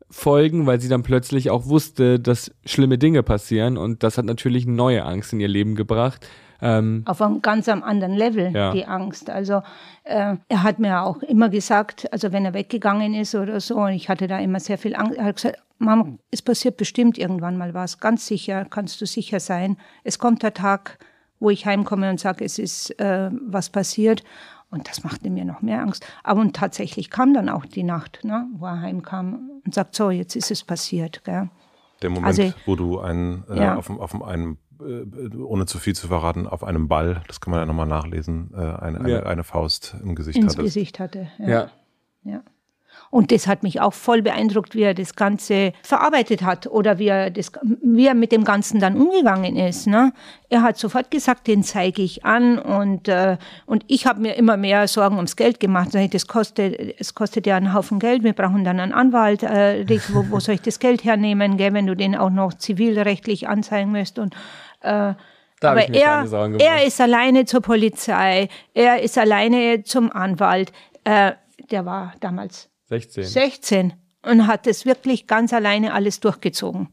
Folgen, 0.09 0.65
weil 0.65 0.79
sie 0.79 0.87
dann 0.87 1.03
plötzlich 1.03 1.49
auch 1.49 1.65
wusste, 1.65 2.21
dass 2.21 2.51
schlimme 2.65 2.97
Dinge 2.97 3.21
passieren 3.23 3.77
und 3.77 4.03
das 4.03 4.17
hat 4.17 4.23
natürlich 4.23 4.65
neue 4.65 5.03
Angst 5.03 5.33
in 5.33 5.41
ihr 5.41 5.49
Leben 5.49 5.75
gebracht, 5.75 6.25
Ähm, 6.61 7.03
Auf 7.05 7.21
einem 7.21 7.41
ganz 7.41 7.69
am 7.69 7.83
anderen 7.83 8.13
Level, 8.13 8.51
Ja. 8.55 8.71
die 8.71 8.85
Angst. 8.85 9.29
Also 9.29 9.61
äh, 10.03 10.35
er 10.47 10.63
hat 10.63 10.79
mir 10.79 11.01
auch 11.03 11.17
immer 11.23 11.49
gesagt, 11.49 12.11
also 12.11 12.31
wenn 12.31 12.45
er 12.45 12.53
weggegangen 12.53 13.13
ist 13.13 13.35
oder 13.35 13.59
so, 13.59 13.75
und 13.77 13.91
ich 13.93 14.09
hatte 14.09 14.27
da 14.27 14.39
immer 14.39 14.59
sehr 14.59 14.77
viel 14.77 14.95
Angst, 14.95 15.17
er 15.17 15.25
hat 15.25 15.35
gesagt, 15.35 15.57
Mama, 15.79 16.07
es 16.31 16.41
passiert 16.41 16.77
bestimmt 16.77 17.17
irgendwann 17.19 17.57
mal 17.57 17.73
was, 17.75 17.99
ganz 17.99 18.25
sicher, 18.25 18.65
kannst 18.65 18.99
du 18.99 19.05
sicher 19.05 19.39
sein. 19.39 19.77
Es 20.03 20.17
kommt 20.17 20.41
der 20.41 20.53
Tag, 20.55 20.97
wo 21.39 21.51
ich 21.51 21.67
heimkomme 21.67 22.09
und 22.09 22.19
sage, 22.19 22.43
es 22.43 22.57
ist 22.57 22.99
äh, 22.99 23.29
was 23.47 23.69
passiert. 23.69 24.23
Und 24.69 24.89
das 24.89 25.03
machte 25.03 25.29
mir 25.29 25.45
noch 25.45 25.61
mehr 25.61 25.79
Angst. 25.81 26.05
Aber 26.23 26.41
und 26.41 26.55
tatsächlich 26.55 27.09
kam 27.09 27.33
dann 27.33 27.47
auch 27.47 27.63
die 27.65 27.83
Nacht, 27.83 28.19
ne, 28.23 28.47
wo 28.57 28.65
er 28.65 28.81
heimkam 28.81 29.49
und 29.63 29.73
sagt, 29.73 29.95
so, 29.95 30.09
jetzt 30.09 30.35
ist 30.35 30.51
es 30.51 30.63
passiert. 30.65 31.23
Gell? 31.23 31.49
Der 32.01 32.09
Moment, 32.09 32.25
Also- 32.27 32.51
wo 32.65 32.75
du 32.75 32.99
einen, 32.99 33.45
äh, 33.49 33.59
Ja. 33.61 33.75
auf, 33.77 33.89
auf 33.89 34.21
einem, 34.23 34.57
ohne 34.79 35.65
zu 35.65 35.79
viel 35.79 35.95
zu 35.95 36.07
verraten, 36.07 36.47
auf 36.47 36.63
einem 36.63 36.87
Ball, 36.87 37.21
das 37.27 37.41
kann 37.41 37.51
man 37.51 37.59
ja 37.61 37.65
nochmal 37.65 37.87
nachlesen, 37.87 38.51
äh, 38.53 38.57
eine, 38.57 38.99
eine, 38.99 39.09
Ja. 39.09 39.23
eine 39.23 39.43
Faust 39.43 39.95
im 40.03 40.15
Gesicht 40.15 40.37
Ins 40.37 40.53
hattest. 40.53 40.63
Gesicht 40.65 40.99
hatte. 40.99 41.27
ja. 41.39 41.69
Ja. 42.23 42.41
Und 43.09 43.31
das 43.31 43.47
hat 43.47 43.63
mich 43.63 43.79
auch 43.79 43.93
voll 43.93 44.21
beeindruckt, 44.21 44.75
wie 44.75 44.81
er 44.81 44.93
das 44.93 45.15
Ganze 45.15 45.71
verarbeitet 45.81 46.41
hat 46.41 46.67
oder 46.67 46.99
wie 46.99 47.07
er, 47.07 47.29
das, 47.31 47.51
wie 47.81 48.07
er 48.07 48.13
mit 48.15 48.31
dem 48.33 48.43
Ganzen 48.43 48.79
dann 48.81 48.99
umgegangen 48.99 49.55
ist. 49.55 49.87
Ne? 49.87 50.11
Er 50.49 50.61
hat 50.61 50.77
sofort 50.77 51.09
gesagt, 51.09 51.47
den 51.47 51.63
zeige 51.63 52.01
ich 52.01 52.25
an 52.25 52.59
und, 52.59 53.07
äh, 53.07 53.37
und 53.65 53.85
ich 53.87 54.05
habe 54.07 54.19
mir 54.19 54.33
immer 54.35 54.57
mehr 54.57 54.87
Sorgen 54.87 55.15
ums 55.15 55.37
Geld 55.37 55.59
gemacht. 55.61 55.89
Das 56.11 56.27
kostet, 56.27 56.99
es 56.99 57.15
kostet 57.15 57.47
ja 57.47 57.55
einen 57.55 57.73
Haufen 57.73 57.99
Geld, 57.99 58.23
wir 58.23 58.33
brauchen 58.33 58.65
dann 58.65 58.79
einen 58.79 58.91
Anwalt. 58.93 59.43
Äh, 59.43 59.85
wo, 60.09 60.25
wo 60.29 60.39
soll 60.41 60.55
ich 60.55 60.61
das 60.61 60.79
Geld 60.79 61.05
hernehmen, 61.05 61.55
gell, 61.55 61.73
wenn 61.73 61.87
du 61.87 61.95
den 61.95 62.15
auch 62.15 62.29
noch 62.29 62.55
zivilrechtlich 62.55 63.47
anzeigen 63.47 63.91
musst? 63.91 64.19
Und, 64.19 64.35
äh, 64.87 65.13
Da 65.59 65.71
aber 65.71 65.89
er, 65.89 66.25
er 66.59 66.85
ist 66.85 67.01
alleine 67.01 67.45
zur 67.45 67.61
Polizei, 67.61 68.49
er 68.73 69.01
ist 69.01 69.17
alleine 69.17 69.83
zum 69.83 70.11
Anwalt. 70.11 70.71
Äh, 71.03 71.33
der 71.71 71.85
war 71.85 72.13
damals 72.19 72.69
16. 72.85 73.23
16 73.23 73.93
und 74.23 74.47
hat 74.47 74.67
es 74.67 74.85
wirklich 74.85 75.27
ganz 75.27 75.53
alleine 75.53 75.93
alles 75.93 76.19
durchgezogen. 76.19 76.89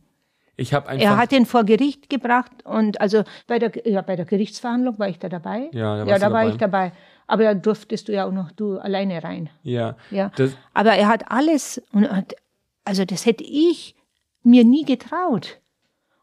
Ich 0.56 0.72
habe 0.72 0.88
einfach. 0.88 1.04
Er 1.04 1.16
hat 1.16 1.32
ihn 1.32 1.46
vor 1.46 1.64
Gericht 1.64 2.08
gebracht 2.08 2.52
und 2.64 3.00
also 3.00 3.24
bei 3.46 3.58
der, 3.58 3.72
ja, 3.88 4.02
bei 4.02 4.14
der 4.16 4.24
Gerichtsverhandlung 4.24 4.98
war 4.98 5.08
ich 5.08 5.18
da 5.18 5.28
dabei. 5.28 5.68
Ja, 5.72 6.04
da 6.04 6.10
ja 6.10 6.18
da 6.18 6.32
war 6.32 6.42
dabei. 6.42 6.48
ich 6.48 6.56
dabei. 6.56 6.92
Aber 7.26 7.42
da 7.42 7.54
durftest 7.54 8.08
du 8.08 8.12
ja 8.12 8.26
auch 8.26 8.32
noch 8.32 8.52
du 8.52 8.78
alleine 8.78 9.24
rein. 9.24 9.50
ja. 9.62 9.96
Ja. 10.10 10.30
Aber 10.74 10.92
er 10.92 11.08
hat 11.08 11.30
alles 11.30 11.82
und 11.92 12.08
hat, 12.08 12.34
also 12.84 13.04
das 13.04 13.26
hätte 13.26 13.44
ich 13.44 13.96
mir 14.42 14.64
nie 14.64 14.84
getraut. 14.84 15.58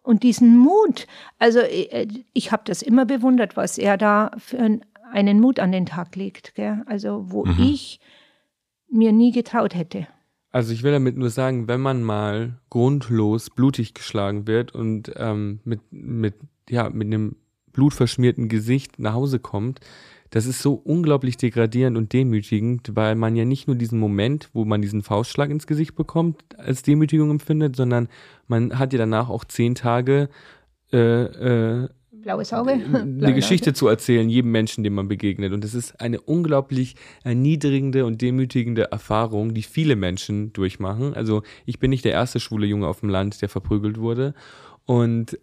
Und 0.04 0.24
diesen 0.24 0.58
Mut, 0.58 1.06
also 1.40 1.60
äh, 1.60 2.08
ich 2.34 2.52
habe 2.52 2.64
das 2.66 2.82
immer 2.82 3.06
bewundert, 3.06 3.56
was 3.56 3.78
er 3.78 3.98
da 3.98 4.32
für 4.38 4.58
ein- 4.60 4.86
einen 5.12 5.40
Mut 5.40 5.60
an 5.60 5.72
den 5.72 5.86
Tag 5.86 6.16
legt. 6.16 6.56
Gell? 6.56 6.84
Also 6.88 7.26
wo 7.32 7.46
ich 7.60 8.00
mir 8.90 9.12
nie 9.12 9.32
getraut 9.32 9.76
hätte. 9.76 10.08
Also 10.52 10.74
ich 10.74 10.84
will 10.84 10.92
damit 10.92 11.18
nur 11.18 11.30
sagen, 11.30 11.68
wenn 11.68 11.80
man 11.82 12.04
mal 12.04 12.60
grundlos 12.70 13.50
blutig 13.50 13.94
geschlagen 13.94 14.48
wird 14.48 14.74
und 14.76 15.12
ähm, 15.16 15.60
mit, 15.64 15.80
mit, 15.92 16.34
ja, 16.70 16.90
mit 16.90 17.08
einem 17.08 17.36
blutverschmierten 17.72 18.50
Gesicht 18.50 19.00
nach 19.00 19.14
Hause 19.14 19.40
kommt, 19.40 19.80
das 20.32 20.46
ist 20.46 20.62
so 20.62 20.74
unglaublich 20.74 21.38
degradierend 21.38 21.98
und 21.98 22.14
demütigend, 22.14 22.96
weil 22.96 23.16
man 23.16 23.36
ja 23.36 23.46
nicht 23.46 23.68
nur 23.68 23.76
diesen 23.76 24.00
Moment, 24.00 24.50
wo 24.54 24.66
man 24.66 24.82
diesen 24.82 25.04
Faustschlag 25.04 25.50
ins 25.50 25.68
Gesicht 25.68 25.96
bekommt, 25.96 26.42
als 26.58 26.84
Demütigung 26.84 27.30
empfindet, 27.30 27.76
sondern 27.76 28.08
man 28.48 28.80
hat 28.80 28.94
ja 28.94 29.00
danach 29.00 29.30
auch 29.30 29.44
zehn 29.44 29.76
Tage 29.76 30.30
äh, 30.94 30.98
äh, 30.98 31.90
Blaues 32.22 32.54
Auge. 32.54 32.72
eine 32.94 33.34
Geschichte 33.34 33.74
zu 33.74 33.88
erzählen, 33.88 34.30
jedem 34.30 34.52
Menschen, 34.52 34.84
dem 34.84 34.94
man 34.94 35.08
begegnet. 35.08 35.54
Und 35.54 35.66
es 35.66 35.74
ist 35.74 36.00
eine 36.00 36.22
unglaublich 36.22 36.96
erniedrigende 37.24 38.06
und 38.06 38.22
demütigende 38.22 38.92
Erfahrung, 38.92 39.54
die 39.54 39.64
viele 39.64 39.96
Menschen 39.96 40.54
durchmachen. 40.54 41.14
Also 41.14 41.42
ich 41.66 41.80
bin 41.80 41.90
nicht 41.90 42.06
der 42.06 42.14
erste 42.14 42.40
schwule 42.40 42.68
Junge 42.68 42.88
auf 42.88 43.00
dem 43.00 43.10
Land, 43.10 43.42
der 43.42 43.50
verprügelt 43.50 43.98
wurde. 43.98 44.34
Und 44.86 45.38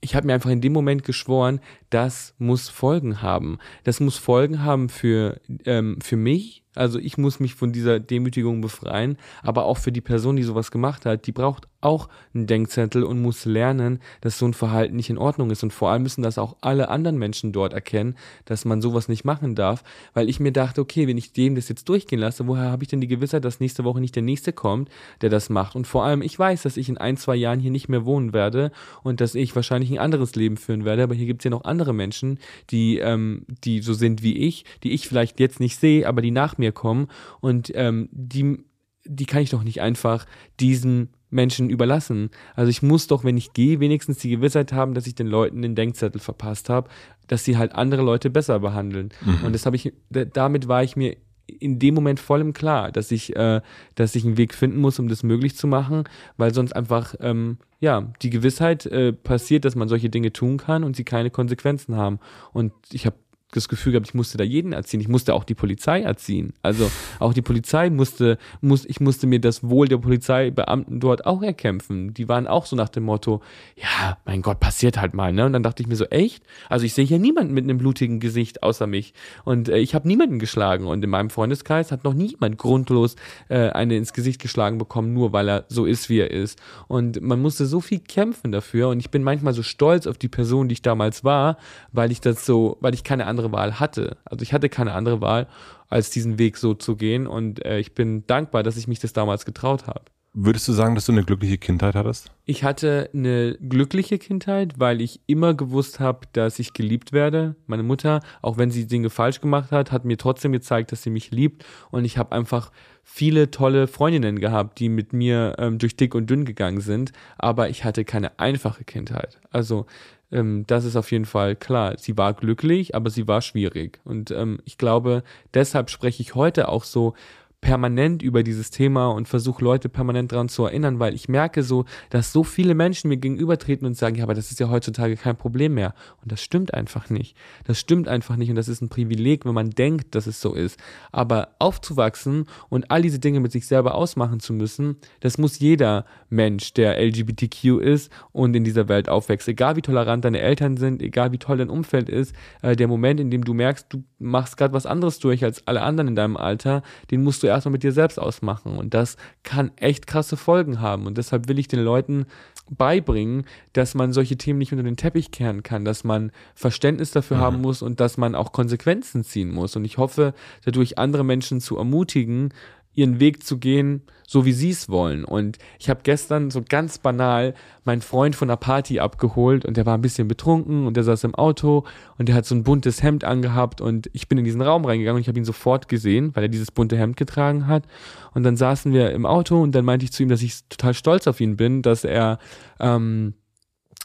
ich 0.00 0.14
habe 0.14 0.26
mir 0.26 0.34
einfach 0.34 0.50
in 0.50 0.60
dem 0.60 0.72
Moment 0.72 1.04
geschworen, 1.04 1.60
das 1.90 2.34
muss 2.38 2.68
Folgen 2.68 3.22
haben. 3.22 3.58
Das 3.84 4.00
muss 4.00 4.16
Folgen 4.16 4.62
haben 4.62 4.88
für, 4.88 5.40
ähm, 5.66 5.98
für 6.00 6.16
mich. 6.16 6.64
Also 6.74 6.98
ich 6.98 7.18
muss 7.18 7.40
mich 7.40 7.54
von 7.54 7.72
dieser 7.72 8.00
Demütigung 8.00 8.60
befreien, 8.60 9.18
aber 9.42 9.64
auch 9.64 9.78
für 9.78 9.92
die 9.92 10.00
Person, 10.00 10.36
die 10.36 10.42
sowas 10.42 10.70
gemacht 10.70 11.04
hat, 11.04 11.26
die 11.26 11.32
braucht 11.32 11.68
auch 11.80 12.08
einen 12.34 12.46
Denkzettel 12.46 13.02
und 13.02 13.22
muss 13.22 13.44
lernen, 13.44 14.00
dass 14.20 14.38
so 14.38 14.46
ein 14.46 14.54
Verhalten 14.54 14.96
nicht 14.96 15.10
in 15.10 15.18
Ordnung 15.18 15.50
ist. 15.50 15.62
Und 15.62 15.72
vor 15.72 15.90
allem 15.90 16.02
müssen 16.02 16.22
das 16.22 16.38
auch 16.38 16.56
alle 16.60 16.88
anderen 16.88 17.18
Menschen 17.18 17.52
dort 17.52 17.72
erkennen, 17.72 18.16
dass 18.44 18.64
man 18.64 18.82
sowas 18.82 19.08
nicht 19.08 19.24
machen 19.24 19.54
darf, 19.54 19.82
weil 20.14 20.28
ich 20.28 20.40
mir 20.40 20.52
dachte, 20.52 20.80
okay, 20.80 21.06
wenn 21.06 21.18
ich 21.18 21.32
dem 21.32 21.54
das 21.54 21.68
jetzt 21.68 21.88
durchgehen 21.88 22.18
lasse, 22.18 22.46
woher 22.46 22.70
habe 22.70 22.82
ich 22.82 22.88
denn 22.88 23.00
die 23.00 23.08
Gewissheit, 23.08 23.44
dass 23.44 23.60
nächste 23.60 23.84
Woche 23.84 24.00
nicht 24.00 24.14
der 24.14 24.22
nächste 24.22 24.52
kommt, 24.52 24.90
der 25.22 25.30
das 25.30 25.48
macht? 25.48 25.74
Und 25.74 25.86
vor 25.86 26.04
allem, 26.04 26.22
ich 26.22 26.38
weiß, 26.38 26.62
dass 26.62 26.76
ich 26.76 26.88
in 26.88 26.98
ein, 26.98 27.16
zwei 27.16 27.36
Jahren 27.36 27.60
hier 27.60 27.70
nicht 27.70 27.88
mehr 27.88 28.04
wohnen 28.04 28.32
werde 28.32 28.72
und 29.02 29.20
dass 29.20 29.34
ich 29.34 29.56
wahrscheinlich 29.56 29.90
ein 29.90 29.98
anderes 29.98 30.34
Leben 30.34 30.56
führen 30.56 30.84
werde, 30.84 31.02
aber 31.02 31.14
hier 31.14 31.26
gibt 31.26 31.40
es 31.40 31.44
ja 31.44 31.50
noch 31.50 31.64
andere 31.64 31.92
Menschen, 31.92 32.38
die, 32.70 32.98
ähm, 32.98 33.46
die 33.64 33.80
so 33.80 33.94
sind 33.94 34.22
wie 34.22 34.36
ich, 34.36 34.64
die 34.82 34.92
ich 34.92 35.08
vielleicht 35.08 35.40
jetzt 35.40 35.60
nicht 35.60 35.78
sehe, 35.78 36.06
aber 36.06 36.22
die 36.22 36.30
nach 36.30 36.58
mir 36.58 36.72
kommen 36.72 37.08
und 37.40 37.72
ähm, 37.74 38.08
die, 38.12 38.58
die 39.04 39.26
kann 39.26 39.42
ich 39.42 39.50
doch 39.50 39.62
nicht 39.62 39.80
einfach 39.80 40.26
diesen 40.58 41.10
Menschen 41.30 41.70
überlassen. 41.70 42.30
Also 42.56 42.70
ich 42.70 42.82
muss 42.82 43.06
doch, 43.06 43.24
wenn 43.24 43.36
ich 43.36 43.52
gehe, 43.52 43.80
wenigstens 43.80 44.18
die 44.18 44.30
Gewissheit 44.30 44.72
haben, 44.72 44.94
dass 44.94 45.06
ich 45.06 45.14
den 45.14 45.26
Leuten 45.28 45.62
den 45.62 45.74
Denkzettel 45.74 46.20
verpasst 46.20 46.68
habe, 46.68 46.88
dass 47.28 47.44
sie 47.44 47.56
halt 47.56 47.74
andere 47.74 48.02
Leute 48.02 48.30
besser 48.30 48.58
behandeln. 48.60 49.10
Und 49.44 49.54
das 49.54 49.64
habe 49.66 49.76
ich, 49.76 49.92
da- 50.10 50.24
damit 50.24 50.66
war 50.68 50.82
ich 50.82 50.96
mir 50.96 51.16
in 51.46 51.78
dem 51.80 51.94
Moment 51.94 52.20
voll 52.20 52.40
im 52.40 52.52
Klar, 52.52 52.92
dass 52.92 53.10
ich, 53.10 53.34
äh, 53.34 53.60
dass 53.96 54.14
ich 54.14 54.24
einen 54.24 54.36
Weg 54.36 54.54
finden 54.54 54.78
muss, 54.78 54.98
um 55.00 55.08
das 55.08 55.22
möglich 55.24 55.56
zu 55.56 55.66
machen, 55.66 56.04
weil 56.36 56.54
sonst 56.54 56.72
einfach, 56.76 57.14
ähm, 57.20 57.58
ja, 57.80 58.12
die 58.22 58.30
Gewissheit 58.30 58.86
äh, 58.86 59.12
passiert, 59.12 59.64
dass 59.64 59.74
man 59.74 59.88
solche 59.88 60.10
Dinge 60.10 60.32
tun 60.32 60.58
kann 60.58 60.84
und 60.84 60.94
sie 60.94 61.02
keine 61.04 61.30
Konsequenzen 61.30 61.96
haben. 61.96 62.20
Und 62.52 62.72
ich 62.92 63.04
habe 63.06 63.16
das 63.52 63.68
Gefühl 63.68 63.92
gehabt, 63.92 64.08
ich 64.08 64.14
musste 64.14 64.38
da 64.38 64.44
jeden 64.44 64.72
erziehen. 64.72 65.00
Ich 65.00 65.08
musste 65.08 65.34
auch 65.34 65.44
die 65.44 65.54
Polizei 65.54 66.02
erziehen. 66.02 66.52
Also 66.62 66.90
auch 67.18 67.34
die 67.34 67.42
Polizei 67.42 67.90
musste, 67.90 68.38
muss, 68.60 68.84
ich 68.84 69.00
musste 69.00 69.26
mir 69.26 69.40
das 69.40 69.68
Wohl 69.68 69.88
der 69.88 69.98
Polizeibeamten 69.98 71.00
dort 71.00 71.26
auch 71.26 71.42
erkämpfen. 71.42 72.14
Die 72.14 72.28
waren 72.28 72.46
auch 72.46 72.66
so 72.66 72.76
nach 72.76 72.88
dem 72.88 73.04
Motto, 73.04 73.40
ja, 73.76 74.18
mein 74.24 74.42
Gott, 74.42 74.60
passiert 74.60 75.00
halt 75.00 75.14
mal, 75.14 75.32
ne? 75.32 75.46
Und 75.46 75.52
dann 75.52 75.62
dachte 75.62 75.82
ich 75.82 75.88
mir 75.88 75.96
so, 75.96 76.04
echt? 76.06 76.44
Also 76.68 76.86
ich 76.86 76.94
sehe 76.94 77.04
hier 77.04 77.18
niemanden 77.18 77.54
mit 77.54 77.64
einem 77.64 77.78
blutigen 77.78 78.20
Gesicht 78.20 78.62
außer 78.62 78.86
mich. 78.86 79.14
Und 79.44 79.68
äh, 79.68 79.78
ich 79.78 79.94
habe 79.94 80.06
niemanden 80.06 80.38
geschlagen. 80.38 80.86
Und 80.86 81.02
in 81.02 81.10
meinem 81.10 81.30
Freundeskreis 81.30 81.90
hat 81.92 82.04
noch 82.04 82.14
niemand 82.14 82.58
grundlos 82.58 83.16
äh, 83.48 83.70
eine 83.70 83.96
ins 83.96 84.12
Gesicht 84.12 84.40
geschlagen 84.40 84.78
bekommen, 84.78 85.12
nur 85.12 85.32
weil 85.32 85.48
er 85.48 85.64
so 85.68 85.86
ist, 85.86 86.08
wie 86.08 86.20
er 86.20 86.30
ist. 86.30 86.60
Und 86.88 87.20
man 87.20 87.40
musste 87.40 87.66
so 87.66 87.80
viel 87.80 88.00
kämpfen 88.00 88.52
dafür. 88.52 88.88
Und 88.88 89.00
ich 89.00 89.10
bin 89.10 89.22
manchmal 89.22 89.54
so 89.54 89.62
stolz 89.62 90.06
auf 90.06 90.18
die 90.18 90.28
Person, 90.28 90.68
die 90.68 90.74
ich 90.74 90.82
damals 90.82 91.24
war, 91.24 91.56
weil 91.92 92.12
ich 92.12 92.20
das 92.20 92.46
so, 92.46 92.76
weil 92.80 92.94
ich 92.94 93.04
keine 93.04 93.26
andere 93.26 93.39
Wahl 93.52 93.80
hatte. 93.80 94.16
Also 94.24 94.42
ich 94.42 94.52
hatte 94.52 94.68
keine 94.68 94.92
andere 94.92 95.20
Wahl, 95.20 95.48
als 95.88 96.10
diesen 96.10 96.38
Weg 96.38 96.56
so 96.56 96.74
zu 96.74 96.96
gehen. 96.96 97.26
Und 97.26 97.64
äh, 97.64 97.78
ich 97.78 97.94
bin 97.94 98.26
dankbar, 98.26 98.62
dass 98.62 98.76
ich 98.76 98.88
mich 98.88 99.00
das 99.00 99.12
damals 99.12 99.44
getraut 99.44 99.86
habe. 99.86 100.02
Würdest 100.32 100.68
du 100.68 100.72
sagen, 100.72 100.94
dass 100.94 101.06
du 101.06 101.12
eine 101.12 101.24
glückliche 101.24 101.58
Kindheit 101.58 101.96
hattest? 101.96 102.30
Ich 102.44 102.62
hatte 102.62 103.10
eine 103.12 103.58
glückliche 103.60 104.16
Kindheit, 104.16 104.74
weil 104.78 105.00
ich 105.00 105.20
immer 105.26 105.54
gewusst 105.54 105.98
habe, 105.98 106.20
dass 106.32 106.60
ich 106.60 106.72
geliebt 106.72 107.12
werde. 107.12 107.56
Meine 107.66 107.82
Mutter, 107.82 108.20
auch 108.40 108.56
wenn 108.56 108.70
sie 108.70 108.86
Dinge 108.86 109.10
falsch 109.10 109.40
gemacht 109.40 109.72
hat, 109.72 109.90
hat 109.90 110.04
mir 110.04 110.18
trotzdem 110.18 110.52
gezeigt, 110.52 110.92
dass 110.92 111.02
sie 111.02 111.10
mich 111.10 111.32
liebt. 111.32 111.64
Und 111.90 112.04
ich 112.04 112.16
habe 112.16 112.30
einfach 112.30 112.70
viele 113.02 113.50
tolle 113.50 113.88
Freundinnen 113.88 114.38
gehabt, 114.38 114.78
die 114.78 114.88
mit 114.88 115.12
mir 115.12 115.56
ähm, 115.58 115.78
durch 115.78 115.96
dick 115.96 116.14
und 116.14 116.30
dünn 116.30 116.44
gegangen 116.44 116.80
sind. 116.80 117.10
Aber 117.36 117.68
ich 117.68 117.84
hatte 117.84 118.04
keine 118.04 118.38
einfache 118.38 118.84
Kindheit. 118.84 119.40
Also 119.50 119.86
ähm, 120.32 120.64
das 120.66 120.84
ist 120.84 120.96
auf 120.96 121.10
jeden 121.12 121.24
Fall 121.24 121.56
klar. 121.56 121.94
Sie 121.98 122.16
war 122.16 122.34
glücklich, 122.34 122.94
aber 122.94 123.10
sie 123.10 123.26
war 123.26 123.42
schwierig. 123.42 124.00
Und 124.04 124.30
ähm, 124.30 124.60
ich 124.64 124.78
glaube, 124.78 125.22
deshalb 125.54 125.90
spreche 125.90 126.22
ich 126.22 126.34
heute 126.34 126.68
auch 126.68 126.84
so 126.84 127.14
permanent 127.60 128.22
über 128.22 128.42
dieses 128.42 128.70
Thema 128.70 129.08
und 129.08 129.28
versuche 129.28 129.62
Leute 129.62 129.88
permanent 129.88 130.32
daran 130.32 130.48
zu 130.48 130.64
erinnern, 130.64 130.98
weil 130.98 131.14
ich 131.14 131.28
merke 131.28 131.62
so, 131.62 131.84
dass 132.08 132.32
so 132.32 132.42
viele 132.42 132.74
Menschen 132.74 133.08
mir 133.08 133.18
gegenübertreten 133.18 133.86
und 133.86 133.96
sagen, 133.96 134.16
ja, 134.16 134.24
aber 134.24 134.34
das 134.34 134.50
ist 134.50 134.60
ja 134.60 134.70
heutzutage 134.70 135.16
kein 135.16 135.36
Problem 135.36 135.74
mehr. 135.74 135.94
Und 136.22 136.32
das 136.32 136.42
stimmt 136.42 136.72
einfach 136.72 137.10
nicht. 137.10 137.36
Das 137.64 137.78
stimmt 137.78 138.08
einfach 138.08 138.36
nicht 138.36 138.48
und 138.48 138.56
das 138.56 138.68
ist 138.68 138.80
ein 138.80 138.88
Privileg, 138.88 139.44
wenn 139.44 139.54
man 139.54 139.70
denkt, 139.70 140.14
dass 140.14 140.26
es 140.26 140.40
so 140.40 140.54
ist. 140.54 140.80
Aber 141.12 141.50
aufzuwachsen 141.58 142.46
und 142.70 142.90
all 142.90 143.02
diese 143.02 143.18
Dinge 143.18 143.40
mit 143.40 143.52
sich 143.52 143.66
selber 143.66 143.94
ausmachen 143.94 144.40
zu 144.40 144.52
müssen, 144.52 144.96
das 145.20 145.36
muss 145.36 145.58
jeder 145.58 146.06
Mensch, 146.30 146.72
der 146.72 146.98
LGBTQ 146.98 147.80
ist 147.80 148.10
und 148.32 148.56
in 148.56 148.64
dieser 148.64 148.88
Welt 148.88 149.08
aufwächst. 149.08 149.48
Egal 149.48 149.76
wie 149.76 149.82
tolerant 149.82 150.24
deine 150.24 150.40
Eltern 150.40 150.76
sind, 150.76 151.02
egal 151.02 151.32
wie 151.32 151.38
toll 151.38 151.58
dein 151.58 151.70
Umfeld 151.70 152.08
ist, 152.08 152.34
äh, 152.62 152.74
der 152.74 152.88
Moment, 152.88 153.20
in 153.20 153.30
dem 153.30 153.44
du 153.44 153.52
merkst, 153.52 153.86
du 153.90 154.02
machst 154.20 154.56
gerade 154.56 154.74
was 154.74 154.86
anderes 154.86 155.18
durch 155.18 155.42
als 155.42 155.66
alle 155.66 155.82
anderen 155.82 156.08
in 156.08 156.14
deinem 156.14 156.36
Alter, 156.36 156.82
den 157.10 157.24
musst 157.24 157.42
du 157.42 157.46
erstmal 157.46 157.72
mit 157.72 157.82
dir 157.82 157.92
selbst 157.92 158.18
ausmachen. 158.18 158.76
Und 158.76 158.94
das 158.94 159.16
kann 159.42 159.72
echt 159.76 160.06
krasse 160.06 160.36
Folgen 160.36 160.80
haben. 160.80 161.06
Und 161.06 161.18
deshalb 161.18 161.48
will 161.48 161.58
ich 161.58 161.68
den 161.68 161.80
Leuten 161.80 162.26
beibringen, 162.70 163.44
dass 163.72 163.94
man 163.94 164.12
solche 164.12 164.36
Themen 164.36 164.58
nicht 164.58 164.72
unter 164.72 164.84
den 164.84 164.96
Teppich 164.96 165.32
kehren 165.32 165.62
kann, 165.62 165.84
dass 165.84 166.04
man 166.04 166.30
Verständnis 166.54 167.10
dafür 167.10 167.38
mhm. 167.38 167.40
haben 167.40 167.60
muss 167.60 167.82
und 167.82 167.98
dass 167.98 168.16
man 168.16 168.34
auch 168.34 168.52
Konsequenzen 168.52 169.24
ziehen 169.24 169.50
muss. 169.50 169.74
Und 169.74 169.84
ich 169.84 169.98
hoffe, 169.98 170.34
dadurch 170.64 170.98
andere 170.98 171.24
Menschen 171.24 171.60
zu 171.60 171.76
ermutigen, 171.76 172.52
ihren 173.00 173.20
Weg 173.20 173.44
zu 173.44 173.58
gehen, 173.58 174.02
so 174.26 174.44
wie 174.44 174.52
sie 174.52 174.70
es 174.70 174.88
wollen. 174.88 175.24
Und 175.24 175.58
ich 175.78 175.90
habe 175.90 176.00
gestern 176.02 176.50
so 176.50 176.62
ganz 176.66 176.98
banal 176.98 177.54
meinen 177.84 178.00
Freund 178.00 178.36
von 178.36 178.48
der 178.48 178.56
Party 178.56 179.00
abgeholt 179.00 179.64
und 179.64 179.76
der 179.76 179.86
war 179.86 179.96
ein 179.96 180.02
bisschen 180.02 180.28
betrunken 180.28 180.86
und 180.86 180.96
der 180.96 181.04
saß 181.04 181.24
im 181.24 181.34
Auto 181.34 181.84
und 182.18 182.28
der 182.28 182.36
hat 182.36 182.46
so 182.46 182.54
ein 182.54 182.62
buntes 182.62 183.02
Hemd 183.02 183.24
angehabt 183.24 183.80
und 183.80 184.08
ich 184.12 184.28
bin 184.28 184.38
in 184.38 184.44
diesen 184.44 184.62
Raum 184.62 184.84
reingegangen 184.84 185.16
und 185.16 185.22
ich 185.22 185.28
habe 185.28 185.38
ihn 185.38 185.44
sofort 185.44 185.88
gesehen, 185.88 186.30
weil 186.34 186.44
er 186.44 186.48
dieses 186.48 186.70
bunte 186.70 186.96
Hemd 186.96 187.16
getragen 187.16 187.66
hat. 187.66 187.84
Und 188.32 188.44
dann 188.44 188.56
saßen 188.56 188.92
wir 188.92 189.10
im 189.10 189.26
Auto 189.26 189.60
und 189.60 189.74
dann 189.74 189.84
meinte 189.84 190.04
ich 190.04 190.12
zu 190.12 190.22
ihm, 190.22 190.28
dass 190.28 190.42
ich 190.42 190.60
total 190.68 190.94
stolz 190.94 191.26
auf 191.26 191.40
ihn 191.40 191.56
bin, 191.56 191.82
dass 191.82 192.04
er 192.04 192.38
ähm, 192.78 193.34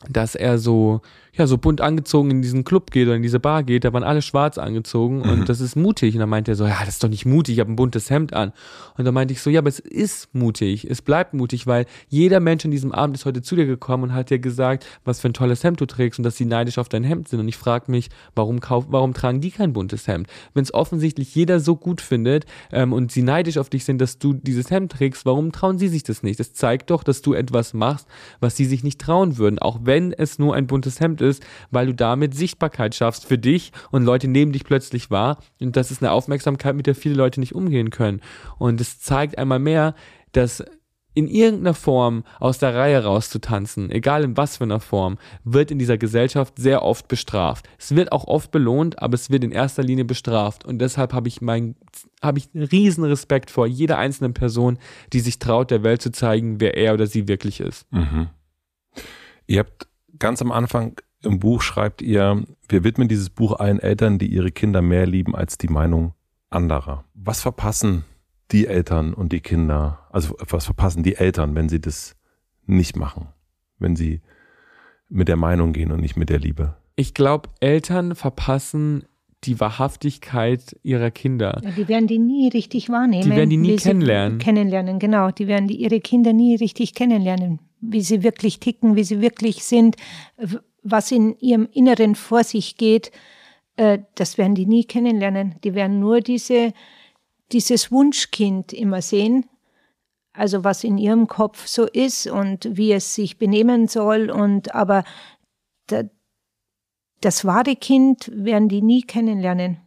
dass 0.09 0.35
er 0.35 0.57
so, 0.57 1.01
ja, 1.37 1.47
so 1.47 1.57
bunt 1.57 1.81
angezogen 1.81 2.31
in 2.31 2.41
diesen 2.41 2.63
Club 2.63 2.91
geht 2.91 3.07
oder 3.07 3.15
in 3.15 3.21
diese 3.21 3.39
Bar 3.39 3.63
geht, 3.63 3.83
da 3.83 3.91
waren 3.93 4.03
alle 4.03 4.21
schwarz 4.21 4.57
angezogen 4.57 5.21
und 5.21 5.39
mhm. 5.41 5.45
das 5.45 5.59
ist 5.59 5.75
mutig. 5.75 6.15
Und 6.15 6.21
dann 6.21 6.29
meinte 6.29 6.51
er 6.51 6.55
so, 6.55 6.65
ja, 6.65 6.79
das 6.79 6.95
ist 6.95 7.03
doch 7.03 7.09
nicht 7.09 7.25
mutig, 7.25 7.55
ich 7.55 7.59
habe 7.59 7.71
ein 7.71 7.75
buntes 7.75 8.09
Hemd 8.09 8.33
an. 8.33 8.53
Und 8.97 9.05
dann 9.05 9.13
meinte 9.13 9.33
ich 9.33 9.41
so, 9.41 9.49
ja, 9.49 9.59
aber 9.59 9.69
es 9.69 9.79
ist 9.79 10.33
mutig, 10.33 10.89
es 10.89 11.01
bleibt 11.01 11.33
mutig, 11.33 11.67
weil 11.67 11.85
jeder 12.07 12.39
Mensch 12.39 12.63
in 12.63 12.71
diesem 12.71 12.93
Abend 12.93 13.17
ist 13.17 13.25
heute 13.25 13.41
zu 13.41 13.55
dir 13.55 13.65
gekommen 13.65 14.03
und 14.03 14.13
hat 14.13 14.29
dir 14.29 14.39
gesagt, 14.39 14.85
was 15.03 15.19
für 15.19 15.29
ein 15.29 15.33
tolles 15.33 15.63
Hemd 15.63 15.81
du 15.81 15.85
trägst 15.85 16.19
und 16.19 16.23
dass 16.23 16.37
sie 16.37 16.45
neidisch 16.45 16.77
auf 16.77 16.87
dein 16.87 17.03
Hemd 17.03 17.27
sind. 17.27 17.41
Und 17.41 17.49
ich 17.49 17.57
frage 17.57 17.91
mich, 17.91 18.09
warum 18.33 18.61
kauf, 18.61 18.85
warum 18.89 19.13
tragen 19.13 19.41
die 19.41 19.51
kein 19.51 19.73
buntes 19.73 20.07
Hemd? 20.07 20.27
Wenn 20.53 20.63
es 20.63 20.73
offensichtlich 20.73 21.35
jeder 21.35 21.59
so 21.59 21.75
gut 21.75 21.99
findet 21.99 22.45
ähm, 22.71 22.93
und 22.93 23.11
sie 23.11 23.23
neidisch 23.23 23.57
auf 23.57 23.69
dich 23.69 23.83
sind, 23.83 23.99
dass 23.99 24.19
du 24.19 24.33
dieses 24.33 24.71
Hemd 24.71 24.93
trägst, 24.93 25.25
warum 25.25 25.51
trauen 25.51 25.77
sie 25.77 25.89
sich 25.89 26.03
das 26.03 26.23
nicht? 26.23 26.39
Das 26.39 26.53
zeigt 26.53 26.89
doch, 26.89 27.03
dass 27.03 27.21
du 27.21 27.33
etwas 27.33 27.73
machst, 27.73 28.07
was 28.39 28.55
sie 28.55 28.65
sich 28.65 28.83
nicht 28.83 29.01
trauen 29.01 29.37
würden, 29.37 29.59
auch 29.59 29.79
wenn 29.83 30.13
es 30.13 30.39
nur 30.39 30.55
ein 30.55 30.67
buntes 30.67 30.99
Hemd 31.01 31.21
ist, 31.21 31.24
weil 31.71 31.87
du 31.87 31.93
damit 31.93 32.35
Sichtbarkeit 32.35 32.95
schaffst 32.95 33.25
für 33.25 33.37
dich 33.37 33.71
und 33.91 34.03
Leute 34.03 34.27
nehmen 34.27 34.51
dich 34.51 34.63
plötzlich 34.63 35.11
wahr. 35.11 35.37
Und 35.59 35.75
das 35.75 35.91
ist 35.91 36.01
eine 36.01 36.11
Aufmerksamkeit, 36.11 36.75
mit 36.75 36.87
der 36.87 36.95
viele 36.95 37.15
Leute 37.15 37.39
nicht 37.39 37.55
umgehen 37.55 37.89
können. 37.89 38.21
Und 38.57 38.81
es 38.81 38.99
zeigt 38.99 39.37
einmal 39.37 39.59
mehr, 39.59 39.95
dass 40.31 40.63
in 41.15 41.27
irgendeiner 41.29 41.73
Form 41.73 42.23
aus 42.39 42.59
der 42.59 42.75
Reihe 42.75 43.03
rauszutanzen, 43.03 43.89
egal 43.89 44.23
in 44.23 44.37
was 44.37 44.57
für 44.57 44.65
einer 44.65 44.81
Form, 44.81 45.17
wird 45.45 45.71
in 45.71 45.79
dieser 45.79 45.97
Gesellschaft 45.97 46.55
sehr 46.57 46.83
oft 46.83 47.07
bestraft. 47.07 47.67
Es 47.79 47.95
wird 47.95 48.11
auch 48.11 48.25
oft 48.25 48.51
belohnt, 48.51 49.01
aber 49.01 49.15
es 49.15 49.31
wird 49.31 49.43
in 49.45 49.51
erster 49.51 49.81
Linie 49.81 50.03
bestraft. 50.03 50.65
Und 50.65 50.79
deshalb 50.79 51.13
habe 51.13 51.29
ich 51.29 51.41
mein, 51.41 51.75
habe 52.21 52.41
riesen 52.53 53.05
Respekt 53.05 53.49
vor 53.49 53.65
jeder 53.65 53.97
einzelnen 53.97 54.33
Person, 54.33 54.77
die 55.13 55.21
sich 55.21 55.39
traut, 55.39 55.71
der 55.71 55.83
Welt 55.83 56.01
zu 56.01 56.11
zeigen, 56.11 56.59
wer 56.59 56.75
er 56.75 56.93
oder 56.93 57.07
sie 57.07 57.29
wirklich 57.29 57.61
ist. 57.61 57.91
Mhm. 57.91 58.27
Ihr 59.47 59.59
habt 59.59 59.87
ganz 60.19 60.41
am 60.41 60.51
Anfang 60.51 60.99
im 61.25 61.39
Buch 61.39 61.61
schreibt 61.61 62.01
ihr, 62.01 62.43
wir 62.67 62.83
widmen 62.83 63.07
dieses 63.07 63.29
Buch 63.29 63.59
allen 63.59 63.79
Eltern, 63.79 64.17
die 64.17 64.27
ihre 64.27 64.51
Kinder 64.51 64.81
mehr 64.81 65.05
lieben 65.05 65.35
als 65.35 65.57
die 65.57 65.67
Meinung 65.67 66.13
anderer. 66.49 67.05
Was 67.13 67.41
verpassen 67.41 68.05
die 68.51 68.67
Eltern 68.67 69.13
und 69.13 69.33
die 69.33 69.41
Kinder, 69.41 69.99
also 70.11 70.35
was 70.49 70.65
verpassen 70.65 71.03
die 71.03 71.15
Eltern, 71.15 71.55
wenn 71.55 71.69
sie 71.69 71.81
das 71.81 72.15
nicht 72.65 72.95
machen, 72.95 73.27
wenn 73.79 73.95
sie 73.95 74.21
mit 75.09 75.27
der 75.27 75.35
Meinung 75.35 75.73
gehen 75.73 75.91
und 75.91 76.01
nicht 76.01 76.15
mit 76.15 76.29
der 76.29 76.39
Liebe? 76.39 76.75
Ich 76.95 77.13
glaube, 77.13 77.49
Eltern 77.59 78.15
verpassen 78.15 79.03
die 79.43 79.59
Wahrhaftigkeit 79.59 80.75
ihrer 80.81 81.11
Kinder. 81.11 81.61
Ja, 81.63 81.71
die 81.71 81.87
werden 81.87 82.07
die 82.07 82.17
nie 82.17 82.47
richtig 82.49 82.89
wahrnehmen. 82.89 83.23
Die 83.23 83.35
werden 83.35 83.49
die 83.49 83.57
nie 83.57 83.75
kennenlernen. 83.75 84.39
Kennenlernen, 84.39 84.99
genau. 84.99 85.29
Die 85.31 85.47
werden 85.47 85.67
die, 85.67 85.75
ihre 85.75 85.99
Kinder 85.99 86.33
nie 86.33 86.55
richtig 86.55 86.93
kennenlernen, 86.93 87.59
wie 87.81 88.01
sie 88.01 88.23
wirklich 88.23 88.59
ticken, 88.59 88.95
wie 88.95 89.03
sie 89.03 89.21
wirklich 89.21 89.63
sind, 89.63 89.97
was 90.85 91.11
in 91.11 91.37
ihrem 91.39 91.67
Inneren 91.71 92.15
vor 92.15 92.43
sich 92.43 92.77
geht. 92.77 93.11
Äh, 93.75 93.99
das 94.13 94.37
werden 94.37 94.55
die 94.55 94.67
nie 94.67 94.85
kennenlernen. 94.85 95.55
Die 95.63 95.73
werden 95.73 95.99
nur 95.99 96.21
diese, 96.21 96.73
dieses 97.51 97.91
Wunschkind 97.91 98.71
immer 98.71 99.01
sehen. 99.01 99.47
Also 100.31 100.63
was 100.63 100.83
in 100.83 100.97
ihrem 100.97 101.27
Kopf 101.27 101.65
so 101.65 101.85
ist 101.85 102.27
und 102.27 102.69
wie 102.77 102.91
es 102.91 103.15
sich 103.15 103.37
benehmen 103.37 103.87
soll 103.87 104.29
und 104.29 104.75
aber 104.75 105.03
das 107.21 107.45
wahre 107.45 107.75
Kind 107.75 108.29
werden 108.33 108.67
die 108.67 108.81
nie 108.81 109.01
kennenlernen. 109.01 109.79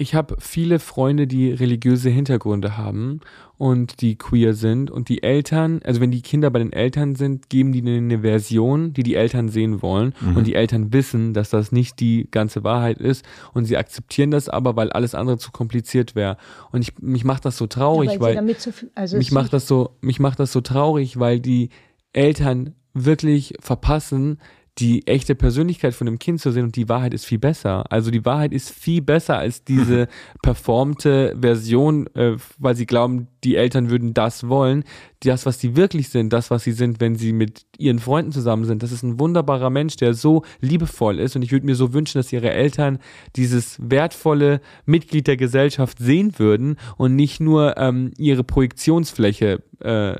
Ich 0.00 0.14
habe 0.14 0.36
viele 0.38 0.78
Freunde, 0.78 1.26
die 1.26 1.50
religiöse 1.50 2.08
Hintergründe 2.08 2.76
haben 2.76 3.18
und 3.56 4.00
die 4.00 4.16
queer 4.16 4.54
sind 4.54 4.92
und 4.92 5.08
die 5.08 5.24
Eltern, 5.24 5.80
also 5.82 6.00
wenn 6.00 6.12
die 6.12 6.22
Kinder 6.22 6.50
bei 6.50 6.60
den 6.60 6.72
Eltern 6.72 7.16
sind, 7.16 7.50
geben 7.50 7.72
die 7.72 7.82
eine 7.82 8.20
Version, 8.20 8.92
die 8.92 9.02
die 9.02 9.16
Eltern 9.16 9.48
sehen 9.48 9.82
wollen 9.82 10.14
mhm. 10.20 10.36
und 10.36 10.46
die 10.46 10.54
Eltern 10.54 10.92
wissen, 10.92 11.34
dass 11.34 11.50
das 11.50 11.72
nicht 11.72 11.98
die 11.98 12.28
ganze 12.30 12.62
Wahrheit 12.62 12.98
ist 12.98 13.24
und 13.54 13.64
sie 13.64 13.76
akzeptieren 13.76 14.30
das 14.30 14.48
aber, 14.48 14.76
weil 14.76 14.92
alles 14.92 15.16
andere 15.16 15.36
zu 15.36 15.50
kompliziert 15.50 16.14
wäre 16.14 16.36
und 16.70 16.82
ich 16.82 16.96
mich 17.00 17.24
macht 17.24 17.44
das 17.44 17.56
so 17.56 17.66
traurig, 17.66 18.12
ja, 18.12 18.20
weil, 18.20 18.36
weil 18.36 18.54
so, 18.56 18.70
also 18.94 19.16
mich 19.16 19.32
macht 19.32 19.52
das 19.52 19.66
so 19.66 19.96
mich 20.00 20.20
macht 20.20 20.38
das 20.38 20.52
so 20.52 20.60
traurig, 20.60 21.18
weil 21.18 21.40
die 21.40 21.70
Eltern 22.12 22.76
wirklich 22.94 23.54
verpassen, 23.58 24.38
die 24.78 25.06
echte 25.08 25.34
Persönlichkeit 25.34 25.94
von 25.94 26.06
dem 26.06 26.20
Kind 26.20 26.40
zu 26.40 26.52
sehen 26.52 26.64
und 26.64 26.76
die 26.76 26.88
Wahrheit 26.88 27.12
ist 27.12 27.24
viel 27.24 27.38
besser. 27.38 27.90
Also 27.90 28.12
die 28.12 28.24
Wahrheit 28.24 28.52
ist 28.52 28.70
viel 28.70 29.02
besser 29.02 29.36
als 29.36 29.64
diese 29.64 30.06
performte 30.42 31.36
Version, 31.40 32.06
äh, 32.14 32.36
weil 32.58 32.76
sie 32.76 32.86
glauben, 32.86 33.26
die 33.42 33.56
Eltern 33.56 33.90
würden 33.90 34.14
das 34.14 34.48
wollen. 34.48 34.84
Das, 35.20 35.46
was 35.46 35.58
sie 35.58 35.74
wirklich 35.74 36.10
sind, 36.10 36.32
das, 36.32 36.50
was 36.52 36.62
sie 36.62 36.72
sind, 36.72 37.00
wenn 37.00 37.16
sie 37.16 37.32
mit 37.32 37.66
ihren 37.76 37.98
Freunden 37.98 38.30
zusammen 38.30 38.64
sind, 38.64 38.84
das 38.84 38.92
ist 38.92 39.02
ein 39.02 39.18
wunderbarer 39.18 39.70
Mensch, 39.70 39.96
der 39.96 40.14
so 40.14 40.44
liebevoll 40.60 41.18
ist 41.18 41.34
und 41.34 41.42
ich 41.42 41.50
würde 41.50 41.66
mir 41.66 41.74
so 41.74 41.92
wünschen, 41.92 42.18
dass 42.18 42.32
ihre 42.32 42.50
Eltern 42.50 42.98
dieses 43.34 43.78
wertvolle 43.82 44.60
Mitglied 44.86 45.26
der 45.26 45.36
Gesellschaft 45.36 45.98
sehen 45.98 46.38
würden 46.38 46.76
und 46.96 47.16
nicht 47.16 47.40
nur 47.40 47.76
ähm, 47.78 48.12
ihre 48.16 48.44
Projektionsfläche 48.44 49.62
äh, 49.80 50.16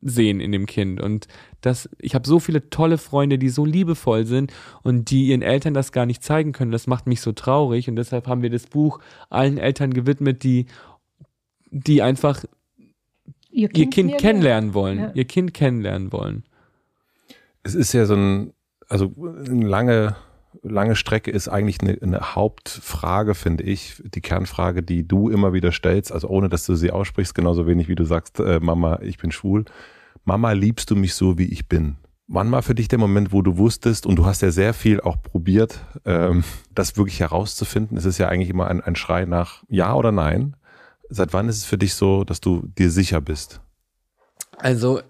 sehen 0.00 0.40
in 0.40 0.50
dem 0.50 0.66
Kind. 0.66 1.00
Und 1.00 1.28
das, 1.62 1.88
ich 1.98 2.14
habe 2.14 2.26
so 2.26 2.40
viele 2.40 2.68
tolle 2.68 2.98
Freunde, 2.98 3.38
die 3.38 3.48
so 3.48 3.64
liebevoll 3.64 4.26
sind 4.26 4.52
und 4.82 5.10
die 5.10 5.28
ihren 5.28 5.42
Eltern 5.42 5.74
das 5.74 5.92
gar 5.92 6.06
nicht 6.06 6.22
zeigen 6.22 6.52
können. 6.52 6.72
Das 6.72 6.86
macht 6.86 7.06
mich 7.06 7.20
so 7.20 7.32
traurig. 7.32 7.88
Und 7.88 7.96
deshalb 7.96 8.26
haben 8.26 8.42
wir 8.42 8.50
das 8.50 8.66
Buch 8.66 8.98
allen 9.30 9.58
Eltern 9.58 9.94
gewidmet, 9.94 10.42
die, 10.42 10.66
die 11.70 12.02
einfach 12.02 12.44
ihr 13.50 13.68
Kind, 13.68 13.78
ihr 13.78 13.90
kind 13.90 14.20
kennenlernen 14.20 14.74
wollen. 14.74 14.98
Ja. 14.98 15.12
Ihr 15.14 15.24
Kind 15.24 15.54
kennenlernen 15.54 16.12
wollen. 16.12 16.44
Es 17.62 17.74
ist 17.76 17.92
ja 17.92 18.06
so 18.06 18.14
ein, 18.14 18.52
also 18.88 19.12
eine 19.16 19.66
lange, 19.66 20.16
lange 20.62 20.96
Strecke 20.96 21.30
ist 21.30 21.48
eigentlich 21.48 21.80
eine, 21.80 21.96
eine, 22.02 22.34
Hauptfrage, 22.34 23.36
finde 23.36 23.62
ich, 23.62 24.02
die 24.04 24.20
Kernfrage, 24.20 24.82
die 24.82 25.06
du 25.06 25.28
immer 25.28 25.52
wieder 25.52 25.70
stellst, 25.70 26.10
also 26.10 26.28
ohne 26.28 26.48
dass 26.48 26.66
du 26.66 26.74
sie 26.74 26.90
aussprichst, 26.90 27.36
genauso 27.36 27.68
wenig 27.68 27.88
wie 27.88 27.94
du 27.94 28.04
sagst, 28.04 28.40
äh, 28.40 28.58
Mama, 28.60 28.98
ich 29.00 29.18
bin 29.18 29.30
schwul. 29.30 29.64
Mama, 30.24 30.52
liebst 30.52 30.90
du 30.90 30.96
mich 30.96 31.14
so, 31.14 31.38
wie 31.38 31.46
ich 31.46 31.68
bin? 31.68 31.96
Wann 32.28 32.50
war 32.52 32.62
für 32.62 32.74
dich 32.74 32.88
der 32.88 32.98
Moment, 32.98 33.32
wo 33.32 33.42
du 33.42 33.58
wusstest, 33.58 34.06
und 34.06 34.16
du 34.16 34.24
hast 34.24 34.42
ja 34.42 34.50
sehr 34.50 34.72
viel 34.72 35.00
auch 35.00 35.20
probiert, 35.20 35.80
ähm, 36.04 36.44
das 36.74 36.96
wirklich 36.96 37.20
herauszufinden? 37.20 37.96
Es 37.96 38.04
ist 38.04 38.18
ja 38.18 38.28
eigentlich 38.28 38.48
immer 38.48 38.68
ein, 38.68 38.80
ein 38.80 38.96
Schrei 38.96 39.24
nach 39.24 39.64
Ja 39.68 39.94
oder 39.94 40.12
Nein. 40.12 40.56
Seit 41.08 41.32
wann 41.32 41.48
ist 41.48 41.58
es 41.58 41.64
für 41.64 41.76
dich 41.76 41.94
so, 41.94 42.24
dass 42.24 42.40
du 42.40 42.66
dir 42.78 42.90
sicher 42.90 43.20
bist? 43.20 43.60
Also 44.56 45.02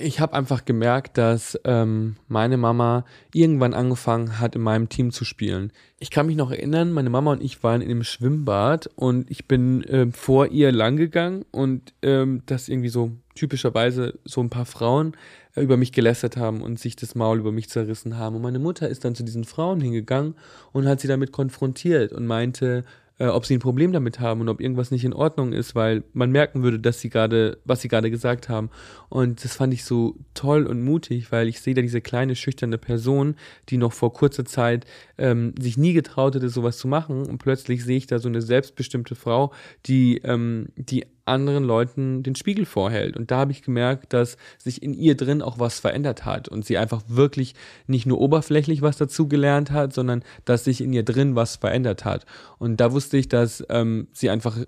ich 0.00 0.20
habe 0.20 0.34
einfach 0.34 0.64
gemerkt, 0.64 1.18
dass 1.18 1.58
ähm, 1.64 2.16
meine 2.28 2.56
Mama 2.56 3.04
irgendwann 3.32 3.74
angefangen 3.74 4.38
hat, 4.38 4.56
in 4.56 4.62
meinem 4.62 4.88
Team 4.88 5.12
zu 5.12 5.24
spielen. 5.24 5.72
Ich 5.98 6.10
kann 6.10 6.26
mich 6.26 6.36
noch 6.36 6.50
erinnern, 6.50 6.92
meine 6.92 7.10
Mama 7.10 7.32
und 7.32 7.42
ich 7.42 7.62
waren 7.62 7.82
in 7.82 7.90
einem 7.90 8.04
Schwimmbad 8.04 8.88
und 8.96 9.30
ich 9.30 9.46
bin 9.46 9.84
äh, 9.84 10.10
vor 10.12 10.48
ihr 10.48 10.72
langgegangen 10.72 11.44
und 11.50 11.92
ähm, 12.02 12.42
das 12.46 12.68
irgendwie 12.68 12.88
so 12.88 13.12
typischerweise 13.34 14.18
so 14.24 14.40
ein 14.40 14.50
paar 14.50 14.66
Frauen 14.66 15.16
äh, 15.54 15.62
über 15.62 15.76
mich 15.76 15.92
gelästert 15.92 16.36
haben 16.36 16.62
und 16.62 16.78
sich 16.78 16.96
das 16.96 17.14
Maul 17.14 17.38
über 17.38 17.52
mich 17.52 17.68
zerrissen 17.68 18.16
haben. 18.16 18.36
Und 18.36 18.42
meine 18.42 18.58
Mutter 18.58 18.88
ist 18.88 19.04
dann 19.04 19.14
zu 19.14 19.22
diesen 19.22 19.44
Frauen 19.44 19.80
hingegangen 19.80 20.34
und 20.72 20.86
hat 20.86 21.00
sie 21.00 21.08
damit 21.08 21.32
konfrontiert 21.32 22.12
und 22.12 22.26
meinte, 22.26 22.84
äh, 23.20 23.26
ob 23.26 23.44
sie 23.44 23.54
ein 23.54 23.60
Problem 23.60 23.92
damit 23.92 24.18
haben 24.18 24.40
und 24.40 24.48
ob 24.48 24.60
irgendwas 24.60 24.90
nicht 24.90 25.04
in 25.04 25.12
Ordnung 25.12 25.52
ist, 25.52 25.74
weil 25.74 26.02
man 26.14 26.32
merken 26.32 26.62
würde, 26.62 26.80
dass 26.80 27.00
sie 27.00 27.10
gerade, 27.10 27.58
was 27.64 27.82
sie 27.82 27.88
gerade 27.88 28.10
gesagt 28.10 28.48
haben. 28.48 28.70
Und 29.10 29.44
das 29.44 29.54
fand 29.54 29.74
ich 29.74 29.84
so 29.84 30.16
toll 30.32 30.66
und 30.66 30.82
mutig, 30.82 31.30
weil 31.30 31.46
ich 31.46 31.60
sehe 31.60 31.74
da 31.74 31.82
diese 31.82 32.00
kleine 32.00 32.34
schüchterne 32.34 32.78
Person, 32.78 33.36
die 33.68 33.76
noch 33.76 33.92
vor 33.92 34.14
kurzer 34.14 34.46
Zeit 34.46 34.86
ähm, 35.18 35.54
sich 35.60 35.76
nie 35.76 35.92
getraut 35.92 36.34
hätte, 36.34 36.48
sowas 36.48 36.78
zu 36.78 36.88
machen. 36.88 37.26
Und 37.26 37.38
plötzlich 37.38 37.84
sehe 37.84 37.98
ich 37.98 38.06
da 38.06 38.18
so 38.18 38.28
eine 38.28 38.40
selbstbestimmte 38.40 39.14
Frau, 39.14 39.52
die, 39.84 40.16
ähm, 40.24 40.68
die 40.76 41.04
anderen 41.24 41.64
Leuten 41.64 42.22
den 42.22 42.34
Spiegel 42.34 42.64
vorhält. 42.64 43.16
Und 43.16 43.30
da 43.30 43.38
habe 43.38 43.52
ich 43.52 43.62
gemerkt, 43.62 44.12
dass 44.12 44.36
sich 44.58 44.82
in 44.82 44.94
ihr 44.94 45.16
drin 45.16 45.42
auch 45.42 45.58
was 45.58 45.80
verändert 45.80 46.24
hat 46.24 46.48
und 46.48 46.64
sie 46.64 46.78
einfach 46.78 47.02
wirklich 47.06 47.54
nicht 47.86 48.06
nur 48.06 48.20
oberflächlich 48.20 48.82
was 48.82 48.96
dazu 48.96 49.28
gelernt 49.28 49.70
hat, 49.70 49.92
sondern 49.92 50.22
dass 50.44 50.64
sich 50.64 50.80
in 50.80 50.92
ihr 50.92 51.04
drin 51.04 51.36
was 51.36 51.56
verändert 51.56 52.04
hat. 52.04 52.26
Und 52.58 52.78
da 52.78 52.92
wusste 52.92 53.16
ich, 53.16 53.28
dass 53.28 53.64
ähm, 53.68 54.08
sie 54.12 54.30
einfach 54.30 54.58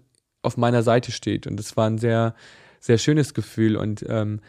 auf 0.42 0.56
meiner 0.56 0.82
Seite 0.82 1.12
steht. 1.12 1.46
Und 1.46 1.56
das 1.56 1.76
war 1.76 1.88
ein 1.88 1.98
sehr, 1.98 2.34
sehr 2.80 2.98
schönes 2.98 3.34
Gefühl. 3.34 3.76
Und 3.76 4.04
ähm, 4.08 4.40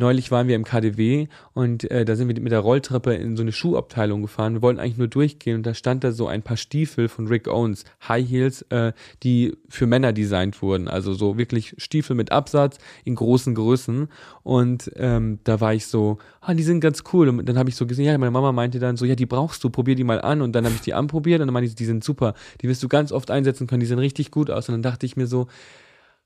Neulich 0.00 0.30
waren 0.30 0.48
wir 0.48 0.56
im 0.56 0.64
KDW 0.64 1.28
und 1.52 1.90
äh, 1.90 2.06
da 2.06 2.16
sind 2.16 2.26
wir 2.26 2.40
mit 2.40 2.50
der 2.50 2.60
Rolltreppe 2.60 3.12
in 3.12 3.36
so 3.36 3.42
eine 3.42 3.52
Schuhabteilung 3.52 4.22
gefahren. 4.22 4.54
Wir 4.54 4.62
wollten 4.62 4.80
eigentlich 4.80 4.96
nur 4.96 5.08
durchgehen 5.08 5.56
und 5.56 5.66
da 5.66 5.74
stand 5.74 6.04
da 6.04 6.10
so 6.10 6.26
ein 6.26 6.40
paar 6.40 6.56
Stiefel 6.56 7.08
von 7.08 7.26
Rick 7.26 7.48
Owens, 7.48 7.84
High 8.08 8.26
Heels, 8.26 8.62
äh, 8.70 8.94
die 9.22 9.58
für 9.68 9.86
Männer 9.86 10.14
designt 10.14 10.62
wurden. 10.62 10.88
Also 10.88 11.12
so 11.12 11.36
wirklich 11.36 11.74
Stiefel 11.76 12.16
mit 12.16 12.32
Absatz 12.32 12.78
in 13.04 13.14
großen 13.14 13.54
Größen. 13.54 14.08
Und 14.42 14.90
ähm, 14.96 15.38
da 15.44 15.60
war 15.60 15.74
ich 15.74 15.84
so, 15.84 16.16
ah, 16.40 16.54
die 16.54 16.62
sind 16.62 16.80
ganz 16.80 17.04
cool. 17.12 17.28
Und 17.28 17.46
dann 17.46 17.58
habe 17.58 17.68
ich 17.68 17.76
so 17.76 17.86
gesehen, 17.86 18.06
ja, 18.06 18.16
meine 18.16 18.30
Mama 18.30 18.52
meinte 18.52 18.78
dann 18.78 18.96
so, 18.96 19.04
ja, 19.04 19.16
die 19.16 19.26
brauchst 19.26 19.62
du, 19.64 19.68
probier 19.68 19.96
die 19.96 20.04
mal 20.04 20.22
an. 20.22 20.40
Und 20.40 20.52
dann 20.52 20.64
habe 20.64 20.74
ich 20.74 20.80
die 20.80 20.94
anprobiert 20.94 21.42
und 21.42 21.48
dann 21.48 21.52
meinte 21.52 21.68
ich, 21.68 21.74
die 21.74 21.84
sind 21.84 22.04
super. 22.04 22.32
Die 22.62 22.68
wirst 22.68 22.82
du 22.82 22.88
ganz 22.88 23.12
oft 23.12 23.30
einsetzen 23.30 23.66
können, 23.66 23.80
die 23.80 23.86
sehen 23.86 23.98
richtig 23.98 24.30
gut 24.30 24.50
aus. 24.50 24.66
Und 24.70 24.76
dann 24.76 24.82
dachte 24.82 25.04
ich 25.04 25.18
mir 25.18 25.26
so, 25.26 25.46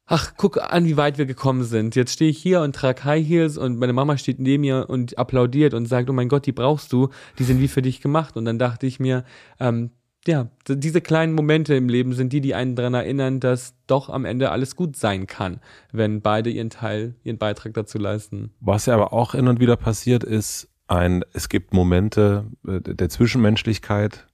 ach, 0.06 0.34
guck 0.36 0.60
an, 0.60 0.84
wie 0.84 0.96
weit 0.96 1.18
wir 1.18 1.26
gekommen 1.26 1.64
sind. 1.64 1.96
Jetzt 1.96 2.12
stehe 2.12 2.30
ich 2.30 2.38
hier 2.38 2.60
und 2.60 2.74
trage 2.74 3.04
High 3.04 3.26
Heels 3.26 3.56
und 3.56 3.78
meine 3.78 3.92
Mama 3.92 4.16
steht 4.18 4.38
neben 4.38 4.62
mir 4.62 4.86
und 4.88 5.18
applaudiert 5.18 5.74
und 5.74 5.86
sagt, 5.86 6.10
oh 6.10 6.12
mein 6.12 6.28
Gott, 6.28 6.46
die 6.46 6.52
brauchst 6.52 6.92
du, 6.92 7.08
die 7.38 7.44
sind 7.44 7.60
wie 7.60 7.68
für 7.68 7.82
dich 7.82 8.00
gemacht. 8.00 8.36
Und 8.36 8.44
dann 8.44 8.58
dachte 8.58 8.86
ich 8.86 9.00
mir, 9.00 9.24
ähm, 9.60 9.90
ja, 10.26 10.48
diese 10.66 11.00
kleinen 11.00 11.34
Momente 11.34 11.74
im 11.74 11.88
Leben 11.88 12.14
sind 12.14 12.32
die, 12.32 12.40
die 12.40 12.54
einen 12.54 12.76
daran 12.76 12.94
erinnern, 12.94 13.40
dass 13.40 13.74
doch 13.86 14.08
am 14.08 14.24
Ende 14.24 14.50
alles 14.50 14.74
gut 14.74 14.96
sein 14.96 15.26
kann, 15.26 15.60
wenn 15.92 16.22
beide 16.22 16.48
ihren 16.48 16.70
Teil, 16.70 17.14
ihren 17.24 17.36
Beitrag 17.36 17.74
dazu 17.74 17.98
leisten. 17.98 18.54
Was 18.60 18.86
ja 18.86 18.94
aber 18.94 19.12
auch 19.12 19.32
hin 19.32 19.48
und 19.48 19.60
wieder 19.60 19.76
passiert 19.76 20.24
ist, 20.24 20.68
ein, 20.86 21.24
es 21.32 21.48
gibt 21.48 21.72
Momente 21.72 22.44
äh, 22.66 22.80
der 22.80 23.08
Zwischenmenschlichkeit 23.08 24.26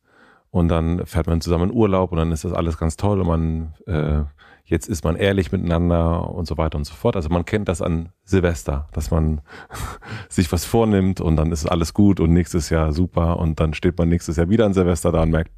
und 0.51 0.69
dann 0.69 1.07
fährt 1.07 1.29
man 1.29 1.41
zusammen 1.41 1.71
in 1.71 1.77
Urlaub 1.77 2.13
und 2.13 2.19
dann 2.19 2.33
ist 2.33 2.45
das 2.45 2.53
alles 2.53 2.77
ganz 2.77 2.97
toll 2.97 3.21
und 3.21 3.27
man 3.27 3.75
äh, 3.87 4.25
jetzt 4.71 4.89
ist 4.89 5.05
man 5.05 5.17
ehrlich 5.17 5.51
miteinander 5.51 6.31
und 6.31 6.47
so 6.47 6.57
weiter 6.57 6.79
und 6.79 6.85
so 6.85 6.95
fort. 6.95 7.17
Also 7.17 7.29
man 7.29 7.45
kennt 7.45 7.69
das 7.69 7.83
an 7.83 8.11
Silvester, 8.25 8.89
dass 8.93 9.11
man 9.11 9.41
sich 10.29 10.51
was 10.53 10.65
vornimmt 10.65 11.21
und 11.21 11.37
dann 11.37 11.51
ist 11.53 11.67
alles 11.67 11.93
gut 11.93 12.21
und 12.21 12.33
nächstes 12.33 12.71
Jahr 12.71 12.93
super 12.93 13.39
und 13.39 13.59
dann 13.61 13.75
steht 13.75 13.99
man 13.99 14.09
nächstes 14.09 14.37
Jahr 14.37 14.49
wieder 14.49 14.65
an 14.65 14.73
Silvester 14.73 15.11
da 15.11 15.23
und 15.23 15.31
merkt, 15.31 15.51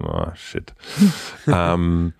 oh, 0.00 0.26
shit. 0.34 0.74
ähm, 1.46 2.14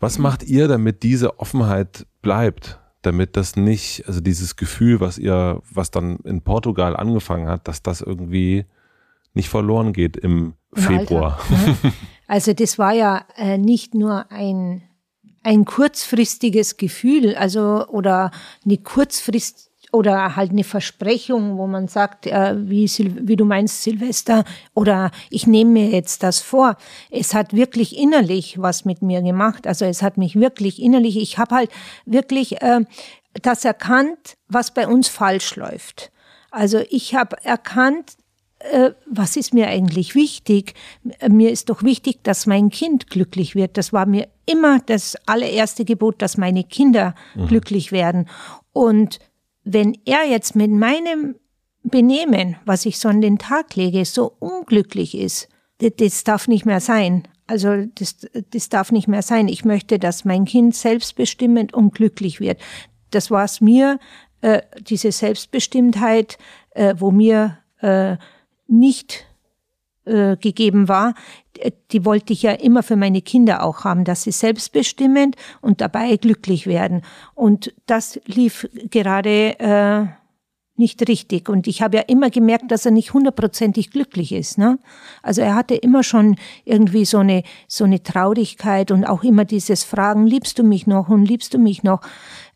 was 0.00 0.18
macht 0.18 0.42
ihr, 0.42 0.68
damit 0.68 1.04
diese 1.04 1.38
Offenheit 1.38 2.06
bleibt? 2.20 2.80
Damit 3.02 3.36
das 3.36 3.54
nicht, 3.54 4.04
also 4.08 4.20
dieses 4.20 4.56
Gefühl, 4.56 5.00
was 5.00 5.18
ihr, 5.18 5.62
was 5.70 5.92
dann 5.92 6.16
in 6.24 6.42
Portugal 6.42 6.96
angefangen 6.96 7.46
hat, 7.46 7.68
dass 7.68 7.82
das 7.82 8.00
irgendwie 8.00 8.66
nicht 9.34 9.48
verloren 9.48 9.92
geht 9.92 10.16
im, 10.16 10.54
Im 10.74 10.82
Februar. 10.82 11.38
Alter, 11.48 11.86
ne? 11.86 11.92
Also 12.28 12.54
das 12.54 12.76
war 12.76 12.92
ja 12.92 13.24
äh, 13.36 13.56
nicht 13.56 13.94
nur 13.94 14.32
ein 14.32 14.82
ein 15.46 15.64
kurzfristiges 15.64 16.76
Gefühl, 16.76 17.36
also 17.36 17.86
oder 17.86 18.32
eine 18.64 18.78
Kurzfrist 18.78 19.70
oder 19.92 20.34
halt 20.34 20.50
eine 20.50 20.64
Versprechung, 20.64 21.56
wo 21.56 21.68
man 21.68 21.86
sagt, 21.86 22.26
äh, 22.26 22.56
wie, 22.68 22.86
wie 22.88 23.36
du 23.36 23.44
meinst, 23.44 23.84
Silvester, 23.84 24.44
oder 24.74 25.12
ich 25.30 25.46
nehme 25.46 25.70
mir 25.70 25.88
jetzt 25.90 26.24
das 26.24 26.40
vor. 26.40 26.76
Es 27.10 27.32
hat 27.32 27.54
wirklich 27.54 27.96
innerlich 27.96 28.60
was 28.60 28.84
mit 28.84 29.02
mir 29.02 29.22
gemacht. 29.22 29.68
Also 29.68 29.84
es 29.84 30.02
hat 30.02 30.18
mich 30.18 30.34
wirklich 30.34 30.82
innerlich, 30.82 31.16
ich 31.16 31.38
habe 31.38 31.54
halt 31.54 31.70
wirklich 32.06 32.60
äh, 32.60 32.80
das 33.40 33.64
erkannt, 33.64 34.36
was 34.48 34.74
bei 34.74 34.88
uns 34.88 35.06
falsch 35.06 35.54
läuft. 35.54 36.10
Also 36.50 36.82
ich 36.90 37.14
habe 37.14 37.36
erkannt, 37.44 38.16
was 39.10 39.36
ist 39.36 39.52
mir 39.52 39.68
eigentlich 39.68 40.14
wichtig? 40.14 40.74
Mir 41.28 41.50
ist 41.50 41.68
doch 41.68 41.82
wichtig, 41.82 42.22
dass 42.22 42.46
mein 42.46 42.70
Kind 42.70 43.10
glücklich 43.10 43.54
wird. 43.54 43.76
Das 43.76 43.92
war 43.92 44.06
mir 44.06 44.28
immer 44.46 44.80
das 44.80 45.16
allererste 45.26 45.84
Gebot, 45.84 46.22
dass 46.22 46.36
meine 46.36 46.64
Kinder 46.64 47.14
mhm. 47.34 47.48
glücklich 47.48 47.92
werden. 47.92 48.28
Und 48.72 49.18
wenn 49.64 49.96
er 50.04 50.24
jetzt 50.24 50.56
mit 50.56 50.70
meinem 50.70 51.36
Benehmen, 51.82 52.56
was 52.64 52.86
ich 52.86 52.98
so 52.98 53.08
an 53.08 53.20
den 53.20 53.38
Tag 53.38 53.76
lege, 53.76 54.04
so 54.04 54.32
unglücklich 54.38 55.16
ist, 55.16 55.48
das, 55.78 55.92
das 55.96 56.24
darf 56.24 56.48
nicht 56.48 56.64
mehr 56.64 56.80
sein. 56.80 57.28
Also 57.46 57.84
das, 57.94 58.26
das 58.50 58.68
darf 58.68 58.90
nicht 58.90 59.06
mehr 59.06 59.22
sein. 59.22 59.48
Ich 59.48 59.64
möchte, 59.64 59.98
dass 59.98 60.24
mein 60.24 60.46
Kind 60.46 60.74
selbstbestimmend 60.74 61.74
und 61.74 61.94
glücklich 61.94 62.40
wird. 62.40 62.60
Das 63.10 63.30
war 63.30 63.44
es 63.44 63.60
mir, 63.60 64.00
äh, 64.40 64.62
diese 64.80 65.12
Selbstbestimmtheit, 65.12 66.38
äh, 66.70 66.94
wo 66.98 67.10
mir 67.10 67.58
äh, 67.80 68.16
nicht 68.66 69.26
äh, 70.04 70.36
gegeben 70.36 70.88
war, 70.88 71.14
die 71.90 72.04
wollte 72.04 72.32
ich 72.32 72.42
ja 72.42 72.52
immer 72.52 72.82
für 72.82 72.96
meine 72.96 73.22
Kinder 73.22 73.62
auch 73.62 73.84
haben, 73.84 74.04
dass 74.04 74.22
sie 74.22 74.32
selbstbestimmend 74.32 75.36
und 75.60 75.80
dabei 75.80 76.16
glücklich 76.16 76.66
werden. 76.66 77.02
Und 77.34 77.74
das 77.86 78.20
lief 78.26 78.68
gerade 78.90 79.58
äh, 79.58 80.06
nicht 80.78 81.08
richtig. 81.08 81.48
Und 81.48 81.66
ich 81.66 81.82
habe 81.82 81.96
ja 81.96 82.02
immer 82.02 82.30
gemerkt, 82.30 82.70
dass 82.70 82.84
er 82.84 82.92
nicht 82.92 83.14
hundertprozentig 83.14 83.90
glücklich 83.90 84.32
ist. 84.32 84.58
Ne? 84.58 84.78
Also 85.22 85.40
er 85.40 85.54
hatte 85.54 85.74
immer 85.74 86.02
schon 86.02 86.36
irgendwie 86.64 87.04
so 87.04 87.18
eine, 87.18 87.42
so 87.66 87.84
eine 87.84 88.02
Traurigkeit 88.02 88.90
und 88.90 89.04
auch 89.04 89.24
immer 89.24 89.44
dieses 89.44 89.84
Fragen, 89.84 90.26
liebst 90.26 90.58
du 90.58 90.62
mich 90.62 90.86
noch 90.86 91.08
und 91.08 91.24
liebst 91.24 91.54
du 91.54 91.58
mich 91.58 91.82
noch? 91.82 92.00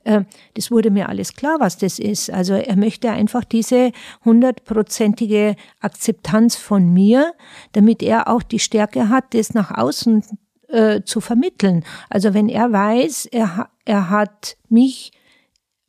Äh, 0.05 0.23
das 0.55 0.71
wurde 0.71 0.91
mir 0.91 1.09
alles 1.09 1.35
klar, 1.35 1.57
was 1.59 1.77
das 1.77 1.99
ist. 1.99 2.31
Also 2.31 2.55
er 2.55 2.77
möchte 2.77 3.11
einfach 3.11 3.45
diese 3.45 3.93
hundertprozentige 4.25 5.57
Akzeptanz 5.81 6.57
von 6.57 6.93
mir, 6.93 7.35
damit 7.73 8.03
er 8.03 8.29
auch 8.29 8.43
die 8.43 8.59
Stärke 8.59 9.09
hat, 9.09 9.35
das 9.35 9.55
nach 9.55 9.77
außen 9.77 10.25
äh, 10.69 11.03
zu 11.03 11.21
vermitteln. 11.21 11.85
Also 12.09 12.35
wenn 12.35 12.49
er 12.49 12.73
weiß, 12.73 13.27
er, 13.27 13.69
er 13.85 14.11
hat 14.11 14.57
mich 14.69 15.13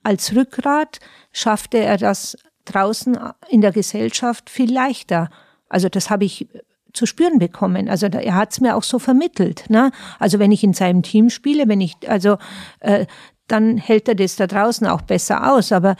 als 0.04 0.36
Rückgrat, 0.36 1.00
schaffte 1.32 1.78
er 1.78 1.98
das 1.98 2.38
draußen 2.66 3.18
in 3.50 3.62
der 3.62 3.72
Gesellschaft 3.72 4.50
viel 4.50 4.72
leichter. 4.72 5.30
Also 5.70 5.90
das 5.90 6.10
habe 6.10 6.26
ich 6.26 6.48
zu 6.94 7.06
spüren 7.06 7.40
bekommen. 7.40 7.90
Also 7.90 8.08
er 8.08 8.36
hat 8.36 8.52
es 8.52 8.62
mir 8.62 8.76
auch 8.76 8.84
so 8.84 9.00
vermittelt. 9.00 9.70
Ne? 9.70 9.92
Also 10.20 10.40
wenn 10.40 10.52
ich 10.52 10.64
in 10.64 10.74
seinem 10.74 11.04
Team 11.04 11.30
spiele, 11.30 11.68
wenn 11.68 11.82
ich 11.82 11.96
also 12.08 12.38
äh, 12.80 13.06
dann 13.52 13.78
hält 13.78 14.08
er 14.08 14.16
das 14.16 14.36
da 14.36 14.48
draußen 14.48 14.88
auch 14.88 15.02
besser 15.02 15.52
aus. 15.52 15.72
Aber 15.72 15.96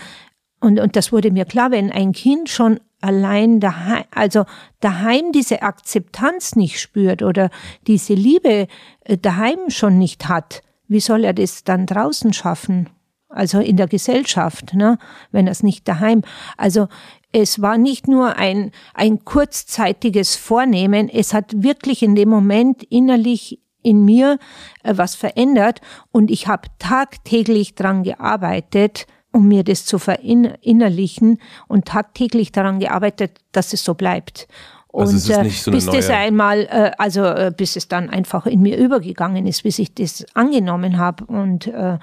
und, 0.60 0.80
und 0.80 0.96
das 0.96 1.12
wurde 1.12 1.32
mir 1.32 1.46
klar, 1.46 1.72
wenn 1.72 1.92
ein 1.92 2.12
Kind 2.12 2.50
schon 2.50 2.80
allein 3.02 3.60
daheim, 3.60 4.04
also 4.12 4.46
daheim 4.80 5.32
diese 5.32 5.64
Akzeptanz 5.64 6.56
nicht 6.56 6.80
spürt 6.80 7.24
oder 7.24 7.50
diese 7.88 8.14
Liebe 8.14 8.68
äh, 9.06 9.18
daheim 9.18 9.70
schon 9.70 9.98
nicht 9.98 10.30
hat, 10.30 10.62
wie 10.88 11.00
soll 11.00 11.24
er 11.24 11.34
das 11.34 11.64
dann 11.64 11.86
draußen 11.86 12.32
schaffen? 12.32 12.90
Also 13.28 13.60
in 13.60 13.78
der 13.78 13.88
Gesellschaft, 13.88 14.74
ne? 14.74 14.98
wenn 15.32 15.48
er 15.48 15.52
es 15.52 15.64
nicht 15.64 15.88
daheim. 15.88 16.22
Also 16.58 16.90
es 17.32 17.62
war 17.62 17.78
nicht 17.78 18.08
nur 18.08 18.36
ein, 18.36 18.72
ein 18.94 19.24
kurzzeitiges 19.24 20.36
Vornehmen, 20.36 21.10
es 21.10 21.34
hat 21.34 21.64
wirklich 21.64 22.04
in 22.04 22.14
dem 22.14 22.30
Moment 22.30 22.84
innerlich 22.84 23.62
in 23.84 24.06
mir 24.06 24.40
äh, 24.84 24.94
was 24.96 25.16
verändert 25.16 25.82
und 26.12 26.32
ich 26.32 26.48
habe 26.48 26.70
tagtäglich 26.80 27.76
dran 27.76 28.04
gearbeitet, 28.04 29.08
um 29.32 29.48
mir 29.48 29.64
das 29.64 29.86
zu 29.86 29.98
verinnerlichen 29.98 31.40
und 31.68 31.86
tagtäglich 31.86 32.52
daran 32.52 32.80
gearbeitet, 32.80 33.40
dass 33.52 33.74
es 33.74 33.84
so 33.84 33.94
bleibt. 33.94 34.48
Also 34.94 35.12
und 35.12 35.38
also 35.38 35.50
so 35.50 35.72
bis 35.72 35.86
das 35.86 36.10
einmal, 36.10 36.68
äh, 36.70 36.92
also 36.98 37.24
äh, 37.24 37.54
bis 37.56 37.78
es 37.78 37.88
dann 37.88 38.10
einfach 38.10 38.46
in 38.46 38.62
mir 38.62 38.78
übergegangen 38.78 39.48
ist, 39.48 39.64
bis 39.64 39.80
ich 39.80 39.94
das 39.94 40.26
angenommen 40.34 40.98
habe 40.98 41.26
und 41.26 41.68
äh, 41.68 41.98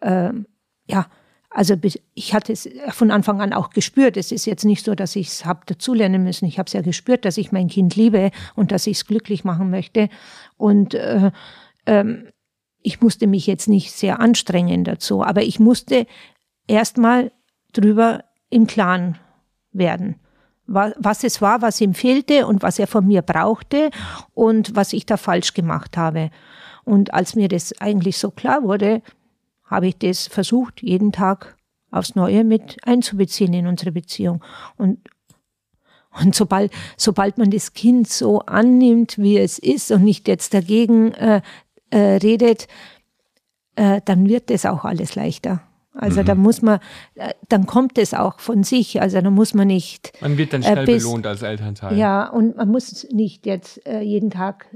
äh, 0.00 0.32
ja, 0.86 1.06
also 1.50 1.74
ich 2.14 2.34
hatte 2.34 2.52
es 2.52 2.68
von 2.90 3.10
Anfang 3.10 3.40
an 3.40 3.52
auch 3.52 3.70
gespürt. 3.70 4.16
Es 4.16 4.32
ist 4.32 4.44
jetzt 4.44 4.64
nicht 4.64 4.84
so, 4.84 4.94
dass 4.94 5.16
ich 5.16 5.28
es 5.28 5.44
habe 5.44 5.60
dazulernen 5.66 6.22
müssen. 6.22 6.44
Ich 6.44 6.58
habe 6.58 6.66
es 6.66 6.74
ja 6.74 6.82
gespürt, 6.82 7.24
dass 7.24 7.38
ich 7.38 7.52
mein 7.52 7.68
Kind 7.68 7.96
liebe 7.96 8.30
und 8.54 8.70
dass 8.70 8.86
ich 8.86 8.98
es 8.98 9.06
glücklich 9.06 9.44
machen 9.44 9.70
möchte. 9.70 10.08
Und 10.56 10.94
äh, 10.94 11.30
ähm, 11.86 12.28
ich 12.82 13.00
musste 13.00 13.26
mich 13.26 13.46
jetzt 13.46 13.68
nicht 13.68 13.92
sehr 13.92 14.20
anstrengen 14.20 14.84
dazu, 14.84 15.22
aber 15.22 15.42
ich 15.42 15.58
musste 15.58 16.06
erstmal 16.66 17.32
drüber 17.72 18.24
im 18.50 18.66
Klaren 18.66 19.18
werden, 19.72 20.16
was, 20.66 20.92
was 20.98 21.24
es 21.24 21.40
war, 21.40 21.62
was 21.62 21.80
ihm 21.80 21.94
fehlte 21.94 22.46
und 22.46 22.62
was 22.62 22.78
er 22.78 22.86
von 22.86 23.06
mir 23.06 23.22
brauchte 23.22 23.90
und 24.34 24.76
was 24.76 24.92
ich 24.92 25.06
da 25.06 25.16
falsch 25.16 25.54
gemacht 25.54 25.96
habe. 25.96 26.30
Und 26.84 27.12
als 27.12 27.34
mir 27.34 27.48
das 27.48 27.78
eigentlich 27.80 28.16
so 28.18 28.30
klar 28.30 28.62
wurde, 28.62 29.02
habe 29.68 29.86
ich 29.88 29.96
das 29.98 30.26
versucht, 30.26 30.82
jeden 30.82 31.12
Tag 31.12 31.56
aufs 31.90 32.14
Neue 32.14 32.44
mit 32.44 32.76
einzubeziehen 32.86 33.54
in 33.54 33.66
unsere 33.66 33.92
Beziehung. 33.92 34.44
Und, 34.76 34.98
und 36.20 36.34
sobald, 36.34 36.72
sobald 36.96 37.38
man 37.38 37.50
das 37.50 37.72
Kind 37.72 38.08
so 38.08 38.40
annimmt, 38.40 39.16
wie 39.18 39.38
es 39.38 39.58
ist 39.58 39.90
und 39.90 40.02
nicht 40.04 40.28
jetzt 40.28 40.52
dagegen 40.52 41.12
äh, 41.14 41.40
äh, 41.90 42.16
redet, 42.16 42.66
äh, 43.76 44.00
dann 44.04 44.28
wird 44.28 44.50
das 44.50 44.66
auch 44.66 44.84
alles 44.84 45.14
leichter. 45.14 45.62
Also 45.94 46.20
Mhm. 46.20 46.26
da 46.26 46.34
muss 46.34 46.62
man, 46.62 46.80
äh, 47.14 47.32
dann 47.48 47.66
kommt 47.66 47.98
es 47.98 48.14
auch 48.14 48.38
von 48.40 48.62
sich. 48.62 49.00
Also 49.00 49.20
da 49.20 49.30
muss 49.30 49.54
man 49.54 49.66
nicht. 49.68 50.12
Man 50.20 50.36
wird 50.38 50.52
dann 50.52 50.62
Äh, 50.62 50.72
schnell 50.72 50.86
bis- 50.86 51.02
belohnt 51.04 51.26
als 51.26 51.42
Elternteil. 51.42 51.96
Ja, 51.96 52.28
und 52.28 52.56
man 52.56 52.68
muss 52.68 53.06
nicht 53.10 53.46
jetzt 53.46 53.84
äh, 53.86 54.00
jeden 54.00 54.30
Tag 54.30 54.66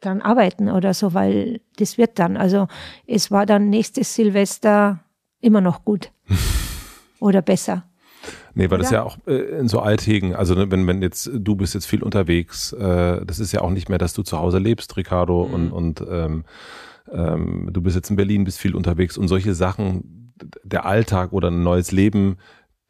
dran 0.00 0.22
arbeiten 0.22 0.70
oder 0.70 0.94
so, 0.94 1.14
weil 1.14 1.60
das 1.76 1.98
wird 1.98 2.18
dann. 2.18 2.36
Also 2.36 2.68
es 3.06 3.30
war 3.30 3.46
dann 3.46 3.68
nächstes 3.70 4.14
Silvester 4.14 5.00
immer 5.40 5.60
noch 5.60 5.84
gut. 5.84 6.12
oder 7.20 7.42
besser. 7.42 7.84
Nee, 8.54 8.70
weil 8.70 8.78
das 8.78 8.88
Oder? 8.88 8.96
ja 8.98 9.02
auch 9.04 9.18
äh, 9.26 9.58
in 9.58 9.68
so 9.68 9.80
Alltägen, 9.80 10.34
also 10.34 10.54
ne, 10.54 10.70
wenn, 10.70 10.86
wenn 10.86 11.02
jetzt 11.02 11.30
du 11.32 11.54
bist 11.54 11.74
jetzt 11.74 11.86
viel 11.86 12.02
unterwegs, 12.02 12.72
äh, 12.72 13.24
das 13.24 13.38
ist 13.38 13.52
ja 13.52 13.60
auch 13.60 13.70
nicht 13.70 13.88
mehr, 13.88 13.98
dass 13.98 14.12
du 14.12 14.22
zu 14.22 14.38
Hause 14.38 14.58
lebst, 14.58 14.96
Ricardo, 14.96 15.46
Mhm. 15.46 15.54
und, 15.54 15.72
und 15.72 16.04
ähm, 16.10 16.44
ähm, 17.12 17.68
du 17.72 17.80
bist 17.80 17.96
jetzt 17.96 18.10
in 18.10 18.16
Berlin, 18.16 18.44
bist 18.44 18.58
viel 18.58 18.74
unterwegs 18.74 19.16
und 19.16 19.28
solche 19.28 19.54
Sachen, 19.54 20.34
der 20.64 20.84
Alltag 20.86 21.32
oder 21.32 21.48
ein 21.48 21.62
neues 21.62 21.92
Leben 21.92 22.38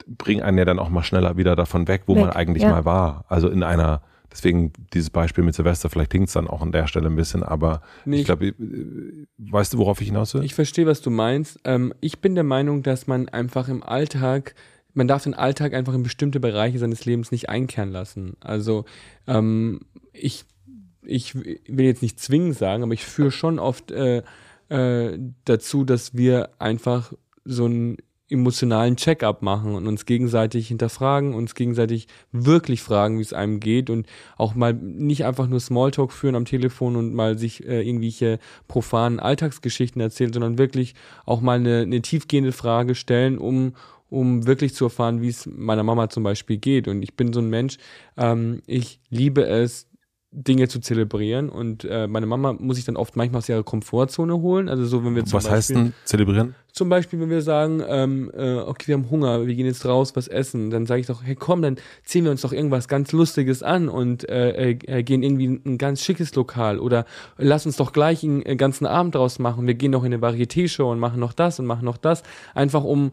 bringen 0.07 0.43
einen 0.43 0.59
ja 0.59 0.65
dann 0.65 0.79
auch 0.79 0.89
mal 0.89 1.03
schneller 1.03 1.37
wieder 1.37 1.57
davon 1.57 1.89
weg, 1.89 2.03
wo 2.07 2.15
Weg, 2.15 2.23
man 2.23 2.31
eigentlich 2.31 2.63
ja. 2.63 2.71
mal 2.71 2.85
war. 2.85 3.25
Also 3.29 3.49
in 3.49 3.63
einer, 3.63 4.03
deswegen 4.33 4.73
dieses 4.93 5.11
Beispiel 5.11 5.45
mit 5.45 5.55
Silvester, 5.55 5.91
vielleicht 5.91 6.13
hinkt 6.13 6.29
es 6.29 6.35
dann 6.35 6.49
auch 6.49 6.63
an 6.63 6.73
der 6.73 6.87
Stelle 6.87 7.09
ein 7.09 7.17
bisschen, 7.17 7.43
aber 7.43 7.83
Nee, 8.05 8.21
ich 8.21 8.25
glaube, 8.25 8.49
äh, 8.49 9.27
weißt 9.39 9.75
du, 9.75 9.79
worauf 9.79 10.01
ich 10.01 10.09
hinaus 10.09 10.35
will? 10.35 10.45
Ich 10.45 10.55
verstehe, 10.55 10.87
was 10.87 11.01
du 11.01 11.11
meinst. 11.11 11.59
Ähm, 11.65 11.93
ich 12.01 12.21
bin 12.21 12.35
der 12.35 12.45
Meinung, 12.45 12.83
dass 12.83 13.07
man 13.07 13.29
einfach 13.29 13.69
im 13.69 13.83
Alltag, 13.83 14.55
man 14.95 15.09
darf 15.09 15.25
den 15.25 15.35
Alltag 15.35 15.75
einfach 15.75 15.95
in 15.95 16.03
bestimmte 16.03 16.41
Bereiche 16.41 16.79
seines 16.79 17.05
Lebens 17.05 17.31
nicht 17.33 17.49
einkehren 17.49 17.91
lassen. 17.91 18.37
Also 18.41 18.85
ähm, 19.27 19.81
ich, 20.13 20.45
ich 21.03 21.35
will 21.35 21.85
jetzt 21.85 22.03
nicht 22.03 22.21
zwingend 22.21 22.57
sagen, 22.57 22.83
aber 22.83 22.93
ich 22.93 23.05
führe 23.05 23.31
schon 23.31 23.59
oft 23.59 23.91
äh, 23.91 24.23
äh, 24.69 25.19
dazu, 25.45 25.85
dass 25.85 26.15
wir 26.15 26.51
einfach 26.59 27.13
so 27.45 27.65
einen 27.65 27.97
emotionalen 28.31 28.97
Check-up 28.97 29.43
machen 29.43 29.75
und 29.75 29.87
uns 29.87 30.07
gegenseitig 30.07 30.69
hinterfragen, 30.69 31.35
uns 31.35 31.55
gegenseitig 31.55 32.07
wirklich 32.33 32.83
fragen, 32.83 33.19
wie 33.19 33.23
es 33.23 33.33
einem 33.33 33.61
geht 33.61 33.91
und 33.91 34.07
auch 34.37 34.55
mal 34.55 34.73
nicht 34.73 35.25
einfach 35.25 35.47
nur 35.47 35.61
Smalltalk 35.61 36.13
führen 36.13 36.35
am 36.35 36.45
Telefon 36.45 36.97
und 36.97 37.15
mal 37.15 37.39
sich 37.39 37.67
äh, 37.67 37.83
irgendwelche 37.83 38.39
profanen 38.69 39.21
Alltagsgeschichten 39.21 40.01
erzählen, 40.01 40.33
sondern 40.33 40.59
wirklich 40.59 40.95
auch 41.27 41.41
mal 41.41 41.59
eine, 41.59 41.81
eine 41.81 42.03
tiefgehende 42.03 42.53
Frage 42.53 42.95
stellen, 42.95 43.39
um 43.39 43.75
um 44.11 44.45
wirklich 44.45 44.75
zu 44.75 44.87
erfahren, 44.87 45.23
wie 45.23 45.29
es 45.29 45.47
meiner 45.47 45.85
Mama 45.85 46.11
zum 46.11 46.25
Beispiel 46.25 46.57
geht. 46.57 46.89
Und 46.89 47.01
ich 47.03 47.15
bin 47.15 47.33
so 47.33 47.39
ein 47.39 47.49
Mensch, 47.49 47.77
ähm, 48.17 48.61
ich 48.67 48.99
liebe 49.09 49.47
es, 49.47 49.87
Dinge 50.33 50.69
zu 50.69 50.81
zelebrieren 50.81 51.49
und 51.49 51.85
äh, 51.85 52.07
meine 52.07 52.27
Mama 52.27 52.53
muss 52.53 52.79
ich 52.79 52.85
dann 52.85 52.97
oft 52.97 53.17
manchmal 53.17 53.39
aus 53.39 53.49
ihrer 53.49 53.65
Komfortzone 53.65 54.37
holen. 54.37 54.69
Also 54.69 54.85
so, 54.85 55.05
wenn 55.05 55.17
wir 55.17 55.25
zum 55.25 55.39
Was 55.39 55.45
Beispiel, 55.45 55.57
heißt 55.57 55.71
denn 55.71 55.93
zelebrieren? 56.05 56.55
Zum 56.73 56.89
Beispiel, 56.89 57.21
wenn 57.21 57.31
wir 57.31 57.43
sagen, 57.43 57.83
ähm, 57.87 58.31
äh, 58.37 58.57
okay, 58.57 58.89
wir 58.89 58.95
haben 58.95 59.11
Hunger, 59.11 59.47
wir 59.47 59.55
gehen 59.55 59.67
jetzt 59.67 59.85
raus, 59.85 60.15
was 60.15 60.29
essen, 60.29 60.71
dann 60.71 60.87
sage 60.87 61.01
ich 61.01 61.07
doch, 61.07 61.23
hey 61.23 61.35
komm, 61.35 61.63
dann 61.63 61.77
ziehen 62.05 62.25
wir 62.25 62.31
uns 62.31 62.43
doch 62.43 62.53
irgendwas 62.53 62.89
ganz 62.89 63.13
Lustiges 63.13 63.63
an 63.63 63.89
und 63.89 64.29
äh, 64.29 64.71
äh, 64.71 65.03
gehen 65.03 65.23
irgendwie 65.23 65.47
in 65.47 65.63
ein 65.65 65.79
ganz 65.79 66.03
schickes 66.03 66.35
Lokal 66.35 66.79
oder 66.79 67.05
lass 67.39 67.67
uns 67.67 67.77
doch 67.77 67.93
gleich 67.93 68.23
einen, 68.23 68.45
einen 68.45 68.59
ganzen 68.59 68.87
Abend 68.87 69.15
draus 69.15 69.39
machen. 69.39 69.67
Wir 69.67 69.75
gehen 69.75 69.91
noch 69.91 70.05
in 70.05 70.13
eine 70.13 70.23
Varieté-Show 70.23 70.91
und 70.91 70.99
machen 70.99 71.21
noch 71.21 71.33
das 71.33 71.59
und 71.59 71.67
machen 71.67 71.85
noch 71.85 71.97
das, 71.97 72.23
einfach 72.55 72.85
um 72.85 73.13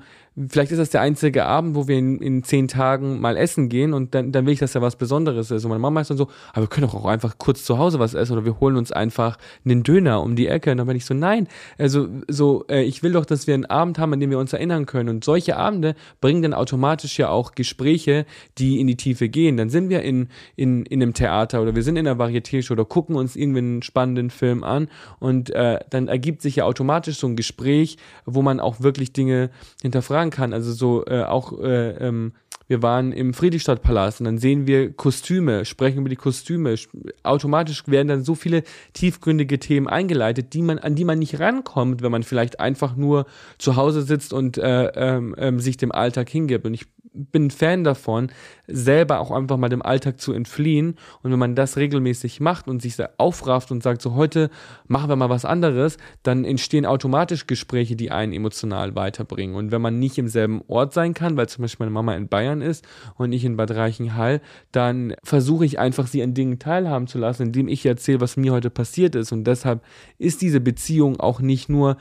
Vielleicht 0.50 0.72
ist 0.72 0.78
das 0.78 0.92
der 0.92 1.02
einzige 1.02 1.46
Abend, 1.46 1.74
wo 1.76 1.88
wir 1.88 1.98
in, 1.98 2.20
in 2.20 2.44
zehn 2.44 2.68
Tagen 2.68 3.20
mal 3.20 3.36
essen 3.36 3.70
gehen 3.70 3.94
und 3.94 4.14
dann, 4.14 4.32
dann 4.32 4.46
will 4.46 4.54
ich, 4.54 4.60
dass 4.60 4.74
da 4.74 4.82
was 4.84 4.96
Besonderes 4.96 5.50
ist. 5.50 5.66
Und 5.66 5.70
meine 5.70 5.80
Mama 5.80 6.02
ist 6.02 6.12
dann 6.12 6.18
so, 6.18 6.28
aber 6.54 6.66
wir 6.66 6.68
können 6.68 6.86
doch 6.86 6.94
auch 6.94 7.06
einfach 7.06 7.40
kurz 7.40 7.64
zu 7.64 7.80
Hause 7.80 7.98
was 7.98 8.14
essen 8.14 8.34
oder 8.34 8.46
wir 8.46 8.60
holen 8.60 8.78
uns 8.78 8.92
einfach 8.92 9.38
einen 9.66 9.82
Döner 9.82 10.22
um 10.22 10.36
die 10.36 10.48
Ecke. 10.48 10.70
Und 10.72 10.78
dann 10.78 10.86
bin 10.86 10.96
ich 10.96 11.06
so, 11.06 11.16
nein, 11.16 11.48
also 11.80 12.08
so, 12.28 12.66
äh, 12.70 12.84
ich 12.84 13.02
will 13.02 13.14
doch, 13.14 13.26
dass 13.26 13.48
wir 13.48 13.56
einen 13.56 13.66
Abend 13.66 13.98
haben, 13.98 14.14
an 14.14 14.20
dem 14.20 14.30
wir 14.30 14.38
uns 14.38 14.54
erinnern 14.54 14.86
können. 14.86 15.10
Und 15.10 15.24
solche 15.24 15.58
Abende 15.58 15.96
bringen 16.22 16.44
dann 16.44 16.54
automatisch 16.54 17.18
ja 17.18 17.30
auch 17.30 17.54
Gespräche, 17.54 18.28
die 18.60 18.80
in 18.80 18.86
die 18.86 18.96
Tiefe 18.96 19.30
gehen. 19.30 19.58
Dann 19.58 19.72
sind 19.72 19.90
wir 19.90 20.04
in, 20.04 20.30
in, 20.56 20.86
in 20.86 21.02
einem 21.02 21.16
Theater 21.16 21.64
oder 21.64 21.74
wir 21.74 21.82
sind 21.82 21.96
in 21.98 22.08
einer 22.08 22.20
Varieté-Show 22.20 22.74
oder 22.74 22.86
gucken 22.86 23.16
uns 23.16 23.36
irgendwie 23.36 23.60
einen 23.60 23.82
spannenden 23.82 24.30
Film 24.30 24.64
an 24.64 24.88
und 25.20 25.50
äh, 25.50 25.80
dann 25.90 26.08
ergibt 26.08 26.44
sich 26.44 26.58
ja 26.58 26.66
automatisch 26.66 27.18
so 27.18 27.26
ein 27.26 27.36
Gespräch, 27.36 27.98
wo 28.26 28.44
man 28.44 28.60
auch 28.60 28.82
wirklich 28.82 29.14
Dinge 29.14 29.50
hinterfragen 29.82 30.27
kann. 30.30 30.54
Also 30.54 30.74
so 30.74 31.06
äh, 31.06 31.24
auch 31.24 31.60
äh, 31.60 31.92
ähm, 31.92 32.34
wir 32.68 32.82
waren 32.82 33.12
im 33.12 33.34
Friedrichstadtpalast 33.34 34.20
und 34.22 34.26
dann 34.26 34.38
sehen 34.38 34.68
wir 34.68 34.92
Kostüme, 34.94 35.66
sprechen 35.66 36.00
über 36.00 36.10
die 36.10 36.16
Kostüme. 36.16 36.72
Sch- 36.74 36.90
Automatisch 37.24 37.88
werden 37.88 38.08
dann 38.08 38.24
so 38.24 38.36
viele 38.36 38.64
tiefgründige 38.94 39.60
Themen 39.60 39.88
eingeleitet, 39.88 40.54
die 40.54 40.62
man, 40.62 40.80
an 40.80 40.96
die 40.96 41.06
man 41.06 41.20
nicht 41.20 41.40
rankommt, 41.40 42.02
wenn 42.02 42.12
man 42.12 42.24
vielleicht 42.24 42.60
einfach 42.60 42.96
nur 42.96 43.26
zu 43.58 43.76
Hause 43.76 44.02
sitzt 44.02 44.34
und 44.34 44.58
äh, 44.58 44.88
ähm, 44.96 45.36
ähm, 45.38 45.60
sich 45.60 45.78
dem 45.78 45.92
Alltag 45.92 46.30
hingibt. 46.30 46.66
Und 46.66 46.74
ich 46.74 46.86
bin 47.14 47.50
Fan 47.50 47.84
davon, 47.84 48.30
selber 48.68 49.20
auch 49.20 49.32
einfach 49.32 49.58
mal 49.58 49.70
dem 49.70 49.82
Alltag 49.82 50.22
zu 50.22 50.34
entfliehen. 50.34 50.98
Und 51.24 51.32
wenn 51.32 51.40
man 51.40 51.56
das 51.56 51.78
regelmäßig 51.78 52.42
macht 52.42 52.68
und 52.68 52.80
sich 52.82 52.96
aufrafft 53.18 53.72
und 53.72 53.82
sagt, 53.82 54.04
so 54.04 54.14
heute 54.14 54.52
machen 54.88 55.10
wir 55.10 55.16
mal 55.16 55.30
was 55.30 55.44
anderes, 55.44 55.98
dann 56.22 56.46
entstehen 56.46 56.86
automatisch 56.86 57.48
Gespräche, 57.48 57.96
die 57.96 58.12
einen 58.12 58.34
emotional 58.34 58.96
weiterbringen. 58.96 59.56
Und 59.56 59.72
wenn 59.72 59.82
man 59.82 59.98
nicht 59.98 60.20
im 60.20 60.28
selben 60.28 60.62
Ort 60.68 60.94
sein 60.94 61.16
kann, 61.16 61.38
weil 61.38 61.50
zum 61.50 61.64
Beispiel 61.64 61.86
meine 61.86 61.94
Mama 61.94 62.14
in 62.14 62.28
Bayern 62.28 62.57
ist 62.62 62.88
und 63.16 63.32
ich 63.32 63.46
in 63.46 63.58
Bad 63.58 63.72
Reichenhall, 63.72 64.42
dann 64.72 65.16
versuche 65.24 65.66
ich 65.66 65.80
einfach, 65.80 66.08
sie 66.08 66.24
an 66.24 66.34
Dingen 66.34 66.60
teilhaben 66.60 67.08
zu 67.08 67.18
lassen, 67.18 67.44
indem 67.44 67.68
ich 67.68 67.86
erzähle, 67.86 68.22
was 68.22 68.38
mir 68.38 68.54
heute 68.54 68.70
passiert 68.70 69.16
ist. 69.16 69.32
Und 69.32 69.46
deshalb 69.46 69.84
ist 70.18 70.42
diese 70.42 70.60
Beziehung 70.60 71.20
auch 71.20 71.40
nicht 71.40 71.70
nur 71.70 71.98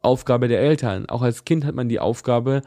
Aufgabe 0.00 0.48
der 0.48 0.60
Eltern. 0.60 1.06
Auch 1.06 1.22
als 1.22 1.44
Kind 1.44 1.64
hat 1.64 1.74
man 1.74 1.88
die 1.88 2.00
Aufgabe, 2.00 2.62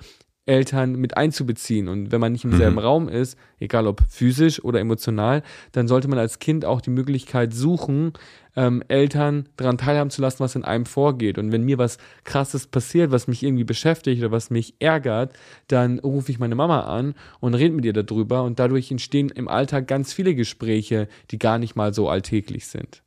Eltern 0.46 0.94
mit 0.96 1.18
einzubeziehen. 1.18 1.88
Und 1.88 2.12
wenn 2.12 2.22
man 2.22 2.32
nicht 2.32 2.44
im 2.44 2.52
Mhm. 2.52 2.58
selben 2.58 2.80
Raum 2.80 3.10
ist, 3.10 3.38
egal 3.60 3.88
ob 3.88 4.02
physisch 4.10 4.64
oder 4.64 4.80
emotional, 4.80 5.42
dann 5.72 5.88
sollte 5.88 6.08
man 6.08 6.20
als 6.20 6.40
Kind 6.40 6.66
auch 6.66 6.82
die 6.82 6.92
Möglichkeit 6.92 7.54
suchen, 7.54 8.14
ähm, 8.56 8.84
Eltern 8.88 9.50
daran 9.58 9.78
teilhaben 9.78 10.12
zu 10.12 10.22
lassen, 10.22 10.40
was 10.40 10.56
in 10.56 10.64
einem 10.64 10.86
vorgeht. 10.86 11.38
Und 11.38 11.52
wenn 11.52 11.64
mir 11.64 11.78
was 11.78 11.98
Krasses 12.24 12.68
passiert, 12.68 13.12
was 13.12 13.28
mich 13.28 13.44
irgendwie 13.44 13.64
beschäftigt 13.64 14.22
oder 14.22 14.32
was 14.32 14.50
mich 14.50 14.76
ärgert, 14.80 15.34
dann 15.68 16.00
rufe 16.00 16.32
ich 16.32 16.40
meine 16.40 16.56
Mama 16.56 16.82
an 16.82 17.16
und 17.40 17.54
rede 17.56 17.74
mit 17.76 17.84
ihr 17.86 17.94
darüber. 17.94 18.44
Und 18.44 18.60
dadurch 18.60 18.92
entstehen 18.92 19.30
im 19.30 19.48
Alltag 19.48 19.88
ganz 19.88 20.14
viele 20.14 20.36
Gespräche, 20.36 21.08
die 21.32 21.40
gar 21.40 21.58
nicht 21.58 21.76
mal 21.76 21.94
so 21.94 22.08
alltäglich 22.08 22.68
sind. 22.68 23.04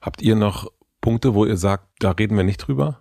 Habt 0.00 0.22
ihr 0.22 0.34
noch 0.36 0.70
Punkte, 1.00 1.34
wo 1.34 1.44
ihr 1.44 1.56
sagt, 1.56 1.86
da 1.98 2.12
reden 2.12 2.36
wir 2.36 2.44
nicht 2.44 2.58
drüber? 2.58 3.00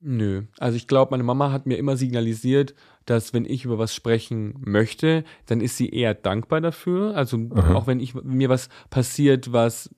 Nö. 0.00 0.42
Also 0.58 0.76
ich 0.76 0.86
glaube, 0.86 1.10
meine 1.10 1.22
Mama 1.24 1.50
hat 1.50 1.66
mir 1.66 1.78
immer 1.78 1.96
signalisiert, 1.96 2.74
dass 3.06 3.32
wenn 3.32 3.44
ich 3.44 3.64
über 3.64 3.78
was 3.78 3.94
sprechen 3.94 4.54
möchte, 4.58 5.24
dann 5.46 5.60
ist 5.60 5.76
sie 5.76 5.88
eher 5.88 6.14
dankbar 6.14 6.60
dafür. 6.60 7.16
Also 7.16 7.38
auch 7.74 7.86
wenn 7.86 8.00
ich 8.00 8.14
mir 8.14 8.48
was 8.48 8.68
passiert, 8.90 9.52
was 9.52 9.90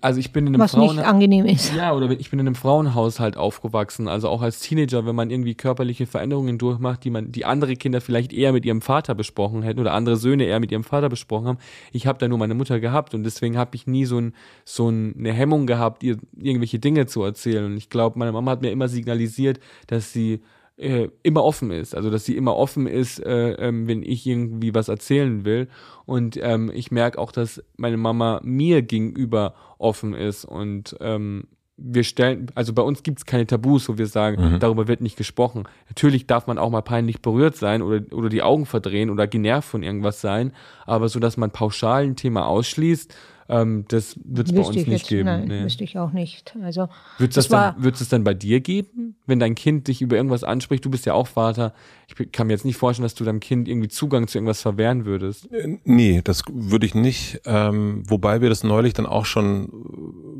also 0.00 0.18
ich 0.18 0.32
bin 0.32 0.46
in 0.46 0.54
einem 0.54 0.62
Was 0.62 0.74
nicht 0.74 0.94
Frauen 0.94 0.98
angenehm 1.00 1.44
ist. 1.44 1.74
ja, 1.74 1.92
oder 1.92 2.10
ich 2.10 2.30
bin 2.30 2.38
in 2.38 2.46
einem 2.46 2.54
Frauenhaushalt 2.54 3.36
aufgewachsen, 3.36 4.08
also 4.08 4.28
auch 4.30 4.40
als 4.40 4.60
Teenager, 4.60 5.04
wenn 5.04 5.14
man 5.14 5.30
irgendwie 5.30 5.54
körperliche 5.54 6.06
Veränderungen 6.06 6.56
durchmacht, 6.56 7.04
die 7.04 7.10
man, 7.10 7.30
die 7.30 7.44
andere 7.44 7.76
Kinder 7.76 8.00
vielleicht 8.00 8.32
eher 8.32 8.52
mit 8.52 8.64
ihrem 8.64 8.80
Vater 8.80 9.14
besprochen 9.14 9.62
hätten 9.62 9.78
oder 9.78 9.92
andere 9.92 10.16
Söhne 10.16 10.44
eher 10.44 10.60
mit 10.60 10.72
ihrem 10.72 10.82
Vater 10.82 11.10
besprochen 11.10 11.46
haben. 11.46 11.58
Ich 11.92 12.06
habe 12.06 12.18
da 12.18 12.26
nur 12.26 12.38
meine 12.38 12.54
Mutter 12.54 12.80
gehabt 12.80 13.12
und 13.12 13.22
deswegen 13.24 13.58
habe 13.58 13.76
ich 13.76 13.86
nie 13.86 14.06
so, 14.06 14.18
ein, 14.18 14.34
so 14.64 14.88
ein, 14.88 15.14
eine 15.18 15.32
Hemmung 15.32 15.66
gehabt, 15.66 16.02
ihr 16.02 16.16
irgendwelche 16.38 16.78
Dinge 16.78 17.04
zu 17.04 17.22
erzählen. 17.22 17.66
Und 17.66 17.76
ich 17.76 17.90
glaube, 17.90 18.18
meine 18.18 18.32
Mama 18.32 18.52
hat 18.52 18.62
mir 18.62 18.70
immer 18.70 18.88
signalisiert, 18.88 19.60
dass 19.88 20.10
sie 20.10 20.40
äh, 20.76 21.08
immer 21.22 21.42
offen 21.42 21.70
ist, 21.70 21.94
also 21.94 22.10
dass 22.10 22.24
sie 22.24 22.36
immer 22.36 22.56
offen 22.56 22.86
ist, 22.86 23.18
äh, 23.24 23.52
ähm, 23.52 23.88
wenn 23.88 24.02
ich 24.02 24.26
irgendwie 24.26 24.74
was 24.74 24.88
erzählen 24.88 25.44
will. 25.44 25.68
Und 26.04 26.38
ähm, 26.42 26.70
ich 26.74 26.90
merke 26.90 27.18
auch, 27.18 27.32
dass 27.32 27.62
meine 27.76 27.96
Mama 27.96 28.40
mir 28.44 28.82
gegenüber 28.82 29.54
offen 29.78 30.14
ist 30.14 30.44
und 30.44 30.96
ähm, 31.00 31.44
wir 31.78 32.04
stellen, 32.04 32.50
also 32.54 32.72
bei 32.72 32.82
uns 32.82 33.02
gibt 33.02 33.18
es 33.18 33.26
keine 33.26 33.46
Tabus, 33.46 33.88
wo 33.88 33.98
wir 33.98 34.06
sagen, 34.06 34.56
darüber 34.60 34.88
wird 34.88 35.02
nicht 35.02 35.18
gesprochen. 35.18 35.64
Natürlich 35.88 36.26
darf 36.26 36.46
man 36.46 36.56
auch 36.56 36.70
mal 36.70 36.80
peinlich 36.80 37.20
berührt 37.20 37.54
sein 37.56 37.82
oder, 37.82 38.00
oder 38.16 38.30
die 38.30 38.42
Augen 38.42 38.64
verdrehen 38.64 39.10
oder 39.10 39.26
genervt 39.26 39.68
von 39.68 39.82
irgendwas 39.82 40.22
sein, 40.22 40.52
aber 40.86 41.08
so, 41.10 41.20
dass 41.20 41.36
man 41.36 41.50
pauschal 41.50 42.04
ein 42.04 42.16
Thema 42.16 42.46
ausschließt, 42.46 43.14
ähm, 43.48 43.84
das 43.88 44.18
wird 44.24 44.48
es 44.48 44.54
bei 44.54 44.60
uns 44.60 44.70
ich 44.76 44.86
nicht 44.86 45.00
jetzt, 45.02 45.08
geben. 45.08 45.26
nein, 45.26 45.48
nee. 45.48 45.64
wüsste 45.64 45.84
ich 45.84 45.98
auch 45.98 46.12
nicht. 46.12 46.54
Also 46.62 46.88
Wird 47.18 47.30
es 47.30 47.34
das 47.36 47.44
das, 47.48 47.50
war- 47.50 47.72
dann, 47.72 47.82
das 47.92 48.08
dann 48.08 48.24
bei 48.24 48.34
dir 48.34 48.60
geben, 48.60 49.16
wenn 49.26 49.38
dein 49.38 49.54
Kind 49.54 49.88
dich 49.88 50.02
über 50.02 50.16
irgendwas 50.16 50.44
anspricht? 50.44 50.84
Du 50.84 50.90
bist 50.90 51.06
ja 51.06 51.14
auch 51.14 51.26
Vater. 51.26 51.72
Ich 52.08 52.32
kann 52.32 52.46
mir 52.46 52.52
jetzt 52.52 52.64
nicht 52.64 52.76
vorstellen, 52.76 53.04
dass 53.04 53.14
du 53.14 53.24
deinem 53.24 53.40
Kind 53.40 53.68
irgendwie 53.68 53.88
Zugang 53.88 54.28
zu 54.28 54.38
irgendwas 54.38 54.60
verwehren 54.62 55.04
würdest. 55.04 55.50
Äh, 55.52 55.78
Nee, 55.84 56.20
das 56.24 56.42
würde 56.52 56.86
ich 56.86 56.94
nicht. 56.94 57.40
Ähm, 57.44 58.02
wobei 58.08 58.40
wir 58.40 58.48
das 58.48 58.64
neulich 58.64 58.94
dann 58.94 59.06
auch 59.06 59.26
schon, 59.26 59.66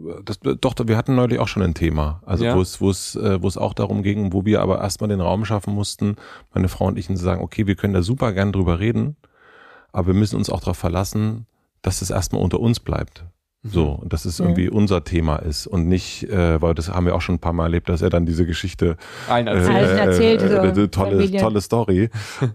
äh, 0.09 0.23
das, 0.25 0.39
doch, 0.41 0.75
wir 0.87 0.97
hatten 0.97 1.15
neulich 1.15 1.39
auch 1.39 1.49
schon 1.49 1.63
ein 1.63 1.75
Thema. 1.75 2.23
Also 2.27 2.45
Ja. 2.45 2.57
wo 2.57 2.61
es, 2.61 2.81
wo 2.81 2.91
es, 2.91 3.17
äh, 3.17 3.43
wo 3.43 3.49
es 3.49 3.57
auch 3.57 3.75
darum 3.75 4.03
ging, 4.03 4.33
wo 4.33 4.45
wir 4.45 4.61
aber 4.63 4.81
erstmal 4.81 5.09
den 5.09 5.21
Raum 5.21 5.45
schaffen 5.45 5.75
mussten, 5.75 6.17
meine 6.55 6.69
Frau 6.69 6.87
und 6.87 6.99
ich, 6.99 7.09
und 7.11 7.17
zu 7.17 7.23
sagen, 7.25 7.43
okay, 7.43 7.67
wir 7.67 7.75
können 7.77 7.95
da 7.95 8.03
super 8.03 8.33
gern 8.33 8.53
drüber 8.53 8.79
reden, 8.81 9.17
aber 9.93 10.09
wir 10.09 10.15
müssen 10.15 10.37
uns 10.37 10.51
auch 10.51 10.61
darauf 10.61 10.77
verlassen, 10.79 11.47
dass 11.87 12.03
es 12.03 12.11
erstmal 12.11 12.43
unter 12.43 12.59
uns 12.59 12.81
bleibt. 12.81 13.25
So, 13.63 13.91
und 13.91 14.13
dass 14.13 14.25
es 14.25 14.39
irgendwie 14.39 14.69
unser 14.69 15.03
Thema 15.03 15.37
ist 15.37 15.67
und 15.67 15.89
nicht, 15.89 16.25
äh, 16.25 16.61
weil 16.61 16.75
das 16.75 16.89
haben 16.89 17.07
wir 17.07 17.15
auch 17.15 17.21
schon 17.21 17.37
ein 17.37 17.41
paar 17.41 17.53
Mal 17.53 17.65
erlebt, 17.65 17.89
dass 17.89 18.03
er 18.03 18.11
dann 18.11 18.27
diese 18.27 18.47
Geschichte 18.47 18.97
Allen 19.29 19.49
äh, 19.49 19.51
erzählt. 19.51 20.43
Äh, 20.43 20.75
so 20.75 20.83
äh, 20.83 20.89
tolle, 20.89 21.17
Familie. 21.17 21.41
tolle 21.41 21.61
Story. 21.61 22.11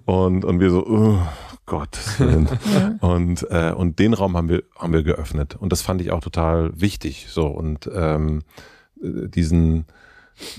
Und, 0.05 0.45
und 0.45 0.59
wir 0.59 0.69
so, 0.69 0.85
oh 0.85 1.19
Gott. 1.65 1.97
und, 3.01 3.47
äh, 3.49 3.73
und 3.75 3.99
den 3.99 4.13
Raum 4.13 4.37
haben 4.37 4.47
wir, 4.47 4.63
haben 4.77 4.93
wir 4.93 5.03
geöffnet. 5.03 5.55
Und 5.55 5.71
das 5.71 5.81
fand 5.81 6.01
ich 6.01 6.11
auch 6.11 6.21
total 6.21 6.71
wichtig. 6.79 7.27
So, 7.29 7.47
und 7.47 7.89
ähm, 7.93 8.43
äh, 9.01 9.27
diesen, 9.27 9.85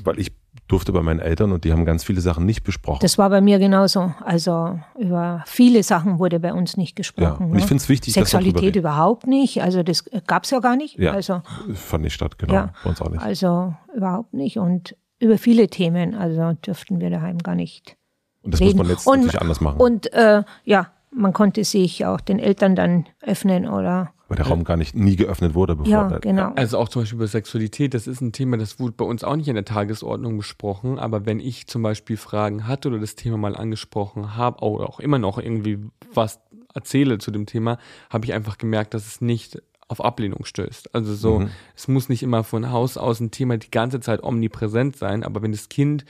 weil 0.04 0.18
ich 0.18 0.32
durfte 0.72 0.92
bei 0.92 1.02
meinen 1.02 1.20
Eltern 1.20 1.52
und 1.52 1.64
die 1.64 1.72
haben 1.72 1.84
ganz 1.84 2.02
viele 2.02 2.22
Sachen 2.22 2.46
nicht 2.46 2.64
besprochen. 2.64 3.00
Das 3.02 3.18
war 3.18 3.28
bei 3.28 3.42
mir 3.42 3.58
genauso. 3.58 4.14
Also 4.24 4.80
über 4.98 5.42
viele 5.46 5.82
Sachen 5.82 6.18
wurde 6.18 6.40
bei 6.40 6.54
uns 6.54 6.78
nicht 6.78 6.92
ja, 6.92 6.96
gesprochen. 6.96 7.50
und 7.50 7.56
ich 7.56 7.64
ne? 7.64 7.68
finde 7.68 7.82
es 7.82 7.88
wichtig, 7.90 8.14
Sexualität 8.14 8.74
überhaupt 8.74 9.26
nicht. 9.26 9.62
Also 9.62 9.82
das 9.82 10.04
gab 10.26 10.44
es 10.44 10.50
ja 10.50 10.60
gar 10.60 10.76
nicht. 10.76 10.98
Ja, 10.98 11.12
Also, 11.12 11.42
fand 11.74 12.04
nicht 12.04 12.14
statt, 12.14 12.38
genau. 12.38 12.54
Ja. 12.54 12.72
Bei 12.82 12.90
uns 12.90 13.02
auch 13.02 13.10
nicht. 13.10 13.22
also 13.22 13.74
überhaupt 13.94 14.32
nicht. 14.32 14.58
Und 14.58 14.96
über 15.18 15.36
viele 15.36 15.68
Themen, 15.68 16.14
also 16.14 16.54
dürften 16.64 17.00
wir 17.00 17.10
daheim 17.10 17.38
gar 17.38 17.54
nicht 17.54 17.96
Und 18.42 18.54
das 18.54 18.60
muss 18.60 18.70
reden. 18.70 18.78
man 18.78 18.88
jetzt 18.88 19.06
und, 19.06 19.18
natürlich 19.18 19.40
anders 19.42 19.60
machen. 19.60 19.78
Und 19.78 20.10
äh, 20.14 20.42
ja, 20.64 20.90
man 21.14 21.32
konnte 21.32 21.64
sich 21.64 22.04
auch 22.06 22.20
den 22.20 22.38
Eltern 22.38 22.74
dann 22.76 23.06
öffnen 23.20 23.68
oder 23.68 24.12
weil 24.28 24.36
der 24.36 24.46
Raum 24.46 24.64
gar 24.64 24.78
nicht 24.78 24.94
nie 24.94 25.16
geöffnet 25.16 25.54
wurde, 25.54 25.76
bevor 25.76 25.92
ja, 25.92 26.08
der- 26.08 26.20
genau. 26.20 26.52
Also 26.56 26.78
auch 26.78 26.88
zum 26.88 27.02
Beispiel 27.02 27.16
über 27.18 27.26
Sexualität, 27.26 27.92
das 27.92 28.06
ist 28.06 28.22
ein 28.22 28.32
Thema, 28.32 28.56
das 28.56 28.80
wurde 28.80 28.94
bei 28.96 29.04
uns 29.04 29.24
auch 29.24 29.36
nicht 29.36 29.48
in 29.48 29.56
der 29.56 29.66
Tagesordnung 29.66 30.38
besprochen, 30.38 30.98
aber 30.98 31.26
wenn 31.26 31.38
ich 31.38 31.66
zum 31.66 31.82
Beispiel 31.82 32.16
Fragen 32.16 32.66
hatte 32.66 32.88
oder 32.88 32.98
das 32.98 33.14
Thema 33.14 33.36
mal 33.36 33.54
angesprochen 33.54 34.34
habe 34.34 34.64
oder 34.64 34.88
auch 34.88 35.00
immer 35.00 35.18
noch 35.18 35.36
irgendwie 35.38 35.80
was 36.14 36.40
erzähle 36.72 37.18
zu 37.18 37.30
dem 37.30 37.44
Thema, 37.44 37.76
habe 38.08 38.24
ich 38.24 38.32
einfach 38.32 38.56
gemerkt, 38.56 38.94
dass 38.94 39.06
es 39.06 39.20
nicht 39.20 39.60
auf 39.88 40.02
Ablehnung 40.02 40.46
stößt. 40.46 40.94
Also 40.94 41.12
so, 41.14 41.40
Mhm. 41.40 41.50
es 41.76 41.86
muss 41.88 42.08
nicht 42.08 42.22
immer 42.22 42.42
von 42.44 42.70
Haus 42.70 42.96
aus 42.96 43.20
ein 43.20 43.30
Thema 43.32 43.58
die 43.58 43.70
ganze 43.70 44.00
Zeit 44.00 44.22
omnipräsent 44.22 44.96
sein, 44.96 45.24
aber 45.24 45.42
wenn 45.42 45.52
das 45.52 45.68
Kind 45.68 46.06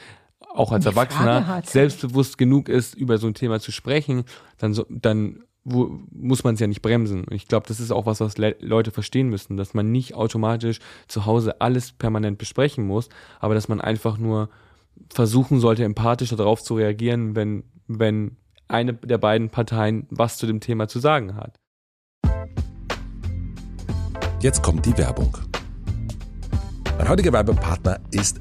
auch 0.55 0.73
als 0.73 0.87
Erwachsener 0.87 1.63
selbstbewusst 1.65 2.39
genug 2.39 2.69
ist, 2.69 2.95
über 2.95 3.19
so 3.19 3.27
ein 3.27 3.35
Thema 3.35 3.61
zu 3.61 3.73
sprechen, 3.73 4.25
dann, 4.59 4.75
so, 4.75 4.87
dann 4.89 5.45
wo, 5.65 6.01
muss 6.11 6.45
man 6.45 6.55
es 6.55 6.61
ja 6.61 6.67
nicht 6.67 6.83
bremsen. 6.83 7.25
Und 7.25 7.35
ich 7.35 7.49
glaube, 7.49 7.67
das 7.69 7.81
ist 7.81 7.91
auch 7.91 8.07
was, 8.07 8.21
was 8.21 8.39
Le 8.39 8.57
Leute 8.61 8.91
verstehen 8.91 9.29
müssen, 9.29 9.57
dass 9.57 9.75
man 9.75 9.93
nicht 9.93 10.15
automatisch 10.15 10.81
zu 11.09 11.27
Hause 11.27 11.61
alles 11.61 11.93
permanent 11.93 12.39
besprechen 12.39 12.87
muss, 12.87 13.09
aber 13.41 13.55
dass 13.55 13.69
man 13.69 13.81
einfach 13.81 14.19
nur 14.19 14.49
versuchen 15.13 15.61
sollte, 15.61 15.85
empathischer 15.85 16.37
darauf 16.37 16.63
zu 16.63 16.75
reagieren, 16.75 17.35
wenn, 17.35 17.65
wenn 17.87 18.37
eine 18.69 18.95
der 18.95 19.19
beiden 19.19 19.51
Parteien 19.51 20.07
was 20.11 20.39
zu 20.39 20.47
dem 20.47 20.61
Thema 20.61 20.89
zu 20.89 20.99
sagen 20.99 21.37
hat. 21.37 21.57
Jetzt 24.41 24.63
kommt 24.63 24.85
die 24.87 24.97
Werbung. 24.99 25.37
Mein 26.99 27.09
heutiger 27.09 27.33
Werbepartner 27.33 28.01
ist 28.11 28.41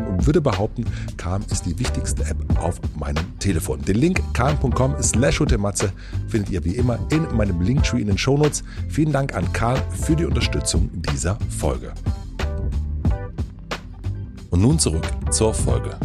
und 0.07 0.25
würde 0.25 0.41
behaupten, 0.41 0.85
Calm 1.17 1.43
ist 1.49 1.65
die 1.65 1.77
wichtigste 1.77 2.23
App 2.25 2.37
auf 2.59 2.79
meinem 2.99 3.37
Telefon. 3.39 3.81
Den 3.81 3.97
Link 3.97 4.21
calm.com 4.33 4.95
slash 5.01 5.39
hotematze 5.39 5.91
findet 6.27 6.51
ihr 6.51 6.63
wie 6.65 6.75
immer 6.75 6.99
in 7.11 7.27
meinem 7.35 7.61
Linktree 7.61 8.01
in 8.01 8.07
den 8.07 8.17
Shownotes. 8.17 8.63
Vielen 8.89 9.11
Dank 9.11 9.35
an 9.35 9.51
Calm 9.53 9.79
für 9.91 10.15
die 10.15 10.25
Unterstützung 10.25 10.89
dieser 10.93 11.37
Folge. 11.49 11.93
Und 14.49 14.61
nun 14.61 14.77
zurück 14.77 15.07
zur 15.31 15.53
Folge. 15.53 15.97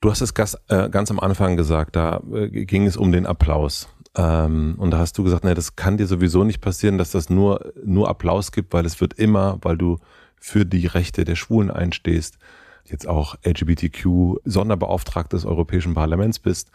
Du 0.00 0.10
hast 0.10 0.20
es 0.20 0.34
ganz, 0.34 0.54
äh, 0.68 0.90
ganz 0.90 1.10
am 1.10 1.18
Anfang 1.18 1.56
gesagt, 1.56 1.96
da 1.96 2.22
äh, 2.30 2.66
ging 2.66 2.86
es 2.86 2.96
um 2.96 3.10
den 3.10 3.24
Applaus. 3.24 3.88
Ähm, 4.16 4.74
und 4.78 4.90
da 4.90 4.98
hast 4.98 5.16
du 5.16 5.24
gesagt, 5.24 5.44
ne, 5.44 5.54
das 5.54 5.76
kann 5.76 5.96
dir 5.96 6.06
sowieso 6.06 6.44
nicht 6.44 6.60
passieren, 6.60 6.98
dass 6.98 7.10
das 7.10 7.30
nur, 7.30 7.72
nur 7.84 8.08
Applaus 8.08 8.52
gibt, 8.52 8.72
weil 8.72 8.84
es 8.84 9.00
wird 9.00 9.14
immer, 9.14 9.58
weil 9.62 9.76
du 9.78 9.98
für 10.44 10.66
die 10.66 10.86
Rechte 10.86 11.24
der 11.24 11.36
Schwulen 11.36 11.70
einstehst, 11.70 12.36
jetzt 12.84 13.08
auch 13.08 13.36
LGBTQ 13.46 14.40
Sonderbeauftragte 14.44 15.36
des 15.36 15.46
Europäischen 15.46 15.94
Parlaments 15.94 16.38
bist, 16.38 16.70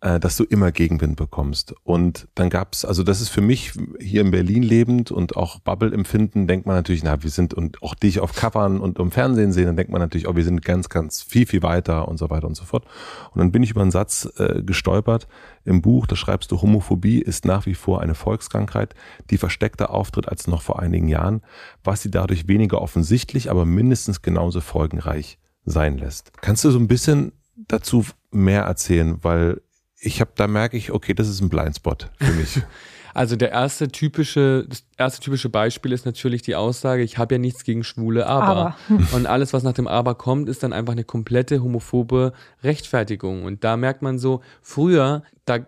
äh, 0.00 0.20
dass 0.20 0.36
du 0.36 0.44
immer 0.44 0.70
Gegenwind 0.70 1.16
bekommst. 1.16 1.74
Und 1.82 2.28
dann 2.36 2.50
gab's, 2.50 2.84
also 2.84 3.02
das 3.02 3.20
ist 3.20 3.30
für 3.30 3.40
mich 3.40 3.72
hier 4.00 4.20
in 4.20 4.30
Berlin 4.30 4.62
lebend 4.62 5.10
und 5.10 5.36
auch 5.36 5.58
Bubble 5.58 5.92
empfinden, 5.92 6.46
denkt 6.46 6.66
man 6.66 6.76
natürlich, 6.76 7.02
na, 7.02 7.22
wir 7.22 7.30
sind 7.30 7.52
und 7.52 7.82
auch 7.82 7.94
dich 7.94 8.20
auf 8.20 8.34
Covern 8.34 8.80
und 8.80 8.98
im 8.98 9.10
Fernsehen 9.10 9.52
sehen, 9.52 9.66
dann 9.66 9.76
denkt 9.76 9.90
man 9.90 10.00
natürlich, 10.00 10.28
oh, 10.28 10.36
wir 10.36 10.44
sind 10.44 10.64
ganz, 10.64 10.88
ganz 10.88 11.22
viel, 11.22 11.46
viel 11.46 11.62
weiter 11.62 12.06
und 12.06 12.16
so 12.16 12.30
weiter 12.30 12.46
und 12.46 12.56
so 12.56 12.64
fort. 12.64 12.84
Und 13.32 13.40
dann 13.40 13.50
bin 13.50 13.62
ich 13.62 13.70
über 13.70 13.82
einen 13.82 13.90
Satz 13.90 14.28
äh, 14.38 14.62
gestolpert 14.62 15.26
im 15.64 15.82
Buch, 15.82 16.06
da 16.06 16.16
schreibst 16.16 16.52
du, 16.52 16.62
Homophobie 16.62 17.20
ist 17.20 17.44
nach 17.44 17.66
wie 17.66 17.74
vor 17.74 18.00
eine 18.00 18.14
Volkskrankheit, 18.14 18.94
die 19.30 19.38
versteckter 19.38 19.90
auftritt 19.90 20.28
als 20.28 20.46
noch 20.46 20.62
vor 20.62 20.78
einigen 20.78 21.08
Jahren, 21.08 21.42
was 21.82 22.02
sie 22.02 22.10
dadurch 22.10 22.46
weniger 22.46 22.80
offensichtlich, 22.80 23.50
aber 23.50 23.64
mindestens 23.64 24.22
genauso 24.22 24.60
folgenreich 24.60 25.38
sein 25.64 25.98
lässt. 25.98 26.32
Kannst 26.40 26.64
du 26.64 26.70
so 26.70 26.78
ein 26.78 26.88
bisschen 26.88 27.32
dazu 27.56 28.04
mehr 28.30 28.62
erzählen, 28.62 29.18
weil 29.22 29.60
ich 30.00 30.20
habe, 30.20 30.30
da 30.34 30.46
merke 30.46 30.76
ich, 30.76 30.92
okay, 30.92 31.14
das 31.14 31.28
ist 31.28 31.40
ein 31.40 31.48
Blindspot 31.48 32.10
für 32.18 32.32
mich. 32.32 32.62
Also 33.14 33.34
der 33.34 33.50
erste 33.50 33.88
typische, 33.88 34.64
das 34.68 34.84
erste 34.96 35.20
typische 35.20 35.48
Beispiel 35.48 35.90
ist 35.90 36.06
natürlich 36.06 36.42
die 36.42 36.54
Aussage, 36.54 37.02
ich 37.02 37.18
habe 37.18 37.34
ja 37.34 37.38
nichts 37.40 37.64
gegen 37.64 37.82
Schwule, 37.82 38.26
aber. 38.26 38.76
Und 39.12 39.26
alles, 39.26 39.52
was 39.52 39.64
nach 39.64 39.72
dem 39.72 39.88
Aber 39.88 40.14
kommt, 40.14 40.48
ist 40.48 40.62
dann 40.62 40.72
einfach 40.72 40.92
eine 40.92 41.02
komplette 41.02 41.60
homophobe 41.60 42.32
Rechtfertigung. 42.62 43.42
Und 43.44 43.64
da 43.64 43.76
merkt 43.76 44.02
man 44.02 44.20
so, 44.20 44.42
früher, 44.62 45.24
da 45.46 45.58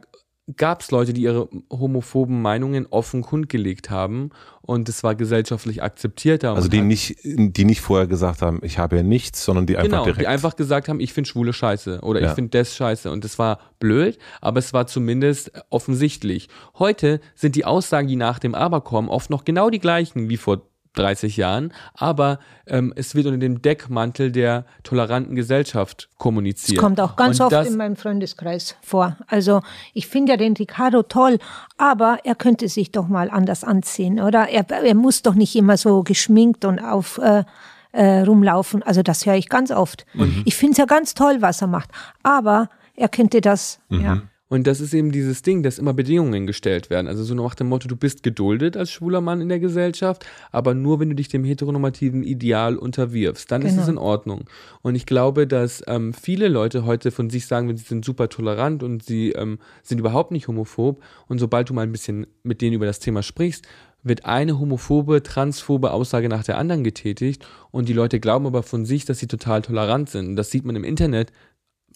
gab 0.57 0.83
es 0.83 0.91
Leute, 0.91 1.13
die 1.13 1.23
ihre 1.23 1.49
homophoben 1.71 2.41
Meinungen 2.43 2.87
offen 2.91 3.23
kundgelegt 3.23 3.91
haben 3.91 4.31
und 4.63 4.89
es 4.89 5.03
war 5.03 5.15
gesellschaftlich 5.15 5.83
akzeptierter. 5.83 6.55
Also 6.55 6.69
die 6.69 6.81
nicht, 6.81 7.17
die 7.25 7.65
nicht 7.65 7.81
vorher 7.81 8.07
gesagt 8.07 8.43
haben, 8.43 8.61
ich 8.63 8.79
habe 8.79 8.97
ja 8.97 9.03
nichts, 9.03 9.45
sondern 9.45 9.67
die 9.67 9.77
einfach 9.77 9.91
Genau, 9.91 10.05
direkt. 10.05 10.21
die 10.23 10.27
einfach 10.27 10.57
gesagt 10.57 10.89
haben, 10.89 11.01
ich 11.01 11.13
finde 11.13 11.29
Schwule 11.29 11.53
scheiße 11.53 12.01
oder 12.03 12.21
Ja. 12.21 12.29
ich 12.29 12.33
finde 12.35 12.57
das 12.59 12.75
scheiße. 12.77 13.11
Und 13.11 13.25
das 13.25 13.39
war 13.39 13.59
blöd, 13.79 14.19
aber 14.41 14.59
es 14.59 14.73
war 14.73 14.87
zumindest 14.87 15.53
offensichtlich. 15.71 16.49
Heute 16.79 17.21
sind 17.35 17.57
die 17.57 17.65
Aussagen, 17.65 18.09
die 18.09 18.17
nach 18.17 18.39
dem 18.39 18.55
Aber 18.55 18.81
kommen, 18.83 19.09
oft 19.09 19.31
noch 19.31 19.45
genau 19.45 19.71
die 19.71 19.79
gleichen 19.81 20.29
wie 20.29 20.37
vor 20.37 20.63
30 20.95 21.37
Jahren, 21.37 21.73
aber 21.95 22.39
ähm, 22.67 22.93
es 22.97 23.15
wird 23.15 23.27
unter 23.27 23.39
dem 23.39 23.63
Deckmantel 23.63 24.33
der 24.33 24.65
toleranten 24.83 25.37
Gesellschaft 25.37 26.09
kommuniziert. 26.19 26.79
Das 26.79 26.83
kommt 26.83 27.01
auch 27.01 27.17
ganz 27.17 27.41
Und 27.41 27.53
oft 27.53 27.67
in 27.67 27.77
meinem 27.77 27.97
Freundeskreis 27.97 28.77
vor. 28.83 29.17
Also 29.29 29.63
ich 29.95 30.09
finde 30.09 30.33
ja 30.33 30.37
den 30.37 30.55
Ricardo 30.55 31.03
toll, 31.03 31.39
aber 31.77 32.19
er 32.25 32.35
könnte 32.35 32.69
sich 32.69 32.91
doch 32.91 33.09
mal 33.09 33.31
anders 33.31 33.63
anziehen, 33.63 34.21
oder? 34.21 34.49
Er, 34.49 34.69
er 34.69 34.95
muss 34.95 35.23
doch 35.23 35.35
nicht 35.35 35.55
immer 35.55 35.77
so 35.77 36.03
geschminkt 36.03 36.65
und 36.65 36.81
auf 36.81 37.19
äh, 37.19 37.45
äh, 37.93 38.21
rumlaufen. 38.21 38.83
Also 38.83 39.03
das 39.03 39.27
höre 39.27 39.35
ich 39.35 39.49
ganz 39.49 39.71
oft. 39.71 40.07
Ich 40.45 40.57
finde 40.57 40.73
es 40.73 40.79
ja 40.79 40.85
ganz 40.87 41.15
toll, 41.15 41.39
was 41.41 41.61
er 41.61 41.69
macht, 41.69 41.91
aber 42.23 42.69
er 42.95 43.09
könnte 43.09 43.41
das. 43.41 43.81
Ja. 43.89 44.23
Und 44.51 44.67
das 44.67 44.81
ist 44.81 44.93
eben 44.93 45.13
dieses 45.13 45.43
Ding, 45.43 45.63
dass 45.63 45.79
immer 45.79 45.95
Bedingungen 45.95 46.45
gestellt 46.47 46.91
werden. 46.91 47.07
Also 47.07 47.23
so 47.23 47.35
nach 47.35 47.55
dem 47.55 47.69
Motto, 47.69 47.87
du 47.87 47.95
bist 47.95 48.25
geduldet 48.25 48.77
als 48.77 48.91
schwuler 48.91 49.21
Mann 49.21 49.41
in 49.41 49.49
der 49.49 49.61
Gesellschaft, 49.61 50.27
aber 50.51 50.75
nur 50.75 50.99
wenn 50.99 51.09
du 51.09 51.15
dich 51.15 51.29
dem 51.29 51.45
heteronormativen 51.45 52.25
Ideal 52.25 52.77
unterwirfst, 52.77 53.51
dann 53.51 53.63
ist 53.63 53.71
Genau. 53.71 53.83
es 53.83 53.89
in 53.89 53.97
Ordnung. 53.99 54.45
Und 54.83 54.97
ich 54.97 55.07
glaube, 55.07 55.47
dass 55.47 55.83
ähm, 55.87 56.13
viele 56.13 56.49
Leute 56.49 56.85
heute 56.85 57.13
von 57.13 57.31
sich 57.31 57.47
sagen, 57.47 57.75
sie 57.77 57.85
sind 57.85 58.05
super 58.05 58.29
tolerant 58.29 58.83
und 58.83 59.05
sie 59.05 59.31
ähm, 59.31 59.61
sind 59.85 60.01
überhaupt 60.01 60.33
nicht 60.33 60.49
homophob. 60.49 61.01
Und 61.29 61.39
sobald 61.39 61.71
du 61.71 61.75
mal 61.75 61.83
ein 61.83 61.93
bisschen 61.93 62.27
mit 62.43 62.61
denen 62.61 62.75
über 62.75 62.87
das 62.87 62.99
Thema 62.99 63.23
sprichst, 63.23 63.67
wird 64.03 64.25
eine 64.25 64.59
homophobe, 64.59 65.23
transphobe 65.23 65.93
Aussage 65.93 66.29
nach 66.29 66.43
der 66.43 66.59
anderen 66.59 66.85
getätigt 66.85 67.47
und 67.71 67.89
die 67.89 67.93
Leute 67.93 68.19
glauben 68.19 68.47
aber 68.47 68.63
von 68.63 68.87
sich, 68.87 69.05
dass 69.05 69.19
sie 69.19 69.27
total 69.27 69.63
tolerant 69.63 70.09
sind. 70.11 70.29
Und 70.29 70.37
das 70.37 70.51
sieht 70.51 70.65
man 70.65 70.75
im 70.75 70.85
Internet 70.85 71.33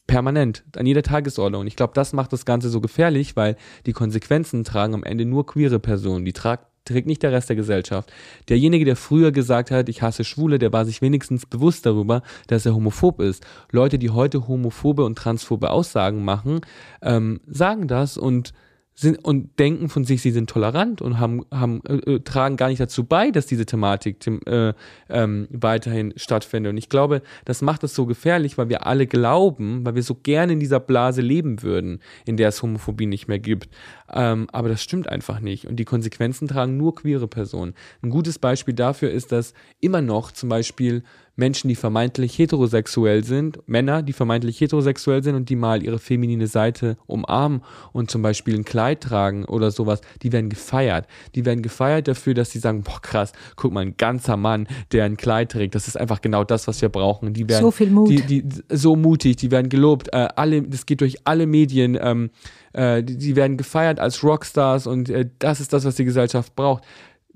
permanent, 0.07 0.65
an 0.77 0.87
jeder 0.87 1.03
Tagesordnung. 1.03 1.63
Und 1.63 1.67
ich 1.67 1.77
glaube, 1.77 1.93
das 1.95 2.13
macht 2.13 2.33
das 2.33 2.45
Ganze 2.45 2.69
so 2.69 2.81
gefährlich, 2.81 3.37
weil 3.37 3.57
die 3.87 3.93
Konsequenzen 3.93 4.65
tragen 4.65 4.95
am 4.95 5.05
Ende 5.05 5.25
nur 5.25 5.47
queere 5.47 5.79
Personen. 5.79 6.25
Die 6.25 6.33
tra 6.33 6.59
trägt 6.85 7.07
nicht 7.07 7.23
der 7.23 7.33
Rest 7.33 7.49
der 7.49 7.57
Gesellschaft. 7.57 8.13
Derjenige, 8.49 8.85
der 8.85 8.97
früher 8.97 9.33
gesagt 9.33 9.71
hat, 9.71 9.89
ich 9.89 10.03
hasse 10.03 10.23
Schwule, 10.23 10.59
der 10.59 10.73
war 10.73 10.85
sich 10.85 11.01
wenigstens 11.01 11.47
bewusst 11.47 11.87
darüber, 11.87 12.23
dass 12.47 12.67
er 12.67 12.75
homophob 12.75 13.21
ist. 13.21 13.47
Leute, 13.73 13.99
die 13.99 14.11
heute 14.11 14.47
homophobe 14.49 15.03
und 15.05 15.17
transphobe 15.17 15.71
Aussagen 15.71 16.25
machen, 16.25 16.61
ähm, 17.01 17.41
sagen 17.47 17.89
das 17.89 18.19
und 18.19 18.53
sind 18.95 19.25
und 19.25 19.59
denken 19.59 19.89
von 19.89 20.05
sich, 20.05 20.23
sie 20.23 20.31
sind 20.31 20.49
tolerant 20.49 21.03
und 21.03 21.19
haben, 21.19 21.45
haben 21.51 21.83
äh, 21.87 22.15
äh, 22.15 22.21
tragen 22.21 22.57
gar 22.57 22.69
nicht 22.69 22.81
dazu 22.81 23.05
bei, 23.05 23.33
dass 23.33 23.47
diese 23.47 23.67
Thematik 23.67 24.25
äh, 24.47 24.73
ähm, 25.09 25.49
weiterhin 25.51 26.13
stattfindet. 26.17 26.71
Und 26.71 26.77
ich 26.77 26.89
glaube, 26.89 27.23
das 27.45 27.61
macht 27.61 27.83
es 27.83 27.95
so 27.95 28.07
gefährlich, 28.07 28.57
weil 28.57 28.69
wir 28.69 28.87
alle 28.87 29.09
glauben, 29.09 29.85
weil 29.85 29.97
wir 29.97 30.03
so 30.05 30.15
gerne 30.15 30.53
in 30.53 30.61
dieser 30.61 30.79
Blase 30.79 31.23
leben 31.23 31.63
würden, 31.63 32.01
in 32.25 32.37
der 32.37 32.51
es 32.51 32.63
Homophobie 32.63 33.07
nicht 33.07 33.27
mehr 33.27 33.41
gibt. 33.41 33.69
Ähm, 34.13 34.47
aber 34.53 34.69
das 34.69 34.81
stimmt 34.81 35.09
einfach 35.09 35.41
nicht. 35.41 35.67
Und 35.67 35.77
die 35.77 35.85
Konsequenzen 35.85 36.47
tragen 36.47 36.77
nur 36.77 36.95
queere 36.95 37.27
Personen. 37.27 37.75
Ein 38.03 38.11
gutes 38.11 38.39
Beispiel 38.39 38.75
dafür 38.75 39.11
ist, 39.11 39.33
dass 39.33 39.55
immer 39.81 40.03
noch 40.03 40.31
zum 40.31 40.49
Beispiel 40.49 41.03
Menschen, 41.37 41.69
die 41.69 41.75
vermeintlich 41.75 42.39
heterosexuell 42.39 43.25
sind, 43.25 43.59
Männer, 43.67 44.03
die 44.03 44.13
vermeintlich 44.13 44.61
heterosexuell 44.61 45.23
sind 45.23 45.35
und 45.35 45.49
die 45.49 45.57
mal 45.57 45.83
ihre 45.83 45.99
feminine 45.99 46.47
Seite 46.47 46.97
umarmen 47.07 47.63
und 47.93 48.11
zum 48.11 48.23
Beispiel 48.23 48.55
ein 48.55 48.65
Kleid 48.65 49.01
tragen 49.01 49.45
oder 49.45 49.71
sowas, 49.71 50.01
die 50.23 50.33
werden 50.33 50.49
gefeiert. 50.49 51.07
Die 51.35 51.45
werden 51.45 51.63
gefeiert 51.63 52.09
dafür, 52.09 52.35
dass 52.35 52.51
sie 52.51 52.59
sagen, 52.59 52.83
boah 52.83 53.01
krass, 53.01 53.33
guck 53.57 53.73
mal, 53.73 53.81
ein 53.81 53.97
ganzer 53.97 54.37
Mann, 54.37 54.69
der 54.93 55.05
ein 55.05 55.17
Kleid 55.17 55.53
trägt, 55.53 55.75
das 55.75 55.89
ist 55.89 55.97
einfach 55.97 56.21
genau 56.21 56.45
das, 56.45 56.69
was 56.69 56.81
wir 56.83 56.89
brauchen. 56.89 57.33
Die 57.35 57.49
werden, 57.49 57.63
so 57.63 57.71
viel 57.71 57.91
Mut. 57.91 58.11
Die, 58.11 58.23
die, 58.23 58.45
so 58.71 58.97
mutig, 58.97 59.37
die 59.37 59.51
werden 59.51 59.69
gelobt. 59.69 60.09
Äh, 60.13 60.29
alle, 60.37 60.63
das 60.63 60.87
geht 60.87 61.01
durch 61.01 61.19
alle 61.25 61.47
Medien. 61.47 61.99
Ähm, 62.01 62.31
äh, 62.73 63.03
die, 63.03 63.17
die 63.17 63.37
werden 63.37 63.57
gefeiert 63.57 63.99
als 63.99 64.23
Rockstars 64.23 64.87
und 64.87 65.09
äh, 65.09 65.29
das 65.39 65.61
ist 65.61 65.73
das, 65.73 65.85
was 65.85 65.97
die 65.97 66.05
Gesellschaft 66.05 66.55
braucht 66.55 66.85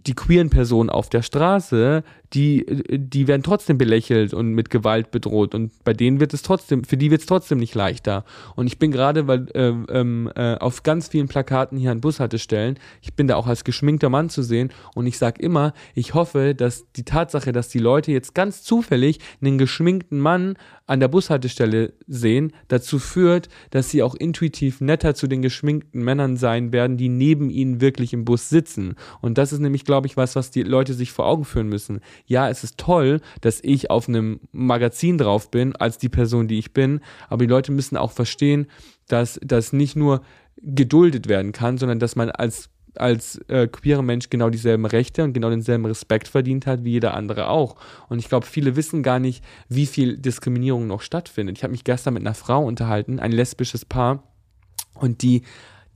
die 0.06 0.14
queeren 0.14 0.50
Personen 0.50 0.90
auf 0.90 1.08
der 1.08 1.22
Straße, 1.22 2.02
die, 2.32 2.64
die 2.90 3.26
werden 3.26 3.42
trotzdem 3.42 3.78
belächelt 3.78 4.34
und 4.34 4.50
mit 4.52 4.70
Gewalt 4.70 5.10
bedroht 5.10 5.54
und 5.54 5.72
bei 5.82 5.92
denen 5.92 6.20
wird 6.20 6.34
es 6.34 6.42
trotzdem, 6.42 6.84
für 6.84 6.96
die 6.96 7.10
wird 7.10 7.22
es 7.22 7.26
trotzdem 7.26 7.58
nicht 7.58 7.74
leichter. 7.74 8.24
Und 8.54 8.66
ich 8.66 8.78
bin 8.78 8.90
gerade 8.90 9.26
weil, 9.26 9.48
äh, 9.54 9.72
ähm, 9.90 10.30
äh, 10.34 10.56
auf 10.56 10.82
ganz 10.82 11.08
vielen 11.08 11.28
Plakaten 11.28 11.78
hier 11.78 11.90
an 11.90 12.00
Bushaltestellen, 12.00 12.78
ich 13.00 13.14
bin 13.14 13.28
da 13.28 13.36
auch 13.36 13.46
als 13.46 13.64
geschminkter 13.64 14.08
Mann 14.08 14.28
zu 14.28 14.42
sehen 14.42 14.70
und 14.94 15.06
ich 15.06 15.18
sag 15.18 15.40
immer, 15.40 15.72
ich 15.94 16.14
hoffe, 16.14 16.54
dass 16.54 16.90
die 16.92 17.04
Tatsache, 17.04 17.52
dass 17.52 17.68
die 17.68 17.78
Leute 17.78 18.12
jetzt 18.12 18.34
ganz 18.34 18.62
zufällig 18.62 19.18
einen 19.40 19.58
geschminkten 19.58 20.20
Mann 20.20 20.56
an 20.88 21.00
der 21.00 21.08
Bushaltestelle 21.08 21.92
sehen, 22.06 22.52
dazu 22.66 22.98
führt, 22.98 23.48
dass 23.70 23.90
sie 23.90 24.02
auch 24.02 24.14
intuitiv 24.14 24.80
netter 24.80 25.14
zu 25.14 25.26
den 25.26 25.42
geschminkten 25.42 26.02
Männern 26.02 26.36
sein 26.36 26.72
werden, 26.72 26.96
die 26.96 27.10
neben 27.10 27.50
ihnen 27.50 27.80
wirklich 27.80 28.12
im 28.12 28.24
Bus 28.24 28.48
sitzen. 28.48 28.96
Und 29.20 29.38
das 29.38 29.52
ist 29.52 29.60
nämlich, 29.60 29.84
glaube 29.84 30.06
ich, 30.06 30.16
was, 30.16 30.34
was 30.34 30.50
die 30.50 30.62
Leute 30.62 30.94
sich 30.94 31.12
vor 31.12 31.26
Augen 31.26 31.44
führen 31.44 31.68
müssen. 31.68 32.00
Ja, 32.26 32.48
es 32.48 32.64
ist 32.64 32.78
toll, 32.78 33.20
dass 33.42 33.60
ich 33.62 33.90
auf 33.90 34.08
einem 34.08 34.40
Magazin 34.50 35.18
drauf 35.18 35.50
bin, 35.50 35.76
als 35.76 35.98
die 35.98 36.08
Person, 36.08 36.48
die 36.48 36.58
ich 36.58 36.72
bin, 36.72 37.00
aber 37.28 37.44
die 37.44 37.50
Leute 37.50 37.70
müssen 37.70 37.98
auch 37.98 38.12
verstehen, 38.12 38.66
dass 39.08 39.38
das 39.42 39.72
nicht 39.72 39.94
nur 39.94 40.22
geduldet 40.56 41.28
werden 41.28 41.52
kann, 41.52 41.78
sondern 41.78 41.98
dass 41.98 42.16
man 42.16 42.30
als 42.30 42.70
als 43.00 43.40
äh, 43.48 43.66
queerer 43.68 44.02
Mensch 44.02 44.30
genau 44.30 44.50
dieselben 44.50 44.86
Rechte 44.86 45.24
und 45.24 45.32
genau 45.32 45.50
denselben 45.50 45.86
Respekt 45.86 46.28
verdient 46.28 46.66
hat 46.66 46.84
wie 46.84 46.92
jeder 46.92 47.14
andere 47.14 47.48
auch. 47.48 47.76
Und 48.08 48.18
ich 48.18 48.28
glaube, 48.28 48.46
viele 48.46 48.76
wissen 48.76 49.02
gar 49.02 49.18
nicht, 49.18 49.44
wie 49.68 49.86
viel 49.86 50.18
Diskriminierung 50.18 50.86
noch 50.86 51.02
stattfindet. 51.02 51.58
Ich 51.58 51.64
habe 51.64 51.72
mich 51.72 51.84
gestern 51.84 52.14
mit 52.14 52.22
einer 52.22 52.34
Frau 52.34 52.64
unterhalten, 52.64 53.20
ein 53.20 53.32
lesbisches 53.32 53.84
Paar, 53.84 54.22
und 55.00 55.22
die 55.22 55.42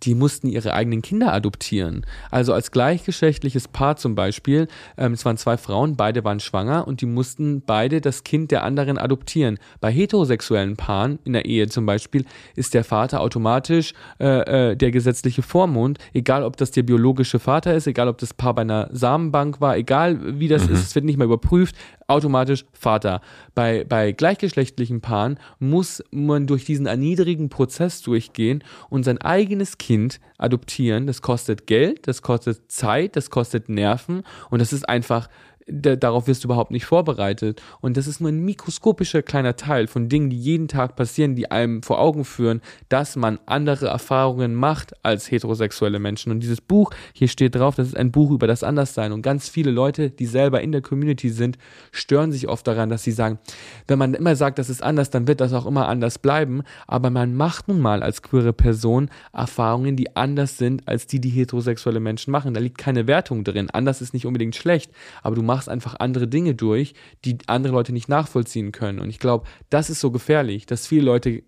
die 0.02 0.14
mussten 0.14 0.48
ihre 0.48 0.74
eigenen 0.74 1.02
Kinder 1.02 1.32
adoptieren. 1.32 2.04
Also 2.30 2.52
als 2.52 2.70
gleichgeschlechtliches 2.70 3.68
Paar 3.68 3.96
zum 3.96 4.14
Beispiel, 4.14 4.68
ähm, 4.96 5.12
es 5.12 5.24
waren 5.24 5.36
zwei 5.36 5.56
Frauen, 5.56 5.96
beide 5.96 6.24
waren 6.24 6.40
schwanger 6.40 6.86
und 6.86 7.00
die 7.00 7.06
mussten 7.06 7.62
beide 7.62 8.00
das 8.00 8.24
Kind 8.24 8.50
der 8.50 8.64
anderen 8.64 8.98
adoptieren. 8.98 9.58
Bei 9.80 9.90
heterosexuellen 9.90 10.76
Paaren 10.76 11.18
in 11.24 11.32
der 11.32 11.44
Ehe 11.44 11.68
zum 11.68 11.86
Beispiel 11.86 12.24
ist 12.56 12.74
der 12.74 12.84
Vater 12.84 13.20
automatisch 13.20 13.94
äh, 14.18 14.70
äh, 14.70 14.76
der 14.76 14.90
gesetzliche 14.90 15.42
Vormund, 15.42 15.98
egal 16.12 16.42
ob 16.42 16.56
das 16.56 16.70
der 16.70 16.82
biologische 16.82 17.38
Vater 17.38 17.74
ist, 17.74 17.86
egal 17.86 18.08
ob 18.08 18.18
das 18.18 18.34
Paar 18.34 18.54
bei 18.54 18.62
einer 18.62 18.88
Samenbank 18.92 19.60
war, 19.60 19.76
egal 19.76 20.38
wie 20.40 20.48
das 20.48 20.66
mhm. 20.66 20.74
ist, 20.74 20.82
es 20.82 20.94
wird 20.94 21.04
nicht 21.04 21.18
mehr 21.18 21.26
überprüft, 21.26 21.76
automatisch 22.12 22.64
Vater. 22.72 23.20
Bei, 23.54 23.84
bei 23.84 24.12
gleichgeschlechtlichen 24.12 25.00
Paaren 25.00 25.38
muss 25.58 26.02
man 26.10 26.46
durch 26.46 26.64
diesen 26.64 26.86
erniedrigen 26.86 27.48
Prozess 27.48 28.02
durchgehen 28.02 28.62
und 28.88 29.04
sein 29.04 29.18
eigenes 29.18 29.78
Kind 29.78 30.20
adoptieren. 30.38 31.06
Das 31.06 31.22
kostet 31.22 31.66
Geld, 31.66 32.06
das 32.06 32.22
kostet 32.22 32.70
Zeit, 32.70 33.16
das 33.16 33.30
kostet 33.30 33.68
Nerven 33.68 34.22
und 34.50 34.60
das 34.60 34.72
ist 34.72 34.88
einfach 34.88 35.28
darauf 35.66 36.26
wirst 36.26 36.44
du 36.44 36.48
überhaupt 36.48 36.70
nicht 36.70 36.84
vorbereitet. 36.84 37.62
Und 37.80 37.96
das 37.96 38.06
ist 38.06 38.20
nur 38.20 38.30
ein 38.30 38.44
mikroskopischer 38.44 39.22
kleiner 39.22 39.56
Teil 39.56 39.86
von 39.86 40.08
Dingen, 40.08 40.30
die 40.30 40.38
jeden 40.38 40.68
Tag 40.68 40.96
passieren, 40.96 41.34
die 41.34 41.50
einem 41.50 41.82
vor 41.82 42.00
Augen 42.00 42.24
führen, 42.24 42.60
dass 42.88 43.16
man 43.16 43.38
andere 43.46 43.86
Erfahrungen 43.86 44.54
macht 44.54 44.92
als 45.04 45.30
heterosexuelle 45.30 45.98
Menschen. 45.98 46.32
Und 46.32 46.40
dieses 46.40 46.60
Buch, 46.60 46.90
hier 47.12 47.28
steht 47.28 47.54
drauf, 47.54 47.76
das 47.76 47.88
ist 47.88 47.96
ein 47.96 48.12
Buch 48.12 48.30
über 48.30 48.46
das 48.46 48.62
Anderssein. 48.62 49.12
Und 49.12 49.22
ganz 49.22 49.48
viele 49.48 49.70
Leute, 49.70 50.10
die 50.10 50.26
selber 50.26 50.60
in 50.60 50.72
der 50.72 50.82
Community 50.82 51.30
sind, 51.30 51.58
stören 51.90 52.32
sich 52.32 52.48
oft 52.48 52.66
daran, 52.66 52.90
dass 52.90 53.02
sie 53.02 53.12
sagen, 53.12 53.38
wenn 53.86 53.98
man 53.98 54.14
immer 54.14 54.36
sagt, 54.36 54.58
das 54.58 54.70
ist 54.70 54.82
anders, 54.82 55.10
dann 55.10 55.28
wird 55.28 55.40
das 55.40 55.52
auch 55.52 55.66
immer 55.66 55.88
anders 55.88 56.18
bleiben. 56.18 56.62
Aber 56.86 57.10
man 57.10 57.34
macht 57.34 57.68
nun 57.68 57.80
mal 57.80 58.02
als 58.02 58.22
queere 58.22 58.52
Person 58.52 59.10
Erfahrungen, 59.32 59.96
die 59.96 60.16
anders 60.16 60.58
sind 60.58 60.88
als 60.88 61.06
die, 61.06 61.20
die 61.20 61.30
heterosexuelle 61.30 62.00
Menschen 62.00 62.30
machen. 62.30 62.54
Da 62.54 62.60
liegt 62.60 62.78
keine 62.78 63.06
Wertung 63.06 63.44
drin. 63.44 63.70
Anders 63.70 64.00
ist 64.00 64.14
nicht 64.14 64.26
unbedingt 64.26 64.56
schlecht, 64.56 64.90
aber 65.22 65.36
du 65.36 65.42
machst 65.52 65.68
einfach 65.68 65.96
andere 65.98 66.28
Dinge 66.28 66.54
durch, 66.54 66.94
die 67.26 67.36
andere 67.46 67.74
Leute 67.74 67.92
nicht 67.92 68.08
nachvollziehen 68.08 68.72
können. 68.72 69.00
Und 69.00 69.10
ich 69.10 69.18
glaube, 69.18 69.44
das 69.68 69.90
ist 69.90 70.00
so 70.00 70.10
gefährlich, 70.10 70.64
dass 70.64 70.86
viele 70.86 71.04
Leute 71.04 71.42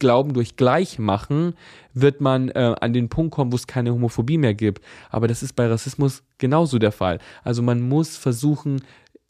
glauben, 0.00 0.34
durch 0.34 0.56
Gleichmachen 0.56 1.54
wird 1.92 2.20
man 2.20 2.48
äh, 2.48 2.74
an 2.80 2.92
den 2.92 3.08
Punkt 3.08 3.32
kommen, 3.32 3.52
wo 3.52 3.56
es 3.56 3.68
keine 3.68 3.92
Homophobie 3.92 4.38
mehr 4.38 4.54
gibt. 4.54 4.84
Aber 5.08 5.28
das 5.28 5.44
ist 5.44 5.52
bei 5.54 5.68
Rassismus 5.68 6.24
genauso 6.38 6.80
der 6.80 6.90
Fall. 6.90 7.20
Also 7.44 7.62
man 7.62 7.80
muss 7.80 8.16
versuchen, 8.16 8.80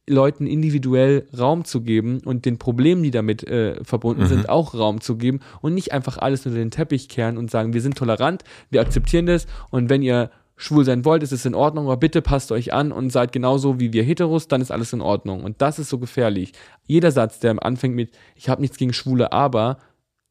Leuten 0.09 0.46
individuell 0.46 1.28
Raum 1.38 1.66
zu 1.66 1.82
geben 1.82 2.20
und 2.24 2.46
den 2.46 2.56
Problemen, 2.56 3.02
die 3.02 3.10
damit 3.10 3.44
äh, 3.44 3.84
verbunden 3.84 4.22
mhm. 4.22 4.28
sind, 4.28 4.48
auch 4.48 4.74
Raum 4.74 5.02
zu 5.02 5.18
geben 5.18 5.40
und 5.60 5.74
nicht 5.74 5.92
einfach 5.92 6.16
alles 6.16 6.46
unter 6.46 6.59
den 6.59 6.70
Teppich 6.70 7.10
kehren 7.10 7.36
und 7.36 7.51
sagen, 7.51 7.74
wir 7.74 7.82
sind 7.82 7.98
tolerant, 7.98 8.42
wir 8.70 8.80
akzeptieren 8.80 9.26
das 9.26 9.46
und 9.70 9.90
wenn 9.90 10.01
ihr 10.01 10.30
schwul 10.56 10.85
sein 10.85 11.05
wollt, 11.05 11.22
ist 11.22 11.32
es 11.32 11.44
in 11.44 11.55
Ordnung, 11.55 11.86
aber 11.86 11.97
bitte 11.97 12.22
passt 12.22 12.52
euch 12.52 12.72
an 12.72 12.93
und 12.93 13.10
seid 13.10 13.32
genauso 13.32 13.81
wie 13.81 13.93
wir 13.93 14.05
Heteros, 14.05 14.48
dann 14.48 14.60
ist 14.60 14.70
alles 14.70 14.93
in 14.93 15.01
Ordnung. 15.01 15.43
Und 15.43 15.60
das 15.60 15.78
ist 15.78 15.89
so 15.89 15.98
gefährlich. 15.98 16.52
Jeder 16.86 17.10
Satz, 17.10 17.40
der 17.40 17.64
anfängt 17.64 17.94
mit, 17.94 18.12
ich 18.35 18.48
habe 18.48 18.60
nichts 18.60 18.76
gegen 18.76 18.93
Schwule, 18.93 19.32
aber 19.32 19.78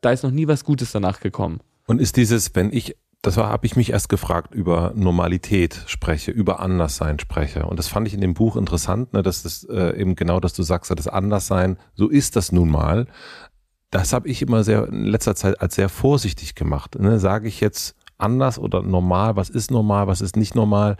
da 0.02 0.12
ist 0.12 0.24
noch 0.24 0.32
nie 0.32 0.48
was 0.48 0.64
Gutes 0.64 0.92
danach 0.92 1.20
gekommen. 1.20 1.60
Und 1.88 2.00
ist 2.00 2.16
dieses, 2.16 2.56
wenn 2.56 2.72
ich, 2.72 2.96
das 3.22 3.38
habe 3.38 3.66
ich 3.66 3.76
mich 3.76 3.92
erst 3.92 4.10
gefragt, 4.10 4.54
über 4.56 4.94
Normalität 4.96 5.82
spreche, 5.88 6.32
über 6.32 6.62
Anderssein 6.62 7.20
spreche. 7.20 7.66
Und 7.66 7.78
das 7.78 7.88
fand 7.90 8.08
ich 8.08 8.14
in 8.14 8.22
dem 8.22 8.34
Buch 8.34 8.56
interessant, 8.56 9.14
ne, 9.14 9.24
dass 9.24 9.44
das 9.44 9.66
äh, 9.66 10.00
eben 10.00 10.16
genau, 10.16 10.40
dass 10.40 10.54
du 10.54 10.64
sagst, 10.64 10.92
das 10.92 11.08
Anderssein, 11.08 11.78
so 11.96 12.08
ist 12.08 12.36
das 12.38 12.52
nun 12.52 12.70
mal. 12.70 13.08
Das 13.92 14.14
habe 14.14 14.28
ich 14.28 14.42
immer 14.42 14.64
sehr 14.64 14.88
in 14.88 15.06
letzter 15.06 15.36
Zeit 15.36 15.62
als 15.62 15.76
sehr 15.76 15.90
vorsichtig 15.90 16.56
gemacht. 16.56 16.98
Ne? 16.98 17.20
Sage 17.20 17.48
ich 17.48 17.60
jetzt, 17.60 17.96
anders 18.24 18.58
oder 18.58 18.82
normal? 18.82 19.36
Was 19.36 19.50
ist 19.50 19.70
normal? 19.72 20.08
Was 20.08 20.22
ist 20.22 20.36
nicht 20.36 20.56
normal? 20.56 20.98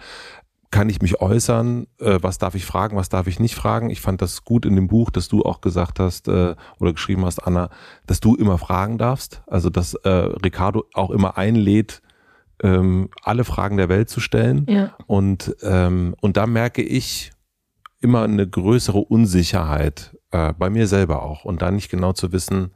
Kann 0.70 0.90
ich 0.90 1.02
mich 1.02 1.22
äußern? 1.22 1.88
Äh, 2.00 2.20
was 2.22 2.38
darf 2.38 2.56
ich 2.56 2.66
fragen? 2.66 2.98
Was 2.98 3.10
darf 3.10 3.28
ich 3.28 3.40
nicht 3.40 3.56
fragen? 3.56 3.90
Ich 3.90 4.02
fand 4.02 4.22
das 4.22 4.44
gut 4.44 4.66
in 4.66 4.76
dem 4.76 4.88
Buch, 4.88 5.10
dass 5.10 5.28
du 5.28 5.44
auch 5.44 5.62
gesagt 5.62 6.00
hast 6.00 6.28
äh, 6.28 6.56
oder 6.80 6.94
geschrieben 6.94 7.26
hast, 7.26 7.40
Anna, 7.40 7.70
dass 8.06 8.20
du 8.20 8.36
immer 8.36 8.58
fragen 8.58 8.98
darfst. 8.98 9.44
Also, 9.48 9.70
dass 9.70 9.94
äh, 9.94 10.10
Ricardo 10.10 10.86
auch 10.94 11.12
immer 11.12 11.38
einlädt, 11.38 12.02
ähm, 12.62 13.10
alle 13.24 13.44
Fragen 13.44 13.78
der 13.78 13.90
Welt 13.90 14.10
zu 14.10 14.20
stellen. 14.20 14.66
Ja. 14.68 14.96
Und, 15.06 15.56
ähm, 15.62 16.16
und 16.22 16.38
da 16.38 16.48
merke 16.48 16.82
ich 16.82 17.32
immer 18.02 18.24
eine 18.24 18.48
größere 18.48 19.00
Unsicherheit 19.00 20.18
äh, 20.32 20.54
bei 20.54 20.70
mir 20.70 20.88
selber 20.88 21.24
auch. 21.24 21.46
Und 21.46 21.62
da 21.62 21.72
nicht 21.72 21.90
genau 21.90 22.14
zu 22.14 22.32
wissen, 22.32 22.72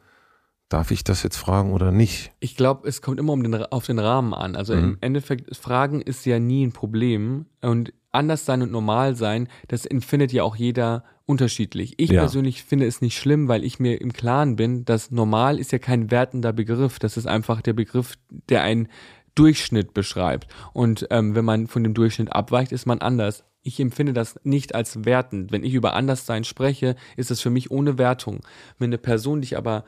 Darf 0.70 0.92
ich 0.92 1.06
das 1.06 1.24
jetzt 1.24 1.38
fragen 1.38 1.72
oder 1.72 1.92
nicht? 1.92 2.34
Ich 2.40 2.58
glaube, 2.58 2.88
es 2.88 3.02
kommt 3.02 3.20
immer 3.20 3.32
um 3.34 3.42
den, 3.42 3.56
auf 3.56 3.86
den 3.86 4.00
Rahmen 4.00 4.34
an. 4.34 4.56
Also 4.56 4.76
mhm. 4.76 4.84
im 4.84 4.98
Endeffekt, 5.00 5.56
Fragen 5.56 6.02
ist 6.02 6.26
ja 6.26 6.40
nie 6.40 6.66
ein 6.66 6.74
Problem. 6.74 7.46
Und 7.62 7.94
anders 8.12 8.46
sein 8.46 8.62
und 8.62 8.72
normal 8.72 9.16
sein, 9.16 9.48
das 9.70 9.86
empfindet 9.86 10.34
ja 10.34 10.44
auch 10.44 10.58
jeder 10.58 11.06
unterschiedlich. 11.26 11.94
Ich 11.98 12.10
ja. 12.10 12.22
persönlich 12.22 12.64
finde 12.64 12.86
es 12.86 13.02
nicht 13.02 13.18
schlimm, 13.18 13.48
weil 13.48 13.64
ich 13.64 13.80
mir 13.80 14.02
im 14.02 14.12
Klaren 14.12 14.56
bin, 14.56 14.84
dass 14.84 15.12
normal 15.12 15.60
ist 15.60 15.72
ja 15.72 15.80
kein 15.80 16.12
wertender 16.12 16.52
Begriff. 16.52 17.00
Das 17.00 17.16
ist 17.16 17.28
einfach 17.28 17.62
der 17.62 17.74
Begriff, 17.74 18.16
der 18.50 18.64
einen 18.64 18.88
Durchschnitt 19.36 19.94
beschreibt. 19.94 20.48
Und 20.74 21.08
ähm, 21.12 21.36
wenn 21.36 21.46
man 21.46 21.68
von 21.68 21.84
dem 21.84 21.94
Durchschnitt 21.94 22.34
abweicht, 22.34 22.72
ist 22.72 22.86
man 22.86 23.00
anders. 23.00 23.44
Ich 23.62 23.80
empfinde 23.80 24.14
das 24.14 24.40
nicht 24.44 24.74
als 24.74 25.06
wertend. 25.06 25.52
Wenn 25.52 25.64
ich 25.64 25.74
über 25.74 25.94
Anderssein 25.94 26.44
spreche, 26.44 26.96
ist 27.18 27.30
es 27.30 27.42
für 27.42 27.50
mich 27.50 27.72
ohne 27.72 27.98
Wertung. 27.98 28.42
Wenn 28.80 28.90
eine 28.90 28.98
Person 28.98 29.42
dich 29.42 29.58
aber 29.58 29.84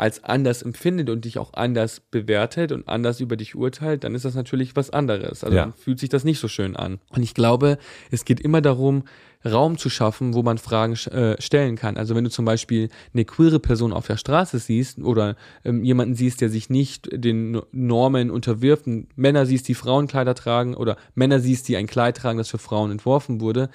als 0.00 0.24
anders 0.24 0.62
empfindet 0.62 1.10
und 1.10 1.24
dich 1.26 1.38
auch 1.38 1.52
anders 1.52 2.00
bewertet 2.00 2.72
und 2.72 2.88
anders 2.88 3.20
über 3.20 3.36
dich 3.36 3.54
urteilt, 3.54 4.02
dann 4.02 4.14
ist 4.14 4.24
das 4.24 4.34
natürlich 4.34 4.74
was 4.74 4.88
anderes. 4.90 5.44
Also 5.44 5.56
Ja. 5.56 5.72
fühlt 5.76 5.98
sich 6.00 6.08
das 6.08 6.24
nicht 6.24 6.38
so 6.38 6.48
schön 6.48 6.74
an. 6.74 7.00
Und 7.10 7.22
ich 7.22 7.34
glaube, 7.34 7.76
es 8.10 8.24
geht 8.24 8.40
immer 8.40 8.62
darum, 8.62 9.04
Raum 9.44 9.78
zu 9.78 9.88
schaffen, 9.88 10.34
wo 10.34 10.42
man 10.42 10.58
Fragen 10.58 10.92
äh, 11.12 11.40
stellen 11.40 11.76
kann. 11.76 11.96
Also 11.96 12.14
wenn 12.14 12.24
du 12.24 12.30
zum 12.30 12.44
Beispiel 12.44 12.88
eine 13.14 13.24
queere 13.24 13.58
Person 13.58 13.92
auf 13.92 14.06
der 14.06 14.18
Straße 14.18 14.58
siehst 14.58 14.98
oder 14.98 15.34
ähm, 15.64 15.82
jemanden 15.82 16.14
siehst, 16.14 16.40
der 16.42 16.50
sich 16.50 16.68
nicht 16.68 17.08
den 17.12 17.50
No- 17.52 17.66
Normen 17.72 18.30
unterwirft, 18.30 18.84
Männer 19.16 19.46
siehst, 19.46 19.68
die 19.68 19.74
Frauenkleider 19.74 20.34
tragen 20.34 20.74
oder 20.74 20.96
Männer 21.14 21.40
siehst, 21.40 21.68
die 21.68 21.76
ein 21.78 21.86
Kleid 21.86 22.18
tragen, 22.18 22.36
das 22.38 22.50
für 22.50 22.58
Frauen 22.58 22.90
entworfen 22.90 23.40
wurde, 23.40 23.70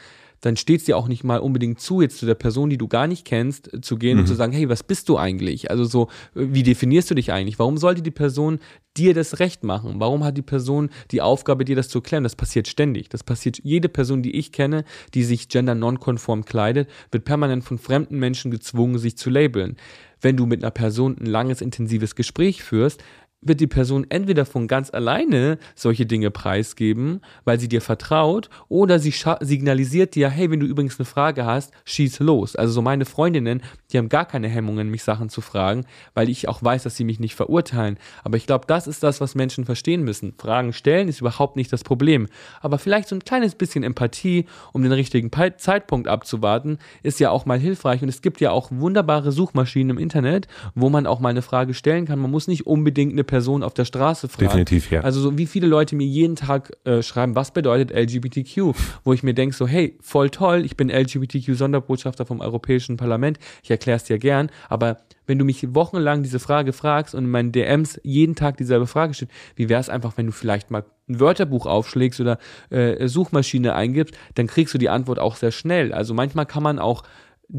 dann 0.45 0.57
steht 0.57 0.81
es 0.81 0.85
dir 0.85 0.95
auch 0.95 1.07
nicht 1.07 1.23
mal 1.23 1.39
unbedingt 1.39 1.79
zu, 1.79 2.01
jetzt 2.01 2.19
zu 2.19 2.27
der 2.27 2.35
Person, 2.35 2.69
die 2.69 2.77
du 2.77 2.87
gar 2.87 3.07
nicht 3.07 3.25
kennst, 3.25 3.73
äh, 3.73 3.81
zu 3.81 3.97
gehen 3.97 4.19
und 4.19 4.27
zu 4.27 4.35
sagen, 4.35 4.53
hey, 4.53 4.69
was 4.69 4.83
bist 4.83 5.09
du 5.09 5.17
eigentlich? 5.17 5.71
Also 5.71 5.85
so, 5.85 6.03
äh, 6.35 6.45
wie 6.51 6.61
definierst 6.61 7.09
du 7.09 7.15
dich 7.15 7.31
eigentlich? 7.31 7.57
Warum 7.57 7.77
sollte 7.77 8.03
die 8.03 8.11
Person 8.11 8.59
dir 8.95 9.15
das 9.15 9.39
Recht 9.39 9.63
machen? 9.63 9.95
Warum 9.97 10.23
hat 10.23 10.37
die 10.37 10.43
Person 10.43 10.89
die 11.09 11.23
Aufgabe, 11.23 11.65
dir 11.65 11.75
das 11.75 11.89
zu 11.89 11.97
erklären? 11.97 12.23
Das 12.23 12.35
passiert 12.35 12.67
ständig. 12.67 13.09
Das 13.09 13.23
passiert 13.23 13.59
jede 13.63 13.89
Person, 13.89 14.21
die 14.21 14.35
ich 14.35 14.51
kenne, 14.51 14.85
die 15.15 15.23
sich 15.23 15.49
gender 15.49 15.73
nonkonform 15.73 16.45
kleidet, 16.45 16.89
wird 17.09 17.25
permanent 17.25 17.63
von 17.63 17.79
fremden 17.79 18.19
Menschen 18.19 18.51
gezwungen, 18.51 18.99
sich 18.99 19.17
zu 19.17 19.31
labeln. 19.31 19.77
Wenn 20.21 20.37
du 20.37 20.45
mit 20.45 20.63
einer 20.63 20.71
Person 20.71 21.17
ein 21.19 21.25
langes, 21.25 21.59
intensives 21.59 22.13
Gespräch 22.13 22.63
führst, 22.63 23.03
wird 23.45 23.61
die 23.61 23.67
Person 23.67 24.05
entweder 24.09 24.45
von 24.45 24.67
ganz 24.67 24.93
alleine 24.93 25.57
solche 25.75 26.05
Dinge 26.05 26.31
preisgeben, 26.31 27.21
weil 27.45 27.59
sie 27.59 27.69
dir 27.69 27.81
vertraut, 27.81 28.49
oder 28.67 28.99
sie 28.99 29.13
signalisiert 29.39 30.15
dir, 30.15 30.29
hey, 30.29 30.51
wenn 30.51 30.59
du 30.59 30.65
übrigens 30.65 30.99
eine 30.99 31.05
Frage 31.05 31.45
hast, 31.45 31.71
schieß 31.85 32.19
los. 32.19 32.55
Also 32.55 32.73
so 32.73 32.81
meine 32.81 33.05
Freundinnen, 33.05 33.61
die 33.91 33.97
haben 33.97 34.09
gar 34.09 34.25
keine 34.25 34.47
Hemmungen, 34.47 34.89
mich 34.89 35.03
Sachen 35.03 35.29
zu 35.29 35.41
fragen, 35.41 35.85
weil 36.13 36.29
ich 36.29 36.49
auch 36.49 36.63
weiß, 36.63 36.83
dass 36.83 36.95
sie 36.97 37.03
mich 37.03 37.19
nicht 37.19 37.35
verurteilen. 37.35 37.97
Aber 38.23 38.37
ich 38.37 38.47
glaube, 38.47 38.65
das 38.67 38.87
ist 38.87 39.03
das, 39.03 39.21
was 39.21 39.35
Menschen 39.35 39.65
verstehen 39.65 40.03
müssen. 40.03 40.33
Fragen 40.37 40.73
stellen 40.73 41.07
ist 41.07 41.21
überhaupt 41.21 41.55
nicht 41.55 41.71
das 41.71 41.83
Problem. 41.83 42.27
Aber 42.61 42.79
vielleicht 42.79 43.07
so 43.07 43.15
ein 43.15 43.23
kleines 43.23 43.55
bisschen 43.55 43.83
Empathie, 43.83 44.45
um 44.73 44.81
den 44.81 44.91
richtigen 44.91 45.31
Zeitpunkt 45.57 46.07
abzuwarten, 46.07 46.79
ist 47.03 47.19
ja 47.19 47.29
auch 47.29 47.45
mal 47.45 47.59
hilfreich. 47.59 48.01
Und 48.01 48.09
es 48.09 48.21
gibt 48.21 48.41
ja 48.41 48.51
auch 48.51 48.71
wunderbare 48.71 49.31
Suchmaschinen 49.31 49.91
im 49.91 50.01
Internet, 50.01 50.47
wo 50.73 50.89
man 50.89 51.07
auch 51.07 51.19
mal 51.19 51.29
eine 51.29 51.41
Frage 51.41 51.73
stellen 51.73 52.05
kann. 52.05 52.19
Man 52.19 52.31
muss 52.31 52.47
nicht 52.47 52.65
unbedingt 52.65 53.13
eine 53.13 53.23
Person 53.23 53.34
auf 53.63 53.73
der 53.73 53.85
Straße 53.85 54.27
fragen. 54.27 54.47
Definitiv, 54.47 54.91
ja. 54.91 55.01
Also 55.01 55.19
so 55.19 55.37
wie 55.37 55.45
viele 55.45 55.67
Leute 55.67 55.95
mir 55.95 56.07
jeden 56.07 56.35
Tag 56.35 56.71
äh, 56.83 57.01
schreiben, 57.01 57.35
was 57.35 57.51
bedeutet 57.51 57.91
LGBTQ, 57.91 58.73
wo 59.03 59.13
ich 59.13 59.23
mir 59.23 59.33
denke 59.33 59.55
so, 59.55 59.67
hey, 59.67 59.97
voll 60.01 60.29
toll, 60.29 60.65
ich 60.65 60.77
bin 60.77 60.89
LGBTQ-Sonderbotschafter 60.89 62.25
vom 62.25 62.41
Europäischen 62.41 62.97
Parlament, 62.97 63.39
ich 63.63 63.71
erkläre 63.71 63.97
es 63.97 64.03
dir 64.03 64.17
gern, 64.17 64.49
aber 64.69 64.97
wenn 65.27 65.39
du 65.39 65.45
mich 65.45 65.73
wochenlang 65.73 66.23
diese 66.23 66.39
Frage 66.39 66.73
fragst 66.73 67.15
und 67.15 67.25
in 67.25 67.31
meinen 67.31 67.51
DMs 67.51 67.99
jeden 68.03 68.35
Tag 68.35 68.57
dieselbe 68.57 68.87
Frage 68.87 69.13
steht, 69.13 69.29
wie 69.55 69.69
wäre 69.69 69.79
es 69.79 69.89
einfach, 69.89 70.17
wenn 70.17 70.27
du 70.27 70.31
vielleicht 70.31 70.71
mal 70.71 70.85
ein 71.07 71.19
Wörterbuch 71.19 71.65
aufschlägst 71.65 72.19
oder 72.19 72.37
äh, 72.69 73.07
Suchmaschine 73.07 73.75
eingibst, 73.75 74.15
dann 74.35 74.47
kriegst 74.47 74.73
du 74.73 74.77
die 74.77 74.89
Antwort 74.89 75.19
auch 75.19 75.35
sehr 75.35 75.51
schnell. 75.51 75.93
Also 75.93 76.13
manchmal 76.13 76.45
kann 76.45 76.63
man 76.63 76.79
auch 76.79 77.03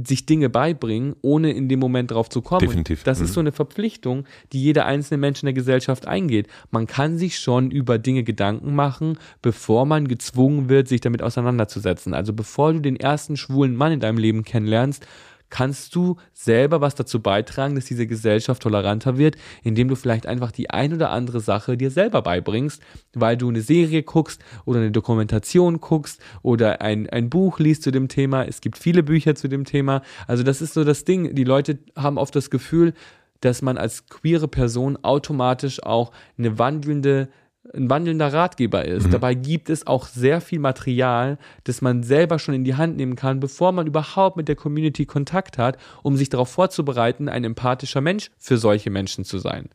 sich 0.04 0.26
Dinge 0.26 0.50
beibringen, 0.50 1.14
ohne 1.22 1.52
in 1.52 1.68
dem 1.68 1.78
Moment 1.78 2.10
drauf 2.10 2.28
zu 2.28 2.42
kommen. 2.42 2.60
Definitiv. 2.66 3.04
Das 3.04 3.18
Mhm. 3.20 3.24
ist 3.24 3.34
so 3.34 3.40
eine 3.40 3.52
Verpflichtung, 3.52 4.24
die 4.52 4.60
jeder 4.62 4.86
einzelne 4.86 5.18
Mensch 5.18 5.42
in 5.42 5.46
der 5.46 5.52
Gesellschaft 5.52 6.06
eingeht. 6.08 6.48
Man 6.70 6.86
kann 6.86 7.18
sich 7.18 7.38
schon 7.38 7.70
über 7.70 7.98
Dinge 7.98 8.24
Gedanken 8.24 8.74
machen, 8.74 9.18
bevor 9.42 9.86
man 9.86 10.08
gezwungen 10.08 10.68
wird, 10.68 10.88
sich 10.88 11.00
damit 11.00 11.22
auseinanderzusetzen. 11.22 12.14
Also 12.14 12.32
bevor 12.32 12.72
du 12.72 12.80
den 12.80 12.96
ersten 12.96 13.36
schwulen 13.36 13.76
Mann 13.76 13.92
in 13.92 14.00
deinem 14.00 14.18
Leben 14.18 14.42
kennenlernst, 14.44 15.06
kannst 15.50 15.94
du 15.94 16.16
selber 16.32 16.80
was 16.80 16.94
dazu 16.94 17.20
beitragen, 17.20 17.74
dass 17.74 17.84
diese 17.84 18.06
Gesellschaft 18.06 18.62
toleranter 18.62 19.18
wird, 19.18 19.36
indem 19.62 19.88
du 19.88 19.96
vielleicht 19.96 20.26
einfach 20.26 20.52
die 20.52 20.70
ein 20.70 20.92
oder 20.92 21.10
andere 21.10 21.40
Sache 21.40 21.76
dir 21.76 21.90
selber 21.90 22.22
beibringst, 22.22 22.82
weil 23.14 23.36
du 23.36 23.48
eine 23.48 23.60
Serie 23.60 24.02
guckst 24.02 24.42
oder 24.64 24.80
eine 24.80 24.90
Dokumentation 24.90 25.80
guckst 25.80 26.20
oder 26.42 26.80
ein, 26.80 27.08
ein 27.10 27.30
Buch 27.30 27.58
liest 27.58 27.82
zu 27.82 27.90
dem 27.90 28.08
Thema. 28.08 28.44
Es 28.44 28.60
gibt 28.60 28.78
viele 28.78 29.02
Bücher 29.02 29.34
zu 29.34 29.48
dem 29.48 29.64
Thema. 29.64 30.02
Also 30.26 30.42
das 30.42 30.62
ist 30.62 30.74
so 30.74 30.84
das 30.84 31.04
Ding. 31.04 31.34
Die 31.34 31.44
Leute 31.44 31.78
haben 31.96 32.18
oft 32.18 32.34
das 32.34 32.50
Gefühl, 32.50 32.94
dass 33.40 33.62
man 33.62 33.78
als 33.78 34.06
queere 34.06 34.48
Person 34.48 34.98
automatisch 35.02 35.82
auch 35.82 36.12
eine 36.38 36.58
wandelnde 36.58 37.28
ein 37.74 37.90
wandelnder 37.90 38.32
Ratgeber 38.32 38.84
ist. 38.84 39.12
Dabei 39.12 39.34
gibt 39.34 39.70
es 39.70 39.86
auch 39.86 40.06
sehr 40.06 40.40
viel 40.40 40.58
Material, 40.58 41.38
das 41.64 41.82
man 41.82 42.02
selber 42.02 42.38
schon 42.38 42.54
in 42.54 42.64
die 42.64 42.74
Hand 42.74 42.96
nehmen 42.96 43.16
kann, 43.16 43.40
bevor 43.40 43.72
man 43.72 43.86
überhaupt 43.86 44.36
mit 44.36 44.48
der 44.48 44.56
Community 44.56 45.06
Kontakt 45.06 45.58
hat, 45.58 45.78
um 46.02 46.16
sich 46.16 46.28
darauf 46.28 46.48
vorzubereiten, 46.48 47.28
ein 47.28 47.44
empathischer 47.44 48.00
Mensch 48.00 48.30
für 48.38 48.58
solche 48.58 48.90
Menschen 48.90 49.24
zu 49.24 49.38
sein. 49.38 49.68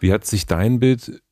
Wie 0.00 0.12
hat 0.12 0.24
sich 0.24 0.46
dein 0.46 0.80
Bild, 0.80 1.22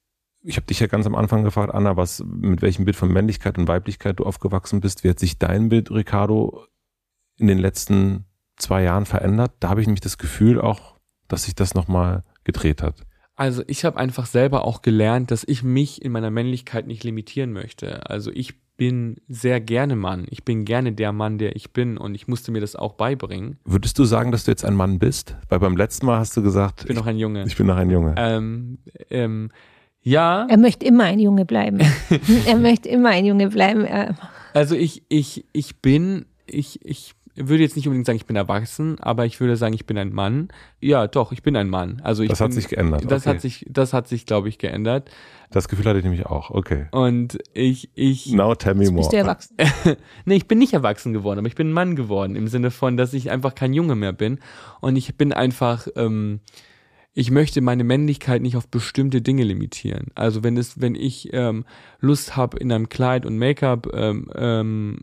ich 0.42 0.56
habe 0.56 0.66
dich 0.66 0.80
ja 0.80 0.86
ganz 0.86 1.06
am 1.06 1.14
Anfang 1.14 1.44
gefragt, 1.44 1.74
Anna, 1.74 1.96
was, 1.96 2.22
mit 2.24 2.62
welchem 2.62 2.84
Bild 2.84 2.96
von 2.96 3.12
Männlichkeit 3.12 3.58
und 3.58 3.68
Weiblichkeit 3.68 4.20
du 4.20 4.24
aufgewachsen 4.24 4.80
bist. 4.80 5.04
Wie 5.04 5.10
hat 5.10 5.18
sich 5.18 5.38
dein 5.38 5.68
Bild, 5.68 5.90
Ricardo, 5.90 6.66
in 7.36 7.46
den 7.46 7.58
letzten 7.58 8.26
zwei 8.56 8.82
Jahren 8.82 9.06
verändert? 9.06 9.52
Da 9.60 9.70
habe 9.70 9.80
ich 9.80 9.86
nämlich 9.86 10.00
das 10.00 10.18
Gefühl 10.18 10.60
auch, 10.60 10.96
dass 11.28 11.44
sich 11.44 11.54
das 11.54 11.74
nochmal 11.74 12.24
gedreht 12.44 12.82
hat. 12.82 13.06
Also 13.40 13.62
ich 13.68 13.86
habe 13.86 13.96
einfach 13.96 14.26
selber 14.26 14.66
auch 14.66 14.82
gelernt, 14.82 15.30
dass 15.30 15.44
ich 15.44 15.62
mich 15.62 16.04
in 16.04 16.12
meiner 16.12 16.30
Männlichkeit 16.30 16.86
nicht 16.86 17.04
limitieren 17.04 17.54
möchte. 17.54 18.10
Also 18.10 18.30
ich 18.34 18.60
bin 18.76 19.16
sehr 19.28 19.62
gerne 19.62 19.96
Mann. 19.96 20.26
Ich 20.28 20.44
bin 20.44 20.66
gerne 20.66 20.92
der 20.92 21.12
Mann, 21.12 21.38
der 21.38 21.56
ich 21.56 21.72
bin 21.72 21.96
und 21.96 22.14
ich 22.14 22.28
musste 22.28 22.52
mir 22.52 22.60
das 22.60 22.76
auch 22.76 22.92
beibringen. 22.92 23.56
Würdest 23.64 23.98
du 23.98 24.04
sagen, 24.04 24.30
dass 24.30 24.44
du 24.44 24.50
jetzt 24.50 24.66
ein 24.66 24.74
Mann 24.74 24.98
bist? 24.98 25.36
Weil 25.48 25.58
beim 25.58 25.74
letzten 25.74 26.04
Mal 26.04 26.18
hast 26.18 26.36
du 26.36 26.42
gesagt, 26.42 26.82
Ich 26.82 26.88
bin 26.88 26.96
noch 26.96 27.06
ein 27.06 27.16
Junge. 27.16 27.44
ich 27.46 27.56
bin 27.56 27.66
noch 27.66 27.78
ein 27.78 27.88
Junge. 27.88 28.14
Ähm, 28.18 28.76
ähm, 29.08 29.50
ja, 30.02 30.46
Er 30.50 30.58
möchte 30.58 30.84
immer 30.84 31.04
ein 31.04 31.18
Junge 31.18 31.46
bleiben. 31.46 31.80
er 32.46 32.56
möchte 32.58 32.90
immer 32.90 33.08
ein 33.08 33.24
Junge 33.24 33.48
bleiben. 33.48 33.86
Er, 33.86 34.16
Also 34.52 34.74
ich, 34.74 35.02
ich, 35.08 35.46
ich 35.54 35.80
bin, 35.80 36.26
ich, 36.44 36.84
ich 36.84 37.14
würde 37.48 37.62
jetzt 37.62 37.76
nicht 37.76 37.86
unbedingt 37.86 38.06
sagen, 38.06 38.16
ich 38.16 38.26
bin 38.26 38.36
erwachsen, 38.36 38.98
aber 39.00 39.26
ich 39.26 39.40
würde 39.40 39.56
sagen, 39.56 39.74
ich 39.74 39.86
bin 39.86 39.96
ein 39.98 40.12
Mann. 40.12 40.48
Ja, 40.80 41.06
doch, 41.06 41.32
ich 41.32 41.42
bin 41.42 41.56
ein 41.56 41.68
Mann. 41.68 42.00
Also 42.04 42.22
ich 42.22 42.28
Das 42.28 42.38
bin, 42.38 42.44
hat 42.46 42.52
sich 42.52 42.68
geändert, 42.68 43.10
Das 43.10 43.22
okay. 43.22 43.30
hat 43.30 43.40
sich, 43.40 43.66
das 43.68 43.92
hat 43.92 44.08
sich, 44.08 44.26
glaube 44.26 44.48
ich, 44.48 44.58
geändert. 44.58 45.10
Das 45.50 45.68
Gefühl 45.68 45.84
hatte 45.86 45.98
ich 45.98 46.04
nämlich 46.04 46.26
auch. 46.26 46.50
Okay. 46.50 46.86
Und 46.92 47.38
ich, 47.54 47.90
ich, 47.94 48.32
Now 48.32 48.54
tell 48.54 48.74
me 48.74 48.84
more. 48.84 48.98
bist 48.98 49.12
du 49.12 49.16
erwachsen. 49.16 49.56
nee, 50.24 50.36
ich 50.36 50.46
bin 50.46 50.58
nicht 50.58 50.72
erwachsen 50.72 51.12
geworden, 51.12 51.38
aber 51.38 51.48
ich 51.48 51.56
bin 51.56 51.70
ein 51.70 51.72
Mann 51.72 51.96
geworden 51.96 52.36
im 52.36 52.46
Sinne 52.46 52.70
von, 52.70 52.96
dass 52.96 53.12
ich 53.14 53.30
einfach 53.30 53.54
kein 53.54 53.72
Junge 53.72 53.96
mehr 53.96 54.12
bin. 54.12 54.38
Und 54.80 54.96
ich 54.96 55.16
bin 55.16 55.32
einfach, 55.32 55.88
ähm, 55.96 56.40
ich 57.12 57.30
möchte 57.30 57.60
meine 57.60 57.82
Männlichkeit 57.84 58.42
nicht 58.42 58.56
auf 58.56 58.68
bestimmte 58.68 59.20
Dinge 59.20 59.42
limitieren. 59.42 60.06
Also 60.14 60.44
wenn 60.44 60.56
es, 60.56 60.80
wenn 60.80 60.94
ich 60.94 61.30
ähm, 61.32 61.64
Lust 61.98 62.36
habe, 62.36 62.58
in 62.58 62.70
einem 62.70 62.88
Kleid 62.88 63.26
und 63.26 63.36
Make-up 63.36 63.88
ähm, 63.92 64.30
ähm, 64.36 64.98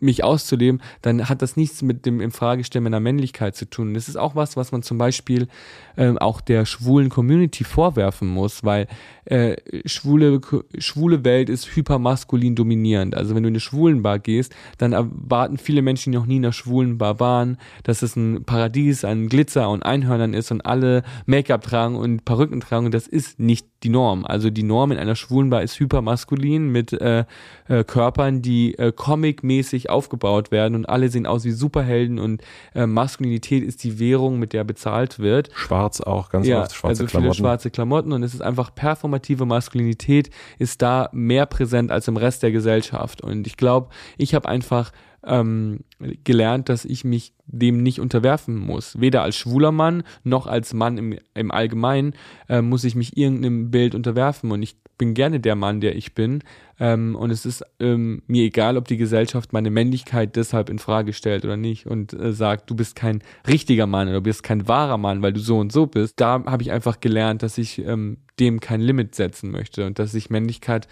mich 0.00 0.24
auszuleben, 0.24 0.82
dann 1.02 1.28
hat 1.28 1.42
das 1.42 1.56
nichts 1.56 1.82
mit 1.82 2.06
dem 2.06 2.20
Infragestellen 2.20 2.84
meiner 2.84 3.00
Männlichkeit 3.00 3.56
zu 3.56 3.68
tun. 3.68 3.94
Das 3.94 4.08
ist 4.08 4.16
auch 4.16 4.34
was, 4.34 4.56
was 4.56 4.72
man 4.72 4.82
zum 4.82 4.98
Beispiel 4.98 5.48
ähm, 5.96 6.18
auch 6.18 6.40
der 6.40 6.66
schwulen 6.66 7.08
Community 7.08 7.64
vorwerfen 7.64 8.28
muss, 8.28 8.64
weil 8.64 8.86
äh, 9.24 9.56
schwule, 9.86 10.40
schwule 10.78 11.24
Welt 11.24 11.48
ist 11.48 11.74
hypermaskulin 11.74 12.54
dominierend. 12.54 13.16
Also 13.16 13.34
wenn 13.34 13.42
du 13.42 13.48
in 13.48 13.54
eine 13.54 13.60
Schwulenbar 13.60 14.18
gehst, 14.18 14.54
dann 14.78 14.92
erwarten 14.92 15.58
viele 15.58 15.82
Menschen, 15.82 16.12
die 16.12 16.18
noch 16.18 16.26
nie 16.26 16.36
in 16.36 16.44
einer 16.44 16.52
Schwulenbar 16.52 17.20
waren, 17.20 17.58
dass 17.82 18.02
es 18.02 18.16
ein 18.16 18.44
Paradies 18.44 19.04
an 19.04 19.28
Glitzer 19.28 19.68
und 19.70 19.84
Einhörnern 19.84 20.34
ist 20.34 20.50
und 20.50 20.64
alle 20.64 21.02
Make-up 21.26 21.62
tragen 21.62 21.96
und 21.96 22.24
Perücken 22.24 22.60
tragen 22.60 22.86
das 22.90 23.06
ist 23.06 23.40
nicht 23.40 23.66
die 23.82 23.88
Norm. 23.88 24.24
Also 24.24 24.50
die 24.50 24.62
Norm 24.62 24.92
in 24.92 24.98
einer 24.98 25.16
Schwulenbar 25.16 25.62
ist 25.62 25.78
hypermaskulin 25.78 26.70
mit 26.70 26.92
äh, 26.92 27.24
äh, 27.68 27.84
Körpern, 27.84 28.42
die 28.42 28.78
äh, 28.78 28.92
comic-mäßig 28.92 29.85
aufgebaut 29.90 30.50
werden 30.50 30.74
und 30.74 30.88
alle 30.88 31.08
sehen 31.08 31.26
aus 31.26 31.44
wie 31.44 31.50
Superhelden 31.50 32.18
und 32.18 32.42
äh, 32.74 32.86
Maskulinität 32.86 33.62
ist 33.62 33.84
die 33.84 33.98
Währung, 33.98 34.38
mit 34.38 34.52
der 34.52 34.64
bezahlt 34.64 35.18
wird 35.18 35.50
Schwarz 35.54 36.00
auch, 36.00 36.30
ganz 36.30 36.46
ja, 36.46 36.62
oft 36.62 36.74
schwarze 36.74 36.88
also 36.88 37.06
viele 37.06 37.20
Klamotten. 37.20 37.38
schwarze 37.38 37.70
Klamotten 37.70 38.12
und 38.12 38.22
es 38.22 38.34
ist 38.34 38.42
einfach 38.42 38.74
performative 38.74 39.46
Maskulinität 39.46 40.30
ist 40.58 40.82
da 40.82 41.08
mehr 41.12 41.46
präsent 41.46 41.90
als 41.90 42.08
im 42.08 42.16
Rest 42.16 42.42
der 42.42 42.52
Gesellschaft 42.52 43.20
und 43.20 43.46
ich 43.46 43.56
glaube, 43.56 43.88
ich 44.18 44.34
habe 44.34 44.48
einfach 44.48 44.92
ähm, 45.26 45.80
gelernt, 46.24 46.68
dass 46.68 46.84
ich 46.84 47.04
mich 47.04 47.32
dem 47.46 47.82
nicht 47.82 48.00
unterwerfen 48.00 48.56
muss. 48.56 49.00
Weder 49.00 49.22
als 49.22 49.36
schwuler 49.36 49.72
Mann 49.72 50.02
noch 50.24 50.46
als 50.46 50.72
Mann 50.74 50.98
im, 50.98 51.18
im 51.34 51.50
Allgemeinen 51.50 52.14
äh, 52.48 52.62
muss 52.62 52.84
ich 52.84 52.94
mich 52.94 53.16
irgendeinem 53.16 53.70
Bild 53.70 53.94
unterwerfen. 53.94 54.50
Und 54.52 54.62
ich 54.62 54.76
bin 54.98 55.14
gerne 55.14 55.40
der 55.40 55.54
Mann, 55.54 55.80
der 55.80 55.96
ich 55.96 56.14
bin. 56.14 56.42
Ähm, 56.78 57.16
und 57.16 57.30
es 57.30 57.46
ist 57.46 57.64
ähm, 57.80 58.22
mir 58.26 58.44
egal, 58.44 58.76
ob 58.76 58.88
die 58.88 58.96
Gesellschaft 58.96 59.52
meine 59.52 59.70
Männlichkeit 59.70 60.36
deshalb 60.36 60.68
in 60.68 60.78
Frage 60.78 61.12
stellt 61.12 61.44
oder 61.44 61.56
nicht 61.56 61.86
und 61.86 62.12
äh, 62.12 62.32
sagt, 62.32 62.70
du 62.70 62.74
bist 62.74 62.96
kein 62.96 63.22
richtiger 63.46 63.86
Mann 63.86 64.08
oder 64.08 64.18
du 64.18 64.22
bist 64.22 64.42
kein 64.42 64.68
wahrer 64.68 64.98
Mann, 64.98 65.22
weil 65.22 65.32
du 65.32 65.40
so 65.40 65.58
und 65.58 65.72
so 65.72 65.86
bist. 65.86 66.20
Da 66.20 66.44
habe 66.44 66.62
ich 66.62 66.70
einfach 66.72 67.00
gelernt, 67.00 67.42
dass 67.42 67.58
ich 67.58 67.78
ähm, 67.78 68.18
dem 68.38 68.60
kein 68.60 68.80
Limit 68.80 69.14
setzen 69.14 69.50
möchte 69.50 69.86
und 69.86 69.98
dass 69.98 70.14
ich 70.14 70.30
Männlichkeit 70.30 70.88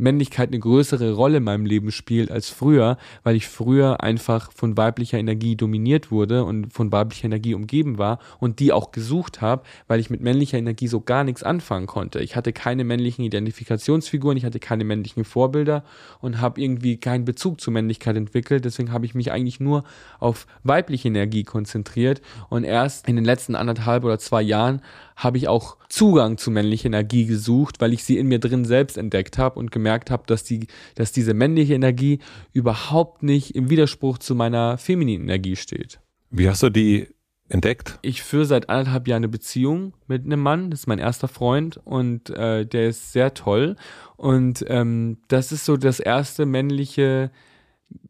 Männlichkeit 0.00 0.48
eine 0.48 0.58
größere 0.58 1.12
Rolle 1.12 1.38
in 1.38 1.44
meinem 1.44 1.66
Leben 1.66 1.92
spielt 1.92 2.30
als 2.30 2.48
früher, 2.48 2.96
weil 3.22 3.36
ich 3.36 3.48
früher 3.48 4.02
einfach 4.02 4.50
von 4.52 4.76
weiblicher 4.76 5.18
Energie 5.18 5.56
dominiert 5.56 6.10
wurde 6.10 6.44
und 6.44 6.72
von 6.72 6.90
weiblicher 6.90 7.26
Energie 7.26 7.54
umgeben 7.54 7.98
war 7.98 8.18
und 8.38 8.58
die 8.58 8.72
auch 8.72 8.90
gesucht 8.92 9.40
habe, 9.40 9.62
weil 9.86 10.00
ich 10.00 10.10
mit 10.10 10.20
männlicher 10.20 10.58
Energie 10.58 10.88
so 10.88 11.00
gar 11.00 11.24
nichts 11.24 11.42
anfangen 11.42 11.86
konnte. 11.86 12.20
Ich 12.20 12.36
hatte 12.36 12.52
keine 12.52 12.84
männlichen 12.84 13.24
Identifikationsfiguren, 13.24 14.36
ich 14.36 14.44
hatte 14.44 14.60
keine 14.60 14.84
männlichen 14.84 15.24
Vorbilder 15.24 15.84
und 16.20 16.40
habe 16.40 16.60
irgendwie 16.60 16.96
keinen 16.96 17.24
Bezug 17.24 17.60
zur 17.60 17.72
Männlichkeit 17.72 18.16
entwickelt. 18.16 18.64
Deswegen 18.64 18.92
habe 18.92 19.06
ich 19.06 19.14
mich 19.14 19.32
eigentlich 19.32 19.60
nur 19.60 19.84
auf 20.18 20.46
weibliche 20.64 21.08
Energie 21.08 21.44
konzentriert 21.44 22.20
und 22.48 22.64
erst 22.64 23.08
in 23.08 23.16
den 23.16 23.24
letzten 23.24 23.54
anderthalb 23.54 24.04
oder 24.04 24.18
zwei 24.18 24.42
Jahren 24.42 24.80
habe 25.20 25.36
ich 25.36 25.48
auch 25.48 25.76
Zugang 25.90 26.38
zu 26.38 26.50
männlicher 26.50 26.86
Energie 26.86 27.26
gesucht, 27.26 27.80
weil 27.80 27.92
ich 27.92 28.04
sie 28.04 28.16
in 28.16 28.26
mir 28.26 28.38
drin 28.38 28.64
selbst 28.64 28.96
entdeckt 28.96 29.36
habe 29.36 29.58
und 29.58 29.70
gemerkt 29.70 30.10
habe, 30.10 30.22
dass 30.26 30.44
die, 30.44 30.66
dass 30.94 31.12
diese 31.12 31.34
männliche 31.34 31.74
Energie 31.74 32.20
überhaupt 32.54 33.22
nicht 33.22 33.54
im 33.54 33.68
Widerspruch 33.68 34.16
zu 34.16 34.34
meiner 34.34 34.78
femininen 34.78 35.28
Energie 35.28 35.56
steht. 35.56 36.00
Wie 36.30 36.48
hast 36.48 36.62
du 36.62 36.70
die 36.70 37.08
entdeckt? 37.50 37.98
Ich 38.00 38.22
führe 38.22 38.46
seit 38.46 38.70
anderthalb 38.70 39.08
Jahren 39.08 39.20
eine 39.20 39.28
Beziehung 39.28 39.92
mit 40.06 40.24
einem 40.24 40.40
Mann, 40.40 40.70
das 40.70 40.80
ist 40.80 40.86
mein 40.86 40.98
erster 40.98 41.28
Freund 41.28 41.78
und 41.84 42.30
äh, 42.30 42.64
der 42.64 42.88
ist 42.88 43.12
sehr 43.12 43.34
toll 43.34 43.76
und 44.16 44.64
ähm, 44.68 45.18
das 45.28 45.52
ist 45.52 45.66
so 45.66 45.76
das 45.76 46.00
erste 46.00 46.46
männliche, 46.46 47.30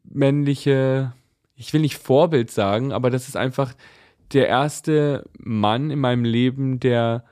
männliche, 0.03 1.11
ich 1.55 1.73
will 1.73 1.81
nicht 1.81 1.97
Vorbild 1.97 2.51
sagen, 2.51 2.93
aber 2.93 3.09
das 3.09 3.27
ist 3.27 3.35
einfach 3.35 3.73
der 4.33 4.47
erste 4.47 5.25
Mann 5.37 5.91
in 5.91 5.99
meinem 5.99 6.23
Leben, 6.23 6.79
der 6.79 7.23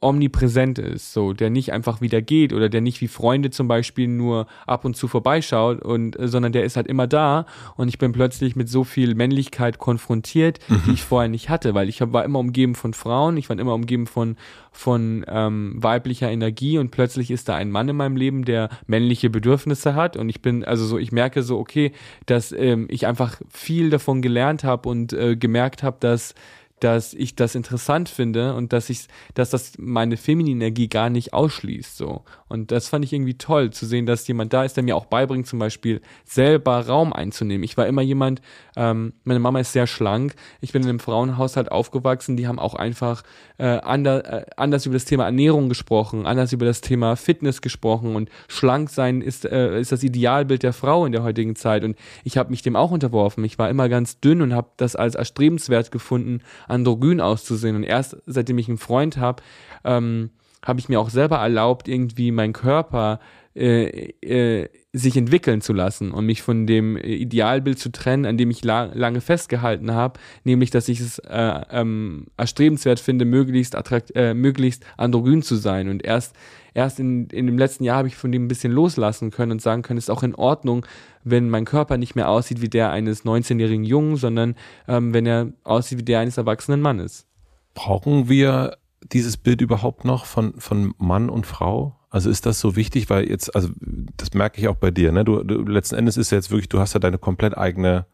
omnipräsent 0.00 0.78
ist, 0.78 1.14
so, 1.14 1.32
der 1.32 1.48
nicht 1.48 1.72
einfach 1.72 2.02
wieder 2.02 2.20
geht 2.20 2.52
oder 2.52 2.68
der 2.68 2.82
nicht 2.82 3.00
wie 3.00 3.08
Freunde 3.08 3.50
zum 3.50 3.66
Beispiel 3.66 4.08
nur 4.08 4.46
ab 4.66 4.84
und 4.84 4.94
zu 4.94 5.08
vorbeischaut 5.08 5.80
und, 5.82 6.18
äh, 6.18 6.28
sondern 6.28 6.52
der 6.52 6.64
ist 6.64 6.76
halt 6.76 6.86
immer 6.86 7.06
da 7.06 7.46
und 7.76 7.88
ich 7.88 7.96
bin 7.96 8.12
plötzlich 8.12 8.56
mit 8.56 8.68
so 8.68 8.84
viel 8.84 9.14
Männlichkeit 9.14 9.78
konfrontiert, 9.78 10.58
mhm. 10.68 10.82
die 10.86 10.92
ich 10.92 11.02
vorher 11.02 11.30
nicht 11.30 11.48
hatte, 11.48 11.74
weil 11.74 11.88
ich 11.88 12.00
war 12.00 12.24
immer 12.24 12.38
umgeben 12.40 12.74
von 12.74 12.92
Frauen, 12.92 13.38
ich 13.38 13.48
war 13.48 13.58
immer 13.58 13.72
umgeben 13.72 14.06
von, 14.06 14.36
von 14.70 15.24
ähm, 15.28 15.74
weiblicher 15.76 16.30
Energie 16.30 16.76
und 16.76 16.90
plötzlich 16.90 17.30
ist 17.30 17.48
da 17.48 17.54
ein 17.56 17.70
Mann 17.70 17.88
in 17.88 17.96
meinem 17.96 18.16
Leben, 18.16 18.44
der 18.44 18.68
männliche 18.86 19.30
Bedürfnisse 19.30 19.94
hat 19.94 20.18
und 20.18 20.28
ich 20.28 20.42
bin, 20.42 20.62
also 20.62 20.84
so, 20.84 20.98
ich 20.98 21.10
merke 21.10 21.42
so, 21.42 21.58
okay, 21.58 21.92
dass 22.26 22.52
ähm, 22.52 22.86
ich 22.90 23.06
einfach 23.06 23.40
viel 23.48 23.88
davon 23.88 24.20
gelernt 24.20 24.62
habe 24.62 24.90
und 24.90 25.14
äh, 25.14 25.36
gemerkt 25.36 25.82
habe, 25.82 25.96
dass 26.00 26.34
dass 26.80 27.14
ich 27.14 27.34
das 27.34 27.54
interessant 27.54 28.08
finde 28.08 28.54
und 28.54 28.72
dass 28.72 28.90
ich, 28.90 29.06
dass 29.34 29.50
das 29.50 29.72
meine 29.78 30.16
feminine 30.16 30.64
Energie 30.64 30.88
gar 30.88 31.10
nicht 31.10 31.32
ausschließt, 31.32 31.96
so. 31.96 32.24
Und 32.48 32.70
das 32.70 32.88
fand 32.88 33.04
ich 33.04 33.12
irgendwie 33.12 33.38
toll, 33.38 33.70
zu 33.70 33.86
sehen, 33.86 34.06
dass 34.06 34.26
jemand 34.28 34.52
da 34.52 34.64
ist, 34.64 34.76
der 34.76 34.84
mir 34.84 34.96
auch 34.96 35.06
beibringt, 35.06 35.46
zum 35.46 35.58
Beispiel 35.58 36.00
selber 36.24 36.86
Raum 36.86 37.12
einzunehmen. 37.12 37.64
Ich 37.64 37.76
war 37.76 37.86
immer 37.86 38.02
jemand, 38.02 38.40
ähm, 38.76 39.14
meine 39.24 39.40
Mama 39.40 39.60
ist 39.60 39.72
sehr 39.72 39.86
schlank, 39.86 40.34
ich 40.60 40.72
bin 40.72 40.82
in 40.82 40.88
einem 40.88 41.00
Frauenhaushalt 41.00 41.72
aufgewachsen, 41.72 42.36
die 42.36 42.46
haben 42.46 42.58
auch 42.58 42.74
einfach 42.74 43.24
äh, 43.58 43.66
ander, 43.66 44.42
äh, 44.42 44.46
anders 44.56 44.86
über 44.86 44.94
das 44.94 45.04
Thema 45.04 45.24
Ernährung 45.24 45.68
gesprochen, 45.68 46.26
anders 46.26 46.52
über 46.52 46.66
das 46.66 46.80
Thema 46.80 47.16
Fitness 47.16 47.62
gesprochen 47.62 48.14
und 48.14 48.30
schlank 48.48 48.90
sein 48.90 49.22
ist, 49.22 49.44
äh, 49.44 49.80
ist 49.80 49.92
das 49.92 50.02
Idealbild 50.02 50.62
der 50.62 50.72
Frau 50.72 51.04
in 51.04 51.12
der 51.12 51.22
heutigen 51.22 51.56
Zeit. 51.56 51.82
Und 51.82 51.96
ich 52.22 52.38
habe 52.38 52.50
mich 52.50 52.62
dem 52.62 52.76
auch 52.76 52.90
unterworfen. 52.90 53.44
Ich 53.44 53.58
war 53.58 53.70
immer 53.70 53.88
ganz 53.88 54.20
dünn 54.20 54.42
und 54.42 54.54
habe 54.54 54.70
das 54.76 54.94
als 54.94 55.14
erstrebenswert 55.14 55.90
gefunden, 55.90 56.42
androgyn 56.68 57.20
auszusehen. 57.20 57.76
Und 57.76 57.82
erst 57.82 58.16
seitdem 58.26 58.58
ich 58.58 58.68
einen 58.68 58.78
Freund 58.78 59.16
habe, 59.16 59.42
ähm, 59.84 60.30
habe 60.66 60.80
ich 60.80 60.88
mir 60.88 61.00
auch 61.00 61.10
selber 61.10 61.36
erlaubt, 61.36 61.88
irgendwie 61.88 62.32
meinen 62.32 62.52
Körper 62.52 63.20
äh, 63.54 64.10
äh, 64.20 64.68
sich 64.92 65.16
entwickeln 65.16 65.60
zu 65.60 65.72
lassen 65.72 66.10
und 66.10 66.26
mich 66.26 66.42
von 66.42 66.66
dem 66.66 66.96
Idealbild 66.96 67.78
zu 67.78 67.90
trennen, 67.90 68.26
an 68.26 68.36
dem 68.36 68.50
ich 68.50 68.64
la 68.64 68.90
lange 68.92 69.20
festgehalten 69.20 69.92
habe, 69.92 70.20
nämlich, 70.44 70.70
dass 70.70 70.88
ich 70.88 71.00
es 71.00 71.18
äh, 71.20 71.60
ähm, 71.70 72.26
erstrebenswert 72.36 73.00
finde, 73.00 73.24
möglichst 73.24 73.74
attrakt, 73.74 74.12
äh, 74.14 74.34
möglichst 74.34 74.84
androgyn 74.96 75.42
zu 75.42 75.56
sein. 75.56 75.88
Und 75.88 76.04
erst 76.04 76.34
erst 76.74 77.00
in, 77.00 77.28
in 77.28 77.46
dem 77.46 77.56
letzten 77.56 77.84
Jahr 77.84 77.96
habe 77.96 78.08
ich 78.08 78.16
von 78.16 78.30
dem 78.30 78.44
ein 78.44 78.48
bisschen 78.48 78.72
loslassen 78.72 79.30
können 79.30 79.52
und 79.52 79.62
sagen 79.62 79.80
können, 79.80 79.98
es 79.98 80.04
ist 80.04 80.10
auch 80.10 80.22
in 80.22 80.34
Ordnung, 80.34 80.84
wenn 81.24 81.48
mein 81.48 81.64
Körper 81.64 81.96
nicht 81.96 82.14
mehr 82.14 82.28
aussieht 82.28 82.60
wie 82.60 82.68
der 82.68 82.90
eines 82.90 83.24
19-jährigen 83.24 83.84
Jungen, 83.84 84.16
sondern 84.16 84.54
ähm, 84.86 85.14
wenn 85.14 85.24
er 85.24 85.52
aussieht 85.64 85.98
wie 85.98 86.04
der 86.04 86.20
eines 86.20 86.36
erwachsenen 86.36 86.82
Mannes. 86.82 87.26
Brauchen 87.74 88.28
wir 88.28 88.76
dieses 89.12 89.36
Bild 89.36 89.60
überhaupt 89.60 90.04
noch 90.04 90.24
von, 90.24 90.54
von 90.58 90.94
Mann 90.98 91.30
und 91.30 91.46
Frau? 91.46 91.98
Also 92.10 92.30
ist 92.30 92.46
das 92.46 92.60
so 92.60 92.76
wichtig, 92.76 93.10
weil 93.10 93.28
jetzt, 93.28 93.54
also 93.54 93.68
das 94.16 94.32
merke 94.34 94.60
ich 94.60 94.68
auch 94.68 94.76
bei 94.76 94.90
dir, 94.90 95.12
ne? 95.12 95.24
Du, 95.24 95.42
du 95.42 95.62
letzten 95.62 95.96
Endes 95.96 96.16
ist 96.16 96.30
ja 96.30 96.36
jetzt 96.36 96.50
wirklich, 96.50 96.68
du 96.68 96.78
hast 96.78 96.94
ja 96.94 97.00
deine 97.00 97.18
komplett 97.18 97.56
eigene 97.56 98.06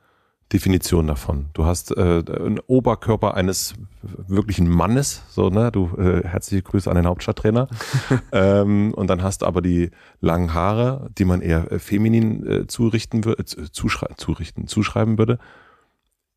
Definition 0.52 1.06
davon. 1.06 1.46
Du 1.54 1.64
hast 1.64 1.96
äh, 1.96 2.00
einen 2.00 2.60
Oberkörper 2.66 3.34
eines 3.34 3.74
wirklichen 4.02 4.68
Mannes, 4.68 5.22
so 5.30 5.48
ne, 5.48 5.72
du 5.72 5.90
äh, 5.96 6.26
herzliche 6.26 6.62
Grüße 6.62 6.90
an 6.90 6.96
den 6.96 7.06
Hauptstadttrainer. 7.06 7.68
ähm, 8.32 8.92
und 8.94 9.08
dann 9.08 9.22
hast 9.22 9.42
du 9.42 9.46
aber 9.46 9.62
die 9.62 9.90
langen 10.20 10.52
Haare, 10.52 11.10
die 11.16 11.24
man 11.24 11.40
eher 11.40 11.72
äh, 11.72 11.78
feminin 11.78 12.46
äh, 12.46 12.66
zurichten 12.66 13.24
würde, 13.24 13.42
äh, 13.42 13.70
zuschreiben, 13.70 14.16
zurichten, 14.18 14.66
zuschreiben 14.66 15.16
würde. 15.16 15.38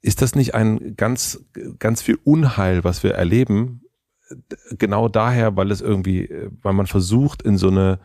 Ist 0.01 0.21
das 0.21 0.35
nicht 0.35 0.53
ein 0.53 0.95
ganz, 0.95 1.43
ganz 1.79 2.01
viel 2.01 2.17
Unheil, 2.23 2.83
was 2.83 3.03
wir 3.03 3.15
erleben, 3.15 3.81
genau 4.71 5.07
daher, 5.07 5.55
weil 5.55 5.71
es 5.71 5.81
irgendwie, 5.81 6.29
weil 6.61 6.73
man 6.73 6.87
versucht, 6.87 7.41
in 7.41 7.57
so 7.57 7.69
eine, 7.69 7.99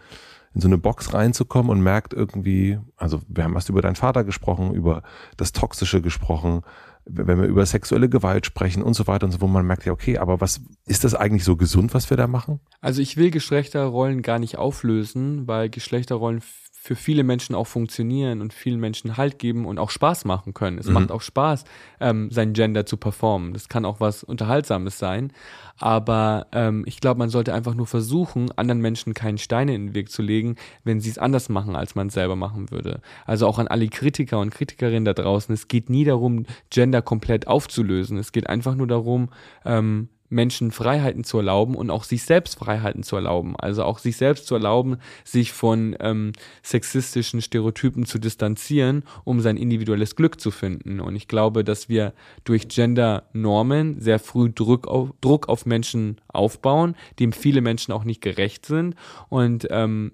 in 0.54 0.60
so 0.60 0.68
eine 0.68 0.78
Box 0.78 1.14
reinzukommen 1.14 1.70
und 1.70 1.80
merkt 1.80 2.12
irgendwie, 2.12 2.78
also 2.96 3.20
wir 3.28 3.44
haben 3.44 3.54
erst 3.54 3.68
über 3.68 3.82
deinen 3.82 3.96
Vater 3.96 4.24
gesprochen, 4.24 4.74
über 4.74 5.02
das 5.36 5.52
Toxische 5.52 6.02
gesprochen, 6.02 6.62
wenn 7.04 7.40
wir 7.40 7.46
über 7.46 7.64
sexuelle 7.64 8.08
Gewalt 8.08 8.46
sprechen 8.46 8.82
und 8.82 8.94
so 8.94 9.06
weiter 9.06 9.26
und 9.26 9.32
so, 9.32 9.40
wo 9.40 9.46
man 9.46 9.66
merkt, 9.66 9.86
ja, 9.86 9.92
okay, 9.92 10.18
aber 10.18 10.40
was 10.40 10.60
ist 10.86 11.04
das 11.04 11.14
eigentlich 11.14 11.44
so 11.44 11.56
gesund, 11.56 11.94
was 11.94 12.10
wir 12.10 12.16
da 12.16 12.26
machen? 12.26 12.60
Also 12.80 13.00
ich 13.00 13.16
will 13.16 13.30
Geschlechterrollen 13.30 14.22
gar 14.22 14.38
nicht 14.38 14.58
auflösen, 14.58 15.46
weil 15.46 15.70
Geschlechterrollen 15.70 16.42
für 16.82 16.96
viele 16.96 17.24
Menschen 17.24 17.54
auch 17.54 17.66
funktionieren 17.66 18.40
und 18.40 18.54
vielen 18.54 18.80
Menschen 18.80 19.18
Halt 19.18 19.38
geben 19.38 19.66
und 19.66 19.78
auch 19.78 19.90
Spaß 19.90 20.24
machen 20.24 20.54
können. 20.54 20.78
Es 20.78 20.86
mhm. 20.86 20.94
macht 20.94 21.12
auch 21.12 21.20
Spaß, 21.20 21.64
ähm, 22.00 22.30
sein 22.30 22.54
Gender 22.54 22.86
zu 22.86 22.96
performen. 22.96 23.52
Das 23.52 23.68
kann 23.68 23.84
auch 23.84 24.00
was 24.00 24.24
Unterhaltsames 24.24 24.98
sein. 24.98 25.30
Aber 25.76 26.46
ähm, 26.52 26.84
ich 26.86 26.98
glaube, 27.00 27.18
man 27.18 27.28
sollte 27.28 27.52
einfach 27.52 27.74
nur 27.74 27.86
versuchen, 27.86 28.50
anderen 28.56 28.80
Menschen 28.80 29.12
keinen 29.12 29.36
Steine 29.36 29.74
in 29.74 29.88
den 29.88 29.94
Weg 29.94 30.10
zu 30.10 30.22
legen, 30.22 30.56
wenn 30.82 31.00
sie 31.00 31.10
es 31.10 31.18
anders 31.18 31.50
machen, 31.50 31.76
als 31.76 31.96
man 31.96 32.06
es 32.06 32.14
selber 32.14 32.34
machen 32.34 32.70
würde. 32.70 33.02
Also 33.26 33.46
auch 33.46 33.58
an 33.58 33.68
alle 33.68 33.86
Kritiker 33.88 34.40
und 34.40 34.48
Kritikerinnen 34.48 35.04
da 35.04 35.12
draußen. 35.12 35.52
Es 35.52 35.68
geht 35.68 35.90
nie 35.90 36.04
darum, 36.04 36.46
Gender 36.70 37.02
komplett 37.02 37.46
aufzulösen. 37.46 38.16
Es 38.16 38.32
geht 38.32 38.48
einfach 38.48 38.74
nur 38.74 38.86
darum, 38.86 39.28
ähm, 39.66 40.08
Menschen 40.30 40.70
Freiheiten 40.70 41.24
zu 41.24 41.38
erlauben 41.38 41.74
und 41.74 41.90
auch 41.90 42.04
sich 42.04 42.22
selbst 42.22 42.58
Freiheiten 42.58 43.02
zu 43.02 43.16
erlauben. 43.16 43.56
Also 43.56 43.84
auch 43.84 43.98
sich 43.98 44.16
selbst 44.16 44.46
zu 44.46 44.54
erlauben, 44.54 44.96
sich 45.24 45.52
von 45.52 45.96
ähm, 46.00 46.32
sexistischen 46.62 47.42
Stereotypen 47.42 48.06
zu 48.06 48.18
distanzieren, 48.18 49.02
um 49.24 49.40
sein 49.40 49.56
individuelles 49.56 50.16
Glück 50.16 50.40
zu 50.40 50.50
finden. 50.50 51.00
Und 51.00 51.16
ich 51.16 51.28
glaube, 51.28 51.64
dass 51.64 51.88
wir 51.88 52.14
durch 52.44 52.68
Gender-Normen 52.68 54.00
sehr 54.00 54.18
früh 54.20 54.50
Druck 54.50 54.86
auf, 54.88 55.10
Druck 55.20 55.48
auf 55.48 55.66
Menschen 55.66 56.20
aufbauen, 56.28 56.94
dem 57.18 57.32
viele 57.32 57.60
Menschen 57.60 57.92
auch 57.92 58.04
nicht 58.04 58.22
gerecht 58.22 58.64
sind. 58.64 58.94
Und 59.28 59.66
ähm, 59.70 60.12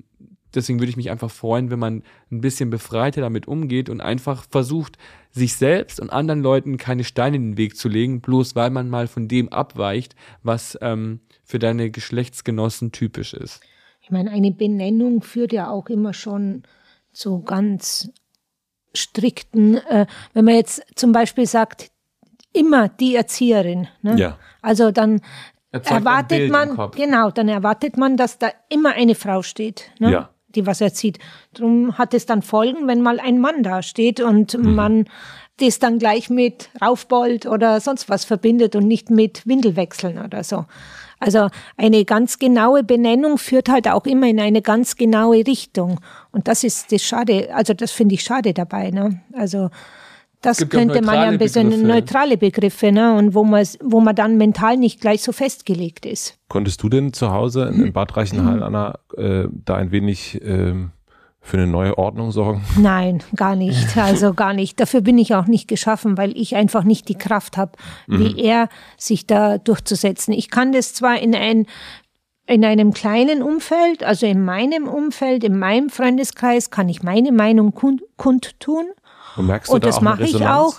deswegen 0.54 0.80
würde 0.80 0.90
ich 0.90 0.96
mich 0.96 1.10
einfach 1.10 1.30
freuen, 1.30 1.70
wenn 1.70 1.78
man 1.78 2.02
ein 2.32 2.40
bisschen 2.40 2.70
befreiter 2.70 3.20
damit 3.20 3.46
umgeht 3.46 3.88
und 3.88 4.00
einfach 4.00 4.46
versucht, 4.48 4.96
sich 5.36 5.56
selbst 5.56 6.00
und 6.00 6.10
anderen 6.10 6.40
Leuten 6.40 6.78
keine 6.78 7.04
Steine 7.04 7.36
in 7.36 7.50
den 7.50 7.56
Weg 7.58 7.76
zu 7.76 7.88
legen, 7.88 8.22
bloß 8.22 8.56
weil 8.56 8.70
man 8.70 8.88
mal 8.88 9.06
von 9.06 9.28
dem 9.28 9.50
abweicht, 9.50 10.16
was 10.42 10.78
ähm, 10.80 11.20
für 11.44 11.58
deine 11.58 11.90
Geschlechtsgenossen 11.90 12.90
typisch 12.90 13.34
ist. 13.34 13.60
Ich 14.00 14.10
meine, 14.10 14.30
eine 14.30 14.50
Benennung 14.50 15.20
führt 15.20 15.52
ja 15.52 15.68
auch 15.70 15.88
immer 15.88 16.14
schon 16.14 16.62
zu 17.12 17.42
ganz 17.42 18.10
strikten, 18.94 19.76
äh, 19.76 20.06
wenn 20.32 20.46
man 20.46 20.54
jetzt 20.54 20.82
zum 20.94 21.12
Beispiel 21.12 21.46
sagt, 21.46 21.90
immer 22.54 22.88
die 22.88 23.14
Erzieherin. 23.14 23.88
Ne? 24.00 24.16
Ja. 24.16 24.38
Also 24.62 24.90
dann 24.90 25.20
erwartet 25.70 26.50
man, 26.50 26.90
genau, 26.92 27.30
dann 27.30 27.48
erwartet 27.48 27.98
man, 27.98 28.16
dass 28.16 28.38
da 28.38 28.48
immer 28.70 28.94
eine 28.94 29.14
Frau 29.14 29.42
steht. 29.42 29.90
Ne? 29.98 30.12
Ja 30.12 30.30
die 30.56 30.66
was 30.66 30.80
erzieht. 30.80 31.18
Drum 31.54 31.98
hat 31.98 32.14
es 32.14 32.26
dann 32.26 32.42
Folgen, 32.42 32.88
wenn 32.88 33.02
mal 33.02 33.20
ein 33.20 33.38
Mann 33.38 33.62
da 33.62 33.82
steht 33.82 34.20
und 34.20 34.54
mhm. 34.54 34.74
man 34.74 35.04
das 35.58 35.78
dann 35.78 35.98
gleich 35.98 36.28
mit 36.28 36.68
Raufbold 36.82 37.46
oder 37.46 37.80
sonst 37.80 38.08
was 38.08 38.24
verbindet 38.24 38.76
und 38.76 38.86
nicht 38.86 39.10
mit 39.10 39.46
Windelwechseln 39.46 40.18
oder 40.18 40.44
so. 40.44 40.66
Also 41.18 41.48
eine 41.78 42.04
ganz 42.04 42.38
genaue 42.38 42.84
Benennung 42.84 43.38
führt 43.38 43.70
halt 43.70 43.88
auch 43.88 44.04
immer 44.04 44.26
in 44.26 44.38
eine 44.38 44.60
ganz 44.60 44.96
genaue 44.96 45.46
Richtung. 45.46 46.00
Und 46.30 46.46
das 46.46 46.62
ist 46.62 46.92
das 46.92 47.02
Schade, 47.02 47.48
also 47.54 47.72
das 47.72 47.90
finde 47.90 48.16
ich 48.16 48.22
schade 48.22 48.52
dabei. 48.52 48.90
Ne? 48.90 49.22
Also 49.32 49.70
das 50.46 50.68
könnte 50.68 51.02
man 51.02 51.14
ja 51.14 51.22
ein 51.22 51.38
bisschen 51.38 51.70
Begriffe. 51.70 51.86
neutrale 51.86 52.36
Begriffe, 52.36 52.92
ne? 52.92 53.14
Und 53.14 53.34
wo 53.34 53.44
man, 53.44 53.66
wo 53.82 54.00
man 54.00 54.14
dann 54.14 54.36
mental 54.36 54.76
nicht 54.76 55.00
gleich 55.00 55.22
so 55.22 55.32
festgelegt 55.32 56.06
ist. 56.06 56.38
Konntest 56.48 56.82
du 56.82 56.88
denn 56.88 57.12
zu 57.12 57.32
Hause 57.32 57.72
in 57.74 57.92
Bad 57.92 58.16
Reichenhall, 58.16 58.62
Anna, 58.62 58.98
äh, 59.16 59.48
da 59.50 59.76
ein 59.76 59.90
wenig 59.90 60.40
äh, 60.42 60.74
für 61.40 61.56
eine 61.56 61.66
neue 61.66 61.96
Ordnung 61.98 62.32
sorgen? 62.32 62.64
Nein, 62.78 63.22
gar 63.34 63.56
nicht. 63.56 63.96
Also 63.96 64.34
gar 64.34 64.52
nicht. 64.52 64.78
Dafür 64.78 65.00
bin 65.00 65.18
ich 65.18 65.34
auch 65.34 65.46
nicht 65.46 65.68
geschaffen, 65.68 66.16
weil 66.16 66.36
ich 66.36 66.54
einfach 66.54 66.84
nicht 66.84 67.08
die 67.08 67.16
Kraft 67.16 67.56
habe, 67.56 67.72
mhm. 68.06 68.18
wie 68.18 68.40
er 68.40 68.68
sich 68.96 69.26
da 69.26 69.58
durchzusetzen. 69.58 70.32
Ich 70.32 70.50
kann 70.50 70.72
das 70.72 70.94
zwar 70.94 71.18
in 71.18 71.34
ein 71.34 71.66
in 72.48 72.64
einem 72.64 72.92
kleinen 72.92 73.42
Umfeld, 73.42 74.04
also 74.04 74.24
in 74.24 74.44
meinem 74.44 74.86
Umfeld, 74.86 75.42
in 75.42 75.58
meinem 75.58 75.90
Freundeskreis, 75.90 76.70
kann 76.70 76.88
ich 76.88 77.02
meine 77.02 77.32
Meinung 77.32 77.74
kund 77.74 78.02
kundtun. 78.16 78.86
Und 79.36 79.46
merkst 79.46 79.70
du 79.70 79.74
und 79.74 79.84
da 79.84 79.88
das 79.88 80.00
mache 80.00 80.24
ich 80.24 80.46
auch. 80.46 80.76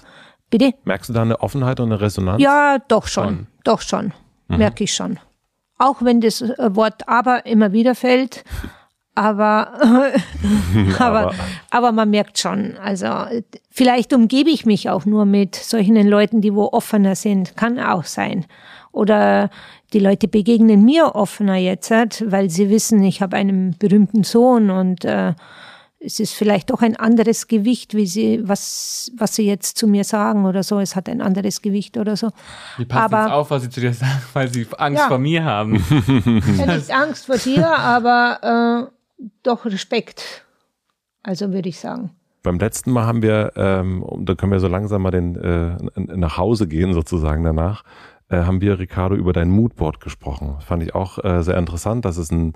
Bitte? 0.49 0.73
Merkst 0.85 1.09
du 1.09 1.13
da 1.13 1.21
eine 1.21 1.39
Offenheit 1.41 1.79
und 1.79 1.91
eine 1.91 1.99
Resonanz? 1.99 2.41
Ja, 2.41 2.77
doch 2.87 3.07
schon. 3.07 3.25
schon. 3.25 3.47
Doch 3.63 3.81
schon. 3.81 4.13
Mhm. 4.47 4.57
Merke 4.57 4.83
ich 4.85 4.93
schon. 4.93 5.19
Auch 5.77 5.97
wenn 6.01 6.21
das 6.21 6.41
äh, 6.41 6.75
Wort 6.75 7.07
aber 7.07 7.45
immer 7.45 7.71
wieder 7.71 7.95
fällt. 7.95 8.43
Aber, 9.13 9.73
aber, 10.99 10.99
aber, 10.99 11.33
aber 11.71 11.91
man 11.91 12.11
merkt 12.11 12.37
schon, 12.37 12.77
also 12.77 13.07
vielleicht 13.71 14.13
umgebe 14.13 14.51
ich 14.51 14.67
mich 14.67 14.91
auch 14.91 15.05
nur 15.05 15.25
mit 15.25 15.55
solchen 15.55 15.95
Leuten, 16.07 16.41
die 16.41 16.53
wo 16.53 16.69
offener 16.71 17.15
sind, 17.15 17.57
kann 17.57 17.79
auch 17.79 18.03
sein. 18.03 18.45
Oder 18.91 19.49
die 19.91 19.99
Leute 19.99 20.27
begegnen 20.27 20.85
mir 20.85 21.15
offener 21.15 21.55
jetzt, 21.55 21.91
weil 22.31 22.51
sie 22.51 22.69
wissen, 22.69 23.03
ich 23.03 23.21
habe 23.21 23.37
einen 23.37 23.75
berühmten 23.77 24.23
Sohn 24.23 24.69
und 24.69 25.03
äh, 25.03 25.33
es 25.99 26.19
ist 26.19 26.33
vielleicht 26.33 26.69
doch 26.69 26.81
ein 26.81 26.95
anderes 26.95 27.47
Gewicht, 27.47 27.95
wie 27.95 28.05
sie, 28.05 28.41
was, 28.43 29.11
was 29.17 29.35
sie 29.35 29.47
jetzt 29.47 29.77
zu 29.77 29.87
mir 29.87 30.03
sagen 30.03 30.45
oder 30.45 30.61
so. 30.61 30.79
Es 30.79 30.95
hat 30.95 31.09
ein 31.09 31.21
anderes 31.21 31.61
Gewicht 31.61 31.97
oder 31.97 32.15
so. 32.15 32.29
Die 32.77 32.85
passen 32.85 33.13
aber, 33.13 33.23
jetzt 33.23 33.31
auf, 33.31 33.49
was 33.49 33.63
sie 33.63 33.69
zu 33.69 33.81
dir 33.81 33.93
sagen, 33.93 34.21
weil 34.33 34.47
sie 34.47 34.67
Angst 34.77 35.01
ja, 35.01 35.07
vor 35.07 35.17
mir 35.17 35.43
haben. 35.43 35.83
Ja, 36.57 36.75
nicht 36.75 36.91
Angst 36.91 37.25
vor 37.25 37.37
dir, 37.37 37.67
aber 37.67 38.89
äh, 39.19 39.23
doch 39.43 39.65
Respekt. 39.65 40.45
Also 41.23 41.51
würde 41.51 41.69
ich 41.69 41.79
sagen. 41.79 42.11
Beim 42.43 42.59
letzten 42.59 42.91
Mal 42.91 43.05
haben 43.05 43.21
wir, 43.21 43.51
ähm, 43.55 44.05
da 44.19 44.35
können 44.35 44.51
wir 44.51 44.59
so 44.59 44.67
langsam 44.67 45.01
mal 45.01 45.11
den, 45.11 45.35
äh, 45.35 45.77
nach 45.95 46.37
Hause 46.37 46.67
gehen 46.67 46.93
sozusagen 46.93 47.43
danach, 47.43 47.83
äh, 48.29 48.37
haben 48.37 48.61
wir, 48.61 48.79
Ricardo, 48.79 49.15
über 49.15 49.33
dein 49.33 49.49
Moodboard 49.49 49.99
gesprochen. 49.99 50.53
Das 50.55 50.65
fand 50.65 50.83
ich 50.83 50.93
auch 50.93 51.23
äh, 51.23 51.43
sehr 51.43 51.57
interessant. 51.57 52.05
Das 52.05 52.17
ist 52.17 52.31
ein 52.31 52.53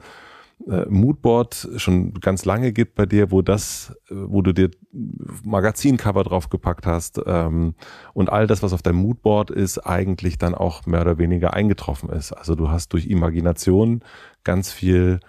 äh, 0.69 0.85
Moodboard 0.87 1.69
schon 1.77 2.13
ganz 2.15 2.45
lange 2.45 2.71
gibt 2.71 2.95
bei 2.95 3.05
dir, 3.05 3.31
wo 3.31 3.41
das, 3.41 3.95
äh, 4.09 4.15
wo 4.15 4.41
du 4.41 4.53
dir 4.53 4.71
Magazincover 5.43 6.23
draufgepackt 6.23 6.85
hast 6.85 7.21
ähm, 7.25 7.75
und 8.13 8.29
all 8.29 8.47
das, 8.47 8.63
was 8.63 8.73
auf 8.73 8.81
deinem 8.81 8.97
Moodboard 8.97 9.51
ist, 9.51 9.79
eigentlich 9.79 10.37
dann 10.37 10.55
auch 10.55 10.85
mehr 10.85 11.01
oder 11.01 11.17
weniger 11.17 11.53
eingetroffen 11.53 12.09
ist. 12.09 12.31
Also 12.33 12.55
du 12.55 12.69
hast 12.69 12.89
durch 12.93 13.07
Imagination 13.07 14.01
ganz 14.43 14.71
viel 14.71 15.19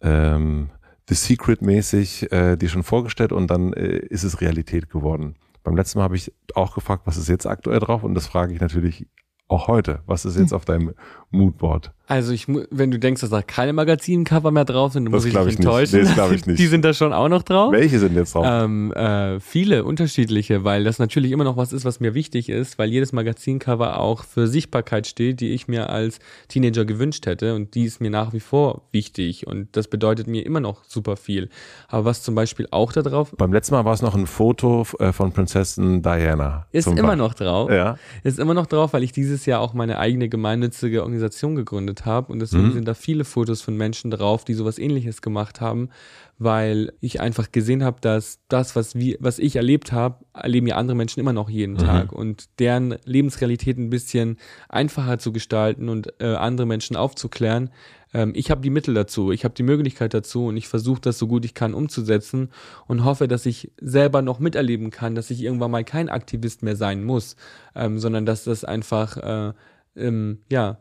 ähm, 0.00 0.70
The 1.08 1.14
Secret-mäßig 1.14 2.32
äh, 2.32 2.56
dir 2.56 2.68
schon 2.68 2.82
vorgestellt 2.82 3.32
und 3.32 3.50
dann 3.50 3.72
äh, 3.72 3.98
ist 3.98 4.24
es 4.24 4.40
Realität 4.40 4.90
geworden. 4.90 5.36
Beim 5.64 5.76
letzten 5.76 5.98
Mal 5.98 6.04
habe 6.04 6.16
ich 6.16 6.32
auch 6.54 6.74
gefragt, 6.74 7.02
was 7.06 7.16
ist 7.16 7.28
jetzt 7.28 7.46
aktuell 7.46 7.80
drauf 7.80 8.02
und 8.02 8.14
das 8.14 8.26
frage 8.26 8.52
ich 8.54 8.60
natürlich 8.60 9.06
auch 9.48 9.68
heute. 9.68 10.00
Was 10.06 10.24
ist 10.24 10.38
jetzt 10.38 10.50
hm. 10.50 10.56
auf 10.56 10.64
deinem 10.64 10.94
Moodboard? 11.30 11.92
Also 12.08 12.32
ich, 12.32 12.46
wenn 12.48 12.90
du 12.90 12.98
denkst, 12.98 13.20
dass 13.20 13.30
da 13.30 13.42
keine 13.42 13.72
Magazincover 13.72 14.50
mehr 14.50 14.64
drauf 14.64 14.92
sind, 14.92 15.04
dann 15.04 15.12
das 15.12 15.24
muss 15.24 15.32
ich 15.32 15.38
dich 15.38 15.56
enttäuschen. 15.56 16.00
Nicht. 16.00 16.10
Nee, 16.10 16.16
das 16.16 16.32
ich 16.32 16.46
nicht. 16.46 16.58
Die 16.58 16.66
sind 16.66 16.84
da 16.84 16.92
schon 16.92 17.12
auch 17.12 17.28
noch 17.28 17.42
drauf. 17.42 17.72
Welche 17.72 18.00
sind 18.00 18.16
jetzt 18.16 18.34
drauf? 18.34 18.44
Ähm, 18.46 18.92
äh, 18.92 19.38
viele 19.38 19.84
unterschiedliche, 19.84 20.64
weil 20.64 20.84
das 20.84 20.98
natürlich 20.98 21.30
immer 21.30 21.44
noch 21.44 21.56
was 21.56 21.72
ist, 21.72 21.84
was 21.84 22.00
mir 22.00 22.14
wichtig 22.14 22.48
ist, 22.48 22.78
weil 22.78 22.90
jedes 22.90 23.12
Magazincover 23.12 24.00
auch 24.00 24.24
für 24.24 24.48
Sichtbarkeit 24.48 25.06
steht, 25.06 25.40
die 25.40 25.50
ich 25.52 25.68
mir 25.68 25.90
als 25.90 26.18
Teenager 26.48 26.84
gewünscht 26.84 27.24
hätte 27.26 27.54
und 27.54 27.74
die 27.74 27.84
ist 27.84 28.00
mir 28.00 28.10
nach 28.10 28.32
wie 28.32 28.40
vor 28.40 28.82
wichtig 28.90 29.46
und 29.46 29.68
das 29.76 29.86
bedeutet 29.88 30.26
mir 30.26 30.44
immer 30.44 30.60
noch 30.60 30.84
super 30.84 31.16
viel. 31.16 31.48
Aber 31.88 32.04
was 32.04 32.22
zum 32.22 32.34
Beispiel 32.34 32.66
auch 32.72 32.92
da 32.92 33.02
drauf? 33.02 33.32
Beim 33.38 33.52
letzten 33.52 33.74
Mal 33.74 33.84
war 33.84 33.94
es 33.94 34.02
noch 34.02 34.16
ein 34.16 34.26
Foto 34.26 34.84
äh, 34.98 35.12
von 35.12 35.32
Prinzessin 35.32 36.02
Diana. 36.02 36.66
Ist 36.72 36.88
immer 36.88 37.02
Bach. 37.02 37.16
noch 37.16 37.34
drauf. 37.34 37.70
Ja. 37.70 37.96
Ist 38.24 38.40
immer 38.40 38.54
noch 38.54 38.66
drauf, 38.66 38.92
weil 38.92 39.04
ich 39.04 39.12
dieses 39.12 39.46
Jahr 39.46 39.60
auch 39.60 39.72
meine 39.72 39.98
eigene 39.98 40.28
gemeinnützige 40.28 41.02
Organisation 41.02 41.54
gegründet 41.54 41.91
habe 42.04 42.32
und 42.32 42.40
deswegen 42.40 42.68
mhm. 42.68 42.72
sind 42.72 42.88
da 42.88 42.94
viele 42.94 43.24
Fotos 43.24 43.62
von 43.62 43.76
Menschen 43.76 44.10
drauf, 44.10 44.44
die 44.44 44.54
sowas 44.54 44.78
ähnliches 44.78 45.22
gemacht 45.22 45.60
haben, 45.60 45.90
weil 46.38 46.92
ich 47.00 47.20
einfach 47.20 47.52
gesehen 47.52 47.84
habe, 47.84 48.00
dass 48.00 48.40
das, 48.48 48.74
was, 48.74 48.94
wir, 48.94 49.16
was 49.20 49.38
ich 49.38 49.56
erlebt 49.56 49.92
habe, 49.92 50.24
erleben 50.34 50.66
ja 50.66 50.76
andere 50.76 50.96
Menschen 50.96 51.20
immer 51.20 51.32
noch 51.32 51.48
jeden 51.48 51.74
mhm. 51.74 51.78
Tag 51.78 52.12
und 52.12 52.48
deren 52.58 52.96
Lebensrealität 53.04 53.78
ein 53.78 53.90
bisschen 53.90 54.38
einfacher 54.68 55.18
zu 55.18 55.32
gestalten 55.32 55.88
und 55.88 56.14
äh, 56.20 56.34
andere 56.34 56.66
Menschen 56.66 56.96
aufzuklären. 56.96 57.70
Ähm, 58.14 58.32
ich 58.34 58.50
habe 58.50 58.60
die 58.60 58.70
Mittel 58.70 58.94
dazu, 58.94 59.32
ich 59.32 59.44
habe 59.44 59.54
die 59.54 59.62
Möglichkeit 59.62 60.14
dazu 60.14 60.46
und 60.46 60.56
ich 60.56 60.68
versuche 60.68 61.00
das 61.00 61.18
so 61.18 61.26
gut 61.26 61.44
ich 61.44 61.54
kann 61.54 61.74
umzusetzen 61.74 62.50
und 62.86 63.04
hoffe, 63.04 63.28
dass 63.28 63.46
ich 63.46 63.72
selber 63.80 64.22
noch 64.22 64.38
miterleben 64.38 64.90
kann, 64.90 65.14
dass 65.14 65.30
ich 65.30 65.42
irgendwann 65.42 65.70
mal 65.70 65.84
kein 65.84 66.08
Aktivist 66.08 66.62
mehr 66.62 66.76
sein 66.76 67.04
muss, 67.04 67.36
ähm, 67.74 67.98
sondern 67.98 68.26
dass 68.26 68.44
das 68.44 68.64
einfach 68.64 69.16
äh, 69.16 69.52
ähm, 69.96 70.38
ja 70.50 70.78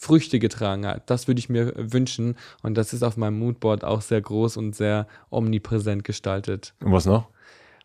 Früchte 0.00 0.38
getragen 0.38 0.86
hat. 0.86 1.10
Das 1.10 1.28
würde 1.28 1.40
ich 1.40 1.50
mir 1.50 1.74
wünschen 1.76 2.36
und 2.62 2.74
das 2.74 2.94
ist 2.94 3.02
auf 3.02 3.18
meinem 3.18 3.38
Moodboard 3.38 3.84
auch 3.84 4.00
sehr 4.00 4.22
groß 4.22 4.56
und 4.56 4.74
sehr 4.74 5.06
omnipräsent 5.28 6.04
gestaltet. 6.04 6.72
Und 6.82 6.92
was 6.92 7.04
noch? 7.04 7.28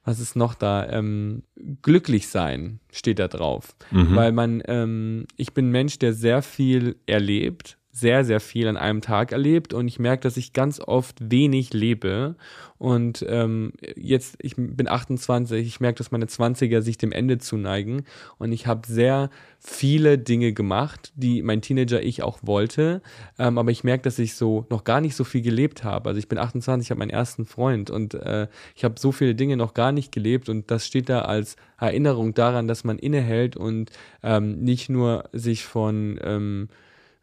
Was 0.06 0.22
ist 0.22 0.38
noch 0.38 0.54
da? 0.54 0.88
Ähm, 0.90 1.44
glücklich 1.82 2.30
sein 2.30 2.80
steht 2.90 3.20
da 3.20 3.28
drauf, 3.28 3.76
mhm. 3.92 4.16
weil 4.16 4.32
man, 4.32 4.64
ähm, 4.66 5.26
ich 5.36 5.54
bin 5.54 5.68
ein 5.68 5.72
Mensch, 5.72 6.00
der 6.00 6.14
sehr 6.14 6.42
viel 6.42 6.96
erlebt 7.06 7.78
sehr, 7.96 8.26
sehr 8.26 8.42
viel 8.42 8.68
an 8.68 8.76
einem 8.76 9.00
Tag 9.00 9.32
erlebt 9.32 9.74
und 9.74 9.88
ich 9.88 10.00
merke, 10.00 10.24
dass 10.24 10.36
ich 10.36 10.52
ganz 10.52 10.82
oft 10.82 11.32
wenig 11.32 11.74
lebe. 11.74 12.36
Und 12.78 13.26
ähm, 13.30 13.72
jetzt, 13.96 14.36
ich 14.42 14.56
bin 14.58 14.90
28, 14.90 15.66
ich 15.66 15.80
merke, 15.80 16.00
dass 16.00 16.12
meine 16.12 16.26
20er 16.26 16.82
sich 16.82 16.98
dem 16.98 17.14
Ende 17.14 17.38
zuneigen 17.38 18.04
und 18.38 18.52
ich 18.52 18.68
habe 18.68 18.86
sehr 18.86 19.30
viele 19.60 20.18
Dinge 20.18 20.52
gemacht, 20.52 21.14
die 21.16 21.42
mein 21.42 21.62
Teenager-Ich 21.62 22.22
auch 22.22 22.40
wollte. 22.42 23.02
Ähm, 23.40 23.58
aber 23.58 23.72
ich 23.72 23.86
merke, 23.86 24.04
dass 24.04 24.20
ich 24.20 24.36
so 24.36 24.66
noch 24.70 24.84
gar 24.84 25.00
nicht 25.00 25.16
so 25.16 25.24
viel 25.24 25.42
gelebt 25.42 25.86
habe. 25.86 26.10
Also 26.10 26.20
ich 26.20 26.28
bin 26.28 26.38
28, 26.38 26.88
ich 26.88 26.92
habe 26.92 27.00
meinen 27.00 27.12
ersten 27.12 27.46
Freund 27.46 27.90
und 27.90 28.14
äh, 28.16 28.50
ich 28.76 28.84
habe 28.84 29.00
so 29.00 29.14
viele 29.14 29.36
Dinge 29.36 29.56
noch 29.56 29.74
gar 29.74 29.94
nicht 29.94 30.12
gelebt 30.12 30.50
und 30.50 30.70
das 30.70 30.86
steht 30.86 31.08
da 31.08 31.22
als 31.22 31.56
Erinnerung 31.80 32.34
daran, 32.34 32.68
dass 32.68 32.84
man 32.84 33.00
innehält 33.00 33.56
und 33.56 33.90
ähm, 34.22 34.60
nicht 34.60 34.90
nur 34.90 35.30
sich 35.32 35.64
von 35.64 36.20
ähm, 36.22 36.68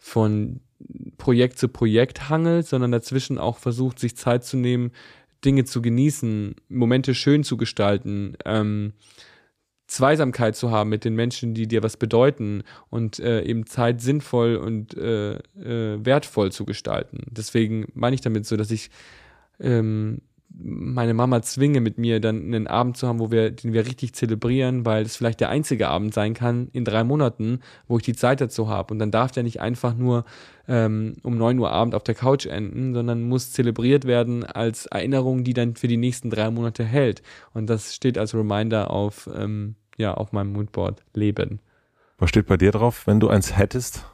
von 0.02 0.58
Projekt 1.16 1.60
zu 1.60 1.68
Projekt 1.68 2.28
hangelt, 2.28 2.66
sondern 2.66 2.90
dazwischen 2.90 3.38
auch 3.38 3.58
versucht, 3.58 4.00
sich 4.00 4.16
Zeit 4.16 4.44
zu 4.44 4.56
nehmen, 4.56 4.90
Dinge 5.44 5.64
zu 5.64 5.80
genießen, 5.80 6.56
Momente 6.68 7.14
schön 7.14 7.44
zu 7.44 7.56
gestalten, 7.56 8.36
ähm, 8.44 8.94
Zweisamkeit 9.86 10.56
zu 10.56 10.72
haben 10.72 10.90
mit 10.90 11.04
den 11.04 11.14
Menschen, 11.14 11.54
die 11.54 11.68
dir 11.68 11.84
was 11.84 11.96
bedeuten 11.96 12.64
und 12.90 13.20
äh, 13.20 13.42
eben 13.44 13.64
Zeit 13.64 14.00
sinnvoll 14.00 14.56
und 14.56 14.96
äh, 14.96 15.34
äh, 15.34 16.04
wertvoll 16.04 16.50
zu 16.50 16.64
gestalten. 16.64 17.20
Deswegen 17.30 17.86
meine 17.94 18.14
ich 18.14 18.22
damit 18.22 18.44
so, 18.44 18.56
dass 18.56 18.72
ich 18.72 18.90
ähm, 19.60 20.20
meine 20.58 21.14
Mama 21.14 21.42
zwinge, 21.42 21.80
mit 21.80 21.98
mir 21.98 22.20
dann 22.20 22.42
einen 22.42 22.66
Abend 22.66 22.96
zu 22.96 23.08
haben, 23.08 23.18
wo 23.18 23.30
wir, 23.30 23.50
den 23.50 23.72
wir 23.72 23.86
richtig 23.86 24.14
zelebrieren, 24.14 24.84
weil 24.84 25.04
es 25.04 25.16
vielleicht 25.16 25.40
der 25.40 25.48
einzige 25.48 25.88
Abend 25.88 26.14
sein 26.14 26.34
kann 26.34 26.68
in 26.72 26.84
drei 26.84 27.04
Monaten, 27.04 27.60
wo 27.88 27.96
ich 27.96 28.02
die 28.02 28.14
Zeit 28.14 28.40
dazu 28.40 28.68
habe. 28.68 28.92
Und 28.92 28.98
dann 28.98 29.10
darf 29.10 29.32
der 29.32 29.42
nicht 29.42 29.60
einfach 29.60 29.94
nur 29.94 30.24
ähm, 30.68 31.16
um 31.22 31.36
neun 31.36 31.58
Uhr 31.58 31.70
Abend 31.70 31.94
auf 31.94 32.04
der 32.04 32.14
Couch 32.14 32.46
enden, 32.46 32.94
sondern 32.94 33.22
muss 33.22 33.52
zelebriert 33.52 34.04
werden 34.04 34.44
als 34.44 34.86
Erinnerung, 34.86 35.44
die 35.44 35.54
dann 35.54 35.76
für 35.76 35.88
die 35.88 35.96
nächsten 35.96 36.30
drei 36.30 36.50
Monate 36.50 36.84
hält. 36.84 37.22
Und 37.54 37.68
das 37.68 37.94
steht 37.94 38.18
als 38.18 38.34
Reminder 38.34 38.90
auf, 38.90 39.28
ähm, 39.34 39.76
ja, 39.96 40.14
auf 40.14 40.32
meinem 40.32 40.52
Moodboard 40.52 41.02
Leben. 41.14 41.60
Was 42.18 42.30
steht 42.30 42.46
bei 42.46 42.56
dir 42.56 42.72
drauf, 42.72 43.06
wenn 43.06 43.20
du 43.20 43.28
eins 43.28 43.56
hättest? 43.56 44.04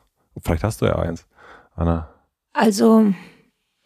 Vielleicht 0.40 0.64
hast 0.64 0.80
du 0.80 0.86
ja 0.86 0.96
eins, 0.96 1.26
Anna. 1.74 2.08
Also 2.52 3.12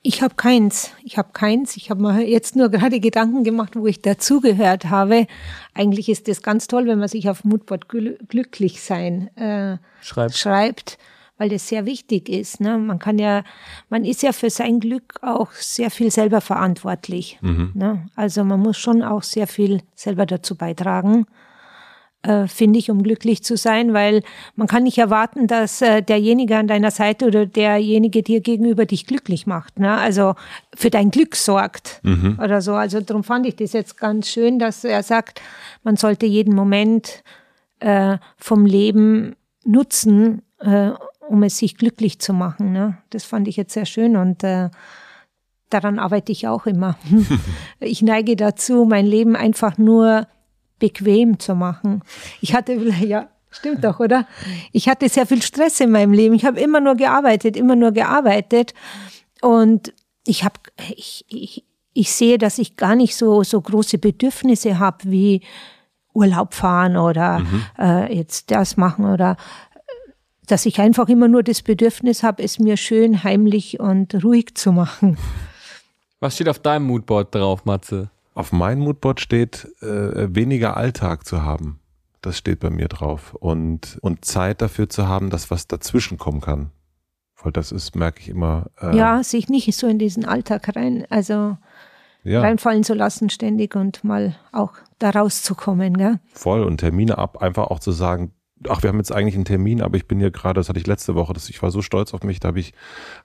ich 0.02 0.20
habe 0.20 0.34
keins. 0.34 0.90
Ich 1.04 1.16
habe 1.16 1.30
keins. 1.32 1.76
Ich 1.76 1.88
habe 1.88 2.02
mir 2.02 2.28
jetzt 2.28 2.56
nur 2.56 2.68
gerade 2.70 2.98
Gedanken 2.98 3.44
gemacht, 3.44 3.76
wo 3.76 3.86
ich 3.86 4.02
dazugehört 4.02 4.86
habe. 4.86 5.26
Eigentlich 5.74 6.08
ist 6.08 6.26
das 6.26 6.42
ganz 6.42 6.66
toll, 6.66 6.86
wenn 6.86 6.98
man 6.98 7.08
sich 7.08 7.30
auf 7.30 7.44
Moodboard 7.44 7.88
glücklich 7.88 8.82
sein 8.82 9.34
äh, 9.36 9.78
schreibt. 10.00 10.34
schreibt, 10.36 10.98
weil 11.38 11.50
das 11.50 11.68
sehr 11.68 11.86
wichtig 11.86 12.28
ist. 12.28 12.60
Ne? 12.60 12.78
Man 12.78 12.98
kann 12.98 13.20
ja, 13.20 13.44
man 13.90 14.04
ist 14.04 14.22
ja 14.22 14.32
für 14.32 14.50
sein 14.50 14.80
Glück 14.80 15.20
auch 15.22 15.52
sehr 15.52 15.90
viel 15.90 16.10
selber 16.10 16.40
verantwortlich. 16.40 17.38
Mhm. 17.40 17.70
Ne? 17.74 18.06
Also 18.16 18.42
man 18.42 18.58
muss 18.58 18.78
schon 18.78 19.02
auch 19.02 19.22
sehr 19.22 19.46
viel 19.46 19.82
selber 19.94 20.26
dazu 20.26 20.56
beitragen 20.56 21.26
äh, 22.22 22.46
finde 22.46 22.78
ich, 22.78 22.90
um 22.90 23.02
glücklich 23.02 23.42
zu 23.42 23.56
sein, 23.56 23.92
weil 23.92 24.22
man 24.54 24.68
kann 24.68 24.84
nicht 24.84 24.98
erwarten, 24.98 25.46
dass 25.46 25.82
äh, 25.82 26.02
derjenige 26.02 26.56
an 26.56 26.68
deiner 26.68 26.90
Seite 26.90 27.26
oder 27.26 27.46
derjenige 27.46 28.22
dir 28.22 28.40
gegenüber 28.40 28.86
dich 28.86 29.06
glücklich 29.06 29.46
macht. 29.46 29.78
Ne? 29.78 29.92
Also 29.92 30.34
für 30.74 30.90
dein 30.90 31.10
Glück 31.10 31.34
sorgt 31.36 32.00
Mhm. 32.04 32.38
oder 32.42 32.60
so. 32.62 32.74
Also 32.74 33.00
darum 33.00 33.24
fand 33.24 33.46
ich 33.46 33.56
das 33.56 33.72
jetzt 33.72 33.98
ganz 33.98 34.28
schön, 34.28 34.58
dass 34.58 34.84
er 34.84 35.02
sagt, 35.02 35.40
man 35.82 35.96
sollte 35.96 36.26
jeden 36.26 36.54
Moment 36.54 37.22
äh, 37.80 38.18
vom 38.36 38.66
Leben 38.66 39.34
nutzen, 39.64 40.42
äh, 40.60 40.90
um 41.28 41.42
es 41.42 41.58
sich 41.58 41.76
glücklich 41.76 42.20
zu 42.20 42.32
machen. 42.32 42.72
Ne? 42.72 42.98
Das 43.10 43.24
fand 43.24 43.48
ich 43.48 43.56
jetzt 43.56 43.72
sehr 43.74 43.86
schön 43.86 44.16
und 44.16 44.44
äh, 44.44 44.70
daran 45.70 45.98
arbeite 45.98 46.30
ich 46.30 46.46
auch 46.46 46.66
immer. 46.66 46.96
ich 47.80 48.02
neige 48.02 48.36
dazu, 48.36 48.84
mein 48.84 49.06
Leben 49.06 49.34
einfach 49.34 49.78
nur 49.78 50.26
bequem 50.82 51.38
zu 51.38 51.54
machen. 51.54 52.02
Ich 52.40 52.54
hatte, 52.54 52.74
ja, 53.06 53.28
stimmt 53.50 53.84
doch, 53.84 54.00
oder? 54.00 54.26
Ich 54.72 54.88
hatte 54.88 55.09
sehr 55.09 55.26
viel 55.26 55.40
Stress 55.40 55.78
in 55.78 55.92
meinem 55.92 56.12
Leben. 56.12 56.34
Ich 56.34 56.44
habe 56.44 56.60
immer 56.60 56.80
nur 56.80 56.96
gearbeitet, 56.96 57.56
immer 57.56 57.76
nur 57.76 57.92
gearbeitet. 57.92 58.74
Und 59.40 59.94
ich 60.26 60.42
habe, 60.42 60.54
ich, 60.96 61.24
ich, 61.28 61.64
ich 61.92 62.12
sehe, 62.12 62.36
dass 62.36 62.59
ich 62.59 62.76
gar 62.76 62.96
nicht 62.96 63.14
so, 63.14 63.44
so 63.44 63.60
große 63.60 63.98
Bedürfnisse 63.98 64.80
habe 64.80 64.98
wie 65.04 65.42
Urlaub 66.14 66.52
fahren 66.52 66.96
oder 66.96 67.42
äh, 67.78 68.14
jetzt 68.14 68.50
das 68.50 68.76
machen 68.76 69.06
oder 69.06 69.36
dass 70.46 70.66
ich 70.66 70.80
einfach 70.80 71.09
immer 71.09 71.28
nur 71.28 71.42
das 71.42 71.62
Bedürfnis 71.62 72.22
habe, 72.22 72.42
es 72.42 72.59
mir 72.59 72.76
schön, 72.76 73.22
heimlich 73.22 73.80
und 73.80 74.22
ruhig 74.22 74.54
zu 74.56 74.72
machen. 74.72 75.16
Was 76.20 76.34
steht 76.34 76.48
auf 76.48 76.59
deinem 76.59 76.86
Moodboard 76.86 77.34
drauf, 77.34 77.64
Matze? 77.64 78.10
Auf 78.34 78.52
meinem 78.52 78.80
Moodboard 78.80 79.20
steht, 79.20 79.68
äh, 79.82 80.34
weniger 80.34 80.76
Alltag 80.76 81.26
zu 81.26 81.42
haben. 81.42 81.80
Das 82.22 82.38
steht 82.38 82.60
bei 82.60 82.70
mir 82.70 82.88
drauf. 82.88 83.34
Und, 83.34 83.98
und 84.00 84.24
Zeit 84.24 84.62
dafür 84.62 84.88
zu 84.88 85.09
haben, 85.09 85.30
dass 85.30 85.50
was 85.50 85.66
dazwischen 85.66 86.18
kommen 86.18 86.40
kann. 86.40 86.70
Weil 87.42 87.52
das 87.52 87.72
ist, 87.72 87.96
merke 87.96 88.20
ich 88.20 88.28
immer. 88.28 88.66
Äh, 88.80 88.96
Ja, 88.96 89.22
sich 89.22 89.48
nicht 89.48 89.74
so 89.76 89.86
in 89.86 89.98
diesen 89.98 90.24
Alltag 90.24 90.74
rein, 90.76 91.04
also 91.10 91.56
ja, 92.24 92.40
reinfallen 92.40 92.84
zu 92.84 92.94
lassen 92.94 93.30
ständig 93.30 93.74
und 93.74 94.04
mal 94.04 94.36
auch 94.52 94.74
da 95.00 95.10
rauszukommen, 95.10 95.96
gell? 95.98 96.20
voll. 96.32 96.62
Und 96.62 96.78
Termine 96.78 97.18
ab, 97.18 97.42
einfach 97.42 97.64
auch 97.66 97.80
zu 97.80 97.90
sagen, 97.90 98.32
ach, 98.68 98.82
wir 98.84 98.88
haben 98.88 98.98
jetzt 98.98 99.12
eigentlich 99.12 99.34
einen 99.34 99.44
Termin, 99.44 99.82
aber 99.82 99.96
ich 99.96 100.06
bin 100.06 100.20
hier 100.20 100.30
gerade, 100.30 100.60
das 100.60 100.68
hatte 100.68 100.78
ich 100.78 100.86
letzte 100.86 101.16
Woche, 101.16 101.32
das, 101.32 101.48
ich 101.48 101.60
war 101.62 101.72
so 101.72 101.82
stolz 101.82 102.14
auf 102.14 102.22
mich, 102.22 102.38
da 102.38 102.48
habe 102.48 102.60
ich, 102.60 102.74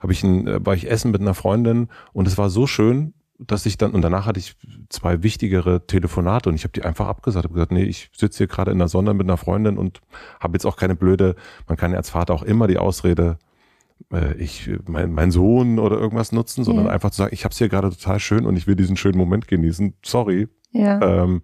habe 0.00 0.12
ich 0.12 0.24
ein, 0.24 0.48
äh, 0.48 0.66
war 0.66 0.74
ich 0.74 0.90
essen 0.90 1.12
mit 1.12 1.20
einer 1.20 1.34
Freundin 1.34 1.88
und 2.12 2.26
es 2.26 2.36
war 2.38 2.50
so 2.50 2.66
schön, 2.66 3.14
dass 3.38 3.66
ich 3.66 3.78
dann, 3.78 3.92
und 3.92 4.02
danach 4.02 4.26
hatte 4.26 4.40
ich 4.40 4.56
zwei 4.88 5.22
wichtigere 5.22 5.86
Telefonate 5.86 6.48
und 6.48 6.56
ich 6.56 6.64
habe 6.64 6.72
die 6.72 6.82
einfach 6.82 7.06
abgesagt. 7.06 7.44
habe 7.44 7.54
gesagt, 7.54 7.72
nee, 7.72 7.84
ich 7.84 8.10
sitze 8.16 8.38
hier 8.38 8.46
gerade 8.48 8.72
in 8.72 8.78
der 8.78 8.88
Sonne 8.88 9.14
mit 9.14 9.26
einer 9.26 9.36
Freundin 9.36 9.78
und 9.78 10.00
habe 10.40 10.54
jetzt 10.54 10.64
auch 10.64 10.76
keine 10.76 10.96
blöde, 10.96 11.36
man 11.68 11.76
kann 11.76 11.92
ja 11.92 11.98
als 11.98 12.10
Vater 12.10 12.34
auch 12.34 12.42
immer 12.42 12.66
die 12.66 12.78
Ausrede, 12.78 13.38
äh, 14.12 14.34
ich, 14.38 14.68
mein, 14.86 15.12
mein 15.12 15.30
Sohn 15.30 15.78
oder 15.78 15.98
irgendwas 15.98 16.32
nutzen, 16.32 16.64
sondern 16.64 16.86
Ja. 16.86 16.90
einfach 16.92 17.10
zu 17.10 17.18
sagen, 17.18 17.32
ich 17.32 17.44
habe 17.44 17.52
es 17.52 17.58
hier 17.58 17.68
gerade 17.68 17.90
total 17.90 18.18
schön 18.18 18.44
und 18.44 18.56
ich 18.56 18.66
will 18.66 18.74
diesen 18.76 18.96
schönen 18.96 19.18
Moment 19.18 19.46
genießen. 19.46 19.94
Sorry. 20.04 20.48
Ja. 20.72 21.00
Ähm, 21.22 21.42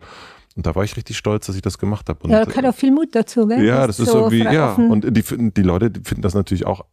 und 0.57 0.67
da 0.67 0.75
war 0.75 0.85
ich 0.85 0.97
richtig 0.97 1.17
stolz, 1.17 1.47
dass 1.47 1.57
ich 1.57 1.63
das 1.63 1.79
gemacht 1.79 2.09
habe. 2.09 2.21
Und, 2.25 2.31
ja, 2.31 2.45
da 2.45 2.51
gehört 2.51 2.67
auch 2.67 2.75
viel 2.79 2.93
Mut 2.93 3.09
dazu, 3.13 3.47
gell? 3.47 3.65
ja, 3.65 3.87
das 3.87 3.99
ist 4.01 4.11
so 4.11 4.19
irgendwie, 4.19 4.43
ja. 4.45 4.73
offen- 4.73 4.91
Und 4.91 5.17
die, 5.17 5.51
die 5.53 5.63
Leute 5.63 5.91
die 5.91 6.01
finden 6.05 6.23
das 6.23 6.35
natürlich 6.35 6.65
auch 6.67 6.85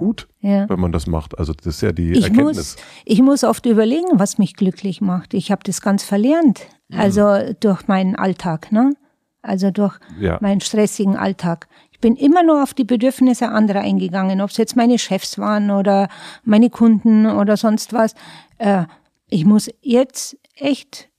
gut, 0.00 0.26
ja. 0.40 0.68
wenn 0.68 0.80
man 0.80 0.90
das 0.92 1.06
macht. 1.06 1.38
Also 1.38 1.52
das 1.52 1.66
ist 1.66 1.82
ja 1.82 1.92
die 1.92 2.12
Ich 2.12 2.24
Erkenntnis. 2.24 2.56
muss, 2.56 2.76
ich 3.04 3.22
muss 3.22 3.44
oft 3.44 3.66
überlegen, 3.66 4.08
was 4.18 4.38
mich 4.38 4.56
glücklich 4.56 5.00
macht. 5.02 5.34
Ich 5.34 5.52
habe 5.52 5.62
das 5.64 5.80
ganz 5.82 6.02
verlernt. 6.02 6.62
Mhm. 6.88 6.98
Also 6.98 7.52
durch 7.60 7.86
meinen 7.86 8.16
Alltag, 8.16 8.72
ne? 8.72 8.94
Also 9.42 9.70
durch 9.70 9.98
Ja. 10.18 10.38
meinen 10.40 10.60
stressigen 10.62 11.16
Alltag. 11.16 11.68
Ich 11.92 12.00
bin 12.00 12.16
immer 12.16 12.42
nur 12.42 12.62
auf 12.62 12.72
die 12.72 12.84
Bedürfnisse 12.84 13.50
anderer 13.50 13.80
eingegangen, 13.80 14.40
ob 14.40 14.48
es 14.50 14.56
jetzt 14.56 14.74
meine 14.74 14.98
Chefs 14.98 15.38
waren 15.38 15.70
oder 15.70 16.08
meine 16.44 16.70
Kunden 16.70 17.26
oder 17.26 17.58
sonst 17.58 17.92
was. 17.92 18.14
Äh, 18.56 18.84
ich 19.28 19.44
muss 19.44 19.68
jetzt 19.82 20.38
echt 20.56 21.09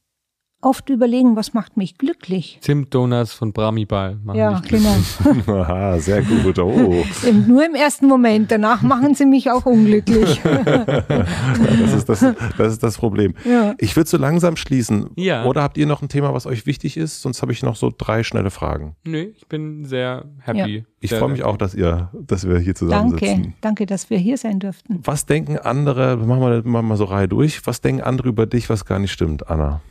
oft 0.62 0.90
überlegen, 0.90 1.36
was 1.36 1.54
macht 1.54 1.78
mich 1.78 1.98
glücklich. 1.98 2.58
Zimt-Donuts 2.62 3.34
von 3.34 3.54
Bramibal. 3.54 4.18
machen 4.24 4.38
Ja, 4.38 4.52
mich 4.52 4.62
glücklich. 4.64 5.18
genau. 5.24 5.58
Aha, 5.62 6.00
sehr 6.00 6.22
gut. 6.22 6.58
Oh, 6.60 7.04
Nur 7.48 7.66
im 7.66 7.76
ersten 7.76 8.08
Moment. 8.08 8.52
Danach 8.52 8.82
machen 8.82 9.16
sie 9.16 9.26
mich 9.26 9.50
auch 9.50 9.66
unglücklich. 9.66 10.42
das 10.44 11.94
ist 11.94 12.10
das, 12.10 12.26
das 12.58 12.74
ist 12.74 12.84
das 12.84 12.98
Problem. 12.98 13.34
Ja. 13.46 13.76
Ich 13.80 13.96
würde 13.96 14.10
so 14.10 14.18
langsam 14.18 14.56
schließen. 14.56 15.10
Ja. 15.16 15.46
Oder 15.46 15.64
habt 15.64 15.78
ihr 15.78 15.86
noch 15.86 16.02
ein 16.02 16.10
Thema, 16.10 16.34
was 16.34 16.46
euch 16.46 16.66
wichtig 16.66 16.98
ist? 16.98 17.22
Sonst 17.22 17.42
habe 17.42 17.52
ich 17.52 17.64
noch 17.64 17.76
so 17.76 17.92
drei 17.96 18.24
schnelle 18.24 18.50
Fragen. 18.52 18.96
Nö, 19.04 19.28
ich 19.36 19.48
bin 19.48 19.86
sehr 19.86 20.26
happy. 20.40 20.86
Ich 21.00 21.10
Sehr, 21.10 21.20
freue 21.20 21.30
mich 21.30 21.44
auch, 21.44 21.58
dass 21.58 21.74
ihr, 21.74 22.10
dass 22.14 22.48
wir 22.48 22.60
hier 22.60 22.76
zusammensitzen. 22.76 23.28
Danke, 23.28 23.54
danke, 23.62 23.86
dass 23.88 24.12
wir 24.12 24.20
hier 24.20 24.38
sein 24.38 24.60
durften. 24.60 25.00
Was 25.04 25.26
denken 25.26 25.58
andere, 25.58 26.16
machen 26.18 26.42
wir 26.42 26.62
machen 26.64 26.88
wir 26.88 26.96
so 26.96 27.06
Reihe 27.06 27.28
durch, 27.28 27.66
was 27.66 27.82
denken 27.82 28.02
andere 28.04 28.30
über 28.30 28.46
dich, 28.46 28.70
was 28.70 28.86
gar 28.86 29.00
nicht 29.00 29.12
stimmt, 29.12 29.50
Anna? 29.50 29.82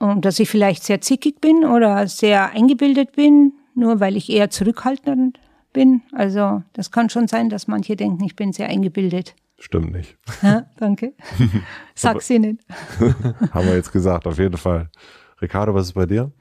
Und 0.00 0.24
dass 0.24 0.40
ich 0.40 0.48
vielleicht 0.48 0.82
sehr 0.82 1.00
zickig 1.00 1.40
bin 1.40 1.64
oder 1.64 2.08
sehr 2.08 2.50
eingebildet 2.50 3.12
bin, 3.12 3.52
nur 3.74 4.00
weil 4.00 4.16
ich 4.16 4.30
eher 4.30 4.50
zurückhaltend 4.50 5.38
bin. 5.72 6.02
Also 6.12 6.62
das 6.72 6.90
kann 6.90 7.10
schon 7.10 7.28
sein, 7.28 7.50
dass 7.50 7.68
manche 7.68 7.96
denken, 7.96 8.24
ich 8.24 8.34
bin 8.34 8.52
sehr 8.52 8.68
eingebildet. 8.68 9.36
Stimmt 9.58 9.92
nicht. 9.92 10.16
Ja, 10.42 10.66
danke. 10.78 11.12
Sag's 11.94 12.30
ihnen. 12.30 12.58
Haben 13.52 13.66
wir 13.66 13.76
jetzt 13.76 13.92
gesagt, 13.92 14.26
auf 14.26 14.38
jeden 14.38 14.56
Fall. 14.56 14.90
Ricardo, 15.40 15.74
was 15.74 15.88
ist 15.88 15.92
bei 15.92 16.06
dir? 16.06 16.32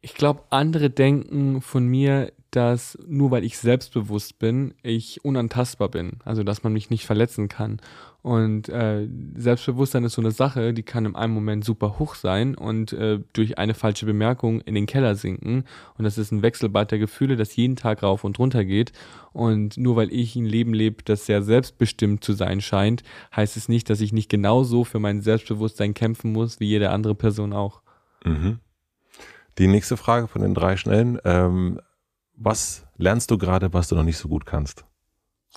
Ich 0.00 0.14
glaube, 0.14 0.42
andere 0.50 0.90
denken 0.90 1.60
von 1.60 1.86
mir, 1.86 2.32
dass 2.50 2.98
nur 3.06 3.30
weil 3.30 3.44
ich 3.44 3.58
selbstbewusst 3.58 4.40
bin, 4.40 4.74
ich 4.82 5.24
unantastbar 5.24 5.90
bin. 5.90 6.18
Also, 6.24 6.42
dass 6.42 6.64
man 6.64 6.72
mich 6.72 6.90
nicht 6.90 7.06
verletzen 7.06 7.48
kann. 7.48 7.80
Und 8.22 8.68
äh, 8.68 9.08
Selbstbewusstsein 9.34 10.04
ist 10.04 10.12
so 10.12 10.20
eine 10.20 10.30
Sache, 10.30 10.74
die 10.74 10.82
kann 10.82 11.06
im 11.06 11.16
einen 11.16 11.32
Moment 11.32 11.64
super 11.64 11.98
hoch 11.98 12.14
sein 12.14 12.54
und 12.54 12.92
äh, 12.92 13.20
durch 13.32 13.58
eine 13.58 13.72
falsche 13.72 14.04
Bemerkung 14.04 14.60
in 14.60 14.74
den 14.74 14.86
Keller 14.86 15.14
sinken. 15.14 15.64
Und 15.96 16.04
das 16.04 16.18
ist 16.18 16.30
ein 16.30 16.42
Wechselbad 16.42 16.90
der 16.90 16.98
Gefühle, 16.98 17.36
das 17.36 17.56
jeden 17.56 17.76
Tag 17.76 18.02
rauf 18.02 18.24
und 18.24 18.38
runter 18.38 18.64
geht. 18.64 18.92
Und 19.32 19.78
nur 19.78 19.96
weil 19.96 20.12
ich 20.12 20.36
ein 20.36 20.44
Leben 20.44 20.74
lebe, 20.74 21.02
das 21.02 21.24
sehr 21.24 21.42
selbstbestimmt 21.42 22.22
zu 22.22 22.34
sein 22.34 22.60
scheint, 22.60 23.02
heißt 23.34 23.56
es 23.56 23.68
nicht, 23.68 23.88
dass 23.88 24.02
ich 24.02 24.12
nicht 24.12 24.28
genauso 24.28 24.84
für 24.84 24.98
mein 24.98 25.22
Selbstbewusstsein 25.22 25.94
kämpfen 25.94 26.32
muss, 26.32 26.60
wie 26.60 26.66
jede 26.66 26.90
andere 26.90 27.14
Person 27.14 27.54
auch. 27.54 27.80
Mhm. 28.24 28.60
Die 29.58 29.66
nächste 29.66 29.96
Frage 29.96 30.28
von 30.28 30.42
den 30.42 30.54
drei 30.54 30.76
schnellen. 30.76 31.18
Ähm, 31.24 31.80
was 32.36 32.86
lernst 32.96 33.30
du 33.30 33.38
gerade, 33.38 33.72
was 33.72 33.88
du 33.88 33.94
noch 33.94 34.04
nicht 34.04 34.18
so 34.18 34.28
gut 34.28 34.44
kannst? 34.44 34.84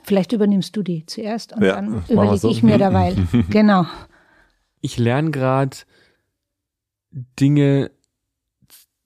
Vielleicht 0.01 0.33
übernimmst 0.33 0.75
du 0.75 0.81
die 0.81 1.05
zuerst 1.05 1.53
und 1.53 1.63
Ja, 1.63 1.75
dann 1.75 2.03
überlege 2.09 2.37
so. 2.37 2.49
ich 2.49 2.63
mir 2.63 2.77
derweil. 2.77 3.15
genau. 3.49 3.85
ich 4.81 4.97
lerne 4.97 5.31
gerade 5.31 5.77
Dinge 7.39 7.91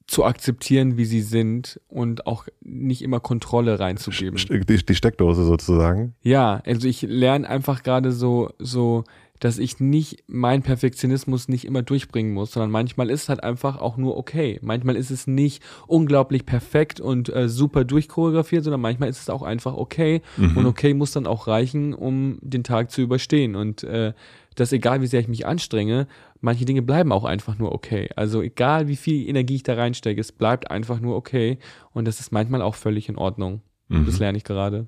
zu 0.08 0.24
akzeptieren, 0.24 0.96
wie 0.96 1.04
sie 1.04 1.22
sind 1.22 1.82
und 1.90 2.26
auch 2.26 2.48
nicht 2.62 3.02
immer 3.02 3.20
Kontrolle 3.20 3.80
reinzugeben. 3.80 4.40
Die, 4.50 4.86
die 4.86 4.96
Steckdose 4.96 5.44
sozusagen. 5.44 6.16
Ja, 6.22 6.62
also 6.66 6.88
ich 6.88 7.02
lerne 7.02 7.48
einfach 7.50 7.84
gerade 7.84 8.14
so, 8.14 8.50
so, 8.58 9.04
dass 9.40 9.60
ich 9.60 9.80
nicht 9.80 10.24
meinen 10.28 10.64
Perfektionismus 10.64 11.48
nicht 11.48 11.66
immer 11.66 11.84
durchbringen 11.84 12.34
muss, 12.34 12.52
sondern 12.52 12.72
manchmal 12.72 13.10
ist 13.10 13.24
es 13.24 13.30
halt 13.30 13.44
einfach 13.44 13.80
auch 13.80 13.98
nur 13.98 14.18
okay. 14.18 14.60
Manchmal 14.62 14.96
ist 14.96 15.12
es 15.12 15.28
nicht 15.28 15.62
unglaublich 15.86 16.46
perfekt 16.46 17.00
und 17.00 17.34
äh, 17.34 17.48
super 17.48 17.84
durchchoreografiert, 17.84 18.64
sondern 18.64 18.82
manchmal 18.82 19.10
ist 19.10 19.22
es 19.22 19.30
auch 19.30 19.44
einfach 19.44 19.76
okay. 19.76 20.22
Und 20.38 20.66
okay 20.66 20.94
muss 20.94 21.12
dann 21.12 21.28
auch 21.28 21.48
reichen, 21.48 21.94
um 21.94 22.40
den 22.42 22.64
Tag 22.64 22.92
zu 22.92 23.02
überstehen. 23.02 23.56
Und 23.56 23.84
äh, 23.84 24.14
dass 24.56 24.72
egal 24.72 25.02
wie 25.02 25.08
sehr 25.08 25.20
ich 25.20 25.28
mich 25.28 25.46
anstrenge, 25.46 26.08
manche 26.42 26.66
Dinge 26.66 26.82
bleiben 26.82 27.12
auch 27.12 27.26
einfach 27.26 27.58
nur 27.58 27.72
okay. 27.72 28.10
Also 28.16 28.42
egal 28.42 28.88
wie 28.88 28.96
viel 28.96 29.28
Energie 29.30 29.56
ich 29.56 29.64
da 29.64 29.76
reinstecke, 29.76 30.20
es 30.20 30.32
bleibt 30.32 30.72
einfach 30.72 31.00
nur 31.00 31.16
okay. 31.16 31.60
Und 31.94 32.06
das 32.06 32.20
ist 32.20 32.32
manchmal 32.32 32.62
auch 32.62 32.76
völlig 32.76 33.08
in 33.10 33.18
Ordnung. 33.18 33.62
Mhm. 33.88 34.06
Das 34.06 34.20
lerne 34.20 34.38
ich 34.38 34.44
gerade. 34.44 34.88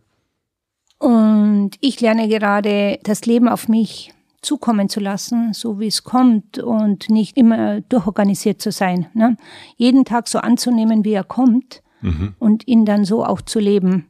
Und 0.98 1.72
ich 1.80 2.02
lerne 2.02 2.28
gerade, 2.28 3.00
das 3.04 3.26
Leben 3.26 3.48
auf 3.48 3.70
mich 3.70 4.12
zukommen 4.42 4.90
zu 4.90 5.00
lassen, 5.00 5.54
so 5.54 5.80
wie 5.80 5.88
es 5.88 6.04
kommt 6.04 6.60
und 6.60 7.10
nicht 7.10 7.38
immer 7.38 7.82
durchorganisiert 7.82 8.62
zu 8.62 8.72
sein. 8.72 9.08
Ne? 9.14 9.38
Jeden 9.76 10.06
Tag 10.06 10.28
so 10.28 10.40
anzunehmen, 10.40 11.04
wie 11.04 11.14
er 11.14 11.24
kommt 11.24 11.82
Mhm. 12.02 12.36
und 12.40 12.66
ihn 12.68 12.86
dann 12.86 13.04
so 13.04 13.26
auch 13.26 13.42
zu 13.42 13.60
leben. 13.60 14.06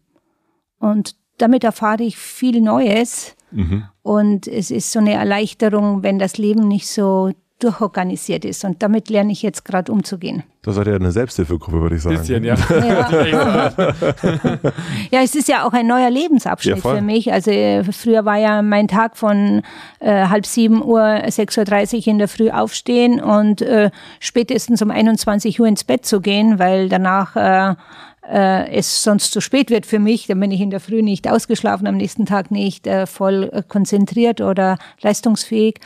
Und 0.80 1.16
damit 1.40 1.64
erfahre 1.64 2.04
ich 2.04 2.18
viel 2.18 2.62
Neues 2.62 3.36
Mhm. 3.52 3.84
und 4.04 4.48
es 4.48 4.70
ist 4.70 4.92
so 4.92 5.00
eine 5.00 5.14
Erleichterung, 5.14 6.04
wenn 6.04 6.20
das 6.20 6.38
Leben 6.38 6.68
nicht 6.68 6.88
so 6.88 7.32
durchorganisiert 7.60 8.46
ist. 8.46 8.64
Und 8.64 8.82
damit 8.82 9.10
lerne 9.10 9.32
ich 9.32 9.42
jetzt 9.42 9.66
gerade 9.66 9.92
umzugehen. 9.92 10.44
Das 10.62 10.76
seid 10.76 10.88
ja 10.88 10.96
eine 10.96 11.12
Selbsthilfegruppe, 11.12 11.82
würde 11.82 11.96
ich 11.96 12.02
sagen. 12.02 12.18
Bisschen, 12.18 12.44
ja. 12.44 12.56
Ja. 12.70 13.72
ja, 15.12 15.22
es 15.22 15.36
ist 15.36 15.48
ja 15.48 15.66
auch 15.66 15.74
ein 15.74 15.88
neuer 15.88 16.10
Lebensabschnitt 16.10 16.84
Ja, 16.84 16.96
für 16.96 17.02
mich. 17.02 17.32
Also 17.32 17.52
äh, 17.52 17.84
früher 17.84 18.26
war 18.26 18.38
ja 18.38 18.62
mein 18.62 18.88
Tag 18.88 19.18
von 19.18 19.62
äh, 20.00 20.28
halb 20.28 20.46
sieben 20.46 20.84
Uhr, 20.84 21.02
6.30 21.02 22.00
Uhr 22.00 22.08
in 22.08 22.18
der 22.18 22.28
Früh 22.28 22.50
aufstehen 22.50 23.22
und 23.22 23.62
äh, 23.62 23.92
spätestens 24.20 24.82
um 24.82 24.92
21 24.92 25.60
Uhr 25.60 25.68
ins 25.68 25.84
Bett 25.84 26.06
zu 26.06 26.22
gehen, 26.22 26.60
weil 26.60 26.90
danach 26.90 27.36
äh, 27.36 27.76
äh, 28.30 28.72
es 28.72 29.04
sonst 29.04 29.32
zu 29.32 29.42
spät 29.42 29.70
wird 29.70 29.86
für 29.86 30.00
mich. 30.00 30.28
Dann 30.28 30.40
bin 30.40 30.52
ich 30.52 30.62
in 30.62 30.70
der 30.70 30.80
Früh 30.80 31.02
nicht 31.02 31.30
ausgeschlafen, 31.30 31.88
am 31.88 31.98
nächsten 31.98 32.26
Tag 32.26 32.52
nicht 32.52 32.88
äh, 32.88 33.06
voll 33.06 33.64
konzentriert 33.68 34.42
oder 34.42 34.78
leistungsfähig. 35.02 35.80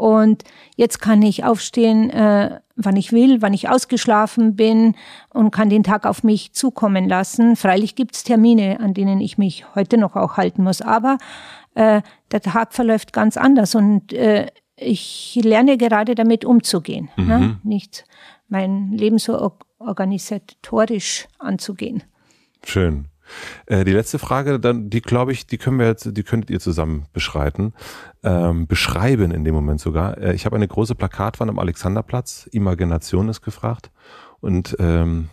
Und 0.00 0.44
jetzt 0.76 1.02
kann 1.02 1.20
ich 1.20 1.44
aufstehen, 1.44 2.08
äh, 2.08 2.60
wann 2.74 2.96
ich 2.96 3.12
will, 3.12 3.42
wann 3.42 3.52
ich 3.52 3.68
ausgeschlafen 3.68 4.56
bin 4.56 4.96
und 5.28 5.50
kann 5.50 5.68
den 5.68 5.84
Tag 5.84 6.06
auf 6.06 6.24
mich 6.24 6.54
zukommen 6.54 7.06
lassen. 7.06 7.54
Freilich 7.54 7.96
gibt's 7.96 8.24
Termine, 8.24 8.80
an 8.80 8.94
denen 8.94 9.20
ich 9.20 9.36
mich 9.36 9.66
heute 9.74 9.98
noch 9.98 10.16
auch 10.16 10.38
halten 10.38 10.62
muss. 10.62 10.80
Aber 10.80 11.18
äh, 11.74 12.00
der 12.32 12.40
Tag 12.40 12.72
verläuft 12.72 13.12
ganz 13.12 13.36
anders 13.36 13.74
und 13.74 14.14
äh, 14.14 14.46
ich 14.76 15.38
lerne 15.44 15.76
gerade 15.76 16.14
damit 16.14 16.46
umzugehen. 16.46 17.10
Ne? 17.16 17.58
Nicht 17.62 18.06
mein 18.48 18.92
Leben 18.92 19.18
so 19.18 19.38
or 19.38 19.58
organisatorisch 19.78 21.28
anzugehen. 21.38 22.04
Schön. 22.64 23.08
Äh, 23.66 23.84
die 23.84 23.92
letzte 23.92 24.18
Frage, 24.18 24.60
dann, 24.60 24.90
die 24.90 25.00
glaube 25.00 25.32
ich, 25.32 25.46
die 25.46 25.58
können 25.58 25.78
wir 25.78 25.86
jetzt, 25.86 26.16
die 26.16 26.22
könntet 26.22 26.50
ihr 26.50 26.60
zusammen 26.60 27.06
beschreiten, 27.12 27.72
ähm, 28.22 28.66
beschreiben 28.66 29.30
in 29.30 29.44
dem 29.44 29.54
Moment 29.54 29.80
sogar. 29.80 30.18
Äh, 30.18 30.34
ich 30.34 30.46
habe 30.46 30.56
eine 30.56 30.68
große 30.68 30.94
Plakatwand 30.94 31.50
am 31.50 31.58
Alexanderplatz. 31.58 32.48
Imagination 32.52 33.28
ist 33.28 33.42
gefragt 33.42 33.90
und 34.40 34.76
ähm, 34.78 35.28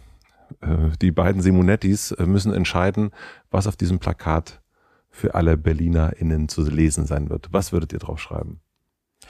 äh, 0.61 0.90
die 1.02 1.11
beiden 1.11 1.41
Simonettis 1.41 2.11
äh, 2.11 2.26
müssen 2.26 2.53
entscheiden, 2.53 3.11
was 3.52 3.68
auf 3.68 3.76
diesem 3.76 3.99
Plakat 3.99 4.61
für 5.10 5.36
alle 5.36 5.57
BerlinerInnen 5.57 6.48
zu 6.48 6.61
lesen 6.69 7.06
sein 7.06 7.30
wird. 7.30 7.49
Was 7.52 7.72
würdet 7.72 7.94
ihr 7.94 7.99
drauf 7.99 8.19
schreiben? 8.19 8.61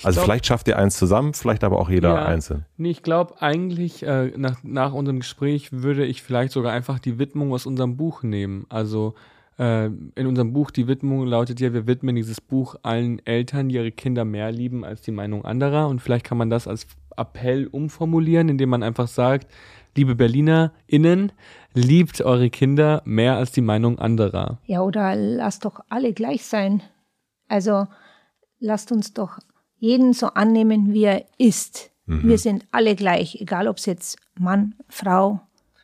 Also 0.04 0.18
glaub- 0.18 0.26
vielleicht 0.26 0.46
schafft 0.46 0.68
ihr 0.68 0.78
eins 0.78 0.98
zusammen, 0.98 1.34
vielleicht 1.34 1.64
aber 1.64 1.80
auch 1.80 1.90
jeder 1.90 2.14
Ja. 2.16 2.26
einzeln. 2.26 2.66
Nee, 2.78 2.92
ich 2.92 3.04
glaube 3.04 3.42
eigentlich, 3.42 4.04
äh, 4.04 4.32
nach, 4.38 4.58
nach 4.64 4.94
unserem 4.94 5.20
Gespräch 5.20 5.72
würde 5.72 6.06
ich 6.06 6.22
vielleicht 6.22 6.52
sogar 6.54 6.72
einfach 6.74 7.00
die 7.00 7.18
Widmung 7.20 7.52
aus 7.54 7.66
unserem 7.66 7.98
Buch 7.98 8.24
nehmen. 8.24 8.66
Also 8.70 9.16
äh, 9.60 9.86
in 9.88 10.28
unserem 10.28 10.54
Buch, 10.54 10.70
die 10.72 10.88
Widmung 10.88 11.26
lautet 11.26 11.60
ja, 11.60 11.74
wir 11.74 11.88
widmen 11.88 12.16
dieses 12.16 12.40
Buch 12.42 12.76
allen 12.84 13.26
Eltern, 13.26 13.70
die 13.70 13.76
ihre 13.76 13.92
Kinder 13.92 14.24
mehr 14.24 14.52
lieben 14.52 14.86
als 14.86 15.02
die 15.02 15.12
Meinung 15.12 15.46
anderer. 15.46 15.88
Und 15.88 16.00
vielleicht 16.02 16.26
kann 16.26 16.38
man 16.38 16.50
das 16.52 16.68
als 16.68 16.86
Appell 17.16 17.66
umformulieren, 17.66 18.50
indem 18.50 18.70
man 18.70 18.84
einfach 18.84 19.08
sagt, 19.08 19.48
liebe 19.96 20.14
BerlinerInnen, 20.14 21.32
liebt 21.74 22.22
eure 22.22 22.52
Kinder 22.52 23.02
mehr 23.06 23.36
als 23.36 23.52
die 23.52 23.62
Meinung 23.62 23.98
anderer. 23.98 24.60
Ja, 24.66 24.82
oder 24.82 25.16
lasst 25.16 25.66
doch 25.66 25.80
alle 25.90 26.14
gleich 26.14 26.46
sein. 26.46 26.84
Also 27.48 27.88
lasst 28.60 28.92
uns 28.92 29.14
doch 29.16 29.40
jeden 29.80 30.14
so 30.14 30.28
annehmen, 30.28 30.94
wie 30.94 31.04
er 31.04 31.26
ist. 31.38 31.92
Mhm. 32.06 32.28
Wir 32.28 32.38
sind 32.38 32.66
alle 32.72 32.96
gleich, 32.96 33.40
egal 33.42 33.68
ob 33.68 33.78
es 33.78 33.86
jetzt 33.86 34.18
Mann, 34.40 34.76
Frau 34.90 35.42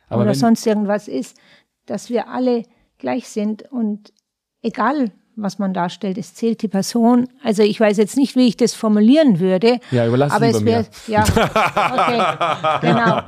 Aber 0.08 0.22
oder 0.22 0.34
sonst 0.34 0.66
irgendwas 0.66 1.08
ist, 1.08 1.36
dass 1.86 2.10
wir 2.10 2.28
alle 2.28 2.64
gleich 2.98 3.28
sind 3.28 3.70
und 3.70 4.12
egal, 4.62 5.12
was 5.36 5.58
man 5.58 5.74
darstellt, 5.74 6.16
es 6.18 6.34
zählt 6.34 6.62
die 6.62 6.68
Person. 6.68 7.26
Also 7.42 7.62
ich 7.62 7.80
weiß 7.80 7.96
jetzt 7.96 8.16
nicht, 8.16 8.36
wie 8.36 8.46
ich 8.46 8.56
das 8.56 8.74
formulieren 8.74 9.40
würde. 9.40 9.80
Ja, 9.90 10.06
überlass 10.06 10.32
aber 10.32 10.46
es 10.46 10.64
wäre, 10.64 10.86
ja, 11.08 11.22
okay, 11.24 12.80
genau. 12.80 13.22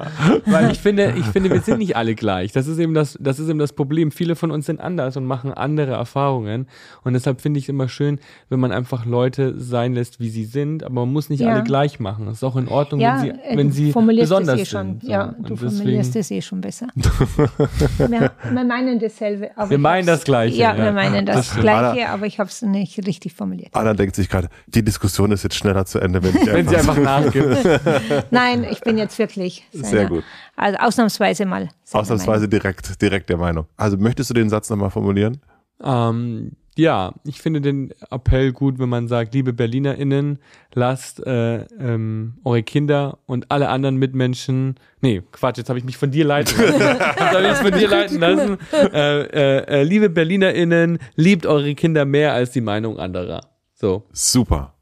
Weil 0.46 0.70
ich 0.70 0.78
finde, 0.78 1.14
ich 1.16 1.24
finde, 1.26 1.50
wir 1.50 1.60
sind 1.60 1.78
nicht 1.78 1.96
alle 1.96 2.14
gleich. 2.14 2.52
Das 2.52 2.66
ist 2.66 2.78
eben 2.78 2.94
das, 2.94 3.16
das 3.20 3.38
ist 3.38 3.48
eben 3.48 3.58
das 3.58 3.72
Problem. 3.72 4.10
Viele 4.12 4.36
von 4.36 4.50
uns 4.50 4.66
sind 4.66 4.80
anders 4.80 5.16
und 5.16 5.24
machen 5.26 5.52
andere 5.52 5.92
Erfahrungen. 5.92 6.66
Und 7.04 7.14
deshalb 7.14 7.40
finde 7.40 7.58
ich 7.58 7.64
es 7.64 7.68
immer 7.70 7.88
schön, 7.88 8.20
wenn 8.48 8.60
man 8.60 8.72
einfach 8.72 9.04
Leute 9.04 9.58
sein 9.58 9.94
lässt, 9.94 10.20
wie 10.20 10.28
sie 10.28 10.44
sind. 10.44 10.84
Aber 10.84 10.94
man 10.94 11.12
muss 11.12 11.28
nicht 11.28 11.40
Ja. 11.40 11.54
alle 11.54 11.64
gleich 11.64 11.98
machen. 12.00 12.28
Es 12.28 12.36
ist 12.38 12.44
auch 12.44 12.56
in 12.56 12.68
Ordnung, 12.68 13.00
Ja, 13.00 13.20
wenn 13.22 13.30
äh, 13.30 13.32
sie, 13.50 13.56
wenn 13.56 13.68
du 13.68 13.74
sie 13.74 13.92
formulierst 13.92 14.30
besonders 14.30 14.54
es 14.56 14.60
eh 14.62 14.64
schon. 14.70 14.86
sind. 14.86 15.02
So. 15.04 15.10
Ja, 15.10 15.24
Und 15.24 15.50
du 15.50 15.54
deswegen- 15.54 15.70
formulierst 15.76 16.16
es 16.16 16.30
eh 16.30 16.40
schon 16.42 16.60
besser. 16.60 16.86
wir, 17.98 18.30
wir 18.52 18.64
meinen 18.64 18.98
dasselbe. 18.98 19.50
Aber 19.56 19.70
Wir 19.70 19.78
meinen 19.78 20.06
das 20.06 20.24
Gleiche, 20.24 20.56
Ja, 20.56 20.74
ja. 20.74 20.84
wir 20.84 20.92
meinen 20.92 21.26
Das 21.26 21.36
das, 21.36 21.46
stimmt. 21.48 21.64
Gleiche, 21.97 22.10
aber 22.10 22.27
ich 22.27 22.39
habe 22.39 22.48
es 22.48 22.62
nicht 22.62 22.98
richtig 23.06 23.35
formuliert. 23.35 23.70
Anna 23.73 23.94
denkt 23.94 24.16
sich 24.16 24.28
gerade, 24.28 24.48
die 24.66 24.82
Diskussion 24.82 25.32
ist 25.32 25.43
jetzt 25.43 25.56
schneller 25.56 25.85
zu 25.86 25.98
Ende, 25.98 26.23
wenn 26.23 26.36
ich 26.36 26.47
Wenn 26.52 26.68
sie 26.68 26.77
einfach 26.77 26.97
nachgibt. 26.97 28.31
Nein, 28.31 28.64
ich 28.70 28.81
bin 28.81 28.98
jetzt 28.98 29.18
wirklich. 29.18 29.66
Seiner, 29.73 29.86
Sehr 29.86 30.06
gut. 30.06 30.24
Also 30.56 30.78
ausnahmsweise 30.78 31.47
mal. 31.47 31.68
Ausnahmsweise 31.93 32.48
direkt, 32.48 33.01
direkt 33.01 33.28
der 33.28 33.36
Meinung. 33.36 33.66
Also 33.77 33.97
möchtest 33.97 34.31
du 34.31 34.35
den 34.35 34.48
Satz 34.48 34.70
nochmal 34.70 34.90
formulieren? 34.90 35.40
Ähm, 35.82 36.52
ja, 36.78 37.12
ich 37.24 37.40
finde 37.40 37.60
den 37.60 37.92
Appell 38.10 38.52
gut, 38.52 38.78
wenn 38.78 38.88
man 38.88 39.08
sagt, 39.08 39.34
liebe 39.34 39.52
BerlinerInnen, 39.52 40.38
lasst 40.74 41.24
äh, 41.26 41.64
ähm, 41.80 42.34
eure 42.44 42.62
Kinder 42.62 43.18
und 43.26 43.50
alle 43.50 43.68
anderen 43.68 43.96
Mitmenschen, 43.96 44.74
nee, 45.00 45.22
Quatsch, 45.32 45.58
jetzt 45.58 45.68
habe 45.68 45.78
ich 45.78 45.84
mich 45.84 45.96
von 45.96 46.10
dir 46.10 46.24
leiten 46.24 46.54
lassen. 46.60 46.80
Jetzt 46.80 47.20
habe 47.20 47.42
ich 47.42 47.48
mich 47.48 47.56
von 47.70 47.78
dir 47.80 47.88
leiten 47.88 48.20
lassen. 48.20 48.58
Äh, 48.72 49.20
äh, 49.22 49.80
äh, 49.80 49.82
liebe 49.84 50.10
BerlinerInnen, 50.10 50.98
liebt 51.16 51.46
eure 51.46 51.74
Kinder 51.74 52.04
mehr 52.04 52.32
als 52.34 52.50
die 52.52 52.60
Meinung 52.60 52.98
anderer. 52.98 53.40
So. 53.74 54.04
Super. 54.12 54.74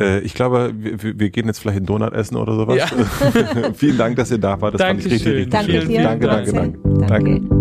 Äh, 0.00 0.20
ich 0.20 0.34
glaube, 0.34 0.72
wir, 0.76 1.02
wir- 1.02 1.18
wir 1.18 1.30
gehen 1.30 1.46
jetzt 1.46 1.58
vielleicht 1.58 1.78
einen 1.78 1.86
Donut 1.86 2.12
essen 2.12 2.36
oder 2.36 2.54
sowas. 2.54 2.76
Ja. 2.76 3.72
Vielen 3.74 3.98
Dank, 3.98 4.16
dass 4.16 4.30
ihr 4.30 4.38
da 4.38 4.60
wart. 4.60 4.74
Das 4.74 4.82
fand 4.82 5.04
ich 5.04 5.10
richtig, 5.12 5.24
Dankeschön. 5.24 5.36
richtig 5.36 5.52
Danke 5.52 5.72
schön. 5.80 5.88
dir. 5.88 6.02
Danke, 6.02 6.26
danke, 6.26 6.52
Marcel. 6.52 6.72
danke. 7.08 7.40
danke. 7.40 7.57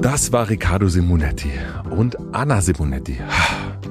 Das 0.00 0.32
war 0.32 0.48
Riccardo 0.48 0.88
Simonetti 0.88 1.52
und 1.90 2.16
Anna 2.32 2.60
Simonetti. 2.60 3.18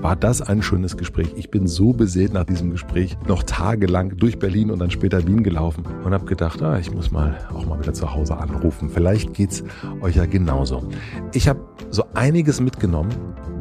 War 0.02 0.16
das 0.16 0.42
ein 0.42 0.62
schönes 0.62 0.96
Gespräch. 0.96 1.34
Ich 1.36 1.52
bin 1.52 1.68
so 1.68 1.92
beseelt 1.92 2.32
nach 2.32 2.46
diesem 2.46 2.72
Gespräch 2.72 3.18
noch 3.28 3.44
tagelang 3.44 4.16
durch 4.16 4.40
Berlin 4.40 4.72
und 4.72 4.80
dann 4.80 4.92
später 4.92 5.28
Wien 5.28 5.44
gelaufen 5.44 5.84
und 6.06 6.14
habe 6.14 6.26
gedacht, 6.26 6.62
ah, 6.62 6.80
ich 6.80 6.94
muss 6.94 7.12
mal 7.12 7.38
auch 7.54 7.66
mal 7.66 7.78
wieder 7.80 7.94
zu 7.94 8.14
Hause 8.14 8.38
anrufen. 8.38 8.90
Vielleicht 8.90 9.34
geht's 9.34 9.62
euch 10.00 10.16
ja 10.16 10.26
genauso. 10.26 10.88
Ich 11.34 11.50
habe 11.50 11.60
so 11.90 12.06
einiges 12.14 12.62
mitgenommen, 12.62 13.10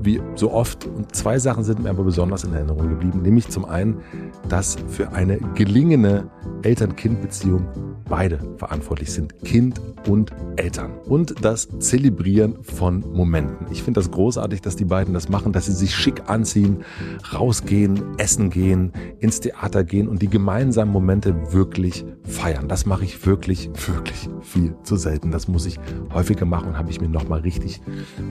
wie 0.03 0.21
so 0.37 0.53
oft 0.53 0.87
und 0.87 1.15
zwei 1.15 1.41
Sachen 1.41 1.65
sind 1.65 1.83
mir 1.83 1.91
aber 1.91 2.05
besonders 2.05 2.45
in 2.45 2.53
Erinnerung 2.53 2.89
geblieben, 2.89 3.23
nämlich 3.23 3.49
zum 3.49 3.65
einen, 3.65 4.01
dass 4.49 4.77
für 4.87 5.13
eine 5.13 5.39
gelingende 5.55 6.31
Eltern-Kind-Beziehung 6.63 7.67
beide 8.09 8.39
verantwortlich 8.57 9.13
sind, 9.13 9.39
Kind 9.45 9.81
und 10.09 10.33
Eltern. 10.57 10.93
Und 11.07 11.45
das 11.45 11.69
Zelebrieren 11.79 12.63
von 12.63 13.05
Momenten. 13.13 13.67
Ich 13.71 13.83
finde 13.83 14.01
das 14.01 14.11
großartig, 14.11 14.63
dass 14.63 14.77
die 14.77 14.85
beiden 14.85 15.15
das 15.15 15.29
machen, 15.29 15.53
dass 15.53 15.67
sie 15.67 15.73
sich 15.73 15.95
schick 15.95 16.23
anziehen, 16.29 16.85
rausgehen, 17.33 18.19
essen 18.19 18.51
gehen, 18.51 18.93
ins 19.21 19.41
Theater 19.41 19.85
gehen 19.85 20.09
und 20.09 20.23
die 20.23 20.29
gemeinsamen 20.29 20.93
Momente 20.93 21.53
wirklich 21.53 22.05
feiern. 22.25 22.69
Das 22.69 22.87
mache 22.87 23.05
ich 23.05 23.27
wirklich, 23.27 23.71
wirklich 23.87 24.29
viel 24.43 24.75
zu 24.83 24.97
selten. 24.97 25.31
Das 25.31 25.49
muss 25.49 25.67
ich 25.67 25.79
häufiger 26.13 26.45
machen 26.45 26.69
und 26.69 26.79
habe 26.79 26.91
ich 26.91 27.01
mir 27.01 27.09
nochmal 27.09 27.41
richtig 27.41 27.81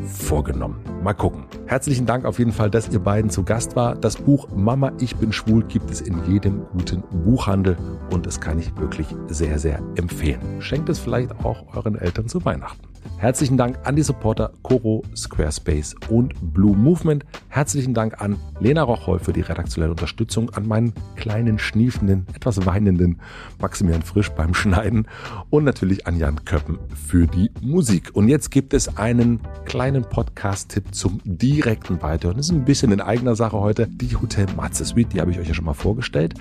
vorgenommen. 0.05 0.79
Mal 1.03 1.13
gucken. 1.13 1.45
Herzlichen 1.65 2.05
Dank 2.05 2.25
auf 2.25 2.39
jeden 2.39 2.51
Fall, 2.51 2.69
dass 2.69 2.89
ihr 2.89 2.99
beiden 2.99 3.29
zu 3.29 3.43
Gast 3.43 3.75
war. 3.75 3.95
Das 3.95 4.17
Buch 4.17 4.47
Mama, 4.55 4.91
ich 4.99 5.15
bin 5.15 5.31
schwul 5.31 5.63
gibt 5.63 5.89
es 5.91 6.01
in 6.01 6.23
jedem 6.25 6.65
guten 6.71 7.03
Buchhandel 7.23 7.77
und 8.11 8.25
das 8.25 8.39
kann 8.39 8.59
ich 8.59 8.75
wirklich 8.77 9.07
sehr, 9.27 9.59
sehr 9.59 9.81
empfehlen. 9.95 10.61
Schenkt 10.61 10.89
es 10.89 10.99
vielleicht 10.99 11.31
auch 11.43 11.75
euren 11.75 11.95
Eltern 11.95 12.27
zu 12.27 12.43
Weihnachten. 12.45 12.87
Herzlichen 13.17 13.57
Dank 13.57 13.79
an 13.83 13.95
die 13.95 14.03
Supporter 14.03 14.51
Coro, 14.61 15.03
Squarespace 15.15 15.95
und 16.09 16.33
Blue 16.53 16.75
Movement. 16.75 17.25
Herzlichen 17.49 17.93
Dank 17.93 18.21
an 18.21 18.37
Lena 18.59 18.83
Rocholl 18.83 19.19
für 19.19 19.33
die 19.33 19.41
redaktionelle 19.41 19.91
Unterstützung, 19.91 20.51
an 20.51 20.67
meinen 20.67 20.93
kleinen, 21.15 21.57
schniefenden, 21.57 22.27
etwas 22.35 22.65
weinenden 22.65 23.19
Maximilian 23.59 24.03
Frisch 24.03 24.29
beim 24.29 24.53
Schneiden 24.53 25.07
und 25.49 25.63
natürlich 25.63 26.05
an 26.05 26.17
Jan 26.17 26.45
Köppen 26.45 26.77
für 27.07 27.25
die 27.25 27.49
Musik. 27.61 28.11
Und 28.13 28.27
jetzt 28.27 28.51
gibt 28.51 28.73
es 28.73 28.97
einen 28.97 29.39
kleinen 29.65 30.03
Podcast-Tipp 30.03 30.93
zum 30.93 31.19
direkten 31.23 32.01
Weiterhören. 32.01 32.37
Das 32.37 32.47
ist 32.47 32.51
ein 32.51 32.65
bisschen 32.65 32.91
in 32.91 33.01
eigener 33.01 33.35
Sache 33.35 33.59
heute. 33.59 33.87
Die 33.87 34.15
Hotel 34.15 34.45
Matze 34.55 34.85
Suite, 34.85 35.13
die 35.13 35.21
habe 35.21 35.31
ich 35.31 35.39
euch 35.39 35.47
ja 35.47 35.53
schon 35.53 35.65
mal 35.65 35.73
vorgestellt. 35.73 36.35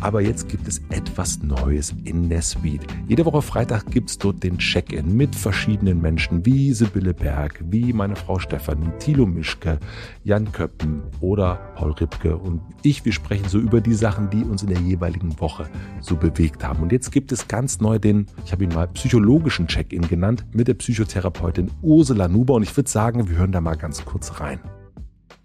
Aber 0.00 0.20
jetzt 0.20 0.48
gibt 0.48 0.68
es 0.68 0.80
etwas 0.90 1.42
Neues 1.42 1.94
in 2.04 2.28
der 2.28 2.42
Suite. 2.42 2.86
Jede 3.08 3.24
Woche 3.24 3.42
Freitag 3.42 3.90
gibt 3.90 4.10
es 4.10 4.18
dort 4.18 4.42
den 4.42 4.58
Check-in 4.58 5.16
mit 5.16 5.34
verschiedenen 5.34 6.00
Menschen 6.10 6.44
wie 6.44 6.72
Sibylle 6.72 7.14
Berg, 7.14 7.62
wie 7.70 7.92
meine 7.92 8.16
Frau 8.16 8.40
Stefanie, 8.40 8.90
Thilo 8.98 9.26
Mischke, 9.26 9.78
Jan 10.24 10.50
Köppen 10.50 11.02
oder 11.20 11.54
Paul 11.76 11.92
Ripke 11.92 12.36
und 12.36 12.60
ich. 12.82 13.04
Wir 13.04 13.12
sprechen 13.12 13.48
so 13.48 13.60
über 13.60 13.80
die 13.80 13.94
Sachen, 13.94 14.28
die 14.28 14.42
uns 14.42 14.64
in 14.64 14.70
der 14.70 14.80
jeweiligen 14.80 15.38
Woche 15.38 15.70
so 16.00 16.16
bewegt 16.16 16.64
haben. 16.64 16.82
Und 16.82 16.90
jetzt 16.90 17.12
gibt 17.12 17.30
es 17.30 17.46
ganz 17.46 17.80
neu 17.80 18.00
den, 18.00 18.26
ich 18.44 18.50
habe 18.50 18.64
ihn 18.64 18.74
mal 18.74 18.88
psychologischen 18.88 19.68
Check-in 19.68 20.08
genannt, 20.08 20.44
mit 20.52 20.66
der 20.66 20.74
Psychotherapeutin 20.74 21.70
Ursula 21.80 22.26
Nuber. 22.26 22.54
Und 22.54 22.64
ich 22.64 22.76
würde 22.76 22.90
sagen, 22.90 23.28
wir 23.28 23.36
hören 23.36 23.52
da 23.52 23.60
mal 23.60 23.76
ganz 23.76 24.04
kurz 24.04 24.40
rein. 24.40 24.58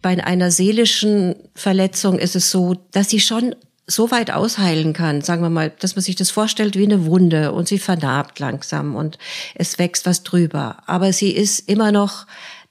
bei 0.01 0.23
einer 0.23 0.49
seelischen 0.49 1.35
Verletzung 1.53 2.17
ist 2.17 2.35
es 2.35 2.49
so, 2.49 2.73
dass 2.91 3.11
sie 3.11 3.19
schon 3.19 3.53
so 3.87 4.09
weit 4.11 4.31
ausheilen 4.31 4.93
kann, 4.93 5.21
sagen 5.21 5.43
wir 5.43 5.49
mal, 5.49 5.71
dass 5.79 5.95
man 5.95 6.03
sich 6.03 6.15
das 6.15 6.31
vorstellt 6.31 6.75
wie 6.75 6.85
eine 6.85 7.05
Wunde 7.05 7.51
und 7.51 7.67
sie 7.67 7.77
vernarbt 7.77 8.39
langsam 8.39 8.95
und 8.95 9.17
es 9.53 9.77
wächst 9.77 10.05
was 10.05 10.23
drüber. 10.23 10.77
Aber 10.87 11.13
sie 11.13 11.31
ist 11.31 11.69
immer 11.69 11.91
noch 11.91 12.25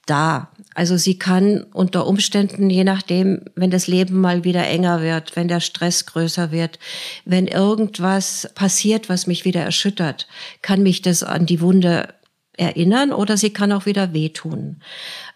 da. 0.06 0.50
Also 0.74 0.96
sie 0.96 1.18
kann 1.18 1.64
unter 1.72 2.06
Umständen, 2.06 2.68
je 2.68 2.84
nachdem, 2.84 3.42
wenn 3.54 3.70
das 3.70 3.86
Leben 3.86 4.20
mal 4.20 4.44
wieder 4.44 4.66
enger 4.66 5.02
wird, 5.02 5.36
wenn 5.36 5.48
der 5.48 5.60
Stress 5.60 6.06
größer 6.06 6.50
wird, 6.50 6.78
wenn 7.24 7.46
irgendwas 7.46 8.50
passiert, 8.54 9.08
was 9.08 9.26
mich 9.26 9.44
wieder 9.44 9.62
erschüttert, 9.62 10.26
kann 10.62 10.82
mich 10.82 11.00
das 11.00 11.22
an 11.22 11.46
die 11.46 11.60
Wunde 11.60 12.08
erinnern 12.56 13.12
oder 13.12 13.36
sie 13.36 13.50
kann 13.50 13.72
auch 13.72 13.86
wieder 13.86 14.12
wehtun. 14.12 14.80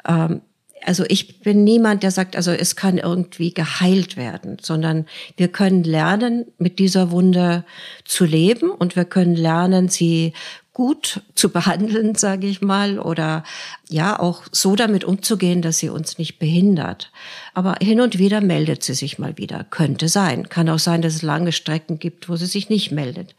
Ähm, 0.06 0.40
also 0.84 1.04
ich 1.08 1.40
bin 1.40 1.64
niemand, 1.64 2.02
der 2.02 2.10
sagt, 2.10 2.36
also 2.36 2.50
es 2.50 2.76
kann 2.76 2.98
irgendwie 2.98 3.52
geheilt 3.52 4.16
werden, 4.16 4.58
sondern 4.60 5.06
wir 5.36 5.48
können 5.48 5.84
lernen, 5.84 6.46
mit 6.58 6.78
dieser 6.78 7.10
Wunde 7.10 7.64
zu 8.04 8.24
leben 8.24 8.70
und 8.70 8.96
wir 8.96 9.04
können 9.04 9.36
lernen, 9.36 9.88
sie 9.88 10.32
gut 10.78 11.22
zu 11.34 11.50
behandeln, 11.50 12.14
sage 12.16 12.46
ich 12.46 12.62
mal, 12.62 13.00
oder 13.00 13.42
ja 13.88 14.18
auch 14.18 14.44
so 14.52 14.76
damit 14.76 15.04
umzugehen, 15.04 15.60
dass 15.60 15.78
sie 15.78 15.88
uns 15.88 16.18
nicht 16.18 16.38
behindert. 16.38 17.10
Aber 17.52 17.74
hin 17.82 18.00
und 18.00 18.18
wieder 18.18 18.40
meldet 18.40 18.84
sie 18.84 18.94
sich 18.94 19.18
mal 19.18 19.36
wieder. 19.36 19.64
Könnte 19.64 20.08
sein. 20.08 20.48
Kann 20.48 20.68
auch 20.68 20.78
sein, 20.78 21.02
dass 21.02 21.16
es 21.16 21.22
lange 21.22 21.52
Strecken 21.52 21.98
gibt, 21.98 22.28
wo 22.28 22.36
sie 22.36 22.46
sich 22.46 22.68
nicht 22.70 22.92
meldet. 22.92 23.34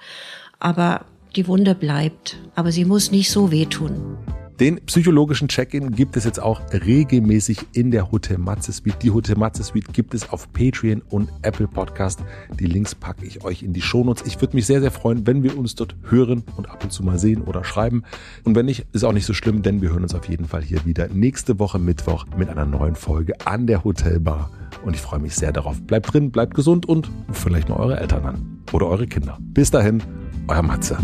Aber 0.60 1.06
die 1.38 1.48
Wunde 1.48 1.76
bleibt. 1.76 2.36
Aber 2.56 2.74
sie 2.74 2.84
muss 2.84 3.10
nicht 3.12 3.32
so 3.32 3.52
wehtun. 3.52 4.18
Den 4.60 4.82
psychologischen 4.88 5.48
Check-in 5.48 5.92
gibt 5.92 6.18
es 6.18 6.26
jetzt 6.26 6.42
auch 6.42 6.62
regelmäßig 6.74 7.60
in 7.72 7.92
der 7.92 8.12
Hotel 8.12 8.38
Matze 8.38 8.74
Suite. 8.74 9.02
Die 9.02 9.12
Hotel 9.12 9.38
Matze 9.38 9.64
Suite 9.64 9.94
gibt 9.94 10.14
es 10.14 10.30
auf 10.32 10.52
Patreon 10.52 11.02
und 11.10 11.30
Apple 11.44 11.70
Podcast. 11.70 12.20
Die 12.60 12.66
Links 12.66 12.94
packe 12.94 13.26
ich 13.26 13.46
euch 13.46 13.64
in 13.64 13.72
die 13.72 13.82
Shownotes. 13.82 14.28
Ich 14.28 14.42
würde 14.42 14.58
mich 14.58 14.66
sehr, 14.66 14.82
sehr 14.82 14.92
freuen, 14.92 15.26
wenn 15.26 15.44
wir 15.44 15.58
uns 15.58 15.76
dort 15.76 15.96
hören 16.10 16.44
und 16.58 16.70
ab 16.70 16.84
und 16.84 16.92
zu 16.92 17.04
mal 17.04 17.18
sehen 17.18 17.42
oder 17.44 17.64
schreiben. 17.64 18.04
Und 18.44 18.56
wenn 18.56 18.66
nicht, 18.66 18.86
ist 18.92 19.06
auch 19.06 19.14
nicht 19.14 19.26
so 19.26 19.34
schlimm, 19.34 19.62
denn 19.62 19.82
wir 19.82 19.92
hören 19.92 20.04
uns 20.04 20.14
auf 20.14 20.28
jeden 20.28 20.46
Fall 20.46 20.62
hier 20.62 20.86
wieder 20.86 21.08
nächste 21.08 21.58
Woche 21.58 21.80
Mittwoch 21.80 22.26
mit 22.38 22.50
einer 22.50 22.66
neuen 22.66 22.96
Folge 22.96 23.36
an 23.46 23.66
der 23.66 23.86
Hotelbar. 23.86 24.52
Und 24.84 24.94
ich 24.94 25.02
freue 25.02 25.20
mich 25.20 25.36
sehr 25.36 25.54
darauf. 25.54 25.82
Bleibt 25.84 26.14
drin, 26.14 26.32
bleibt 26.32 26.54
gesund 26.54 26.86
und 26.86 27.10
vielleicht 27.32 27.70
mal 27.70 27.78
eure 27.78 27.98
Eltern 27.98 28.26
an 28.26 28.60
oder 28.74 28.88
eure 28.88 29.08
Kinder. 29.08 29.38
Bis 29.40 29.72
dahin, 29.72 30.04
euer 30.50 30.64
Matze. 30.64 30.98